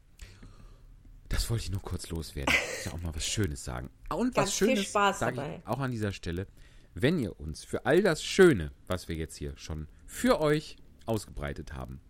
Das 1.31 1.49
wollte 1.49 1.63
ich 1.63 1.71
nur 1.71 1.81
kurz 1.81 2.09
loswerden. 2.09 2.53
Ich 2.79 2.85
ja 2.85 2.93
auch 2.93 3.01
mal 3.01 3.15
was 3.15 3.25
Schönes 3.25 3.63
sagen. 3.63 3.89
Und 4.09 4.35
Ganz 4.35 4.49
was 4.49 4.57
viel 4.57 4.67
Schönes 4.67 4.83
Spaß 4.85 5.19
sage 5.19 5.37
dabei. 5.37 5.59
ich 5.59 5.67
auch 5.67 5.79
an 5.79 5.91
dieser 5.91 6.11
Stelle. 6.11 6.45
Wenn 6.93 7.17
ihr 7.19 7.39
uns 7.39 7.63
für 7.63 7.85
all 7.85 8.03
das 8.03 8.21
Schöne, 8.21 8.73
was 8.87 9.07
wir 9.07 9.15
jetzt 9.15 9.37
hier 9.37 9.53
schon 9.55 9.87
für 10.05 10.41
euch 10.41 10.75
ausgebreitet 11.05 11.73
haben, 11.73 12.01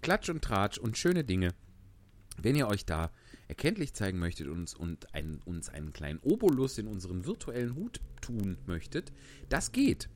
Klatsch 0.00 0.28
und 0.28 0.42
Tratsch 0.42 0.78
und 0.78 0.96
schöne 0.96 1.24
Dinge, 1.24 1.54
wenn 2.40 2.54
ihr 2.54 2.68
euch 2.68 2.86
da 2.86 3.10
erkenntlich 3.48 3.94
zeigen 3.94 4.20
möchtet 4.20 4.46
und 4.46 4.58
uns, 4.58 4.74
und 4.74 5.12
einen, 5.12 5.40
uns 5.44 5.70
einen 5.70 5.92
kleinen 5.92 6.20
Obolus 6.20 6.78
in 6.78 6.86
unseren 6.86 7.26
virtuellen 7.26 7.74
Hut 7.74 8.00
tun 8.20 8.58
möchtet, 8.66 9.10
das 9.48 9.72
geht. 9.72 10.08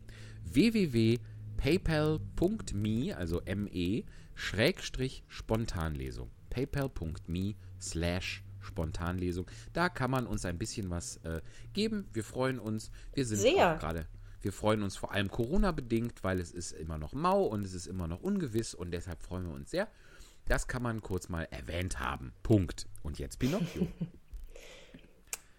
www.paypal.me, 0.44 3.16
also 3.16 3.42
me, 3.44 4.04
Schrägstrich 4.34 5.24
Spontanlesung. 5.26 6.30
paypal.me 6.50 7.56
slash 7.80 8.44
Spontanlesung. 8.62 9.46
Da 9.72 9.88
kann 9.88 10.10
man 10.10 10.26
uns 10.26 10.44
ein 10.44 10.58
bisschen 10.58 10.90
was 10.90 11.16
äh, 11.18 11.40
geben. 11.72 12.08
Wir 12.12 12.24
freuen 12.24 12.58
uns. 12.58 12.90
Wir 13.14 13.24
sind 13.26 13.42
gerade 13.54 14.06
wir 14.42 14.52
freuen 14.52 14.82
uns 14.82 14.96
vor 14.96 15.12
allem 15.12 15.30
Corona-bedingt, 15.30 16.24
weil 16.24 16.40
es 16.40 16.50
ist 16.50 16.72
immer 16.72 16.98
noch 16.98 17.12
mau 17.12 17.44
und 17.44 17.64
es 17.64 17.74
ist 17.74 17.86
immer 17.86 18.08
noch 18.08 18.20
ungewiss 18.22 18.74
und 18.74 18.90
deshalb 18.90 19.22
freuen 19.22 19.46
wir 19.46 19.54
uns 19.54 19.70
sehr. 19.70 19.86
Das 20.46 20.66
kann 20.66 20.82
man 20.82 21.00
kurz 21.00 21.28
mal 21.28 21.46
erwähnt 21.52 22.00
haben. 22.00 22.32
Punkt. 22.42 22.88
Und 23.04 23.20
jetzt 23.20 23.38
Pinocchio. 23.38 23.86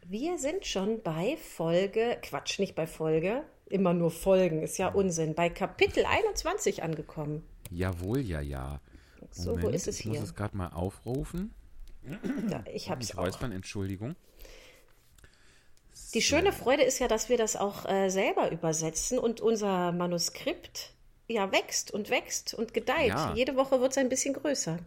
Wir 0.05 0.37
sind 0.37 0.65
schon 0.65 1.01
bei 1.01 1.37
Folge, 1.37 2.17
Quatsch, 2.21 2.59
nicht 2.59 2.75
bei 2.75 2.85
Folge, 2.85 3.43
immer 3.67 3.93
nur 3.93 4.11
Folgen, 4.11 4.61
ist 4.61 4.77
ja 4.77 4.89
Unsinn, 4.89 5.33
bei 5.33 5.49
Kapitel 5.49 6.03
21 6.05 6.83
angekommen. 6.83 7.41
Jawohl, 7.71 8.19
ja, 8.19 8.41
ja. 8.41 8.81
So, 9.31 9.61
wo 9.61 9.69
ist 9.69 9.87
es 9.87 10.01
ich 10.01 10.05
muss 10.05 10.17
hier? 10.17 10.23
es 10.25 10.35
gerade 10.35 10.57
mal 10.57 10.67
aufrufen. 10.67 11.53
Ja, 12.49 12.63
ich 12.71 12.89
hab's 12.89 13.05
Ich 13.09 13.17
auch. 13.17 13.23
räuspern, 13.23 13.51
Entschuldigung. 13.51 14.15
Die 16.13 16.21
schöne 16.21 16.51
Freude 16.53 16.83
ist 16.83 16.99
ja, 16.99 17.07
dass 17.07 17.29
wir 17.29 17.37
das 17.37 17.55
auch 17.55 17.85
äh, 17.89 18.09
selber 18.09 18.51
übersetzen 18.51 19.17
und 19.19 19.41
unser 19.41 19.91
Manuskript 19.91 20.91
ja 21.27 21.51
wächst 21.51 21.91
und 21.91 22.09
wächst 22.09 22.53
und 22.53 22.73
gedeiht. 22.73 23.09
Ja. 23.09 23.33
Jede 23.35 23.55
Woche 23.55 23.79
wird 23.81 23.91
es 23.91 23.97
ein 23.97 24.09
bisschen 24.09 24.33
größer. 24.33 24.77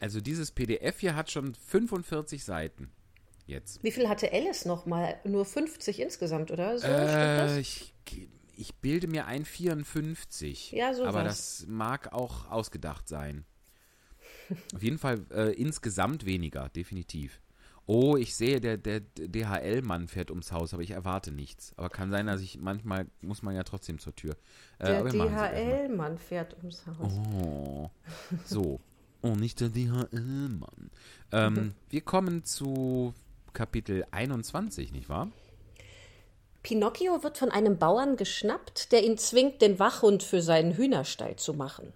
Also 0.00 0.20
dieses 0.20 0.52
PDF 0.52 1.00
hier 1.00 1.16
hat 1.16 1.30
schon 1.30 1.54
45 1.54 2.44
Seiten. 2.44 2.90
Jetzt. 3.46 3.82
Wie 3.82 3.90
viel 3.92 4.08
hatte 4.08 4.32
Alice 4.32 4.64
noch 4.64 4.86
mal? 4.86 5.18
Nur 5.24 5.44
50 5.44 6.00
insgesamt, 6.00 6.50
oder? 6.50 6.78
So, 6.78 6.86
Äh, 6.86 7.36
das? 7.38 7.56
ich, 7.58 7.94
ich 8.56 8.74
bilde 8.76 9.06
mir 9.06 9.26
ein 9.26 9.44
54. 9.44 10.72
Ja, 10.72 10.94
sowas. 10.94 11.08
Aber 11.08 11.24
das 11.24 11.64
mag 11.68 12.12
auch 12.12 12.50
ausgedacht 12.50 13.08
sein. 13.08 13.44
Auf 14.74 14.82
jeden 14.82 14.98
Fall 14.98 15.24
äh, 15.30 15.52
insgesamt 15.52 16.26
weniger, 16.26 16.68
definitiv. 16.70 17.40
Oh, 17.88 18.16
ich 18.16 18.34
sehe, 18.34 18.60
der, 18.60 18.78
der 18.78 19.00
DHL-Mann 19.00 20.08
fährt 20.08 20.30
ums 20.30 20.50
Haus, 20.50 20.74
aber 20.74 20.82
ich 20.82 20.90
erwarte 20.90 21.30
nichts. 21.30 21.72
Aber 21.76 21.88
kann 21.88 22.10
sein, 22.10 22.26
dass 22.26 22.40
ich 22.40 22.58
manchmal 22.58 23.06
muss 23.20 23.42
man 23.42 23.54
ja 23.54 23.62
trotzdem 23.62 24.00
zur 24.00 24.14
Tür. 24.16 24.36
Äh, 24.80 24.86
Der. 24.86 25.04
DHL-Mann 25.04 26.18
fährt 26.18 26.56
ums 26.58 26.84
Haus. 26.86 27.12
Oh, 27.32 27.90
so. 28.44 28.80
Oh, 29.22 29.36
nicht 29.36 29.60
der 29.60 29.68
DHL-Mann. 29.68 30.90
Ähm, 31.30 31.74
wir 31.88 32.00
kommen 32.00 32.44
zu 32.44 33.14
Kapitel 33.52 34.04
21, 34.10 34.92
nicht 34.92 35.08
wahr? 35.08 35.30
Pinocchio 36.62 37.22
wird 37.22 37.38
von 37.38 37.52
einem 37.52 37.78
Bauern 37.78 38.16
geschnappt, 38.16 38.90
der 38.90 39.04
ihn 39.04 39.16
zwingt, 39.16 39.62
den 39.62 39.78
Wachhund 39.78 40.24
für 40.24 40.42
seinen 40.42 40.76
Hühnerstall 40.76 41.36
zu 41.36 41.54
machen. 41.54 41.92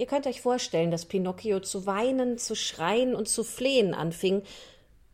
Ihr 0.00 0.06
könnt 0.06 0.26
euch 0.26 0.40
vorstellen, 0.40 0.90
dass 0.90 1.04
Pinocchio 1.04 1.60
zu 1.60 1.84
weinen, 1.84 2.38
zu 2.38 2.54
schreien 2.54 3.14
und 3.14 3.28
zu 3.28 3.44
flehen 3.44 3.92
anfing, 3.92 4.42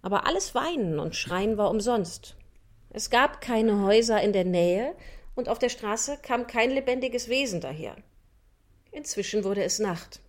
aber 0.01 0.29
alles 0.29 0.55
Weinen 0.55 1.01
und 1.01 1.17
Schreien 1.17 1.59
war 1.59 1.71
umsonst. 1.71 2.37
Es 2.91 3.11
gab 3.11 3.41
keine 3.41 3.83
Häuser 3.83 4.23
in 4.23 4.33
der 4.33 4.45
Nähe 4.45 4.95
und 5.35 5.49
auf 5.49 5.59
der 5.59 5.71
Straße 5.71 6.19
kam 6.23 6.47
kein 6.47 6.71
lebendiges 6.71 7.29
Wesen 7.29 7.61
daher. 7.61 7.97
Inzwischen 8.93 9.43
wurde 9.43 9.65
es 9.65 9.81
Nacht. 9.81 10.21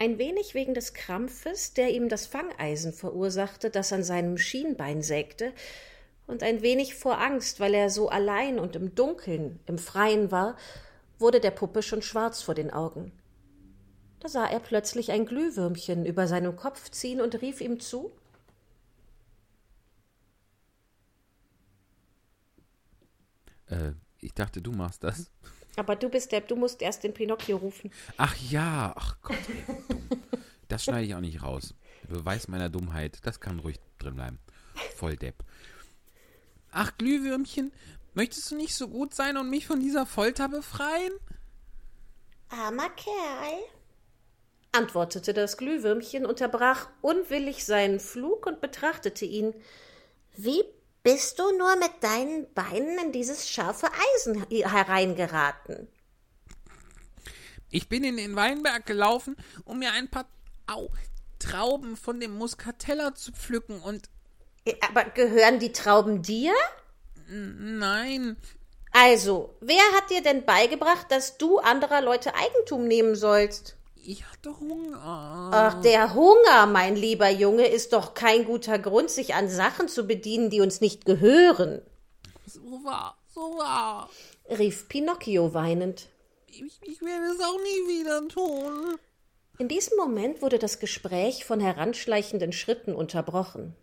Ein 0.00 0.18
wenig 0.18 0.54
wegen 0.54 0.74
des 0.74 0.92
Krampfes, 0.92 1.74
der 1.74 1.90
ihm 1.90 2.08
das 2.08 2.26
Fangeisen 2.26 2.92
verursachte, 2.92 3.70
das 3.70 3.92
an 3.92 4.02
seinem 4.02 4.36
Schienbein 4.36 5.00
sägte, 5.02 5.52
und 6.26 6.42
ein 6.42 6.60
wenig 6.60 6.96
vor 6.96 7.20
Angst, 7.20 7.60
weil 7.60 7.72
er 7.72 7.88
so 7.88 8.08
allein 8.08 8.58
und 8.58 8.74
im 8.74 8.96
Dunkeln, 8.96 9.60
im 9.66 9.78
Freien 9.78 10.32
war, 10.32 10.56
wurde 11.18 11.40
der 11.40 11.50
Puppe 11.50 11.82
schon 11.82 12.02
schwarz 12.02 12.42
vor 12.42 12.54
den 12.54 12.70
Augen. 12.70 13.12
Da 14.20 14.28
sah 14.28 14.46
er 14.46 14.60
plötzlich 14.60 15.12
ein 15.12 15.26
Glühwürmchen 15.26 16.06
über 16.06 16.26
seinem 16.26 16.56
Kopf 16.56 16.90
ziehen 16.90 17.20
und 17.20 17.40
rief 17.42 17.60
ihm 17.60 17.80
zu 17.80 18.12
Äh, 23.66 23.92
ich 24.20 24.32
dachte, 24.34 24.62
du 24.62 24.72
machst 24.72 25.04
das. 25.04 25.30
Aber 25.76 25.96
du 25.96 26.08
bist 26.08 26.32
der, 26.32 26.40
du 26.40 26.56
musst 26.56 26.80
erst 26.80 27.04
den 27.04 27.12
Pinocchio 27.12 27.58
rufen. 27.58 27.90
Ach 28.16 28.34
ja, 28.36 28.92
ach 28.96 29.16
Gott, 29.22 29.36
ey, 29.48 29.76
dumm. 29.88 30.08
Das 30.68 30.84
schneide 30.84 31.06
ich 31.06 31.14
auch 31.14 31.20
nicht 31.20 31.42
raus. 31.42 31.74
Beweis 32.08 32.48
meiner 32.48 32.68
Dummheit, 32.68 33.18
das 33.24 33.40
kann 33.40 33.60
ruhig 33.60 33.78
drin 33.98 34.14
bleiben. 34.14 34.38
Voll 34.96 35.16
Depp. 35.16 35.44
Ach, 36.70 36.96
Glühwürmchen, 36.98 37.72
möchtest 38.16 38.50
du 38.50 38.56
nicht 38.56 38.74
so 38.74 38.88
gut 38.88 39.14
sein 39.14 39.36
und 39.36 39.48
mich 39.48 39.66
von 39.66 39.78
dieser 39.78 40.06
Folter 40.06 40.48
befreien? 40.48 41.12
Armer 42.48 42.90
Kerl. 42.90 43.58
antwortete 44.72 45.32
das 45.32 45.56
Glühwürmchen, 45.56 46.26
unterbrach 46.26 46.88
unwillig 47.02 47.64
seinen 47.64 48.00
Flug 48.00 48.46
und 48.46 48.60
betrachtete 48.60 49.24
ihn. 49.24 49.54
Wie 50.36 50.64
bist 51.02 51.38
du 51.38 51.56
nur 51.56 51.76
mit 51.76 51.92
deinen 52.00 52.52
Beinen 52.54 52.98
in 52.98 53.12
dieses 53.12 53.48
scharfe 53.48 53.88
Eisen 54.16 54.44
hereingeraten? 54.50 55.88
Ich 57.70 57.88
bin 57.88 58.04
in 58.04 58.16
den 58.16 58.36
Weinberg 58.36 58.86
gelaufen, 58.86 59.36
um 59.64 59.78
mir 59.78 59.92
ein 59.92 60.08
paar 60.08 60.26
Au, 60.66 60.90
Trauben 61.38 61.96
von 61.96 62.20
dem 62.20 62.32
Muskateller 62.36 63.14
zu 63.14 63.32
pflücken 63.32 63.80
und 63.80 64.08
Aber 64.80 65.04
gehören 65.04 65.58
die 65.58 65.72
Trauben 65.72 66.22
dir? 66.22 66.54
Nein, 67.28 68.36
Also, 68.92 69.54
wer 69.60 69.82
hat 69.96 70.10
dir 70.10 70.22
denn 70.22 70.44
beigebracht, 70.44 71.06
dass 71.10 71.36
du 71.38 71.58
anderer 71.58 72.00
Leute 72.02 72.34
Eigentum 72.34 72.86
nehmen 72.86 73.14
sollst? 73.14 73.76
ich 74.08 74.24
hatte 74.24 74.56
Hunger. 74.60 75.50
Ach, 75.52 75.80
der 75.82 76.14
Hunger, 76.14 76.66
mein 76.66 76.94
lieber 76.94 77.28
Junge, 77.28 77.66
ist 77.66 77.92
doch 77.92 78.14
kein 78.14 78.44
guter 78.44 78.78
Grund, 78.78 79.10
sich 79.10 79.34
an 79.34 79.48
Sachen 79.48 79.88
zu 79.88 80.06
bedienen, 80.06 80.48
die 80.48 80.60
uns 80.60 80.80
nicht 80.80 81.04
gehören, 81.04 81.82
So 82.46 82.60
war, 82.84 83.18
so 83.34 83.40
war. 83.58 84.08
rief 84.48 84.88
Pinocchio 84.88 85.52
weinend. 85.54 86.06
Ich, 86.46 86.78
ich 86.82 87.02
werde 87.02 87.26
es 87.34 87.40
auch 87.40 87.58
nie 87.58 87.98
wieder 87.98 88.28
tun. 88.28 88.96
In 89.58 89.66
diesem 89.68 89.96
Moment 89.96 90.40
wurde 90.40 90.60
das 90.60 90.78
Gespräch 90.78 91.44
von 91.44 91.58
heranschleichenden 91.60 92.52
Schritten 92.52 92.94
unterbrochen. 92.94 93.74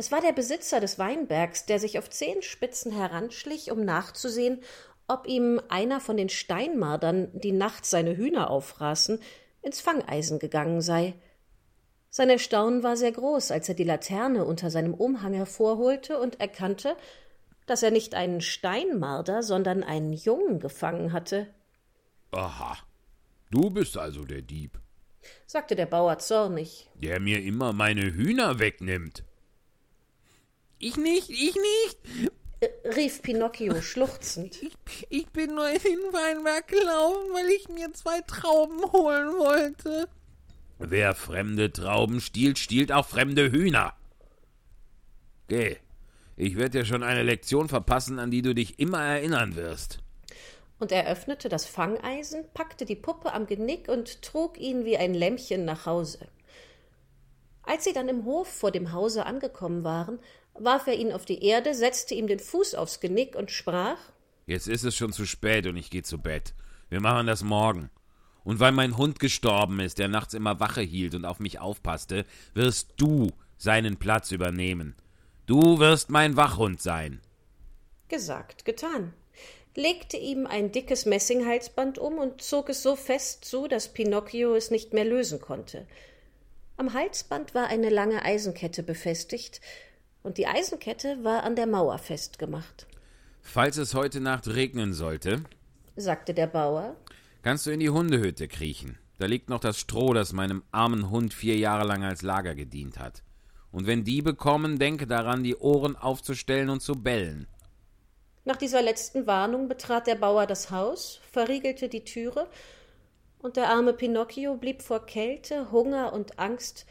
Es 0.00 0.10
war 0.10 0.22
der 0.22 0.32
Besitzer 0.32 0.80
des 0.80 0.98
Weinbergs, 0.98 1.66
der 1.66 1.78
sich 1.78 1.98
auf 1.98 2.08
Zehenspitzen 2.08 2.90
heranschlich, 2.90 3.70
um 3.70 3.84
nachzusehen, 3.84 4.62
ob 5.08 5.26
ihm 5.26 5.60
einer 5.68 6.00
von 6.00 6.16
den 6.16 6.30
Steinmardern, 6.30 7.28
die 7.38 7.52
nachts 7.52 7.90
seine 7.90 8.16
Hühner 8.16 8.48
auffraßen, 8.48 9.20
ins 9.60 9.82
Fangeisen 9.82 10.38
gegangen 10.38 10.80
sei. 10.80 11.12
Sein 12.08 12.30
Erstaunen 12.30 12.82
war 12.82 12.96
sehr 12.96 13.12
groß, 13.12 13.50
als 13.50 13.68
er 13.68 13.74
die 13.74 13.84
Laterne 13.84 14.46
unter 14.46 14.70
seinem 14.70 14.94
Umhang 14.94 15.34
hervorholte 15.34 16.18
und 16.18 16.40
erkannte, 16.40 16.96
dass 17.66 17.82
er 17.82 17.90
nicht 17.90 18.14
einen 18.14 18.40
Steinmarder, 18.40 19.42
sondern 19.42 19.82
einen 19.82 20.14
Jungen 20.14 20.60
gefangen 20.60 21.12
hatte, 21.12 21.46
Aha. 22.30 22.78
Du 23.50 23.68
bist 23.68 23.98
also 23.98 24.24
der 24.24 24.40
Dieb, 24.40 24.80
sagte 25.44 25.76
der 25.76 25.84
Bauer 25.84 26.18
zornig. 26.20 26.88
der 26.94 27.20
mir 27.20 27.42
immer 27.42 27.74
meine 27.74 28.14
Hühner 28.14 28.60
wegnimmt. 28.60 29.24
Ich 30.82 30.96
nicht, 30.96 31.28
ich 31.28 31.54
nicht. 31.54 32.30
Äh, 32.60 32.68
rief 32.96 33.20
Pinocchio 33.20 33.82
schluchzend. 33.82 34.62
Ich, 34.62 35.06
ich 35.10 35.26
bin 35.28 35.54
nur 35.54 35.68
in 35.68 35.78
den 35.78 36.12
Weinberg 36.12 36.68
gelaufen, 36.68 37.32
weil 37.34 37.48
ich 37.50 37.68
mir 37.68 37.92
zwei 37.92 38.22
Trauben 38.22 38.80
holen 38.90 39.28
wollte. 39.38 40.08
Wer 40.78 41.14
fremde 41.14 41.70
Trauben 41.70 42.22
stiehlt, 42.22 42.58
stiehlt 42.58 42.92
auch 42.92 43.06
fremde 43.06 43.52
Hühner. 43.52 43.92
Geh, 45.48 45.76
ich 46.36 46.56
werde 46.56 46.78
dir 46.78 46.84
schon 46.86 47.02
eine 47.02 47.24
Lektion 47.24 47.68
verpassen, 47.68 48.18
an 48.18 48.30
die 48.30 48.40
du 48.40 48.54
dich 48.54 48.78
immer 48.78 49.04
erinnern 49.04 49.56
wirst. 49.56 49.98
Und 50.78 50.92
er 50.92 51.06
öffnete 51.08 51.50
das 51.50 51.66
Fangeisen, 51.66 52.46
packte 52.54 52.86
die 52.86 52.96
Puppe 52.96 53.34
am 53.34 53.46
Genick 53.46 53.88
und 53.88 54.22
trug 54.22 54.58
ihn 54.58 54.86
wie 54.86 54.96
ein 54.96 55.12
Lämmchen 55.12 55.66
nach 55.66 55.84
Hause. 55.84 56.26
Als 57.62 57.84
sie 57.84 57.92
dann 57.92 58.08
im 58.08 58.24
Hof 58.24 58.48
vor 58.48 58.70
dem 58.70 58.92
Hause 58.92 59.26
angekommen 59.26 59.84
waren, 59.84 60.18
warf 60.54 60.86
er 60.86 60.94
ihn 60.94 61.12
auf 61.12 61.24
die 61.24 61.44
Erde, 61.44 61.74
setzte 61.74 62.14
ihm 62.14 62.26
den 62.26 62.38
Fuß 62.38 62.74
aufs 62.74 63.00
Genick 63.00 63.36
und 63.36 63.50
sprach 63.50 63.98
Jetzt 64.46 64.68
ist 64.68 64.84
es 64.84 64.96
schon 64.96 65.12
zu 65.12 65.26
spät 65.26 65.66
und 65.66 65.76
ich 65.76 65.90
gehe 65.90 66.02
zu 66.02 66.18
Bett. 66.18 66.54
Wir 66.88 67.00
machen 67.00 67.26
das 67.26 67.42
morgen. 67.42 67.90
Und 68.42 68.58
weil 68.58 68.72
mein 68.72 68.96
Hund 68.96 69.20
gestorben 69.20 69.80
ist, 69.80 69.98
der 69.98 70.08
nachts 70.08 70.34
immer 70.34 70.58
Wache 70.60 70.80
hielt 70.80 71.14
und 71.14 71.24
auf 71.24 71.38
mich 71.38 71.60
aufpasste, 71.60 72.24
wirst 72.54 72.94
du 72.96 73.30
seinen 73.58 73.98
Platz 73.98 74.32
übernehmen. 74.32 74.96
Du 75.46 75.78
wirst 75.78 76.10
mein 76.10 76.36
Wachhund 76.36 76.80
sein. 76.80 77.20
Gesagt, 78.08 78.64
getan 78.64 79.12
legte 79.74 80.16
ihm 80.16 80.46
ein 80.46 80.72
dickes 80.72 81.06
Messinghalsband 81.06 81.98
um 81.98 82.18
und 82.18 82.42
zog 82.42 82.68
es 82.68 82.82
so 82.82 82.96
fest 82.96 83.44
zu, 83.44 83.68
dass 83.68 83.92
Pinocchio 83.92 84.54
es 84.54 84.70
nicht 84.70 84.92
mehr 84.92 85.04
lösen 85.04 85.40
konnte. 85.40 85.86
Am 86.76 86.94
Halsband 86.94 87.54
war 87.54 87.68
eine 87.68 87.90
lange 87.90 88.22
Eisenkette 88.22 88.82
befestigt, 88.82 89.60
und 90.22 90.38
die 90.38 90.46
Eisenkette 90.46 91.22
war 91.24 91.42
an 91.42 91.56
der 91.56 91.66
Mauer 91.66 91.98
festgemacht. 91.98 92.86
Falls 93.40 93.76
es 93.76 93.94
heute 93.94 94.20
Nacht 94.20 94.48
regnen 94.48 94.92
sollte, 94.92 95.42
sagte 95.96 96.34
der 96.34 96.46
Bauer, 96.46 96.96
kannst 97.42 97.66
du 97.66 97.70
in 97.70 97.80
die 97.80 97.90
Hundehütte 97.90 98.48
kriechen. 98.48 98.98
Da 99.18 99.26
liegt 99.26 99.50
noch 99.50 99.60
das 99.60 99.78
Stroh, 99.78 100.14
das 100.14 100.32
meinem 100.32 100.62
armen 100.72 101.10
Hund 101.10 101.34
vier 101.34 101.56
Jahre 101.56 101.86
lang 101.86 102.04
als 102.04 102.22
Lager 102.22 102.54
gedient 102.54 102.98
hat. 102.98 103.22
Und 103.72 103.86
wenn 103.86 104.04
Diebe 104.04 104.34
kommen, 104.34 104.78
denke 104.78 105.06
daran, 105.06 105.42
die 105.42 105.56
Ohren 105.56 105.96
aufzustellen 105.96 106.70
und 106.70 106.80
zu 106.80 106.94
bellen. 106.94 107.46
Nach 108.44 108.56
dieser 108.56 108.82
letzten 108.82 109.26
Warnung 109.26 109.68
betrat 109.68 110.06
der 110.06 110.14
Bauer 110.14 110.46
das 110.46 110.70
Haus, 110.70 111.20
verriegelte 111.30 111.88
die 111.88 112.04
Türe, 112.04 112.48
und 113.38 113.56
der 113.56 113.68
arme 113.68 113.92
Pinocchio 113.92 114.56
blieb 114.56 114.82
vor 114.82 115.06
Kälte, 115.06 115.70
Hunger 115.70 116.12
und 116.12 116.38
Angst 116.38 116.86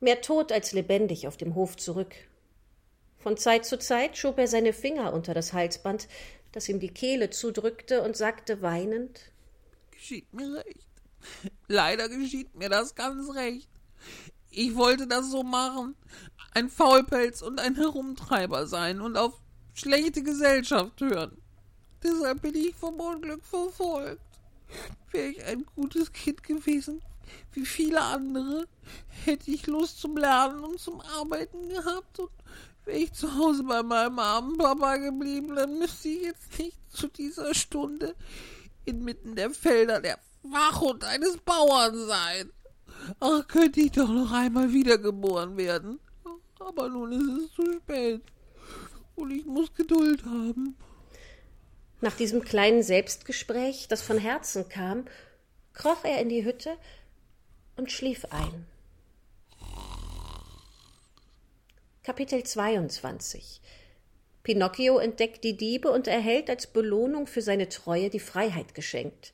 mehr 0.00 0.20
tot 0.20 0.52
als 0.52 0.72
lebendig 0.72 1.26
auf 1.28 1.36
dem 1.36 1.54
Hof 1.54 1.76
zurück. 1.76 2.14
Von 3.22 3.36
Zeit 3.36 3.64
zu 3.64 3.78
Zeit 3.78 4.16
schob 4.16 4.38
er 4.38 4.48
seine 4.48 4.72
Finger 4.72 5.12
unter 5.12 5.32
das 5.32 5.52
Halsband, 5.52 6.08
das 6.50 6.68
ihm 6.68 6.80
die 6.80 6.92
Kehle 6.92 7.30
zudrückte, 7.30 8.02
und 8.02 8.16
sagte 8.16 8.62
weinend 8.62 9.32
Geschieht 9.92 10.32
mir 10.34 10.56
recht. 10.56 10.86
Leider 11.68 12.08
geschieht 12.08 12.54
mir 12.56 12.68
das 12.68 12.96
ganz 12.96 13.32
recht. 13.34 13.68
Ich 14.50 14.74
wollte 14.74 15.06
das 15.06 15.30
so 15.30 15.44
machen, 15.44 15.94
ein 16.52 16.68
Faulpelz 16.68 17.42
und 17.42 17.60
ein 17.60 17.76
Herumtreiber 17.76 18.66
sein 18.66 19.00
und 19.00 19.16
auf 19.16 19.40
schlechte 19.72 20.24
Gesellschaft 20.24 21.00
hören. 21.00 21.40
Deshalb 22.02 22.42
bin 22.42 22.56
ich 22.56 22.74
vom 22.74 22.98
Unglück 22.98 23.44
verfolgt. 23.44 24.20
Wäre 25.12 25.28
ich 25.28 25.44
ein 25.44 25.64
gutes 25.76 26.12
Kind 26.12 26.42
gewesen, 26.42 27.00
wie 27.52 27.64
viele 27.64 28.00
andere, 28.00 28.66
hätte 29.24 29.50
ich 29.52 29.66
Lust 29.68 30.00
zum 30.00 30.16
Lernen 30.16 30.64
und 30.64 30.80
zum 30.80 31.00
Arbeiten 31.00 31.68
gehabt 31.68 32.18
und 32.18 32.30
wäre 32.84 32.98
ich 32.98 33.12
zu 33.12 33.36
Hause 33.36 33.62
bei 33.64 33.82
meinem 33.82 34.18
armen 34.18 34.58
Papa 34.58 34.96
geblieben, 34.96 35.54
dann 35.54 35.78
müsste 35.78 36.08
ich 36.08 36.22
jetzt 36.22 36.58
nicht 36.58 36.78
zu 36.90 37.08
dieser 37.08 37.54
Stunde 37.54 38.14
inmitten 38.84 39.36
der 39.36 39.50
Felder 39.50 40.00
der 40.00 40.18
Wachhund 40.42 41.04
eines 41.04 41.38
Bauern 41.38 42.06
sein. 42.06 42.50
Ach, 43.20 43.46
könnte 43.46 43.80
ich 43.80 43.92
doch 43.92 44.08
noch 44.08 44.32
einmal 44.32 44.72
wiedergeboren 44.72 45.56
werden. 45.56 46.00
Aber 46.58 46.88
nun 46.88 47.12
ist 47.12 47.44
es 47.44 47.54
zu 47.54 47.72
spät. 47.72 48.22
Und 49.14 49.30
ich 49.30 49.44
muss 49.44 49.74
Geduld 49.74 50.24
haben. 50.24 50.76
Nach 52.00 52.16
diesem 52.16 52.42
kleinen 52.42 52.82
Selbstgespräch, 52.82 53.86
das 53.88 54.02
von 54.02 54.18
Herzen 54.18 54.68
kam, 54.68 55.04
kroch 55.72 56.04
er 56.04 56.20
in 56.20 56.28
die 56.28 56.44
Hütte 56.44 56.76
und 57.76 57.90
schlief 57.90 58.24
ein. 58.30 58.66
Kapitel 62.04 62.42
22 62.42 63.60
Pinocchio 64.42 64.98
entdeckt 64.98 65.44
die 65.44 65.56
Diebe 65.56 65.88
und 65.88 66.08
erhält 66.08 66.50
als 66.50 66.66
Belohnung 66.66 67.28
für 67.28 67.42
seine 67.42 67.68
Treue 67.68 68.10
die 68.10 68.18
Freiheit 68.18 68.74
geschenkt. 68.74 69.32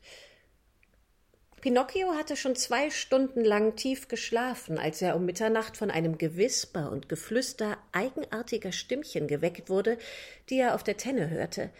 Pinocchio 1.62 2.12
hatte 2.12 2.36
schon 2.36 2.56
zwei 2.56 2.90
Stunden 2.90 3.42
lang 3.42 3.76
tief 3.76 4.08
geschlafen, 4.08 4.76
als 4.76 5.00
er 5.00 5.16
um 5.16 5.24
Mitternacht 5.24 5.78
von 5.78 5.90
einem 5.90 6.18
Gewisper 6.18 6.92
und 6.92 7.08
Geflüster 7.08 7.78
eigenartiger 7.92 8.72
Stimmchen 8.72 9.28
geweckt 9.28 9.70
wurde, 9.70 9.96
die 10.50 10.58
er 10.58 10.74
auf 10.74 10.84
der 10.84 10.98
Tenne 10.98 11.30
hörte. 11.30 11.70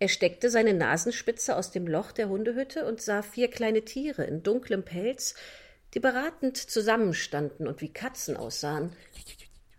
Er 0.00 0.08
steckte 0.08 0.50
seine 0.50 0.74
Nasenspitze 0.74 1.54
aus 1.54 1.70
dem 1.70 1.86
Loch 1.86 2.10
der 2.10 2.28
Hundehütte 2.28 2.84
und 2.84 3.00
sah 3.00 3.22
vier 3.22 3.48
kleine 3.48 3.84
Tiere 3.84 4.24
in 4.24 4.42
dunklem 4.42 4.84
Pelz, 4.84 5.36
die 5.94 6.00
beratend 6.00 6.56
zusammenstanden 6.56 7.68
und 7.68 7.80
wie 7.80 7.92
Katzen 7.92 8.36
aussahen. 8.36 8.96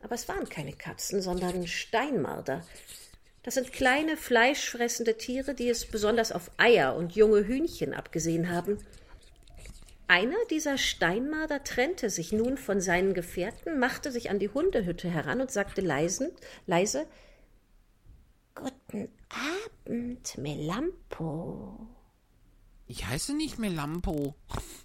Aber 0.06 0.14
es 0.14 0.30
waren 0.30 0.47
keine 0.47 0.72
Katzen, 0.72 1.20
sondern 1.20 1.66
Steinmarder. 1.66 2.64
Das 3.41 3.56
sind 3.56 3.74
kleine, 3.74 4.18
fleischfressende 4.18 5.18
Tiere, 5.18 5.56
die 5.56 5.68
es 5.68 5.88
besonders 5.88 6.32
auf 6.32 6.51
Eier 6.58 6.95
und 6.95 7.16
junge 7.16 7.47
Hühnchen 7.47 7.91
abgesehen 7.91 8.51
haben. 8.51 8.78
Einer 10.06 10.38
dieser 10.51 10.78
Steinmarder 10.78 11.64
trennte 11.64 12.12
sich 12.12 12.32
nun 12.32 12.58
von 12.58 12.82
seinen 12.82 13.16
Gefährten, 13.16 13.80
machte 13.80 14.12
sich 14.12 14.30
an 14.30 14.38
die 14.38 14.49
Hundehütte 14.49 15.10
heran 15.10 15.41
und 15.41 15.49
sagte 15.49 15.82
leisen, 15.82 16.32
leise 16.68 17.08
Guten 18.53 19.10
Abend, 19.88 20.38
Melampo. 20.38 21.88
Ich 22.86 23.08
heiße 23.08 23.36
nicht 23.36 23.58
Melampo, 23.58 24.36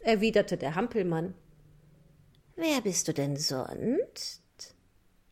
erwiderte 0.01 0.57
der 0.57 0.77
Hampelmann. 0.77 1.35
Wer 2.57 2.81
bist 2.81 3.07
du 3.07 3.13
denn 3.13 3.37
sonst? 3.37 4.40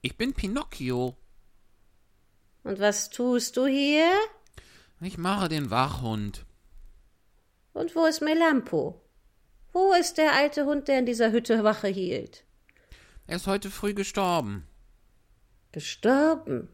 Ich 0.00 0.16
bin 0.16 0.32
Pinocchio. 0.32 1.16
Und 2.62 2.78
was 2.78 3.10
tust 3.10 3.56
du 3.56 3.66
hier? 3.66 4.10
Ich 5.00 5.18
mache 5.18 5.48
den 5.48 5.70
Wachhund. 5.70 6.44
Und 7.72 7.94
wo 7.96 8.04
ist 8.04 8.20
Melampo? 8.20 9.00
Wo 9.72 9.92
ist 9.92 10.18
der 10.18 10.34
alte 10.34 10.66
Hund, 10.66 10.88
der 10.88 11.00
in 11.00 11.06
dieser 11.06 11.32
Hütte 11.32 11.64
Wache 11.64 11.88
hielt? 11.88 12.44
Er 13.26 13.36
ist 13.36 13.46
heute 13.46 13.70
früh 13.70 13.92
gestorben. 13.92 14.66
Gestorben? 15.72 16.68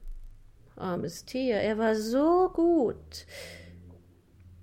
Armes 0.77 1.25
Tier, 1.25 1.57
er 1.57 1.79
war 1.79 1.97
so 1.97 2.51
gut. 2.53 3.27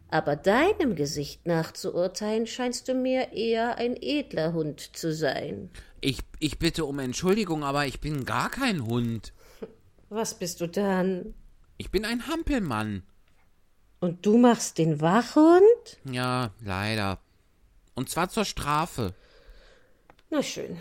Aber 0.09 0.35
deinem 0.35 0.95
Gesicht 0.95 1.47
nach 1.47 1.71
zu 1.71 1.93
urteilen, 1.95 2.45
scheinst 2.45 2.87
du 2.87 2.93
mir 2.93 3.31
eher 3.31 3.77
ein 3.77 3.95
edler 3.99 4.53
Hund 4.53 4.95
zu 4.95 5.13
sein. 5.13 5.69
Ich, 6.01 6.19
ich 6.39 6.57
bitte 6.57 6.85
um 6.85 6.97
Entschuldigung, 6.99 7.63
aber 7.63 7.85
ich 7.85 7.99
bin 7.99 8.25
gar 8.25 8.49
kein 8.49 8.85
Hund. 8.85 9.33
Was 10.09 10.37
bist 10.37 10.59
du 10.59 10.67
dann? 10.67 11.35
Ich 11.77 11.91
bin 11.91 12.05
ein 12.05 12.27
Hampelmann. 12.27 13.03
Und 13.99 14.25
du 14.25 14.37
machst 14.37 14.79
den 14.79 14.99
Wachhund? 14.99 15.99
Ja, 16.03 16.51
leider. 16.59 17.19
Und 17.93 18.09
zwar 18.09 18.29
zur 18.29 18.45
Strafe. 18.45 19.13
Na 20.31 20.41
schön. 20.41 20.77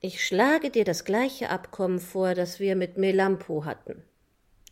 Ich 0.00 0.24
schlage 0.24 0.70
dir 0.70 0.84
das 0.84 1.04
gleiche 1.04 1.50
Abkommen 1.50 1.98
vor, 1.98 2.34
das 2.34 2.60
wir 2.60 2.76
mit 2.76 2.96
Melampo 2.96 3.64
hatten. 3.64 4.02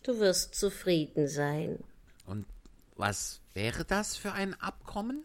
Du 0.05 0.20
wirst 0.20 0.55
zufrieden 0.55 1.26
sein. 1.26 1.82
Und 2.26 2.47
was 2.97 3.40
wäre 3.55 3.85
das 3.85 4.16
für 4.16 4.32
ein 4.32 4.55
Abkommen? 4.60 5.24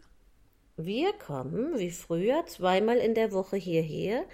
Wir 0.76 1.12
kommen, 1.12 1.78
wie 1.78 1.92
früher, 1.92 2.46
zweimal 2.46 2.96
in 2.96 3.14
der 3.14 3.30
Woche 3.30 3.56
hierher 3.56 4.24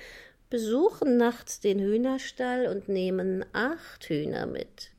besuchen 0.48 1.18
nachts 1.18 1.60
den 1.60 1.78
Hühnerstall 1.78 2.66
und 2.66 2.88
nehmen 2.88 3.44
acht 3.52 4.08
Hühner 4.08 4.46
mit. 4.46 4.90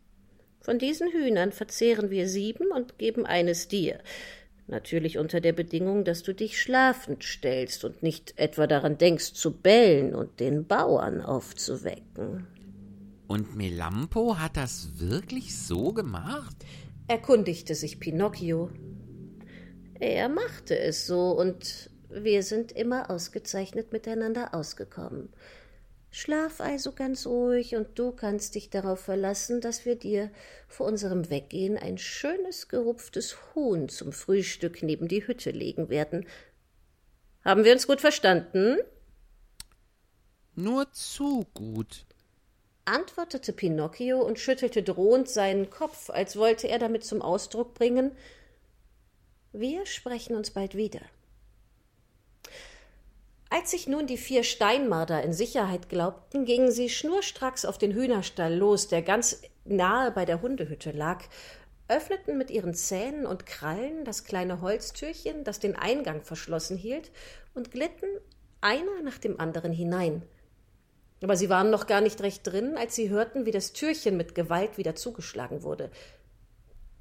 Von 0.59 0.77
diesen 0.77 1.11
Hühnern 1.11 1.51
verzehren 1.51 2.11
wir 2.11 2.29
sieben 2.29 2.71
und 2.71 2.99
geben 2.99 3.25
eines 3.25 3.67
dir. 3.67 3.99
Natürlich 4.67 5.17
unter 5.17 5.41
der 5.41 5.53
Bedingung, 5.53 6.05
dass 6.05 6.21
du 6.21 6.33
dich 6.35 6.61
schlafend 6.61 7.23
stellst 7.23 7.83
und 7.83 8.03
nicht 8.03 8.37
etwa 8.37 8.67
daran 8.67 8.99
denkst 8.99 9.33
zu 9.33 9.51
bellen 9.51 10.13
und 10.13 10.39
den 10.39 10.67
Bauern 10.67 11.21
aufzuwecken. 11.21 12.45
Und 13.27 13.55
Melampo 13.55 14.37
hat 14.37 14.57
das 14.57 14.99
wirklich 14.99 15.57
so 15.57 15.91
gemacht? 15.91 16.55
erkundigte 17.07 17.73
sich 17.73 17.99
Pinocchio. 17.99 18.69
Er 20.01 20.29
machte 20.29 20.79
es 20.79 21.05
so 21.05 21.29
und 21.29 21.91
wir 22.09 22.41
sind 22.41 22.71
immer 22.71 23.11
ausgezeichnet 23.11 23.93
miteinander 23.93 24.55
ausgekommen. 24.55 25.31
Schlaf 26.09 26.59
also 26.59 26.91
ganz 26.91 27.27
ruhig 27.27 27.75
und 27.75 27.99
du 27.99 28.11
kannst 28.11 28.55
dich 28.55 28.71
darauf 28.71 28.99
verlassen, 28.99 29.61
dass 29.61 29.85
wir 29.85 29.95
dir 29.95 30.31
vor 30.67 30.87
unserem 30.87 31.29
Weggehen 31.29 31.77
ein 31.77 31.99
schönes 31.99 32.67
gerupftes 32.67 33.37
Huhn 33.53 33.89
zum 33.89 34.11
Frühstück 34.11 34.81
neben 34.81 35.07
die 35.07 35.27
Hütte 35.27 35.51
legen 35.51 35.89
werden. 35.89 36.25
Haben 37.45 37.63
wir 37.63 37.71
uns 37.71 37.85
gut 37.85 38.01
verstanden? 38.01 38.79
Nur 40.55 40.91
zu 40.93 41.45
gut, 41.53 42.07
antwortete 42.85 43.53
Pinocchio 43.53 44.19
und 44.19 44.39
schüttelte 44.39 44.81
drohend 44.81 45.29
seinen 45.29 45.69
Kopf, 45.69 46.09
als 46.09 46.37
wollte 46.37 46.67
er 46.67 46.79
damit 46.79 47.03
zum 47.03 47.21
Ausdruck 47.21 47.75
bringen 47.75 48.13
Wir 49.53 49.85
sprechen 49.85 50.37
uns 50.37 50.51
bald 50.51 50.75
wieder. 50.75 51.01
Als 53.49 53.71
sich 53.71 53.85
nun 53.85 54.07
die 54.07 54.17
vier 54.17 54.45
Steinmarder 54.45 55.21
in 55.23 55.33
Sicherheit 55.33 55.89
glaubten, 55.89 56.45
gingen 56.45 56.71
sie 56.71 56.87
schnurstracks 56.87 57.65
auf 57.65 57.77
den 57.77 57.91
Hühnerstall 57.91 58.55
los, 58.55 58.87
der 58.87 59.01
ganz 59.01 59.41
nahe 59.65 60.11
bei 60.11 60.23
der 60.23 60.41
Hundehütte 60.41 60.91
lag, 60.91 61.25
öffneten 61.89 62.37
mit 62.37 62.49
ihren 62.49 62.73
Zähnen 62.73 63.25
und 63.25 63.45
Krallen 63.45 64.05
das 64.05 64.23
kleine 64.23 64.61
Holztürchen, 64.61 65.43
das 65.43 65.59
den 65.59 65.75
Eingang 65.75 66.21
verschlossen 66.21 66.77
hielt, 66.77 67.11
und 67.53 67.71
glitten 67.71 68.07
einer 68.61 69.01
nach 69.03 69.17
dem 69.17 69.37
anderen 69.37 69.73
hinein. 69.73 70.23
Aber 71.21 71.35
sie 71.35 71.49
waren 71.49 71.71
noch 71.71 71.87
gar 71.87 71.99
nicht 71.99 72.21
recht 72.21 72.47
drin, 72.47 72.77
als 72.77 72.95
sie 72.95 73.09
hörten, 73.09 73.45
wie 73.45 73.51
das 73.51 73.73
Türchen 73.73 74.15
mit 74.15 74.33
Gewalt 74.33 74.77
wieder 74.77 74.95
zugeschlagen 74.95 75.61
wurde. 75.61 75.91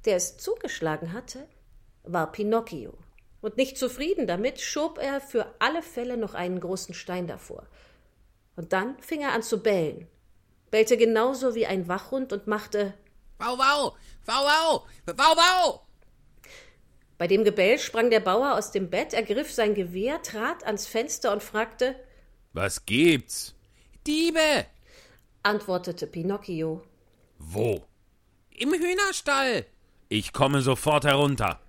Der 0.03 0.17
es 0.17 0.35
zugeschlagen 0.35 1.13
hatte, 1.13 1.47
war 2.13 2.31
Pinocchio 2.31 2.93
und 3.41 3.57
nicht 3.57 3.77
zufrieden 3.77 4.27
damit, 4.27 4.61
schob 4.61 4.97
er 4.97 5.19
für 5.19 5.55
alle 5.59 5.81
Fälle 5.81 6.17
noch 6.17 6.33
einen 6.33 6.59
großen 6.59 6.93
Stein 6.93 7.27
davor. 7.27 7.67
Und 8.55 8.73
dann 8.73 8.99
fing 8.99 9.21
er 9.21 9.33
an 9.33 9.43
zu 9.43 9.61
bellen, 9.61 10.07
bellte 10.69 10.97
genauso 10.97 11.55
wie 11.55 11.65
ein 11.65 11.87
Wachhund 11.87 12.33
und 12.33 12.47
machte 12.47 12.93
Wow, 13.39 13.57
wow, 13.57 13.97
wow, 14.25 14.43
wow, 14.45 15.17
wow, 15.17 15.35
wow. 15.35 15.81
Bei 17.17 17.27
dem 17.27 17.43
Gebell 17.43 17.79
sprang 17.79 18.09
der 18.09 18.19
Bauer 18.19 18.55
aus 18.55 18.71
dem 18.71 18.89
Bett, 18.89 19.13
ergriff 19.13 19.51
sein 19.51 19.73
Gewehr, 19.73 20.21
trat 20.21 20.63
ans 20.63 20.85
Fenster 20.85 21.31
und 21.31 21.41
fragte 21.41 21.95
Was 22.53 22.85
gibt's? 22.85 23.55
Diebe! 24.05 24.65
antwortete 25.43 26.05
Pinocchio. 26.05 26.83
Wo? 27.39 27.83
Im 28.51 28.73
Hühnerstall! 28.73 29.65
Ich 30.09 30.33
komme 30.33 30.61
sofort 30.61 31.05
herunter. 31.05 31.60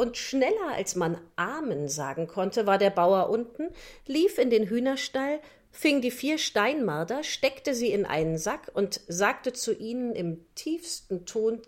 Und 0.00 0.16
schneller 0.16 0.72
als 0.72 0.96
man 0.96 1.20
Amen 1.36 1.86
sagen 1.86 2.26
konnte, 2.26 2.66
war 2.66 2.78
der 2.78 2.88
Bauer 2.88 3.28
unten, 3.28 3.68
lief 4.06 4.38
in 4.38 4.48
den 4.48 4.66
Hühnerstall, 4.66 5.40
fing 5.70 6.00
die 6.00 6.10
vier 6.10 6.38
Steinmarder, 6.38 7.22
steckte 7.22 7.74
sie 7.74 7.92
in 7.92 8.06
einen 8.06 8.38
Sack 8.38 8.70
und 8.72 9.02
sagte 9.08 9.52
zu 9.52 9.76
ihnen 9.76 10.14
im 10.14 10.38
tiefsten 10.54 11.26
Ton 11.26 11.60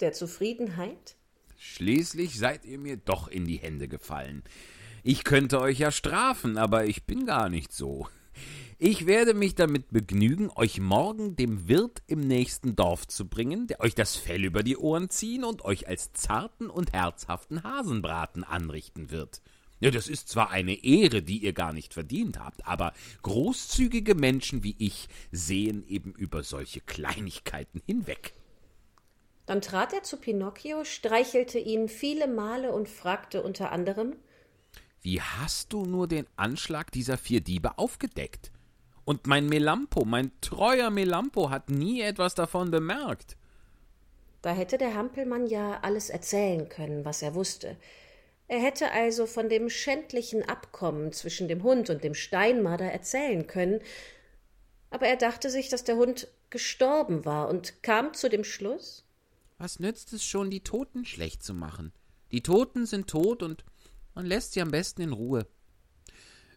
der 0.00 0.12
Zufriedenheit 0.12 1.14
Schließlich 1.58 2.36
seid 2.36 2.64
ihr 2.64 2.80
mir 2.80 2.96
doch 2.96 3.28
in 3.28 3.44
die 3.44 3.58
Hände 3.58 3.86
gefallen. 3.86 4.42
Ich 5.04 5.22
könnte 5.22 5.60
euch 5.60 5.78
ja 5.78 5.92
strafen, 5.92 6.58
aber 6.58 6.86
ich 6.86 7.04
bin 7.04 7.24
gar 7.24 7.48
nicht 7.48 7.72
so. 7.72 8.08
Ich 8.78 9.06
werde 9.06 9.32
mich 9.32 9.54
damit 9.54 9.90
begnügen, 9.90 10.50
euch 10.54 10.80
morgen 10.80 11.34
dem 11.34 11.66
Wirt 11.66 12.02
im 12.08 12.20
nächsten 12.20 12.76
Dorf 12.76 13.06
zu 13.08 13.26
bringen, 13.26 13.66
der 13.68 13.80
euch 13.80 13.94
das 13.94 14.16
Fell 14.16 14.44
über 14.44 14.62
die 14.62 14.76
Ohren 14.76 15.08
ziehen 15.08 15.44
und 15.44 15.64
euch 15.64 15.88
als 15.88 16.12
zarten 16.12 16.68
und 16.68 16.92
herzhaften 16.92 17.62
Hasenbraten 17.62 18.44
anrichten 18.44 19.10
wird. 19.10 19.40
Ja, 19.80 19.90
das 19.90 20.08
ist 20.08 20.28
zwar 20.28 20.50
eine 20.50 20.84
Ehre, 20.84 21.22
die 21.22 21.38
ihr 21.38 21.54
gar 21.54 21.72
nicht 21.72 21.94
verdient 21.94 22.38
habt, 22.38 22.66
aber 22.66 22.92
großzügige 23.22 24.14
Menschen 24.14 24.62
wie 24.62 24.76
ich 24.78 25.08
sehen 25.32 25.82
eben 25.88 26.12
über 26.12 26.42
solche 26.42 26.82
Kleinigkeiten 26.82 27.80
hinweg. 27.86 28.34
Dann 29.46 29.62
trat 29.62 29.94
er 29.94 30.02
zu 30.02 30.18
Pinocchio, 30.18 30.84
streichelte 30.84 31.58
ihn 31.58 31.88
viele 31.88 32.28
Male 32.28 32.72
und 32.72 32.90
fragte 32.90 33.42
unter 33.42 33.72
anderem 33.72 34.16
Wie 35.00 35.22
hast 35.22 35.72
du 35.72 35.86
nur 35.86 36.08
den 36.08 36.26
Anschlag 36.36 36.92
dieser 36.92 37.16
vier 37.16 37.40
Diebe 37.40 37.78
aufgedeckt? 37.78 38.50
Und 39.06 39.28
mein 39.28 39.46
Melampo, 39.46 40.04
mein 40.04 40.32
treuer 40.40 40.90
Melampo, 40.90 41.48
hat 41.48 41.70
nie 41.70 42.00
etwas 42.00 42.34
davon 42.34 42.72
bemerkt. 42.72 43.36
Da 44.42 44.52
hätte 44.52 44.78
der 44.78 44.94
Hampelmann 44.94 45.46
ja 45.46 45.78
alles 45.82 46.10
erzählen 46.10 46.68
können, 46.68 47.04
was 47.04 47.22
er 47.22 47.36
wusste. 47.36 47.76
Er 48.48 48.58
hätte 48.58 48.90
also 48.90 49.26
von 49.26 49.48
dem 49.48 49.70
schändlichen 49.70 50.42
Abkommen 50.48 51.12
zwischen 51.12 51.46
dem 51.46 51.62
Hund 51.62 51.88
und 51.88 52.02
dem 52.02 52.14
Steinmarder 52.14 52.90
erzählen 52.90 53.46
können, 53.46 53.80
aber 54.90 55.06
er 55.06 55.16
dachte 55.16 55.50
sich, 55.50 55.68
dass 55.68 55.84
der 55.84 55.96
Hund 55.96 56.26
gestorben 56.50 57.24
war 57.24 57.48
und 57.48 57.82
kam 57.84 58.12
zu 58.12 58.28
dem 58.28 58.44
Schluss, 58.44 59.04
Was 59.58 59.78
nützt 59.78 60.12
es 60.12 60.24
schon, 60.24 60.50
die 60.50 60.60
Toten 60.60 61.04
schlecht 61.04 61.44
zu 61.44 61.54
machen? 61.54 61.92
Die 62.32 62.42
Toten 62.42 62.86
sind 62.86 63.08
tot 63.08 63.44
und 63.44 63.64
man 64.14 64.26
lässt 64.26 64.52
sie 64.52 64.62
am 64.62 64.72
besten 64.72 65.02
in 65.02 65.12
Ruhe. 65.12 65.46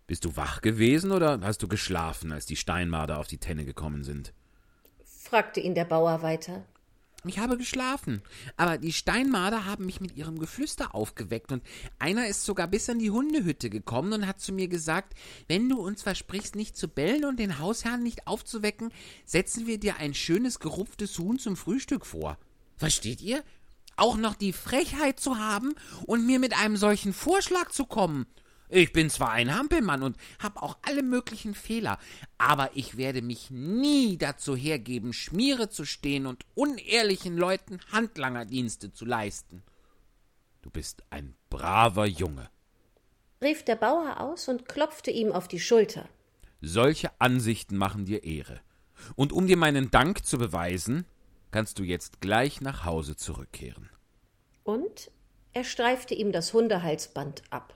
Bist 0.09 0.25
du 0.25 0.35
wach 0.35 0.61
gewesen 0.61 1.11
oder 1.11 1.39
hast 1.43 1.61
du 1.61 1.67
geschlafen, 1.67 2.31
als 2.31 2.47
die 2.47 2.55
Steinmarder 2.55 3.19
auf 3.19 3.27
die 3.27 3.37
Tenne 3.37 3.63
gekommen 3.63 4.03
sind? 4.03 4.33
fragte 5.05 5.59
ihn 5.59 5.75
der 5.75 5.85
Bauer 5.85 6.23
weiter. 6.23 6.65
Ich 7.25 7.37
habe 7.37 7.57
geschlafen, 7.57 8.23
aber 8.57 8.79
die 8.79 8.91
Steinmarder 8.91 9.65
haben 9.65 9.85
mich 9.85 10.01
mit 10.01 10.17
ihrem 10.17 10.39
Geflüster 10.39 10.95
aufgeweckt 10.95 11.51
und 11.51 11.61
einer 11.99 12.25
ist 12.25 12.43
sogar 12.43 12.67
bis 12.67 12.89
an 12.89 12.97
die 12.97 13.11
Hundehütte 13.11 13.69
gekommen 13.69 14.11
und 14.13 14.25
hat 14.25 14.39
zu 14.39 14.51
mir 14.51 14.67
gesagt, 14.67 15.13
wenn 15.47 15.69
du 15.69 15.79
uns 15.79 16.01
versprichst, 16.01 16.55
nicht 16.55 16.75
zu 16.75 16.87
bellen 16.87 17.23
und 17.23 17.37
den 17.37 17.59
Hausherrn 17.59 18.01
nicht 18.01 18.25
aufzuwecken, 18.25 18.91
setzen 19.25 19.67
wir 19.67 19.79
dir 19.79 19.97
ein 19.97 20.15
schönes 20.15 20.57
gerupftes 20.57 21.19
Huhn 21.19 21.37
zum 21.37 21.55
Frühstück 21.55 22.07
vor. 22.07 22.39
Versteht 22.77 23.21
ihr? 23.21 23.43
Auch 23.95 24.17
noch 24.17 24.33
die 24.33 24.53
Frechheit 24.53 25.19
zu 25.19 25.37
haben 25.37 25.75
und 26.07 26.25
mir 26.25 26.39
mit 26.39 26.57
einem 26.59 26.77
solchen 26.77 27.13
Vorschlag 27.13 27.69
zu 27.69 27.85
kommen. 27.85 28.25
Ich 28.71 28.93
bin 28.93 29.09
zwar 29.09 29.31
ein 29.31 29.55
Hampelmann 29.55 30.03
und 30.03 30.15
hab 30.41 30.61
auch 30.61 30.77
alle 30.83 31.01
möglichen 31.01 31.55
Fehler, 31.55 31.97
aber 32.37 32.69
ich 32.75 32.97
werde 32.97 33.23
mich 33.23 33.49
nie 33.49 34.17
dazu 34.17 34.55
hergeben, 34.55 35.11
Schmiere 35.11 35.69
zu 35.69 35.85
stehen 35.85 36.27
und 36.27 36.45
unehrlichen 36.53 37.35
Leuten 37.35 37.79
Handlangerdienste 37.91 38.93
zu 38.93 39.05
leisten. 39.05 39.63
Du 40.61 40.69
bist 40.69 41.03
ein 41.09 41.35
braver 41.49 42.05
Junge. 42.05 42.49
rief 43.41 43.63
der 43.63 43.75
Bauer 43.75 44.19
aus 44.19 44.47
und 44.47 44.67
klopfte 44.67 45.09
ihm 45.09 45.31
auf 45.31 45.47
die 45.47 45.59
Schulter. 45.59 46.07
Solche 46.61 47.09
Ansichten 47.19 47.77
machen 47.77 48.05
dir 48.05 48.23
Ehre. 48.23 48.59
Und 49.15 49.31
um 49.31 49.47
dir 49.47 49.57
meinen 49.57 49.89
Dank 49.89 50.25
zu 50.25 50.37
beweisen, 50.37 51.05
kannst 51.51 51.79
du 51.79 51.83
jetzt 51.83 52.21
gleich 52.21 52.61
nach 52.61 52.85
Hause 52.85 53.15
zurückkehren. 53.15 53.89
Und 54.63 55.09
er 55.53 55.63
streifte 55.63 56.13
ihm 56.13 56.31
das 56.31 56.53
Hundehalsband 56.53 57.41
ab. 57.49 57.73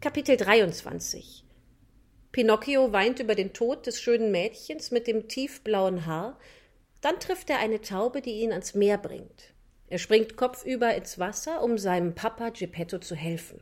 Kapitel 0.00 0.36
23 0.36 1.42
Pinocchio 2.30 2.92
weint 2.92 3.18
über 3.18 3.34
den 3.34 3.52
Tod 3.52 3.84
des 3.84 4.00
schönen 4.00 4.30
Mädchens 4.30 4.92
mit 4.92 5.08
dem 5.08 5.26
tiefblauen 5.26 6.06
Haar, 6.06 6.38
dann 7.00 7.18
trifft 7.18 7.50
er 7.50 7.58
eine 7.58 7.80
Taube, 7.80 8.22
die 8.22 8.42
ihn 8.42 8.52
ans 8.52 8.76
Meer 8.76 8.96
bringt. 8.96 9.54
Er 9.88 9.98
springt 9.98 10.36
kopfüber 10.36 10.94
ins 10.94 11.18
Wasser, 11.18 11.64
um 11.64 11.78
seinem 11.78 12.14
Papa 12.14 12.50
Geppetto 12.50 12.98
zu 12.98 13.16
helfen. 13.16 13.60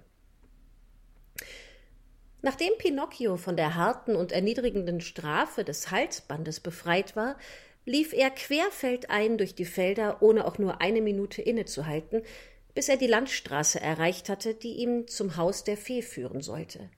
Nachdem 2.43 2.77
Pinocchio 2.77 3.39
von 3.39 3.57
der 3.57 3.75
harten 3.75 4.15
und 4.15 4.31
erniedrigenden 4.31 5.01
Strafe 5.01 5.65
des 5.65 5.91
Halsbandes 5.91 6.61
befreit 6.61 7.17
war, 7.17 7.39
lief 7.87 8.13
er 8.13 8.29
querfeldein 8.29 9.39
durch 9.39 9.55
die 9.55 9.65
Felder, 9.65 10.21
ohne 10.21 10.45
auch 10.45 10.59
nur 10.59 10.83
eine 10.83 11.01
Minute 11.01 11.41
innezuhalten, 11.41 12.25
bis 12.77 12.91
er 12.91 12.99
die 12.99 13.07
Landstraße 13.07 13.81
erreicht 13.81 14.29
hatte, 14.29 14.53
die 14.53 14.75
ihn 14.75 15.09
zum 15.09 15.39
Haus 15.39 15.65
der 15.65 15.79
Fee 15.79 16.03
führen 16.03 16.43
sollte. 16.43 16.91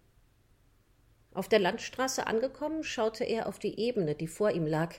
Auf 1.32 1.48
der 1.48 1.60
Landstraße 1.60 2.26
angekommen, 2.26 2.82
schaute 2.82 3.22
er 3.22 3.46
auf 3.46 3.60
die 3.60 3.78
Ebene, 3.78 4.16
die 4.16 4.26
vor 4.26 4.50
ihm 4.50 4.66
lag. 4.66 4.96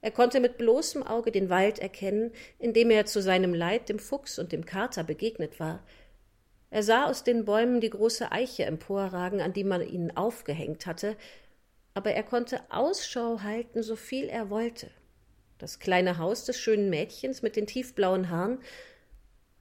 Er 0.00 0.10
konnte 0.10 0.40
mit 0.40 0.58
bloßem 0.58 1.04
Auge 1.04 1.30
den 1.30 1.50
Wald 1.50 1.78
erkennen, 1.78 2.32
in 2.58 2.72
dem 2.72 2.90
er 2.90 3.06
zu 3.06 3.22
seinem 3.22 3.54
Leid 3.54 3.88
dem 3.88 4.00
Fuchs 4.00 4.40
und 4.40 4.50
dem 4.50 4.66
Kater 4.66 5.04
begegnet 5.04 5.60
war. 5.60 5.84
Er 6.70 6.82
sah 6.82 7.04
aus 7.04 7.22
den 7.22 7.44
Bäumen 7.44 7.80
die 7.80 7.90
große 7.90 8.32
Eiche 8.32 8.64
emporragen, 8.64 9.40
an 9.40 9.52
die 9.52 9.62
man 9.62 9.82
ihn 9.86 10.10
aufgehängt 10.16 10.86
hatte, 10.86 11.16
aber 11.94 12.10
er 12.10 12.24
konnte 12.24 12.60
Ausschau 12.70 13.42
halten, 13.42 13.84
so 13.84 13.94
viel 13.94 14.24
er 14.24 14.50
wollte. 14.50 14.90
Das 15.58 15.78
kleine 15.78 16.18
Haus 16.18 16.44
des 16.44 16.58
schönen 16.58 16.90
Mädchens 16.90 17.40
mit 17.42 17.54
den 17.54 17.68
tiefblauen 17.68 18.30
Haaren 18.30 18.58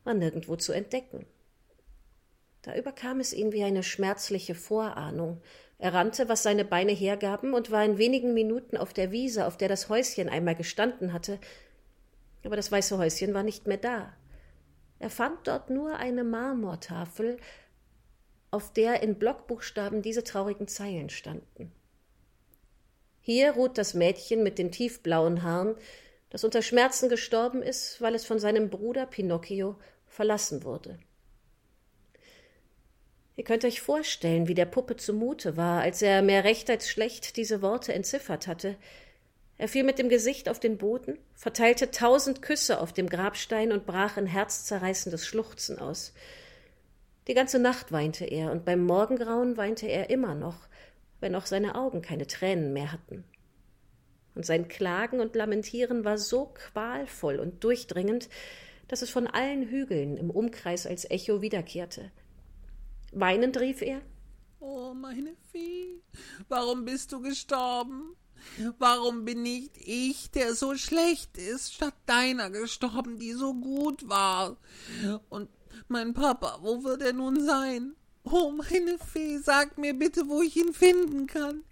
war 0.05 0.13
nirgendwo 0.13 0.55
zu 0.55 0.71
entdecken. 0.71 1.25
Da 2.61 2.75
überkam 2.75 3.19
es 3.19 3.33
ihn 3.33 3.51
wie 3.51 3.63
eine 3.63 3.83
schmerzliche 3.83 4.55
Vorahnung. 4.55 5.41
Er 5.77 5.93
rannte, 5.93 6.29
was 6.29 6.41
seine 6.41 6.65
Beine 6.65 6.93
hergaben, 6.93 7.53
und 7.53 7.69
war 7.69 7.83
in 7.83 7.97
wenigen 7.97 8.33
Minuten 8.33 8.77
auf 8.77 8.93
der 8.93 9.11
Wiese, 9.11 9.45
auf 9.45 9.57
der 9.57 9.67
das 9.67 9.89
Häuschen 9.89 10.29
einmal 10.29 10.55
gestanden 10.55 11.13
hatte. 11.13 11.39
Aber 12.43 12.55
das 12.55 12.71
weiße 12.71 12.97
Häuschen 12.97 13.33
war 13.33 13.43
nicht 13.43 13.67
mehr 13.67 13.77
da. 13.77 14.13
Er 14.99 15.09
fand 15.09 15.47
dort 15.47 15.69
nur 15.69 15.97
eine 15.97 16.23
Marmortafel, 16.23 17.37
auf 18.51 18.71
der 18.71 19.03
in 19.03 19.19
Blockbuchstaben 19.19 20.01
diese 20.01 20.23
traurigen 20.23 20.67
Zeilen 20.67 21.09
standen. 21.09 21.71
Hier 23.21 23.51
ruht 23.51 23.77
das 23.77 23.95
Mädchen 23.95 24.43
mit 24.43 24.57
den 24.57 24.71
tiefblauen 24.71 25.43
Haaren, 25.43 25.75
das 26.29 26.43
unter 26.43 26.61
Schmerzen 26.61 27.09
gestorben 27.09 27.61
ist, 27.61 28.01
weil 28.01 28.15
es 28.15 28.25
von 28.25 28.39
seinem 28.39 28.69
Bruder 28.69 29.05
Pinocchio 29.05 29.77
verlassen 30.15 30.63
wurde. 30.63 30.97
Ihr 33.35 33.43
könnt 33.43 33.65
euch 33.65 33.81
vorstellen, 33.81 34.47
wie 34.47 34.53
der 34.53 34.65
Puppe 34.65 34.95
zumute 34.95 35.57
war, 35.57 35.81
als 35.81 36.01
er 36.01 36.21
mehr 36.21 36.45
recht 36.45 36.69
als 36.69 36.89
schlecht 36.89 37.35
diese 37.35 37.61
Worte 37.61 37.93
entziffert 37.93 38.47
hatte. 38.47 38.77
Er 39.57 39.67
fiel 39.67 39.83
mit 39.83 39.99
dem 39.99 40.07
Gesicht 40.07 40.47
auf 40.47 40.59
den 40.59 40.77
Boden, 40.77 41.17
verteilte 41.33 41.91
tausend 41.91 42.41
Küsse 42.41 42.79
auf 42.79 42.93
dem 42.93 43.09
Grabstein 43.09 43.73
und 43.73 43.85
brach 43.85 44.15
in 44.17 44.25
herzzerreißendes 44.25 45.27
Schluchzen 45.27 45.79
aus. 45.79 46.13
Die 47.27 47.33
ganze 47.33 47.59
Nacht 47.59 47.91
weinte 47.91 48.25
er, 48.25 48.51
und 48.51 48.63
beim 48.63 48.83
Morgengrauen 48.83 49.57
weinte 49.57 49.87
er 49.87 50.09
immer 50.09 50.35
noch, 50.35 50.67
wenn 51.19 51.35
auch 51.35 51.45
seine 51.45 51.75
Augen 51.75 52.01
keine 52.01 52.27
Tränen 52.27 52.71
mehr 52.71 52.91
hatten. 52.91 53.25
Und 54.35 54.45
sein 54.45 54.67
Klagen 54.67 55.19
und 55.19 55.35
Lamentieren 55.35 56.05
war 56.05 56.17
so 56.17 56.53
qualvoll 56.53 57.39
und 57.39 57.63
durchdringend, 57.63 58.29
dass 58.87 59.01
es 59.01 59.09
von 59.09 59.27
allen 59.27 59.63
Hügeln 59.63 60.17
im 60.17 60.29
Umkreis 60.29 60.85
als 60.85 61.09
Echo 61.09 61.41
wiederkehrte. 61.41 62.11
Weinend 63.11 63.59
rief 63.59 63.81
er 63.81 64.01
Oh, 64.59 64.93
meine 64.93 65.35
Fee, 65.51 66.01
warum 66.47 66.85
bist 66.85 67.11
du 67.11 67.21
gestorben? 67.21 68.15
Warum 68.79 69.25
bin 69.25 69.43
nicht 69.43 69.77
ich, 69.77 70.31
der 70.31 70.55
so 70.55 70.75
schlecht 70.75 71.37
ist, 71.37 71.73
statt 71.73 71.93
deiner 72.05 72.49
gestorben, 72.49 73.17
die 73.17 73.33
so 73.33 73.53
gut 73.53 74.07
war? 74.09 74.57
Und 75.29 75.49
mein 75.87 76.13
Papa, 76.13 76.59
wo 76.61 76.83
wird 76.83 77.01
er 77.01 77.13
nun 77.13 77.45
sein? 77.45 77.95
Oh, 78.23 78.51
meine 78.51 78.97
Fee, 78.97 79.37
sag 79.37 79.77
mir 79.77 79.93
bitte, 79.93 80.27
wo 80.27 80.41
ich 80.41 80.55
ihn 80.57 80.73
finden 80.73 81.27
kann. 81.27 81.63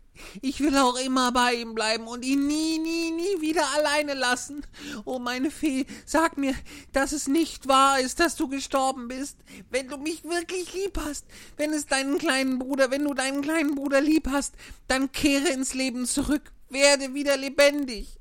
Ich 0.41 0.59
will 0.59 0.77
auch 0.77 0.97
immer 0.97 1.31
bei 1.31 1.55
ihm 1.55 1.73
bleiben 1.73 2.07
und 2.07 2.23
ihn 2.23 2.45
nie, 2.47 2.77
nie, 2.77 3.11
nie 3.11 3.41
wieder 3.41 3.65
alleine 3.75 4.13
lassen. 4.13 4.65
Oh, 5.05 5.19
meine 5.19 5.51
Fee, 5.51 5.85
sag 6.05 6.37
mir, 6.37 6.53
dass 6.91 7.11
es 7.11 7.27
nicht 7.27 7.67
wahr 7.67 7.99
ist, 7.99 8.19
dass 8.19 8.35
du 8.35 8.47
gestorben 8.47 9.07
bist. 9.07 9.37
Wenn 9.69 9.87
du 9.87 9.97
mich 9.97 10.23
wirklich 10.23 10.73
lieb 10.73 10.99
hast, 11.03 11.25
wenn 11.57 11.73
es 11.73 11.87
deinen 11.87 12.17
kleinen 12.17 12.59
Bruder, 12.59 12.91
wenn 12.91 13.03
du 13.03 13.13
deinen 13.13 13.41
kleinen 13.41 13.75
Bruder 13.75 14.01
lieb 14.01 14.27
hast, 14.31 14.53
dann 14.87 15.11
kehre 15.11 15.49
ins 15.49 15.73
Leben 15.73 16.05
zurück, 16.05 16.51
werde 16.69 17.13
wieder 17.13 17.37
lebendig. 17.37 18.19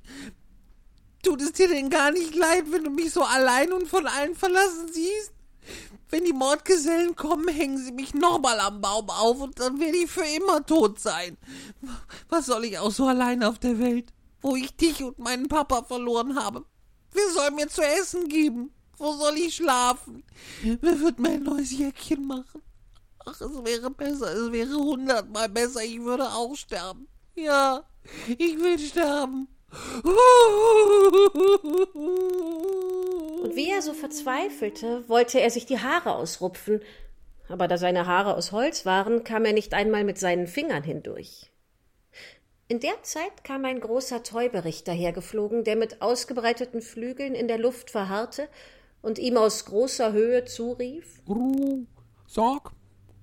Tut 1.22 1.40
es 1.40 1.52
dir 1.52 1.68
denn 1.68 1.90
gar 1.90 2.10
nicht 2.10 2.34
leid, 2.34 2.64
wenn 2.70 2.84
du 2.84 2.90
mich 2.90 3.12
so 3.12 3.22
allein 3.22 3.72
und 3.72 3.86
von 3.86 4.06
allen 4.06 4.34
verlassen 4.34 4.88
siehst? 4.92 5.32
Wenn 6.12 6.26
die 6.26 6.34
Mordgesellen 6.34 7.16
kommen, 7.16 7.48
hängen 7.48 7.78
sie 7.78 7.90
mich 7.90 8.12
nochmal 8.12 8.60
am 8.60 8.82
Baum 8.82 9.08
auf 9.08 9.40
und 9.40 9.58
dann 9.58 9.80
werde 9.80 9.96
ich 9.96 10.10
für 10.10 10.26
immer 10.26 10.64
tot 10.66 11.00
sein. 11.00 11.38
Was 12.28 12.44
soll 12.44 12.66
ich 12.66 12.78
auch 12.78 12.90
so 12.90 13.06
allein 13.06 13.42
auf 13.42 13.58
der 13.58 13.78
Welt, 13.78 14.12
wo 14.42 14.54
ich 14.54 14.76
dich 14.76 15.02
und 15.02 15.18
meinen 15.18 15.48
Papa 15.48 15.84
verloren 15.84 16.38
habe? 16.38 16.66
Wer 17.12 17.30
soll 17.30 17.50
mir 17.52 17.66
zu 17.66 17.80
essen 17.80 18.28
geben? 18.28 18.74
Wo 18.98 19.14
soll 19.14 19.38
ich 19.38 19.56
schlafen? 19.56 20.22
Wer 20.62 21.00
wird 21.00 21.18
mir 21.18 21.30
ein 21.30 21.44
neues 21.44 21.72
Jäckchen 21.72 22.26
machen? 22.26 22.60
Ach, 23.24 23.40
es 23.40 23.64
wäre 23.64 23.90
besser, 23.90 24.34
es 24.34 24.52
wäre 24.52 24.74
hundertmal 24.74 25.48
besser, 25.48 25.82
ich 25.82 25.98
würde 26.02 26.30
auch 26.30 26.54
sterben. 26.54 27.08
Ja, 27.34 27.84
ich 28.36 28.58
will 28.58 28.78
sterben. 28.78 29.48
Und 33.42 33.56
wie 33.56 33.70
er 33.70 33.82
so 33.82 33.92
verzweifelte, 33.92 35.08
wollte 35.08 35.40
er 35.40 35.50
sich 35.50 35.66
die 35.66 35.80
Haare 35.80 36.14
ausrupfen, 36.14 36.80
aber 37.48 37.66
da 37.66 37.76
seine 37.76 38.06
Haare 38.06 38.36
aus 38.36 38.52
Holz 38.52 38.86
waren, 38.86 39.24
kam 39.24 39.44
er 39.44 39.52
nicht 39.52 39.74
einmal 39.74 40.04
mit 40.04 40.16
seinen 40.16 40.46
Fingern 40.46 40.84
hindurch. 40.84 41.50
In 42.68 42.78
der 42.78 43.02
Zeit 43.02 43.42
kam 43.42 43.64
ein 43.64 43.80
großer 43.80 44.22
Täuberich 44.22 44.84
dahergeflogen, 44.84 45.64
der 45.64 45.74
mit 45.74 46.00
ausgebreiteten 46.00 46.82
Flügeln 46.82 47.34
in 47.34 47.48
der 47.48 47.58
Luft 47.58 47.90
verharrte 47.90 48.48
und 49.02 49.18
ihm 49.18 49.36
aus 49.36 49.64
großer 49.64 50.12
Höhe 50.12 50.44
zurief 50.44 51.20
Ruh, 51.28 51.84
sag, 52.28 52.70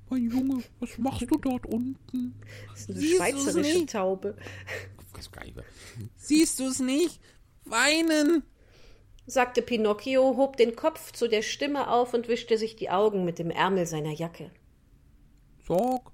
mein 0.10 0.30
Junge, 0.30 0.64
was 0.82 0.98
machst 0.98 1.32
du 1.32 1.38
dort 1.38 1.66
unten? 1.66 2.36
Das 2.70 2.82
ist 2.82 2.90
eine 2.90 3.00
Siehst 3.00 3.14
du's 3.14 3.18
schweizerische 3.18 3.78
nicht? 3.78 3.92
Taube. 3.92 4.36
Siehst 6.18 6.60
du's 6.60 6.80
nicht? 6.80 7.22
Weinen! 7.64 8.44
Sagte 9.30 9.62
Pinocchio, 9.62 10.36
hob 10.38 10.58
den 10.58 10.76
Kopf 10.76 11.12
zu 11.12 11.28
der 11.28 11.42
Stimme 11.42 11.90
auf 11.90 12.14
und 12.14 12.28
wischte 12.28 12.58
sich 12.58 12.76
die 12.76 12.90
Augen 12.90 13.26
mit 13.26 13.40
dem 13.40 13.52
Ärmel 13.52 13.86
seiner 13.86 14.12
Jacke. 14.12 14.52
Sag, 15.68 16.12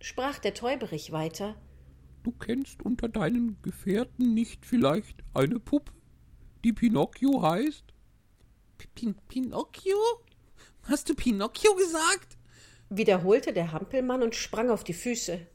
Sprach 0.00 0.38
der 0.38 0.54
Täuberich 0.54 1.12
weiter. 1.12 1.56
du 2.22 2.32
kennst 2.32 2.82
unter 2.82 3.08
deinen 3.08 3.60
Gefährten 3.62 4.34
nicht 4.34 4.64
vielleicht 4.64 5.22
eine 5.34 5.58
Puppe, 5.58 5.92
die 6.64 6.72
Pinocchio 6.72 7.42
heißt? 7.42 7.84
Pin 8.94 9.14
Pinocchio? 9.28 9.96
Hast 10.84 11.08
du 11.08 11.14
Pinocchio 11.14 11.74
gesagt? 11.74 12.36
wiederholte 12.90 13.52
der 13.52 13.72
Hampelmann 13.72 14.22
und 14.22 14.34
sprang 14.34 14.68
auf 14.68 14.84
die 14.84 14.94
Füße. 14.94 15.46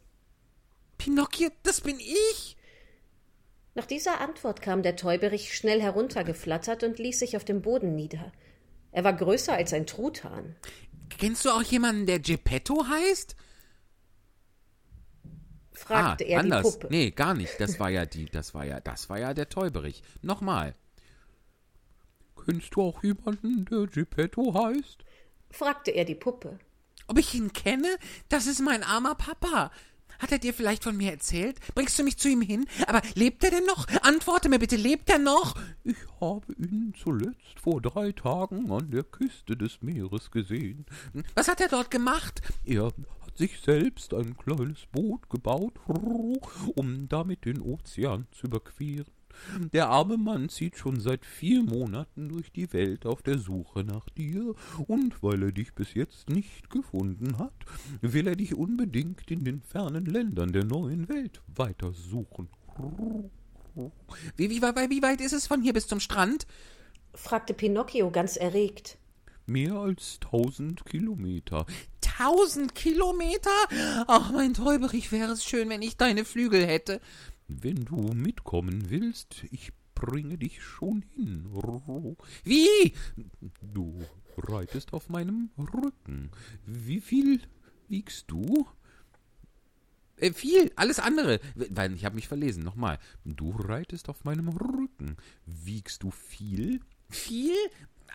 Pinocchio, 0.97 1.49
das 1.63 1.81
bin 1.81 1.99
ich? 1.99 2.54
Nach 3.75 3.85
dieser 3.85 4.21
Antwort 4.21 4.61
kam 4.61 4.83
der 4.83 4.95
Täuberich 4.95 5.53
schnell 5.55 5.81
heruntergeflattert 5.81 6.83
und 6.83 6.97
ließ 6.97 7.19
sich 7.19 7.35
auf 7.35 7.43
dem 7.43 7.61
Boden 7.61 7.93
nieder. 7.95 8.31
Er 8.91 9.03
war 9.03 9.13
größer 9.13 9.53
als 9.53 9.73
ein 9.73 9.85
Truthahn. 9.85 10.55
Kennst 11.09 11.43
du 11.45 11.49
auch 11.49 11.61
jemanden, 11.61 12.05
der 12.05 12.19
Geppetto 12.19 12.85
heißt? 12.87 13.35
Fragte 15.73 16.23
er 16.23 16.37
Ah, 16.39 16.41
anders. 16.41 16.63
die 16.65 16.71
Puppe. 16.71 16.87
Nee, 16.89 17.11
gar 17.11 17.33
nicht. 17.33 17.59
Das 17.59 17.79
war 17.79 17.89
ja 17.89 18.05
die, 18.05 18.25
das 18.25 18.53
war 18.53 18.65
ja, 18.65 18.79
das 18.79 19.09
war 19.09 19.19
ja 19.19 19.33
der 19.33 19.49
Täuberich. 19.49 20.01
Nochmal. 20.21 20.73
Kennst 22.45 22.75
du 22.75 22.81
auch 22.81 23.03
jemanden, 23.03 23.65
der 23.65 23.87
Geppetto 23.87 24.53
heißt? 24.53 25.03
Fragte 25.51 25.91
er 25.91 26.05
die 26.05 26.15
Puppe. 26.15 26.59
Ob 27.07 27.17
ich 27.19 27.33
ihn 27.35 27.51
kenne? 27.51 27.97
Das 28.29 28.47
ist 28.47 28.61
mein 28.61 28.83
armer 28.83 29.15
Papa. 29.15 29.71
Hat 30.19 30.31
er 30.31 30.39
dir 30.39 30.53
vielleicht 30.53 30.83
von 30.83 30.97
mir 30.97 31.11
erzählt? 31.11 31.59
Bringst 31.73 31.97
du 31.99 32.03
mich 32.03 32.17
zu 32.17 32.29
ihm 32.29 32.41
hin? 32.41 32.65
Aber 32.87 33.01
lebt 33.15 33.43
er 33.43 33.51
denn 33.51 33.65
noch? 33.65 33.87
Antworte 34.01 34.49
mir 34.49 34.59
bitte, 34.59 34.75
lebt 34.75 35.09
er 35.09 35.19
noch? 35.19 35.55
Ich 35.83 35.97
habe 36.21 36.53
ihn 36.53 36.93
zuletzt 37.01 37.59
vor 37.61 37.81
drei 37.81 38.11
Tagen 38.11 38.71
an 38.71 38.91
der 38.91 39.03
Küste 39.03 39.55
des 39.57 39.81
Meeres 39.81 40.31
gesehen. 40.31 40.85
Was 41.35 41.47
hat 41.47 41.61
er 41.61 41.67
dort 41.67 41.91
gemacht? 41.91 42.41
Er 42.63 42.85
hat 42.85 42.95
sich 43.37 43.59
selbst 43.59 44.13
ein 44.13 44.37
kleines 44.37 44.85
Boot 44.91 45.29
gebaut, 45.29 45.73
um 46.75 47.07
damit 47.09 47.45
den 47.45 47.61
Ozean 47.61 48.27
zu 48.31 48.47
überqueren. 48.47 49.14
Der 49.73 49.89
arme 49.89 50.17
Mann 50.17 50.49
zieht 50.49 50.77
schon 50.77 50.99
seit 50.99 51.25
vier 51.25 51.63
Monaten 51.63 52.29
durch 52.29 52.51
die 52.51 52.71
Welt 52.73 53.05
auf 53.05 53.21
der 53.21 53.37
Suche 53.37 53.83
nach 53.83 54.09
dir, 54.09 54.53
und 54.87 55.21
weil 55.23 55.43
er 55.43 55.51
dich 55.51 55.73
bis 55.73 55.93
jetzt 55.93 56.29
nicht 56.29 56.69
gefunden 56.69 57.37
hat, 57.37 57.53
will 58.01 58.27
er 58.27 58.35
dich 58.35 58.55
unbedingt 58.55 59.29
in 59.29 59.43
den 59.43 59.61
fernen 59.61 60.05
Ländern 60.05 60.51
der 60.51 60.65
neuen 60.65 61.09
Welt 61.09 61.41
weitersuchen. 61.55 62.49
Wie, 64.37 64.49
wie, 64.49 64.61
wie, 64.61 64.89
wie 64.89 65.01
weit 65.01 65.21
ist 65.21 65.33
es 65.33 65.47
von 65.47 65.61
hier 65.61 65.73
bis 65.73 65.87
zum 65.87 65.99
Strand? 65.99 66.47
Fragte 67.13 67.53
Pinocchio 67.53 68.11
ganz 68.11 68.37
erregt. 68.37 68.97
Mehr 69.45 69.73
als 69.75 70.19
tausend 70.19 70.85
Kilometer. 70.85 71.65
Tausend 72.01 72.73
Kilometer? 72.73 73.51
Ach, 74.07 74.31
mein 74.31 74.53
Täuberich, 74.53 75.11
wäre 75.11 75.33
es 75.33 75.45
schön, 75.45 75.69
wenn 75.69 75.81
ich 75.81 75.97
deine 75.97 76.25
Flügel 76.25 76.65
hätte. 76.65 76.99
Wenn 77.47 77.85
du 77.85 77.95
mitkommen 78.13 78.89
willst, 78.89 79.45
ich 79.51 79.71
bringe 79.93 80.37
dich 80.37 80.61
schon 80.61 81.03
hin. 81.13 81.45
Wie? 82.43 82.93
Du 83.61 83.99
reitest 84.37 84.93
auf 84.93 85.09
meinem 85.09 85.49
Rücken. 85.57 86.31
Wie 86.65 86.99
viel 86.99 87.41
wiegst 87.87 88.29
du? 88.29 88.67
Äh, 90.17 90.31
viel, 90.31 90.71
alles 90.75 90.99
andere. 90.99 91.39
Ich 91.95 92.05
habe 92.05 92.15
mich 92.15 92.27
verlesen. 92.27 92.63
Nochmal. 92.63 92.99
Du 93.23 93.51
reitest 93.51 94.09
auf 94.09 94.23
meinem 94.23 94.49
Rücken. 94.49 95.17
Wiegst 95.45 96.03
du 96.03 96.11
viel? 96.11 96.79
Viel? 97.09 97.55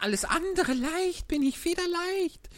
Alles 0.00 0.24
andere 0.24 0.72
leicht, 0.72 1.28
bin 1.28 1.42
ich 1.42 1.58
federleicht. 1.58 2.48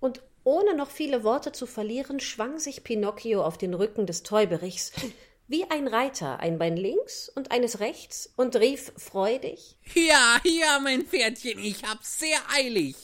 Und 0.00 0.22
ohne 0.44 0.74
noch 0.74 0.90
viele 0.90 1.24
Worte 1.24 1.52
zu 1.52 1.66
verlieren, 1.66 2.20
schwang 2.20 2.58
sich 2.58 2.84
Pinocchio 2.84 3.42
auf 3.42 3.58
den 3.58 3.74
Rücken 3.74 4.06
des 4.06 4.22
Täuberichs, 4.22 4.92
wie 5.46 5.64
ein 5.70 5.88
Reiter, 5.88 6.40
ein 6.40 6.58
Bein 6.58 6.76
links 6.76 7.28
und 7.28 7.50
eines 7.50 7.80
rechts, 7.80 8.32
und 8.36 8.56
rief 8.56 8.92
freudig. 8.96 9.76
Ja, 9.94 10.40
ja, 10.44 10.80
mein 10.80 11.02
Pferdchen, 11.02 11.58
ich 11.58 11.82
hab's 11.84 12.18
sehr 12.18 12.38
eilig. 12.54 12.96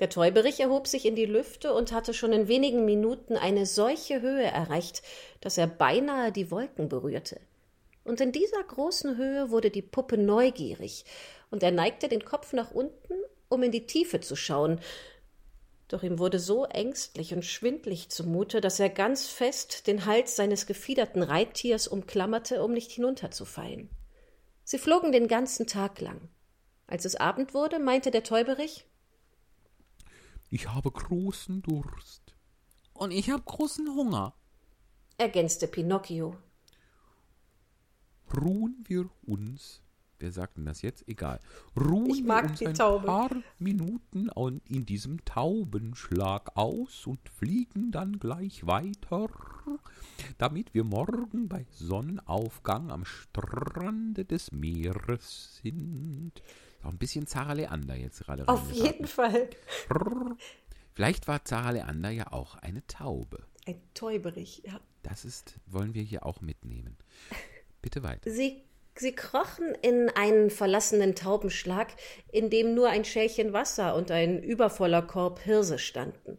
Der 0.00 0.08
Täuberich 0.08 0.60
erhob 0.60 0.86
sich 0.86 1.04
in 1.04 1.16
die 1.16 1.26
Lüfte 1.26 1.74
und 1.74 1.92
hatte 1.92 2.14
schon 2.14 2.32
in 2.32 2.48
wenigen 2.48 2.84
Minuten 2.84 3.36
eine 3.36 3.66
solche 3.66 4.20
Höhe 4.20 4.44
erreicht, 4.44 5.02
dass 5.40 5.58
er 5.58 5.66
beinahe 5.66 6.30
die 6.30 6.50
Wolken 6.50 6.88
berührte. 6.88 7.40
Und 8.04 8.20
in 8.20 8.32
dieser 8.32 8.62
großen 8.62 9.16
Höhe 9.16 9.50
wurde 9.50 9.70
die 9.70 9.82
Puppe 9.82 10.16
neugierig, 10.16 11.04
und 11.50 11.62
er 11.62 11.72
neigte 11.72 12.08
den 12.08 12.24
Kopf 12.24 12.52
nach 12.52 12.70
unten, 12.70 13.14
um 13.48 13.62
in 13.62 13.72
die 13.72 13.86
Tiefe 13.86 14.20
zu 14.20 14.36
schauen. 14.36 14.80
Doch 15.88 16.02
ihm 16.02 16.18
wurde 16.18 16.38
so 16.38 16.66
ängstlich 16.66 17.32
und 17.32 17.44
schwindlig 17.44 18.10
zumute, 18.10 18.60
dass 18.60 18.78
er 18.78 18.90
ganz 18.90 19.26
fest 19.26 19.86
den 19.86 20.04
Hals 20.04 20.36
seines 20.36 20.66
gefiederten 20.66 21.22
Reittiers 21.22 21.88
umklammerte, 21.88 22.62
um 22.62 22.72
nicht 22.72 22.92
hinunterzufallen. 22.92 23.88
Sie 24.64 24.78
flogen 24.78 25.12
den 25.12 25.28
ganzen 25.28 25.66
Tag 25.66 26.00
lang. 26.02 26.28
Als 26.86 27.06
es 27.06 27.16
Abend 27.16 27.54
wurde, 27.54 27.78
meinte 27.78 28.10
der 28.10 28.22
Täuberich 28.22 28.84
Ich 30.50 30.68
habe 30.68 30.90
großen 30.90 31.62
Durst. 31.62 32.34
Und 32.92 33.10
ich 33.10 33.30
habe 33.30 33.42
großen 33.42 33.88
Hunger. 33.88 34.34
ergänzte 35.16 35.68
Pinocchio. 35.68 36.36
Ruhen 38.36 38.84
wir 38.86 39.08
uns. 39.26 39.80
Wer 40.20 40.32
sagt 40.32 40.56
denn 40.56 40.64
das 40.64 40.82
jetzt? 40.82 41.06
Egal. 41.08 41.40
Ruhen 41.78 42.10
Ich 42.10 42.24
mag 42.24 42.50
uns 42.50 42.60
ein 42.62 42.74
Taube. 42.74 43.06
paar 43.06 43.30
Minuten 43.58 44.28
in 44.68 44.84
diesem 44.84 45.24
Taubenschlag 45.24 46.56
aus 46.56 47.06
und 47.06 47.20
fliegen 47.28 47.92
dann 47.92 48.18
gleich 48.18 48.66
weiter, 48.66 49.28
damit 50.36 50.74
wir 50.74 50.82
morgen 50.82 51.48
bei 51.48 51.66
Sonnenaufgang 51.70 52.90
am 52.90 53.04
Strande 53.04 54.24
des 54.24 54.50
Meeres 54.50 55.60
sind. 55.62 56.32
Auch 56.82 56.90
ein 56.90 56.98
bisschen 56.98 57.26
Zara 57.26 57.52
Leander 57.52 57.96
jetzt 57.96 58.20
gerade 58.20 58.46
Auf 58.48 58.72
jeden 58.72 59.06
Fall. 59.06 59.50
Vielleicht 60.94 61.28
war 61.28 61.44
Zara 61.44 61.70
Leander 61.70 62.10
ja 62.10 62.32
auch 62.32 62.56
eine 62.56 62.84
Taube. 62.86 63.44
Ein 63.66 63.80
Täuberich, 63.94 64.62
ja. 64.64 64.80
Das 65.02 65.24
ist, 65.24 65.60
wollen 65.66 65.94
wir 65.94 66.02
hier 66.02 66.26
auch 66.26 66.40
mitnehmen. 66.40 66.96
Bitte 67.82 68.02
weiter. 68.02 68.30
Sie, 68.30 68.62
sie 69.00 69.14
krochen 69.14 69.74
in 69.82 70.08
einen 70.10 70.50
verlassenen 70.50 71.14
Taubenschlag, 71.14 71.88
in 72.30 72.50
dem 72.50 72.74
nur 72.74 72.88
ein 72.88 73.04
Schälchen 73.04 73.52
Wasser 73.52 73.94
und 73.94 74.10
ein 74.10 74.42
übervoller 74.42 75.02
Korb 75.02 75.40
Hirse 75.40 75.78
standen. 75.78 76.38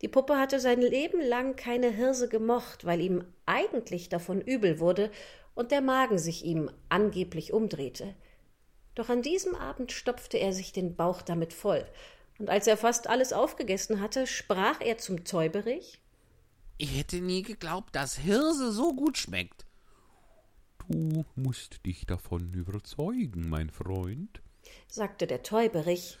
Die 0.00 0.08
Puppe 0.08 0.38
hatte 0.38 0.60
sein 0.60 0.80
Leben 0.80 1.20
lang 1.20 1.56
keine 1.56 1.90
Hirse 1.90 2.28
gemocht, 2.28 2.84
weil 2.84 3.00
ihm 3.00 3.24
eigentlich 3.46 4.08
davon 4.08 4.40
übel 4.40 4.78
wurde 4.78 5.10
und 5.54 5.72
der 5.72 5.80
Magen 5.80 6.18
sich 6.18 6.44
ihm 6.44 6.70
angeblich 6.88 7.52
umdrehte. 7.52 8.14
Doch 8.94 9.08
an 9.08 9.22
diesem 9.22 9.54
Abend 9.54 9.92
stopfte 9.92 10.38
er 10.38 10.52
sich 10.52 10.72
den 10.72 10.94
Bauch 10.96 11.22
damit 11.22 11.52
voll, 11.52 11.84
und 12.38 12.48
als 12.48 12.68
er 12.68 12.76
fast 12.76 13.08
alles 13.08 13.32
aufgegessen 13.32 14.00
hatte, 14.00 14.26
sprach 14.26 14.80
er 14.80 14.98
zum 14.98 15.24
Täuberich 15.24 15.98
Ich 16.78 16.96
hätte 16.96 17.16
nie 17.16 17.42
geglaubt, 17.42 17.96
dass 17.96 18.16
Hirse 18.16 18.70
so 18.70 18.94
gut 18.94 19.18
schmeckt. 19.18 19.67
Du 20.88 21.26
musst 21.36 21.84
dich 21.84 22.06
davon 22.06 22.54
überzeugen, 22.54 23.50
mein 23.50 23.68
Freund, 23.68 24.40
sagte 24.86 25.26
der 25.26 25.42
Täuberich, 25.42 26.18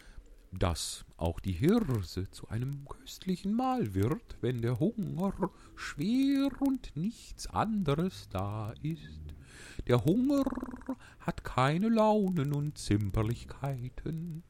dass 0.52 1.06
auch 1.16 1.40
die 1.40 1.52
Hirse 1.52 2.30
zu 2.30 2.48
einem 2.48 2.86
köstlichen 2.86 3.54
Mahl 3.54 3.94
wird, 3.94 4.36
wenn 4.42 4.60
der 4.60 4.78
Hunger 4.78 5.32
schwer 5.74 6.50
und 6.60 6.94
nichts 6.96 7.46
anderes 7.46 8.28
da 8.30 8.74
ist. 8.82 9.34
Der 9.86 10.04
Hunger 10.04 10.44
hat 11.20 11.44
keine 11.44 11.88
Launen 11.88 12.52
und 12.52 12.76
Zimperlichkeiten. 12.76 14.42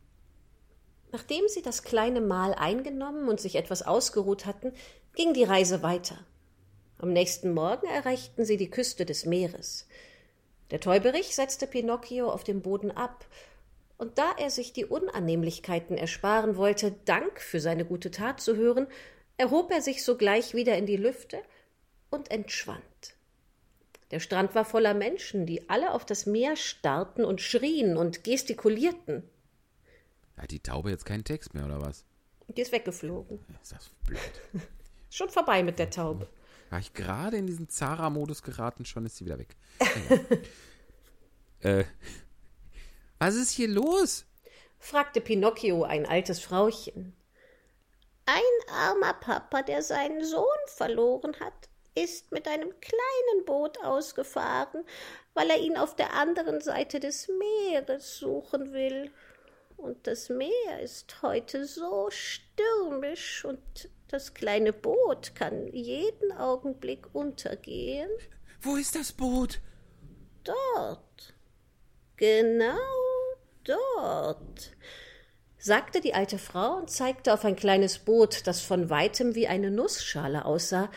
Nachdem 1.13 1.47
sie 1.47 1.63
das 1.63 1.85
kleine 1.85 2.21
Mahl 2.21 2.55
eingenommen 2.55 3.29
und 3.29 3.41
sich 3.41 3.55
etwas 3.55 3.83
ausgeruht 3.83 4.47
hatten, 4.47 4.73
ging 5.15 5.33
die 5.33 5.45
Reise 5.45 5.85
weiter. 5.85 6.19
Am 6.99 7.13
nächsten 7.13 7.55
Morgen 7.55 7.87
erreichten 7.87 8.45
sie 8.45 8.57
die 8.57 8.71
Küste 8.71 9.07
des 9.07 9.25
Meeres. 9.25 9.87
Der 10.71 10.81
Täuberich 10.81 11.35
setzte 11.35 11.67
Pinocchio 11.67 12.31
auf 12.31 12.45
dem 12.45 12.63
Boden 12.63 12.91
ab, 12.91 13.25
und 13.97 14.17
da 14.17 14.33
er 14.39 14.51
sich 14.51 14.73
die 14.73 14.85
Unannehmlichkeiten 14.85 15.97
ersparen 15.97 16.57
wollte, 16.57 16.95
Dank 17.05 17.41
für 17.41 17.61
seine 17.61 17.85
gute 17.85 18.13
Tat 18.13 18.41
zu 18.41 18.55
hören, 18.55 18.87
erhob 19.37 19.73
er 19.73 19.83
sich 19.83 20.05
sogleich 20.05 20.55
wieder 20.55 20.77
in 20.79 20.87
die 20.87 20.97
Lüfte 20.97 21.39
und 22.11 22.31
entschwand. 22.31 22.83
Der 24.11 24.21
Strand 24.21 24.55
war 24.55 24.65
voller 24.65 24.95
Menschen, 24.95 25.47
die 25.47 25.69
alle 25.69 25.93
auf 25.93 26.07
das 26.07 26.27
Meer 26.27 26.57
starrten 26.57 27.25
und 27.25 27.41
schrien 27.41 27.97
und 27.97 28.25
gestikulierten. 28.25 29.23
Hat 30.37 30.51
die 30.51 30.61
Taube 30.61 30.91
jetzt 30.91 31.05
keinen 31.05 31.25
Text 31.25 31.53
mehr, 31.55 31.67
oder 31.67 31.83
was? 31.83 32.05
Die 32.47 32.63
ist 32.63 32.73
weggeflogen. 32.73 33.41
Ist 33.61 33.73
das 33.73 33.91
blöd. 34.07 34.21
Schon 35.11 35.29
vorbei 35.29 35.63
mit 35.63 35.79
der 35.79 35.91
Taube. 35.91 36.29
War 36.71 36.79
ich 36.79 36.93
gerade 36.93 37.37
in 37.37 37.47
diesen 37.47 37.69
Zara-Modus 37.69 38.43
geraten, 38.43 38.85
schon 38.85 39.07
ist 39.07 39.17
sie 39.17 39.25
wieder 39.25 39.39
weg. 39.39 39.57
äh, 41.61 41.85
was 43.19 43.35
ist 43.35 43.51
hier 43.51 43.69
los? 43.69 44.27
fragte 44.79 45.21
Pinocchio 45.21 45.85
ein 45.85 46.07
altes 46.07 46.41
Frauchen. 46.41 47.17
Ein 48.27 48.75
armer 48.75 49.15
Papa, 49.15 49.63
der 49.63 49.83
seinen 49.83 50.25
Sohn 50.25 50.45
verloren 50.67 51.35
hat, 51.41 51.69
ist 51.95 52.31
mit 52.31 52.47
einem 52.47 52.71
kleinen 52.81 53.45
Boot 53.45 53.83
ausgefahren, 53.83 54.85
weil 55.35 55.51
er 55.51 55.59
ihn 55.59 55.77
auf 55.77 55.97
der 55.97 56.13
anderen 56.13 56.61
Seite 56.61 57.01
des 57.01 57.29
Meeres 57.29 58.19
suchen 58.19 58.73
will. 58.73 59.11
Und 59.77 60.07
das 60.07 60.29
Meer 60.29 60.81
ist 60.83 61.23
heute 61.23 61.67
so 61.67 62.11
stürmisch 62.11 63.45
und 63.45 63.89
das 64.09 64.35
kleine 64.35 64.73
Boot 64.73 65.35
kann 65.35 65.69
jeden 65.69 66.33
Augenblick 66.33 67.15
untergehen. 67.15 68.11
Wo 68.61 68.77
ist 68.77 68.95
das 68.95 69.13
Boot? 69.13 69.61
Dort. 70.45 71.35
Genau 72.17 72.77
dort, 73.69 74.73
sagte 75.59 76.01
die 76.01 76.15
alte 76.15 76.39
Frau 76.39 76.77
und 76.77 76.91
zeigte 76.91 77.33
auf 77.33 77.45
ein 77.45 77.57
kleines 77.57 77.99
Boot, 77.99 78.47
das 78.47 78.61
von 78.61 78.91
weitem 78.91 79.35
wie 79.35 79.47
eine 79.47 79.71
Nussschale 79.71 80.45
aussah, 80.45 80.91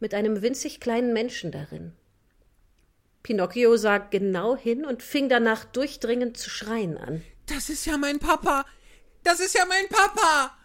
mit 0.00 0.14
einem 0.14 0.42
winzig 0.42 0.80
kleinen 0.80 1.12
Menschen 1.12 1.52
darin. 1.52 1.92
Pinocchio 3.22 3.76
sah 3.76 3.98
genau 3.98 4.56
hin 4.56 4.84
und 4.84 5.02
fing 5.02 5.28
danach 5.28 5.64
durchdringend 5.64 6.36
zu 6.36 6.50
schreien 6.50 6.96
an. 6.96 7.22
Das 7.46 7.68
ist 7.68 7.86
ja 7.86 7.96
mein 7.96 8.18
Papa. 8.18 8.64
Das 9.24 9.40
ist 9.40 9.54
ja 9.54 9.64
mein 9.66 9.88
Papa. 9.88 10.56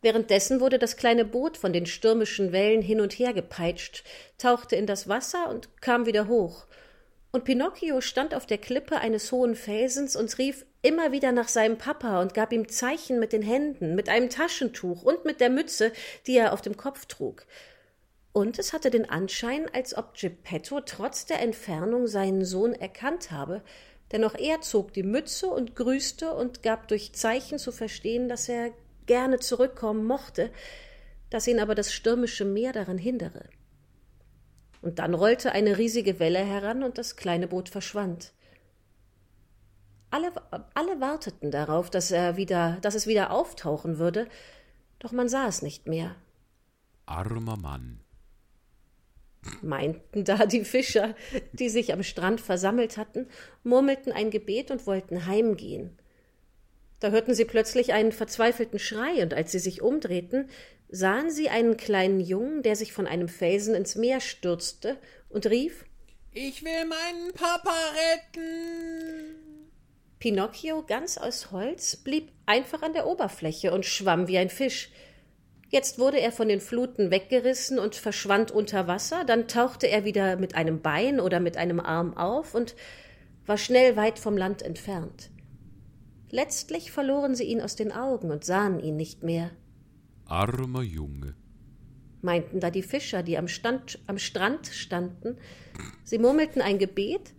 Währenddessen 0.00 0.60
wurde 0.60 0.78
das 0.78 0.96
kleine 0.96 1.24
Boot 1.24 1.56
von 1.56 1.72
den 1.72 1.86
stürmischen 1.86 2.52
Wellen 2.52 2.82
hin 2.82 3.00
und 3.00 3.12
her 3.12 3.32
gepeitscht, 3.32 4.04
tauchte 4.38 4.76
in 4.76 4.86
das 4.86 5.08
Wasser 5.08 5.50
und 5.50 5.80
kam 5.80 6.06
wieder 6.06 6.28
hoch. 6.28 6.66
Und 7.30 7.44
Pinocchio 7.44 8.00
stand 8.00 8.34
auf 8.34 8.46
der 8.46 8.58
Klippe 8.58 8.98
eines 8.98 9.32
hohen 9.32 9.54
Felsens 9.54 10.16
und 10.16 10.38
rief 10.38 10.64
immer 10.82 11.12
wieder 11.12 11.32
nach 11.32 11.48
seinem 11.48 11.76
Papa 11.76 12.22
und 12.22 12.32
gab 12.32 12.52
ihm 12.52 12.68
Zeichen 12.68 13.18
mit 13.18 13.32
den 13.32 13.42
Händen, 13.42 13.94
mit 13.94 14.08
einem 14.08 14.30
Taschentuch 14.30 15.02
und 15.02 15.24
mit 15.24 15.40
der 15.40 15.50
Mütze, 15.50 15.92
die 16.26 16.36
er 16.36 16.52
auf 16.52 16.62
dem 16.62 16.76
Kopf 16.76 17.06
trug. 17.06 17.44
Und 18.32 18.58
es 18.58 18.72
hatte 18.72 18.90
den 18.90 19.10
Anschein, 19.10 19.66
als 19.74 19.96
ob 19.96 20.14
Geppetto 20.14 20.80
trotz 20.80 21.26
der 21.26 21.40
Entfernung 21.40 22.06
seinen 22.06 22.44
Sohn 22.44 22.72
erkannt 22.72 23.30
habe, 23.30 23.62
denn 24.12 24.24
auch 24.24 24.34
er 24.36 24.60
zog 24.60 24.92
die 24.92 25.02
Mütze 25.02 25.48
und 25.48 25.74
grüßte 25.74 26.32
und 26.32 26.62
gab 26.62 26.88
durch 26.88 27.12
Zeichen 27.12 27.58
zu 27.58 27.72
verstehen, 27.72 28.28
dass 28.28 28.48
er 28.48 28.70
gerne 29.08 29.40
zurückkommen 29.40 30.04
mochte, 30.04 30.52
dass 31.30 31.48
ihn 31.48 31.58
aber 31.58 31.74
das 31.74 31.92
stürmische 31.92 32.44
Meer 32.44 32.72
daran 32.72 32.98
hindere. 32.98 33.48
Und 34.80 35.00
dann 35.00 35.14
rollte 35.14 35.50
eine 35.50 35.76
riesige 35.76 36.20
Welle 36.20 36.38
heran 36.38 36.84
und 36.84 36.98
das 36.98 37.16
kleine 37.16 37.48
Boot 37.48 37.68
verschwand. 37.68 38.32
Alle, 40.10 40.32
alle 40.74 41.00
warteten 41.00 41.50
darauf, 41.50 41.90
dass 41.90 42.10
er 42.10 42.36
wieder, 42.36 42.78
dass 42.80 42.94
es 42.94 43.06
wieder 43.06 43.32
auftauchen 43.32 43.98
würde, 43.98 44.28
doch 45.00 45.12
man 45.12 45.28
sah 45.28 45.48
es 45.48 45.62
nicht 45.62 45.86
mehr. 45.86 46.14
Armer 47.06 47.56
Mann. 47.56 48.00
meinten 49.62 50.24
da 50.24 50.46
die 50.46 50.64
Fischer, 50.64 51.14
die 51.52 51.68
sich 51.68 51.92
am 51.92 52.02
Strand 52.02 52.40
versammelt 52.40 52.96
hatten, 52.96 53.28
murmelten 53.64 54.12
ein 54.12 54.30
Gebet 54.30 54.70
und 54.70 54.86
wollten 54.86 55.26
heimgehen. 55.26 55.97
Da 57.00 57.10
hörten 57.10 57.34
sie 57.34 57.44
plötzlich 57.44 57.92
einen 57.92 58.12
verzweifelten 58.12 58.78
Schrei, 58.78 59.22
und 59.22 59.34
als 59.34 59.52
sie 59.52 59.60
sich 59.60 59.82
umdrehten, 59.82 60.50
sahen 60.88 61.30
sie 61.30 61.48
einen 61.48 61.76
kleinen 61.76 62.20
Jungen, 62.20 62.62
der 62.62 62.76
sich 62.76 62.92
von 62.92 63.06
einem 63.06 63.28
Felsen 63.28 63.74
ins 63.74 63.94
Meer 63.94 64.20
stürzte 64.20 64.98
und 65.28 65.46
rief 65.46 65.84
Ich 66.32 66.64
will 66.64 66.84
meinen 66.86 67.32
Papa 67.34 67.74
retten. 68.34 69.36
Pinocchio, 70.18 70.82
ganz 70.82 71.16
aus 71.18 71.52
Holz, 71.52 71.96
blieb 71.96 72.32
einfach 72.46 72.82
an 72.82 72.92
der 72.92 73.06
Oberfläche 73.06 73.72
und 73.72 73.86
schwamm 73.86 74.26
wie 74.26 74.38
ein 74.38 74.50
Fisch. 74.50 74.90
Jetzt 75.68 75.98
wurde 75.98 76.18
er 76.18 76.32
von 76.32 76.48
den 76.48 76.60
Fluten 76.60 77.10
weggerissen 77.10 77.78
und 77.78 77.94
verschwand 77.94 78.50
unter 78.50 78.88
Wasser, 78.88 79.24
dann 79.24 79.46
tauchte 79.46 79.86
er 79.86 80.04
wieder 80.04 80.36
mit 80.36 80.54
einem 80.54 80.80
Bein 80.80 81.20
oder 81.20 81.40
mit 81.40 81.56
einem 81.56 81.78
Arm 81.78 82.16
auf 82.16 82.54
und 82.54 82.74
war 83.46 83.58
schnell 83.58 83.94
weit 83.94 84.18
vom 84.18 84.36
Land 84.36 84.62
entfernt. 84.62 85.30
Letztlich 86.30 86.92
verloren 86.92 87.34
sie 87.34 87.44
ihn 87.44 87.60
aus 87.60 87.76
den 87.76 87.92
Augen 87.92 88.30
und 88.30 88.44
sahen 88.44 88.80
ihn 88.80 88.96
nicht 88.96 89.22
mehr, 89.22 89.50
Armer 90.26 90.82
Junge. 90.82 91.34
meinten 92.20 92.60
da 92.60 92.70
die 92.70 92.82
Fischer, 92.82 93.22
die 93.22 93.38
am, 93.38 93.48
Stand, 93.48 93.98
am 94.06 94.18
Strand 94.18 94.66
standen. 94.66 95.38
Sie 96.04 96.18
murmelten 96.18 96.60
ein 96.60 96.78
Gebet 96.78 97.32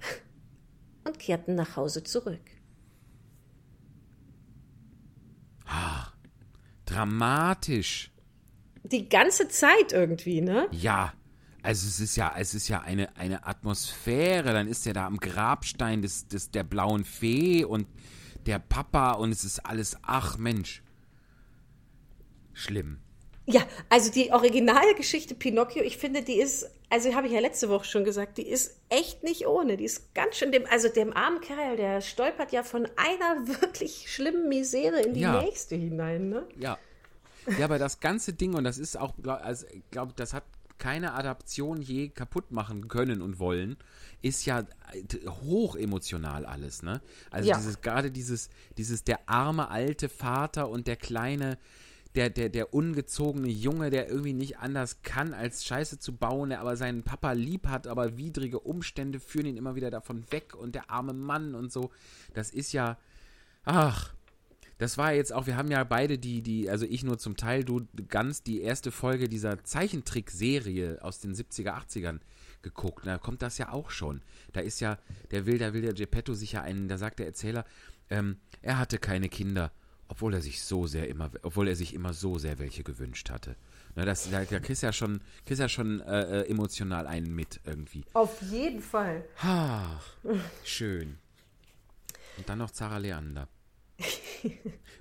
und 1.04 1.18
kehrten 1.18 1.54
nach 1.54 1.76
Hause 1.76 2.02
zurück. 2.02 2.40
dramatisch. 6.92 8.10
Die 8.84 9.08
ganze 9.08 9.48
Zeit 9.48 9.92
irgendwie, 9.92 10.40
ne? 10.40 10.68
Ja. 10.72 11.12
Also 11.64 11.86
es 11.86 12.00
ist 12.00 12.16
ja, 12.16 12.34
es 12.36 12.54
ist 12.54 12.66
ja 12.66 12.80
eine, 12.80 13.16
eine 13.16 13.46
Atmosphäre. 13.46 14.52
Dann 14.52 14.66
ist 14.66 14.86
er 14.86 14.94
da 14.94 15.06
am 15.06 15.18
Grabstein 15.18 16.02
des, 16.02 16.26
des, 16.26 16.50
der 16.50 16.64
blauen 16.64 17.04
Fee 17.04 17.64
und 17.64 17.86
der 18.46 18.58
Papa 18.58 19.12
und 19.12 19.30
es 19.32 19.44
ist 19.44 19.60
alles, 19.60 19.96
ach 20.02 20.38
Mensch. 20.38 20.82
Schlimm. 22.52 22.98
Ja, 23.46 23.62
also 23.88 24.10
die 24.12 24.30
Originalgeschichte 24.32 25.34
Pinocchio, 25.34 25.82
ich 25.82 25.96
finde, 25.98 26.22
die 26.22 26.38
ist, 26.40 26.70
also 26.90 27.12
habe 27.14 27.26
ich 27.26 27.32
ja 27.32 27.40
letzte 27.40 27.68
Woche 27.68 27.84
schon 27.84 28.04
gesagt, 28.04 28.38
die 28.38 28.46
ist 28.46 28.78
echt 28.88 29.24
nicht 29.24 29.46
ohne. 29.48 29.76
Die 29.76 29.84
ist 29.84 30.14
ganz 30.14 30.36
schön 30.36 30.52
dem, 30.52 30.64
also 30.66 30.88
dem 30.88 31.12
armen 31.12 31.40
Kerl, 31.40 31.76
der 31.76 32.00
stolpert 32.02 32.52
ja 32.52 32.62
von 32.62 32.88
einer 32.96 33.46
wirklich 33.60 34.12
schlimmen 34.12 34.48
Misere 34.48 35.00
in 35.00 35.14
die 35.14 35.20
Ja. 35.20 35.42
nächste 35.42 35.74
hinein, 35.74 36.28
ne? 36.28 36.46
Ja. 36.56 36.78
Ja, 37.58 37.64
aber 37.64 37.80
das 37.80 37.98
ganze 37.98 38.32
Ding, 38.32 38.54
und 38.54 38.62
das 38.62 38.78
ist 38.78 38.96
auch, 38.96 39.14
also, 39.26 39.66
ich 39.72 39.82
glaube, 39.90 40.12
das 40.14 40.32
hat 40.32 40.44
keine 40.78 41.14
Adaption 41.14 41.80
je 41.80 42.08
kaputt 42.08 42.50
machen 42.50 42.88
können 42.88 43.22
und 43.22 43.38
wollen, 43.38 43.76
ist 44.20 44.44
ja 44.46 44.60
äh, 44.92 45.28
hoch 45.28 45.76
emotional 45.76 46.44
alles, 46.46 46.82
ne? 46.82 47.00
Also 47.30 47.48
Ja. 47.48 47.56
dieses, 47.56 47.80
gerade 47.80 48.10
dieses, 48.10 48.50
dieses, 48.76 49.04
der 49.04 49.28
arme 49.28 49.68
alte 49.70 50.08
Vater 50.08 50.68
und 50.68 50.86
der 50.86 50.96
kleine, 50.96 51.58
der, 52.14 52.28
der, 52.30 52.48
der 52.50 52.74
ungezogene 52.74 53.48
Junge, 53.48 53.90
der 53.90 54.08
irgendwie 54.08 54.34
nicht 54.34 54.58
anders 54.58 55.02
kann, 55.02 55.32
als 55.32 55.64
Scheiße 55.64 55.98
zu 55.98 56.14
bauen, 56.14 56.50
der 56.50 56.60
aber 56.60 56.76
seinen 56.76 57.02
Papa 57.04 57.32
lieb 57.32 57.66
hat, 57.68 57.86
aber 57.86 58.18
widrige 58.18 58.60
Umstände 58.60 59.18
führen 59.18 59.46
ihn 59.46 59.56
immer 59.56 59.74
wieder 59.76 59.90
davon 59.90 60.24
weg 60.30 60.54
und 60.54 60.74
der 60.74 60.90
arme 60.90 61.14
Mann 61.14 61.54
und 61.54 61.72
so. 61.72 61.90
Das 62.34 62.50
ist 62.50 62.72
ja, 62.72 62.98
ach, 63.64 64.12
das 64.82 64.98
war 64.98 65.12
jetzt 65.12 65.32
auch, 65.32 65.46
wir 65.46 65.56
haben 65.56 65.70
ja 65.70 65.84
beide 65.84 66.18
die, 66.18 66.42
die, 66.42 66.68
also 66.68 66.84
ich 66.84 67.04
nur 67.04 67.16
zum 67.16 67.36
Teil, 67.36 67.62
du 67.62 67.86
ganz 68.08 68.42
die 68.42 68.62
erste 68.62 68.90
Folge 68.90 69.28
dieser 69.28 69.62
Zeichentrickserie 69.62 70.98
aus 71.02 71.20
den 71.20 71.36
70er, 71.36 71.68
80ern 71.68 72.18
geguckt. 72.62 73.06
Da 73.06 73.18
kommt 73.18 73.42
das 73.42 73.58
ja 73.58 73.70
auch 73.70 73.90
schon. 73.90 74.22
Da 74.52 74.60
ist 74.60 74.80
ja, 74.80 74.98
der 75.30 75.46
will, 75.46 75.58
da 75.58 75.72
will 75.72 75.82
der 75.82 75.92
Geppetto 75.92 76.34
sich 76.34 76.52
ja 76.52 76.62
einen, 76.62 76.88
da 76.88 76.98
sagt 76.98 77.20
der 77.20 77.26
Erzähler, 77.26 77.64
ähm, 78.10 78.38
er 78.60 78.78
hatte 78.78 78.98
keine 78.98 79.28
Kinder, 79.28 79.70
obwohl 80.08 80.34
er 80.34 80.42
sich 80.42 80.60
so 80.60 80.88
sehr 80.88 81.08
immer, 81.08 81.30
obwohl 81.42 81.68
er 81.68 81.76
sich 81.76 81.94
immer 81.94 82.12
so 82.12 82.38
sehr 82.38 82.58
welche 82.58 82.82
gewünscht 82.82 83.30
hatte. 83.30 83.54
Na, 83.94 84.04
das, 84.04 84.28
da, 84.32 84.44
da 84.44 84.58
kriegst 84.58 84.82
du 84.82 84.86
ja 84.88 84.92
schon, 84.92 85.20
kriegst 85.46 85.60
ja 85.60 85.68
schon 85.68 86.00
äh, 86.00 86.40
äh, 86.40 86.50
emotional 86.50 87.06
einen 87.06 87.32
mit 87.32 87.60
irgendwie. 87.64 88.04
Auf 88.14 88.42
jeden 88.42 88.82
Fall. 88.82 89.24
Ach, 89.38 90.02
schön. 90.64 91.18
Und 92.36 92.48
dann 92.48 92.58
noch 92.58 92.72
Zara 92.72 92.98
Leander. 92.98 93.46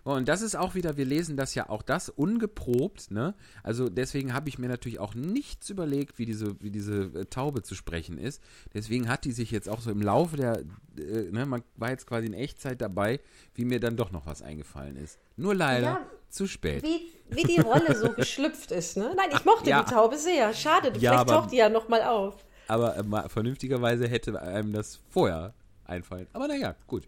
Oh, 0.04 0.14
und 0.14 0.28
das 0.28 0.42
ist 0.42 0.56
auch 0.56 0.74
wieder, 0.74 0.98
wir 0.98 1.06
lesen 1.06 1.38
das 1.38 1.54
ja 1.54 1.70
auch 1.70 1.84
das 1.84 2.10
ungeprobt, 2.10 3.12
ne? 3.12 3.36
Also 3.62 3.88
deswegen 3.88 4.34
habe 4.34 4.50
ich 4.50 4.58
mir 4.58 4.68
natürlich 4.68 5.00
auch 5.00 5.14
nichts 5.14 5.70
überlegt, 5.70 6.18
wie 6.18 6.26
diese, 6.26 6.60
wie 6.60 6.72
diese 6.72 7.04
äh, 7.14 7.26
Taube 7.26 7.62
zu 7.62 7.76
sprechen 7.76 8.18
ist. 8.18 8.42
Deswegen 8.74 9.08
hat 9.08 9.26
die 9.26 9.32
sich 9.32 9.52
jetzt 9.52 9.70
auch 9.70 9.80
so 9.80 9.92
im 9.92 10.02
Laufe 10.02 10.38
der, 10.38 10.64
äh, 10.98 11.30
ne, 11.30 11.46
man 11.46 11.62
war 11.76 11.92
jetzt 11.92 12.08
quasi 12.08 12.26
in 12.26 12.34
Echtzeit 12.34 12.82
dabei, 12.82 13.20
wie 13.54 13.64
mir 13.64 13.80
dann 13.80 13.96
doch 13.96 14.12
noch 14.12 14.26
was 14.26 14.42
eingefallen 14.42 14.96
ist. 14.96 15.20
Nur 15.38 15.54
leider 15.54 15.86
Ja, 15.86 16.06
zu 16.30 16.48
spät. 16.48 16.82
Wie, 16.82 17.12
wie 17.30 17.44
die 17.44 17.60
Rolle 17.62 17.96
so 17.96 18.10
geschlüpft 18.16 18.72
ist, 18.72 18.98
ne? 18.98 19.14
Nein, 19.16 19.30
ich 19.32 19.46
mochte 19.46 19.70
Ja. 19.70 19.84
die 19.84 19.92
Taube 19.92 20.18
sehr. 20.18 20.52
Schade, 20.56 20.88
Ja, 20.88 20.94
vielleicht 20.96 21.14
aber- 21.14 21.32
taucht 21.34 21.52
die 21.52 21.58
ja 21.58 21.70
nochmal 21.70 22.02
auf. 22.02 22.44
Aber 22.68 22.98
äh, 22.98 23.30
vernünftigerweise 23.30 24.08
hätte 24.08 24.42
einem 24.42 24.74
das 24.74 25.00
vorher 25.12 25.54
einfallen. 25.86 26.26
Aber 26.34 26.48
naja, 26.48 26.74
gut. 26.88 27.04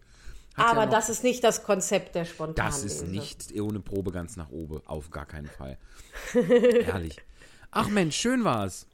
Hat 0.54 0.66
Aber 0.70 0.80
ja 0.80 0.86
noch- 0.86 0.92
das 0.92 1.08
ist 1.08 1.24
nicht 1.24 1.42
das 1.44 1.62
Konzept 1.64 2.14
der 2.14 2.24
spontanen 2.24 2.54
Das 2.70 2.84
ist 2.84 3.06
nicht 3.06 3.52
ohne 3.60 3.80
Probe 3.80 4.12
ganz 4.12 4.36
nach 4.36 4.50
oben. 4.50 4.80
Auf 4.86 5.10
gar 5.10 5.26
keinen 5.26 5.48
Fall. 5.48 5.78
Herrlich. 6.32 7.16
Ach 7.70 7.88
Mensch, 7.88 8.16
schön 8.16 8.44
war's. 8.44 8.86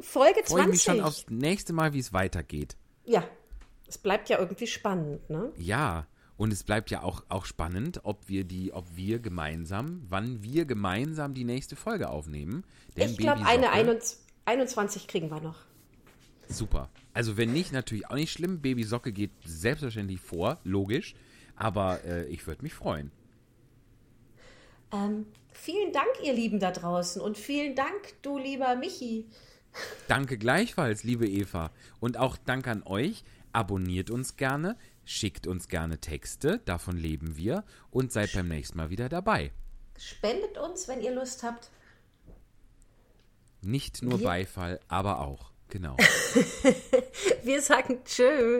Folge 0.00 0.40
Freue 0.44 0.62
ich 0.62 0.68
mich 0.68 0.82
20. 0.82 0.82
schon 0.82 1.00
aufs 1.00 1.26
nächste 1.28 1.72
Mal, 1.74 1.92
wie 1.92 1.98
es 1.98 2.12
weitergeht. 2.14 2.76
Ja, 3.04 3.24
es 3.86 3.98
bleibt 3.98 4.30
ja 4.30 4.38
irgendwie 4.38 4.66
spannend, 4.66 5.28
ne? 5.28 5.52
Ja, 5.58 6.06
und 6.38 6.50
es 6.52 6.64
bleibt 6.64 6.90
ja 6.90 7.02
auch, 7.02 7.24
auch 7.28 7.44
spannend, 7.44 8.00
ob 8.04 8.28
wir 8.28 8.44
die, 8.44 8.72
ob 8.72 8.86
wir 8.96 9.18
gemeinsam, 9.18 10.02
wann 10.08 10.42
wir 10.42 10.64
gemeinsam 10.64 11.34
die 11.34 11.44
nächste 11.44 11.76
Folge 11.76 12.08
aufnehmen. 12.08 12.64
Denn 12.96 13.10
Ich 13.10 13.18
glaube, 13.18 13.44
eine 13.44 13.64
Socke- 13.64 13.70
21 13.74 14.18
21 14.46 15.06
kriegen 15.08 15.30
wir 15.30 15.40
noch. 15.40 15.58
Super. 16.48 16.90
Also 17.14 17.36
wenn 17.36 17.52
nicht, 17.52 17.72
natürlich 17.72 18.08
auch 18.08 18.14
nicht 18.14 18.32
schlimm. 18.32 18.60
Baby 18.60 18.84
Socke 18.84 19.12
geht 19.12 19.30
selbstverständlich 19.44 20.20
vor, 20.20 20.58
logisch. 20.64 21.14
Aber 21.56 22.04
äh, 22.04 22.26
ich 22.26 22.46
würde 22.46 22.62
mich 22.62 22.74
freuen. 22.74 23.10
Ähm, 24.92 25.26
vielen 25.52 25.92
Dank, 25.92 26.08
ihr 26.22 26.32
Lieben 26.32 26.58
da 26.60 26.70
draußen. 26.70 27.20
Und 27.20 27.38
vielen 27.38 27.74
Dank, 27.74 28.14
du 28.22 28.38
lieber 28.38 28.74
Michi. 28.76 29.26
Danke 30.08 30.36
gleichfalls, 30.36 31.02
liebe 31.04 31.26
Eva. 31.26 31.70
Und 32.00 32.18
auch 32.18 32.36
Dank 32.36 32.66
an 32.66 32.82
euch. 32.82 33.24
Abonniert 33.54 34.10
uns 34.10 34.36
gerne, 34.36 34.78
schickt 35.04 35.46
uns 35.46 35.68
gerne 35.68 35.98
Texte, 35.98 36.60
davon 36.64 36.96
leben 36.96 37.36
wir. 37.36 37.64
Und 37.90 38.12
seid 38.12 38.32
beim 38.32 38.48
nächsten 38.48 38.78
Mal 38.78 38.90
wieder 38.90 39.08
dabei. 39.08 39.52
Spendet 39.98 40.58
uns, 40.58 40.88
wenn 40.88 41.02
ihr 41.02 41.14
Lust 41.14 41.42
habt. 41.42 41.70
Nicht 43.60 44.02
nur 44.02 44.20
Beifall, 44.20 44.80
aber 44.88 45.20
auch. 45.20 45.51
Genau. 45.72 45.96
Wir 47.44 47.62
sagen 47.62 48.04
Tschö. 48.04 48.58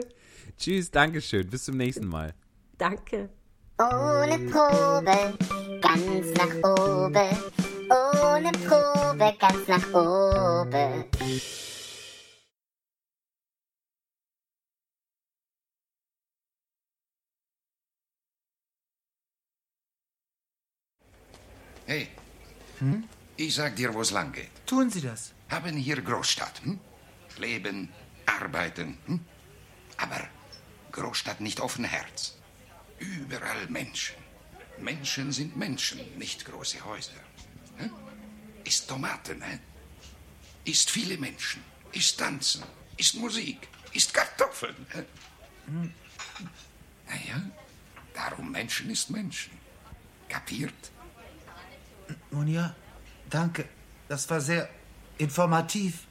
Tschüss, 0.57 0.89
Dankeschön. 0.89 1.47
Bis 1.47 1.65
zum 1.65 1.77
nächsten 1.77 2.07
Mal. 2.07 2.33
Danke. 2.79 3.29
Ohne 3.77 4.39
Probe, 4.49 5.37
ganz 5.79 6.33
nach 6.35 6.55
oben. 6.71 7.37
Ohne 7.87 8.51
Probe, 8.65 9.31
ganz 9.39 9.67
nach 9.67 9.93
oben. 9.93 11.05
Hey, 21.85 22.07
ich 23.37 23.53
sag 23.53 23.75
dir, 23.75 23.93
wo 23.93 24.01
es 24.01 24.09
lang 24.09 24.31
geht. 24.31 24.49
Tun 24.65 24.89
Sie 24.89 25.01
das. 25.01 25.31
Haben 25.51 25.77
hier 25.77 26.01
Großstadt. 26.01 26.63
Hm? 26.63 26.79
Leben, 27.39 27.89
arbeiten. 28.25 28.97
Hm? 29.05 29.19
Aber 29.97 30.27
Großstadt 30.91 31.41
nicht 31.41 31.59
offen 31.59 31.85
Herz. 31.85 32.35
Überall 32.99 33.67
Menschen. 33.67 34.15
Menschen 34.77 35.31
sind 35.31 35.55
Menschen, 35.55 35.99
nicht 36.17 36.45
große 36.45 36.83
Häuser. 36.83 37.11
Hm? 37.77 37.91
Ist 38.63 38.87
Tomaten, 38.87 39.41
hä? 39.41 39.59
Ist 40.65 40.89
viele 40.89 41.17
Menschen. 41.17 41.63
Ist 41.91 42.17
Tanzen. 42.19 42.63
Ist 42.97 43.15
Musik. 43.15 43.67
Ist 43.91 44.13
Kartoffeln. 44.13 44.85
Hä? 44.89 45.03
Naja, 47.07 47.41
darum 48.13 48.51
Menschen 48.51 48.89
ist 48.89 49.09
Menschen. 49.09 49.51
Kapiert? 50.29 50.91
Nun 52.31 52.47
ja, 52.47 52.75
danke. 53.29 53.67
Das 54.07 54.29
war 54.29 54.41
sehr 54.41 54.69
informativ. 55.17 56.05